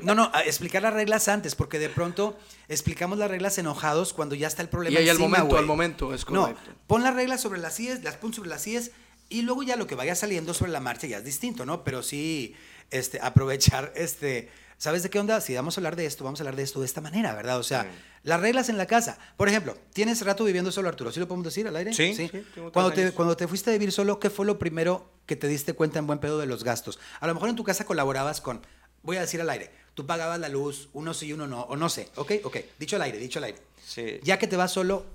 No, 0.01 0.15
no, 0.15 0.31
explicar 0.45 0.81
las 0.81 0.93
reglas 0.93 1.27
antes, 1.27 1.53
porque 1.53 1.77
de 1.77 1.89
pronto 1.89 2.37
explicamos 2.67 3.17
las 3.19 3.29
reglas 3.29 3.57
enojados 3.59 4.13
cuando 4.13 4.33
ya 4.35 4.47
está 4.47 4.63
el 4.63 4.69
problema. 4.69 4.95
Y 4.99 5.03
ahí 5.03 5.09
al 5.09 5.19
momento, 5.19 5.57
al 5.57 5.65
momento, 5.65 6.13
es 6.13 6.27
No, 6.29 6.41
correcto. 6.47 6.71
pon 6.87 7.03
las 7.03 7.13
reglas 7.13 7.41
sobre 7.41 7.59
las 7.59 7.79
IES, 7.79 8.03
las 8.03 8.15
pon 8.15 8.33
sobre 8.33 8.49
las 8.49 8.65
IES 8.65 8.89
y 9.29 9.43
luego 9.43 9.61
ya 9.63 9.75
lo 9.75 9.85
que 9.87 9.95
vaya 9.95 10.15
saliendo 10.15 10.53
sobre 10.55 10.71
la 10.71 10.79
marcha 10.79 11.05
ya 11.07 11.17
es 11.19 11.23
distinto, 11.25 11.65
¿no? 11.65 11.83
Pero 11.83 12.01
sí, 12.03 12.55
este, 12.91 13.19
aprovechar, 13.21 13.93
este, 13.95 14.49
¿sabes 14.83 15.01
de 15.01 15.09
qué 15.09 15.17
onda? 15.17 15.39
Si 15.39 15.55
vamos 15.55 15.77
a 15.77 15.79
hablar 15.79 15.95
de 15.95 16.05
esto, 16.05 16.25
vamos 16.25 16.41
a 16.41 16.43
hablar 16.43 16.57
de 16.57 16.63
esto 16.63 16.81
de 16.81 16.85
esta 16.85 16.99
manera, 16.99 17.33
¿verdad? 17.33 17.57
O 17.57 17.63
sea, 17.63 17.83
Sí. 17.83 17.89
las 18.23 18.41
reglas 18.41 18.67
en 18.67 18.77
la 18.77 18.85
casa. 18.85 19.17
Por 19.37 19.47
ejemplo, 19.47 19.77
tienes 19.93 20.19
rato 20.25 20.43
viviendo 20.43 20.73
solo, 20.73 20.89
Arturo, 20.89 21.09
¿sí 21.13 21.21
lo 21.21 21.27
podemos 21.29 21.45
decir 21.45 21.65
al 21.67 21.75
aire? 21.77 21.93
Sí, 21.93 22.13
sí, 22.13 22.29
Cuando 22.73 22.91
te, 22.91 23.03
años. 23.03 23.13
cuando 23.13 23.37
te 23.37 23.47
fuiste 23.47 23.69
a 23.69 23.73
vivir 23.73 23.93
solo, 23.93 24.19
¿qué 24.19 24.29
fue 24.29 24.45
lo 24.45 24.59
primero 24.59 25.09
que 25.25 25.37
te 25.37 25.47
diste 25.47 25.71
cuenta 25.73 25.99
en 25.99 26.07
buen 26.07 26.19
pedo 26.19 26.37
de 26.37 26.47
los 26.47 26.65
gastos? 26.65 26.99
A 27.21 27.27
lo 27.27 27.33
mejor 27.33 27.47
en 27.47 27.55
tu 27.55 27.63
casa 27.63 27.85
colaborabas 27.85 28.41
con, 28.41 28.61
voy 29.03 29.15
a 29.15 29.21
decir 29.21 29.39
al 29.39 29.49
aire, 29.49 29.71
tú 29.93 30.05
pagabas 30.05 30.37
la 30.41 30.49
luz, 30.49 30.89
uno 30.91 31.13
sí 31.13 31.27
y 31.27 31.33
uno 31.33 31.47
no, 31.47 31.61
o 31.61 31.77
no 31.77 31.87
sé, 31.87 32.09
¿ok? 32.17 32.33
Ok, 32.43 32.57
dicho 32.77 32.97
al 32.97 33.03
aire, 33.03 33.17
dicho 33.19 33.39
al 33.39 33.45
aire. 33.45 33.59
Sí. 33.85 34.19
Ya 34.21 34.37
que 34.37 34.47
te 34.47 34.57
vas 34.57 34.73
solo, 34.73 35.05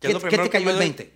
¿Qué 0.00 0.14
¿qué, 0.14 0.38
te 0.38 0.48
cayó 0.48 0.70
el 0.70 0.76
doy? 0.76 0.84
20? 0.84 1.12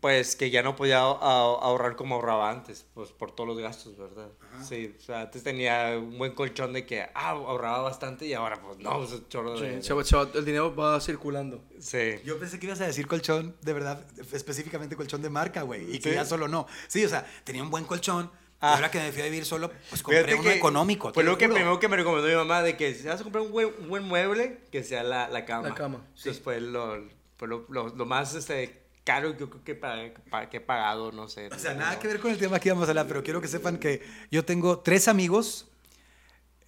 Pues 0.00 0.34
que 0.34 0.48
ya 0.50 0.62
no 0.62 0.76
podía 0.76 1.00
ahorrar 1.00 1.94
como 1.94 2.14
ahorraba 2.14 2.50
antes, 2.50 2.86
pues 2.94 3.10
por 3.12 3.32
todos 3.32 3.48
los 3.48 3.58
gastos, 3.58 3.98
¿verdad? 3.98 4.28
Sí, 4.66 4.94
o 4.98 5.00
sea, 5.02 5.22
antes 5.22 5.42
tenía 5.42 5.98
un 5.98 6.16
buen 6.16 6.32
colchón 6.34 6.72
de 6.72 6.86
que 6.86 7.02
ah, 7.14 7.30
ahorraba 7.30 7.82
bastante 7.82 8.24
y 8.26 8.32
ahora 8.32 8.60
pues 8.62 8.78
no, 8.78 9.04
es 9.04 9.12
un 9.12 9.28
chorro 9.28 9.56
Sí, 9.58 9.64
de... 9.64 9.94
va- 10.14 10.28
el 10.34 10.44
dinero 10.46 10.74
va 10.74 10.98
circulando. 11.00 11.62
Sí. 11.78 12.14
Yo 12.24 12.38
pensé 12.38 12.58
que 12.58 12.64
ibas 12.66 12.80
a 12.80 12.86
decir 12.86 13.06
colchón, 13.06 13.54
de 13.60 13.72
verdad, 13.74 14.02
específicamente 14.32 14.96
colchón 14.96 15.20
de 15.20 15.28
marca, 15.28 15.62
güey, 15.62 15.94
y 15.94 15.98
que 15.98 16.10
Sí. 16.10 16.14
ya 16.14 16.24
solo 16.24 16.48
no. 16.48 16.66
Sí, 16.88 17.04
o 17.04 17.08
sea, 17.08 17.26
tenía 17.44 17.62
un 17.62 17.70
buen 17.70 17.84
colchón, 17.84 18.30
Ah. 18.62 18.72
y 18.72 18.74
ahora 18.76 18.90
que 18.90 18.98
me 19.00 19.12
fui 19.12 19.22
a 19.22 19.24
vivir 19.26 19.44
solo, 19.44 19.70
pues 19.90 20.02
compré 20.02 20.20
Fíjate 20.24 20.34
uno 20.40 20.50
que 20.50 20.56
económico. 20.56 21.12
Fue 21.12 21.24
lo 21.24 21.36
que 21.38 21.46
primero 21.48 21.78
que 21.78 21.88
me 21.88 21.96
recomendó 21.96 22.26
mi 22.28 22.34
mamá 22.34 22.62
de 22.62 22.76
que 22.76 22.94
si 22.94 23.06
vas 23.06 23.20
a 23.20 23.22
comprar 23.22 23.42
un 23.44 23.52
buen, 23.52 23.70
un 23.80 23.88
buen 23.88 24.04
mueble, 24.04 24.60
que 24.70 24.82
sea 24.82 25.02
la, 25.02 25.28
la 25.28 25.44
cama. 25.44 25.68
La 25.68 25.74
cama, 25.74 26.04
Entonces 26.08 26.40
fue 26.40 26.60
lo, 26.60 27.02
fue 27.36 27.48
lo, 27.48 27.64
lo, 27.68 27.88
lo 27.88 28.06
más 28.06 28.34
este, 28.34 28.82
caro 29.04 29.36
yo 29.36 29.48
creo 29.50 29.64
que, 29.64 29.74
pa- 29.74 29.96
pa- 30.30 30.48
que 30.50 30.58
he 30.58 30.60
pagado, 30.60 31.12
no 31.12 31.28
sé. 31.28 31.48
O 31.48 31.58
sea, 31.58 31.74
nada 31.74 31.98
que 31.98 32.08
ver 32.08 32.20
con 32.20 32.30
el 32.30 32.38
tema 32.38 32.58
que 32.60 32.68
íbamos 32.68 32.86
a 32.88 32.90
hablar, 32.90 33.06
pero 33.08 33.22
quiero 33.22 33.40
que 33.40 33.48
sepan 33.48 33.78
que 33.78 34.02
yo 34.30 34.44
tengo 34.44 34.80
tres 34.80 35.08
amigos, 35.08 35.66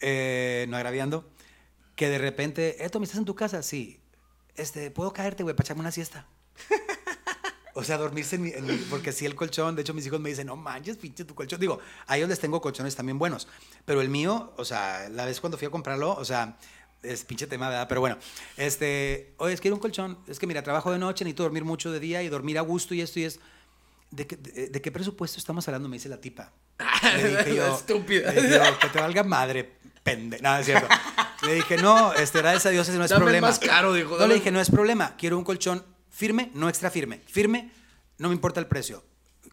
eh, 0.01 0.67
no 0.69 0.77
agraviando, 0.77 1.29
que 1.97 2.09
de 2.09 2.19
repente, 2.19 2.85
Eto, 2.85 2.99
¿me 2.99 3.05
estás 3.05 3.19
en 3.19 3.25
tu 3.25 3.35
casa? 3.35 3.63
Sí. 3.63 4.01
Este, 4.57 4.91
¿puedo 4.91 5.13
caerte, 5.13 5.43
güey, 5.43 5.55
para 5.57 5.67
echarme 5.67 5.81
una 5.81 5.93
siesta? 5.93 6.27
O 7.75 7.83
sea, 7.83 7.97
dormirse 7.97 8.37
en 8.37 8.43
mi, 8.43 8.51
en 8.51 8.67
mi- 8.67 8.77
porque 8.91 9.13
si 9.13 9.25
el 9.25 9.35
colchón, 9.35 9.75
de 9.75 9.81
hecho 9.81 9.95
mis 9.95 10.05
hijos 10.05 10.21
me 10.21 10.29
dicen, 10.29 10.47
no 10.47 10.57
manches, 10.57 10.99
pinche 10.99 11.25
tu 11.25 11.35
colchón. 11.35 11.59
Digo, 11.59 11.79
a 12.07 12.19
ellos 12.19 12.29
les 12.29 12.39
tengo 12.39 12.61
colchones 12.61 12.95
también 12.95 13.19
buenos, 13.19 13.49
pero 13.87 14.03
el 14.03 14.11
mío, 14.11 14.53
o 14.59 14.65
sea, 14.67 15.09
la 15.09 15.25
vez 15.25 15.41
cuando 15.41 15.57
fui 15.57 15.67
a 15.69 15.71
comprarlo, 15.71 16.13
o 16.15 16.23
sea, 16.27 16.59
es 17.03 17.25
pinche 17.25 17.47
tema, 17.47 17.69
¿verdad? 17.69 17.87
Pero 17.89 18.01
bueno, 18.01 18.17
este, 18.57 19.35
oye, 19.39 19.55
es 19.55 19.61
que 19.61 19.63
quiero 19.63 19.77
un 19.77 19.81
colchón, 19.81 20.19
es 20.27 20.39
que 20.39 20.47
mira, 20.47 20.63
trabajo 20.63 20.93
de 20.93 20.99
noche, 20.99 21.25
necesito 21.25 21.43
dormir 21.43 21.65
mucho 21.65 21.91
de 21.91 22.01
día 22.01 22.23
y 22.23 22.29
dormir 22.29 22.59
a 22.59 22.63
gusto 22.63 22.95
y 22.95 23.01
esto 23.01 23.19
y 23.21 23.25
es... 23.25 23.41
¿De 24.11 24.27
qué, 24.27 24.37
de, 24.37 24.69
de 24.69 24.83
qué 24.83 24.93
presupuesto 24.93 25.39
estamos 25.39 25.67
hablando? 25.69 25.89
Me 25.89 25.97
dice 25.97 26.09
la 26.11 26.21
tipa. 26.21 26.53
Le 27.17 27.29
dije 27.39 27.55
yo, 27.57 27.75
Estúpida. 27.77 28.31
le 28.33 28.43
dije 28.43 28.55
yo, 28.63 28.79
que 28.79 28.89
te 28.89 29.01
valga 29.01 29.23
madre, 29.25 29.73
pende. 30.03 30.39
No, 30.43 30.55
es 30.59 30.67
cierto. 30.67 30.87
Le 31.47 31.55
dije, 31.55 31.79
no, 31.79 32.13
este, 32.13 32.39
gracias 32.41 32.67
a 32.67 32.71
Dios 32.71 32.87
ese 32.89 32.99
no 32.99 33.05
es 33.05 33.11
Dame 33.11 33.23
problema. 33.25 33.47
más 33.49 33.59
caro, 33.59 33.95
dijo, 33.95 34.19
No, 34.19 34.27
le 34.27 34.35
dije, 34.35 34.51
no 34.51 34.61
es 34.61 34.71
problema. 34.71 35.17
Quiero 35.17 35.39
un 35.39 35.45
colchón 35.45 35.83
firme, 36.11 36.51
no 36.53 36.69
extra 36.69 36.91
firme. 36.91 37.23
Firme, 37.27 37.71
no 38.19 38.29
me 38.29 38.35
importa 38.35 38.61
el 38.61 38.67
precio. 38.67 39.03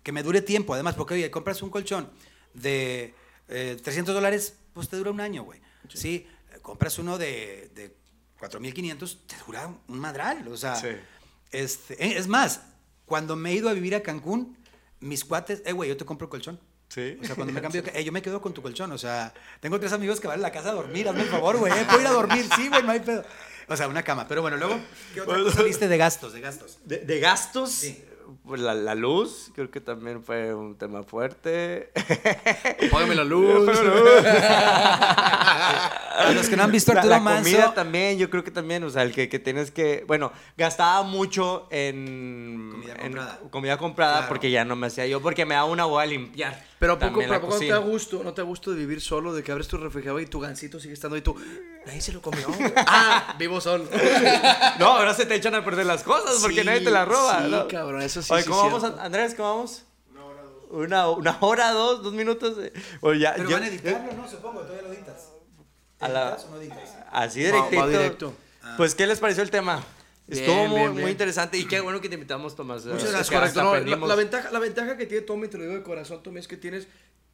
Que 0.04 0.12
me 0.12 0.24
dure 0.24 0.41
tiempo, 0.41 0.74
además, 0.74 0.95
porque, 0.95 1.14
oye, 1.14 1.32
compras 1.32 1.62
un 1.62 1.70
colchón 1.70 2.10
de 2.54 3.14
eh, 3.47 3.78
300 3.82 4.14
dólares, 4.14 4.58
pues 4.74 4.89
te 4.89 4.97
dura 4.97 5.12
un 5.12 5.22
año, 5.22 5.43
güey. 5.43 5.62
Sí. 5.93 6.28
eh, 6.28 6.28
compras 6.62 6.97
uno 7.00 7.18
de, 7.18 7.72
de 7.76 7.95
4.500, 8.39 9.18
te 9.28 9.36
dura 9.45 9.68
un 9.88 10.00
madral. 10.00 10.47
O 10.47 10.58
sea, 10.58 10.76
Sí. 10.76 10.89
este, 11.52 12.18
es 12.18 12.28
más, 12.28 12.62
cuando 13.06 13.36
me 13.36 13.52
he 13.52 13.56
ido 13.56 13.70
a 13.70 13.74
vivir 13.74 13.95
a 13.95 14.02
Cancún, 14.02 14.58
mis 15.00 15.24
cuates, 15.26 15.62
eh, 15.66 15.72
güey, 15.74 15.89
yo 15.89 15.97
te 15.97 16.06
compro 16.06 16.30
colchón. 16.30 16.60
Sí. 16.89 17.18
O 17.22 17.26
sea, 17.26 17.36
cuando 17.36 17.54
me 17.54 17.62
cambio, 17.62 17.84
eh, 17.93 18.04
yo 18.04 18.12
me 18.12 18.22
quedo 18.22 18.41
con 18.41 18.54
tu 18.54 18.62
colchón. 18.62 18.91
O 18.91 18.97
sea, 18.97 19.34
tengo 19.60 19.80
tres 19.80 19.93
amigos 19.93 20.20
que 20.20 20.28
van 20.28 20.39
a 20.39 20.41
la 20.41 20.52
casa 20.52 20.70
a 20.70 20.74
dormir. 20.74 21.08
Hazme 21.08 21.22
el 21.24 21.30
favor, 21.30 21.58
güey. 21.58 21.72
eh, 21.72 21.86
¿Puedo 21.88 22.02
ir 22.02 22.08
a 22.08 22.12
dormir? 22.12 22.45
Sí, 22.56 22.68
güey, 22.68 22.84
no 22.84 22.91
hay 22.91 23.00
pedo. 23.00 23.24
O 23.68 23.78
sea, 23.78 23.88
una 23.88 24.02
cama. 24.04 24.28
Pero 24.28 24.41
bueno, 24.41 24.58
luego, 24.58 24.80
¿qué 25.14 25.22
otra 25.22 25.38
cosa 25.43 25.62
viste 25.64 25.88
de 25.88 25.97
gastos? 25.97 26.34
De 26.34 26.41
gastos. 26.41 26.80
De, 26.86 26.97
de 27.00 27.20
gastos, 27.20 27.72
Sí. 27.72 28.04
Pues 28.46 28.62
la, 28.62 28.74
la 28.74 28.96
luz, 28.96 29.52
creo 29.56 29.70
que 29.72 29.82
también 29.82 30.24
fue 30.24 30.54
un 30.54 30.78
tema 30.78 31.04
fuerte. 31.04 31.92
Págame 32.92 33.16
la 33.16 33.24
luz. 33.24 33.68
Los 36.36 36.50
que 36.50 36.58
no 36.58 36.64
han 36.64 36.72
visto 36.72 36.92
La- 36.94 37.00
Arturo 37.00 37.16
la, 37.16 37.22
Manso. 37.22 37.50
comida 37.52 37.74
también, 37.74 38.18
yo 38.18 38.30
creo 38.30 38.44
que 38.44 38.52
también, 38.52 38.84
o 38.84 38.90
sea, 38.90 39.04
el 39.04 39.14
que, 39.14 39.30
que 39.30 39.40
tienes 39.40 39.72
que, 39.72 40.04
bueno, 40.08 40.32
gastaba 40.58 41.04
mucho 41.04 41.68
en 41.72 42.70
Comida 42.72 42.94
en 42.94 43.00
comprada. 43.14 43.40
comida 43.50 43.78
comprada 43.78 44.14
Claro. 44.18 44.28
porque 44.30 44.52
ya 44.52 44.66
no 44.66 44.76
me 44.76 44.88
hacía 44.88 45.08
yo, 45.08 45.22
porque 45.22 45.46
me 45.46 45.56
daba 45.56 45.68
una 45.68 45.86
boda 45.86 46.04
a 46.04 46.08
limpiar. 46.08 46.62
Pero 46.80 46.94
¿a 46.94 47.00
poco, 47.00 47.20
pero 47.20 47.36
¿a 47.36 47.42
poco 47.42 47.54
no 47.56 47.60
te 47.60 47.68
da 47.68 47.78
gusto? 47.80 48.24
¿No 48.24 48.34
te 48.34 48.42
da 48.42 48.46
gusto 48.48 48.72
de 48.72 48.78
vivir 48.78 49.02
solo? 49.02 49.34
De 49.34 49.44
que 49.44 49.52
abres 49.52 49.68
tu 49.68 49.78
refrigerador 49.78 50.22
y 50.22 50.28
tu 50.28 50.40
gancito 50.40 50.80
sigue 50.80 50.94
estando 50.94 51.16
ahí 51.16 51.22
tú. 51.22 51.36
Nadie 51.86 52.00
se 52.02 52.14
lo 52.14 52.22
comió. 52.22 52.48
ah, 52.78 53.36
vivo 53.38 53.60
solo. 53.60 53.86
No, 54.80 54.86
ahora 54.98 55.14
se 55.14 55.26
te 55.26 55.36
echan 55.36 55.56
a 55.56 55.66
perder 55.66 55.86
las 55.86 56.04
cosas 56.04 56.38
porque 56.42 56.62
Sí, 56.62 56.66
nadie 56.66 56.82
te 56.82 56.90
las 56.92 57.08
roba. 57.08 57.42
sí, 57.44 57.52
¿no? 57.52 57.68
cabrón, 57.68 58.02
eso 58.02 58.22
sí, 58.22 58.32
Oye, 58.34 58.46
¿cómo 58.46 58.64
vamos, 58.64 58.82
cierto. 58.82 59.02
Andrés? 59.02 59.36
¿Cómo 59.36 59.50
vamos? 59.56 59.84
Una 60.14 60.26
hora, 60.26 60.42
dos. 60.44 61.18
Una, 61.18 61.38
hora, 61.42 61.72
dos, 61.72 62.04
dos 62.04 62.14
minutos. 62.14 62.58
eh. 62.60 62.72
Oye, 63.02 63.20
ya, 63.20 63.34
Pero 63.36 63.50
yo- 63.50 63.56
van 63.58 63.64
a 63.64 63.68
editarlo, 63.68 64.14
¿no? 64.14 64.28
Supongo, 64.30 64.62
todavía 64.62 64.84
lo 64.84 64.94
editas. 64.94 65.30
A 66.00 66.08
la- 66.08 66.28
¿Editas 66.30 66.46
o 66.46 66.52
no 66.52 66.58
editas? 66.62 66.96
Así 67.12 67.44
Va- 67.44 67.52
va 67.60 67.70
directito. 67.70 67.88
directo. 67.88 68.34
Pues, 68.78 68.96
¿qué 68.96 69.06
les 69.06 69.20
pareció 69.20 69.44
el 69.44 69.52
tema? 69.52 69.84
Bien, 70.30 70.44
Estuvo 70.44 70.68
muy, 70.68 70.76
bien, 70.80 70.88
muy 70.92 70.98
bien. 70.98 71.10
interesante 71.10 71.58
y 71.58 71.66
qué 71.66 71.80
bueno 71.80 72.00
que 72.02 72.08
te 72.10 72.16
invitamos, 72.16 72.56
Tomás. 72.56 72.86
Muchas 72.86 73.06
Eh, 73.10 73.12
gracias, 73.12 73.56
No, 73.56 73.64
la, 73.64 73.70
aprendimos. 73.70 74.08
la 74.10 74.16
ventaja, 74.16 74.52
la 74.52 74.60
ventaja 74.60 74.96
que 74.98 75.06
tiene 75.06 75.24
Tommy, 75.26 75.48
te 75.48 75.58
lo 75.58 75.64
digo 75.64 75.76
de 75.76 75.84
corazón, 75.84 76.22
Tommy, 76.24 76.40
es 76.40 76.48
que 76.48 76.58
tienes 76.58 76.88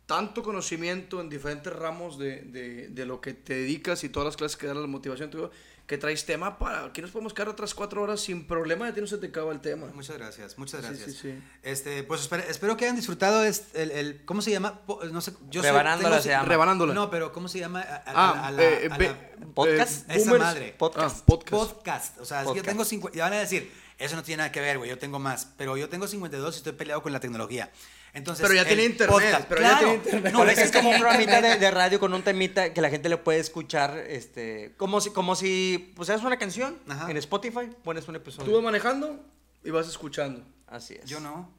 tanto 0.06 0.44
conocimiento 0.44 1.20
en 1.20 1.30
diferentes 1.30 1.74
ramos 1.74 2.18
de, 2.20 2.42
de, 2.42 2.88
de 2.90 3.06
lo 3.06 3.20
que 3.22 3.34
te 3.34 3.56
dedicas 3.56 4.04
y 4.04 4.10
todas 4.10 4.26
las 4.28 4.38
clases 4.38 4.56
que 4.56 4.68
dan 4.68 4.80
la 4.80 4.88
motivación, 4.88 5.30
te 5.32 5.38
digo, 5.38 5.52
que 5.88 5.98
traes 6.00 6.26
tema 6.26 6.58
para 6.58 6.86
aquí 6.86 7.02
nos 7.02 7.12
podemos 7.12 7.34
quedar 7.34 7.50
otras 7.50 7.76
cuatro 7.76 8.02
horas 8.02 8.20
sin 8.20 8.48
problema, 8.48 8.88
de 8.88 8.94
ti 8.94 9.02
no 9.02 9.08
se 9.08 9.18
te 9.20 9.28
acaba 9.28 9.52
el 9.52 9.62
tema. 9.62 9.88
Muchas 9.94 10.18
gracias, 10.18 10.58
muchas 10.58 10.82
Sí, 10.82 10.88
gracias. 10.88 11.12
sí, 11.12 11.18
sí. 11.22 11.44
Este, 11.62 12.04
pues 12.04 12.22
espero, 12.22 12.44
espero 12.50 12.76
que 12.76 12.86
hayan 12.86 12.96
disfrutado 12.96 13.44
este, 13.44 13.84
el, 13.84 13.92
el- 13.92 14.26
¿cómo 14.26 14.42
se 14.42 14.50
llama? 14.52 14.82
Po- 14.86 15.04
No 15.06 15.22
sé, 15.22 15.34
yo 15.50 15.62
soy- 15.62 15.70
Rebanándola 15.70 16.10
tengo- 16.10 16.24
se 16.24 16.30
llama. 16.30 16.46
Rebanándola. 16.50 16.94
No, 16.96 17.10
pero 17.12 17.32
¿cómo 17.32 17.48
se 17.48 17.60
llama? 17.60 17.82
A, 17.82 17.96
a- 17.98 18.04
Ah, 18.08 18.48
a 18.48 18.52
la- 18.52 18.64
eh, 18.64 18.90
a 18.92 18.98
la- 18.98 19.16
¿Podcast? 19.54 20.10
Esa 20.10 20.32
boomers- 20.32 20.40
madre. 20.40 20.76
Podcast. 20.78 21.18
Ah, 21.20 21.24
podcast. 21.26 21.52
podcast. 21.74 22.20
O 22.20 22.26
sea, 22.26 22.38
es 22.40 22.44
que 22.44 22.48
yo 22.50 22.54
Podcast. 22.56 22.68
tengo 22.68 22.86
50. 22.86 23.18
Ya 23.18 23.24
van 23.26 23.34
a 23.34 23.40
decir, 23.40 23.72
eso 24.00 24.16
no 24.16 24.24
tiene 24.24 24.38
nada 24.40 24.52
que 24.52 24.60
ver, 24.62 24.78
güey. 24.80 24.90
Yo 24.90 24.98
tengo 24.98 25.20
más. 25.20 25.50
Pero 25.58 25.78
yo 25.78 25.88
tengo 25.88 26.08
52 26.08 26.56
y 26.56 26.58
estoy 26.58 26.74
peleado 26.74 27.02
con 27.04 27.14
la 27.14 27.20
tecnología. 27.20 27.72
Entonces, 28.16 28.44
Pero 28.48 28.56
ya 28.56 28.66
tiene 28.66 28.86
internet, 28.86 29.46
pero 29.50 29.62
ya 29.62 29.68
claro. 29.68 29.80
tiene 29.80 29.96
internet. 29.96 30.34
No, 30.34 30.46
es 30.46 30.58
es 30.58 30.72
como 30.72 30.90
un 30.90 31.00
programita 31.00 31.42
de, 31.42 31.58
de 31.58 31.70
radio 31.70 32.00
con 32.00 32.14
un 32.14 32.24
temita 32.24 32.74
que 32.74 32.80
la 32.80 32.90
gente 32.90 33.10
le 33.10 33.18
puede 33.18 33.40
escuchar, 33.40 33.98
este, 34.08 34.74
como 34.78 35.02
si, 35.02 35.10
como 35.10 35.36
si, 35.36 35.92
pues, 35.98 36.08
es 36.08 36.22
una 36.24 36.38
canción 36.38 36.78
Ajá. 36.88 37.12
en 37.12 37.18
Spotify, 37.18 37.70
pones 37.84 38.08
un 38.08 38.16
episodio. 38.16 38.46
Tú 38.46 38.56
vas 38.56 38.64
manejando 38.64 39.20
y 39.66 39.70
vas 39.70 39.90
escuchando. 39.90 40.46
Así 40.66 40.94
es. 40.94 41.10
Yo 41.10 41.20
no. 41.20 41.54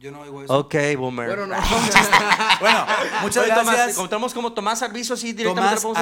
Yo 0.00 0.10
no 0.10 0.22
oigo 0.22 0.42
eso. 0.42 0.58
Ok, 0.58 0.74
boomer. 0.96 1.28
Bueno, 1.28 1.46
no. 1.46 1.56
Bueno, 2.60 2.86
muchas 3.22 3.44
Oye, 3.44 3.54
Tomás, 3.54 3.74
gracias. 3.74 3.96
encontramos 3.96 4.34
como 4.34 4.52
Tomás 4.52 4.82
Arbizo, 4.82 5.14
así 5.14 5.32
directamente 5.34 5.80
Tomás. 5.82 5.94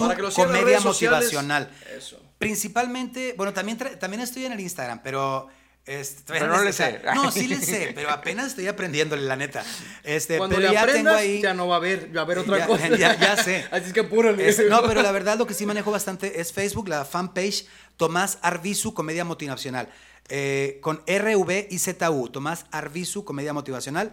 Para 0.00 0.16
que 0.16 0.22
lo 0.22 0.28
las 0.28 0.34
comedia 0.34 0.64
redes 0.64 0.84
motivacional. 0.84 1.70
Eso. 1.96 2.20
Principalmente, 2.38 3.34
bueno, 3.36 3.52
también, 3.52 3.78
también 4.00 4.20
estoy 4.20 4.46
en 4.46 4.52
el 4.52 4.60
Instagram, 4.60 5.00
pero 5.04 5.48
Este, 5.84 6.22
Pero 6.32 6.46
no 6.46 6.62
le 6.62 6.72
sé. 6.72 7.00
No, 7.14 7.32
sí 7.32 7.48
le 7.48 7.56
sé, 7.60 7.90
pero 7.94 8.10
apenas 8.10 8.48
estoy 8.48 8.68
aprendiéndole, 8.68 9.22
la 9.22 9.34
neta. 9.34 9.64
Este, 10.04 10.38
Cuando 10.38 10.56
pero 10.56 10.68
le 10.68 10.74
ya 10.74 10.82
aprendas, 10.82 11.16
tengo 11.16 11.32
ahí. 11.34 11.42
ya 11.42 11.54
no 11.54 11.66
va 11.66 11.74
a 11.74 11.78
haber, 11.78 12.16
va 12.16 12.20
a 12.20 12.24
haber 12.24 12.38
otra 12.38 12.58
Ya- 12.58 12.66
cosa. 12.68 12.88
ya- 12.96 13.18
ya 13.18 13.36
sé. 13.36 13.64
Así 13.72 13.86
es 13.86 13.92
que 13.92 14.00
apúrale. 14.00 14.48
Es- 14.48 14.62
no, 14.68 14.82
pero 14.86 15.02
la 15.02 15.10
verdad 15.10 15.36
lo 15.36 15.46
que 15.46 15.54
sí 15.54 15.66
manejo 15.66 15.90
bastante 15.90 16.40
es 16.40 16.52
Facebook, 16.52 16.88
la 16.88 17.04
fanpage 17.04 17.66
Tomás 17.96 18.38
Arbizu, 18.42 18.94
Comedia 18.94 19.24
Motivacional. 19.24 19.88
Eh, 20.28 20.78
con 20.82 21.02
RV 21.06 21.66
y 21.70 21.78
ZU, 21.80 22.28
Tomás 22.28 22.66
Arbizu, 22.70 23.24
Comedia 23.24 23.52
Motivacional. 23.52 24.12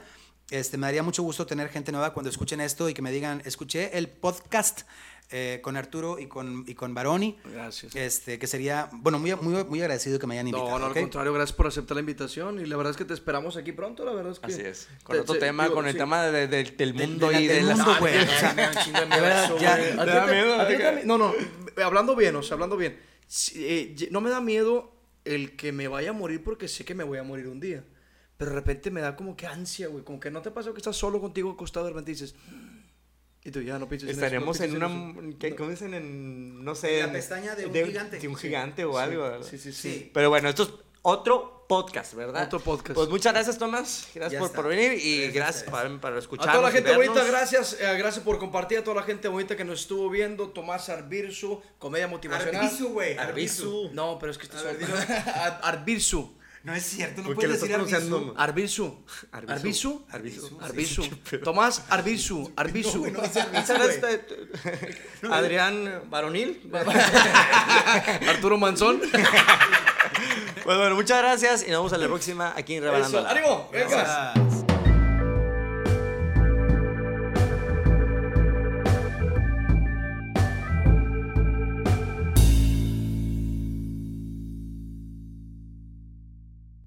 Este, 0.49 0.77
me 0.77 0.87
daría 0.87 1.03
mucho 1.03 1.21
gusto 1.21 1.45
tener 1.45 1.69
gente 1.69 1.91
nueva 1.91 2.11
cuando 2.13 2.31
escuchen 2.31 2.59
esto 2.61 2.89
y 2.89 2.95
que 2.95 3.03
me 3.03 3.11
digan, 3.11 3.43
escuché 3.45 3.95
el 3.95 4.09
podcast 4.09 4.81
eh, 5.31 5.59
con 5.61 5.77
Arturo 5.77 6.17
y 6.19 6.25
con, 6.27 6.63
y 6.67 6.73
con 6.73 6.93
Baroni. 6.93 7.37
Gracias. 7.45 7.95
Este, 7.95 8.39
que 8.39 8.47
sería, 8.47 8.89
bueno, 8.91 9.19
muy, 9.19 9.35
muy, 9.35 9.63
muy 9.65 9.79
agradecido 9.81 10.17
que 10.19 10.25
me 10.27 10.33
hayan 10.35 10.47
invitado. 10.47 10.71
No, 10.71 10.79
no, 10.79 10.85
¿ok? 10.87 10.95
al 10.97 11.03
contrario, 11.03 11.33
gracias 11.33 11.55
por 11.55 11.67
aceptar 11.67 11.95
la 11.95 12.01
invitación 12.01 12.59
y 12.59 12.65
la 12.65 12.75
verdad 12.77 12.91
es 12.91 12.97
que 12.97 13.05
te 13.05 13.13
esperamos 13.13 13.55
aquí 13.55 13.71
pronto, 13.71 14.03
la 14.05 14.13
verdad 14.13 14.31
es 14.31 14.39
que... 14.39 14.47
Así 14.47 14.61
es. 14.61 14.87
Con 15.03 15.15
Te- 15.15 15.21
otro 15.21 15.35
te- 15.35 15.41
tema, 15.41 15.63
digo, 15.63 15.75
con 15.75 15.85
el 15.85 15.91
sí. 15.93 15.97
tema 15.99 16.23
de- 16.23 16.47
de- 16.47 16.63
del 16.63 16.93
mundo 16.93 17.29
de 17.29 17.41
y 17.41 17.47
del 17.47 17.57
de 17.57 17.63
las... 17.63 17.77
mundo, 17.77 17.95
güey. 17.99 18.13
Ah, 18.17 18.23
o 18.23 18.39
sea, 18.39 18.53
me 18.55 18.61
da 18.63 18.69
un 18.71 18.77
chingo 18.83 18.99
de 18.99 19.05
de 19.05 19.21
verdad, 19.21 19.43
miedo, 19.49 19.59
ya- 19.59 19.77
güey. 19.77 19.91
¿A 19.91 19.95
¿te 19.97 20.03
ti 20.05 20.09
da 20.17 20.25
te- 20.25 20.31
miedo? 20.31 20.53
a 20.61 20.67
ti 20.67 20.77
te- 20.77 21.05
No, 21.05 21.17
no, 21.17 21.33
hablando 21.83 22.15
bien, 22.15 22.35
o 22.35 22.41
sea, 22.43 22.55
hablando 22.55 22.75
bien. 22.77 22.99
Eh, 23.55 24.07
no 24.11 24.21
me 24.21 24.29
da 24.31 24.41
miedo 24.41 24.95
el 25.25 25.55
que 25.55 25.71
me 25.71 25.87
vaya 25.87 26.09
a 26.09 26.13
morir 26.13 26.43
porque 26.43 26.67
sé 26.67 26.85
que 26.85 26.95
me 26.95 27.03
voy 27.03 27.19
a 27.19 27.23
morir 27.23 27.47
un 27.47 27.59
día. 27.59 27.83
Pero 28.37 28.51
de 28.51 28.55
repente 28.55 28.89
me 28.89 29.01
da 29.01 29.15
como 29.15 29.35
que 29.35 29.45
ansia, 29.45 29.89
güey. 29.89 30.03
Como 30.03 30.19
que 30.19 30.31
no 30.31 30.41
te 30.41 30.49
pasa 30.49 30.71
que 30.71 30.77
estás 30.77 30.95
solo 30.95 31.19
contigo 31.21 31.51
acostado 31.51 31.85
de 31.85 31.91
repente 31.91 32.11
dices... 32.11 32.33
Y 33.43 33.51
tú 33.51 33.61
ya 33.61 33.79
no 33.79 33.87
no 33.87 33.95
Estaremos 33.95 34.59
en 34.59 34.75
una... 34.75 34.87
eso". 34.87 35.37
¿qué, 35.39 35.55
¿Cómo 35.55 35.69
dicen? 35.69 35.93
En, 35.93 36.63
no 36.63 36.75
sé... 36.75 36.99
En 36.99 37.07
la 37.07 37.13
pestaña 37.13 37.55
de 37.55 37.65
un 37.65 37.73
gigante. 37.73 38.19
De 38.19 38.27
un 38.27 38.35
Sí. 38.35 38.41
gigante 38.47 38.83
o 38.85 38.97
algo. 38.97 39.23
¿verdad? 39.23 39.47
Sí, 39.49 39.57
sí, 39.57 39.71
sí. 39.71 39.93
Sí. 39.93 40.11
Pero 40.13 40.29
bueno, 40.29 40.49
esto 40.49 40.63
es 40.63 40.69
otro 41.01 41.65
podcast, 41.69 42.15
¿verdad? 42.15 42.45
Otro 42.47 42.59
podcast. 42.59 42.95
Pues 42.95 43.07
muchas 43.09 43.31
gracias, 43.31 43.57
Tomás. 43.57 44.07
Gracias 44.13 44.49
por, 44.51 44.67
venir 44.67 44.93
y 44.93 45.29
Gracias 45.31 45.63
gracias 45.63 45.63
por, 45.63 46.01
por 46.01 46.49
A 46.49 46.51
toda 46.51 46.63
la 46.63 46.71
gente 46.71 46.95
bonita, 46.95 47.23
gracias. 47.23 47.77
eh, 47.79 47.95
gracias 47.97 48.25
por 48.25 48.39
compartir. 48.39 48.79
A 48.79 48.83
toda 48.83 48.97
la 48.97 49.03
gente 49.03 49.27
bonita 49.27 49.55
que 49.55 49.63
nos 49.63 49.81
estuvo 49.81 50.09
viendo. 50.09 50.49
Tomás 50.49 50.89
Arbirsu, 50.89 51.61
comedia 51.77 52.07
motivacional. 52.07 52.65
Arbizu, 52.65 52.89
güey. 52.89 53.17
Arbizu. 53.17 53.91
No, 53.93 54.17
pero 54.19 54.31
es 54.31 54.37
que 54.37 54.47
ver, 54.47 54.73
es 54.73 54.79
dilo. 54.79 54.93
Ar- 55.35 55.59
Arbirsu. 55.63 56.35
No 56.63 56.73
es 56.73 56.83
cierto, 56.83 57.21
no 57.21 57.27
¿Por 57.27 57.37
qué 57.37 57.47
puedes 57.47 57.61
decir 57.61 57.75
Arbizu. 57.75 58.33
Arbizu. 58.35 58.97
Arbirsu. 59.31 60.05
Arbizu. 60.11 60.59
Arbirsu. 60.61 61.03
Tomás 61.41 61.85
Arbizu, 61.89 62.51
eh, 64.03 64.95
Adrián 65.31 66.03
Baronil. 66.09 66.69
Arturo 68.27 68.57
Manzón. 68.57 68.99
Pues 70.63 70.77
bueno, 70.77 70.95
muchas 70.95 71.19
gracias 71.19 71.61
y 71.63 71.71
nos 71.71 71.79
vemos 71.79 71.93
en 71.93 72.01
la 72.01 72.07
próxima 72.07 72.53
aquí 72.55 72.75
en 72.75 72.83
Eso. 72.83 72.91
Rebanándola. 72.91 73.29
¡Ánimo! 73.31 73.69
Venga. 73.71 73.87
Gracias. 73.87 74.48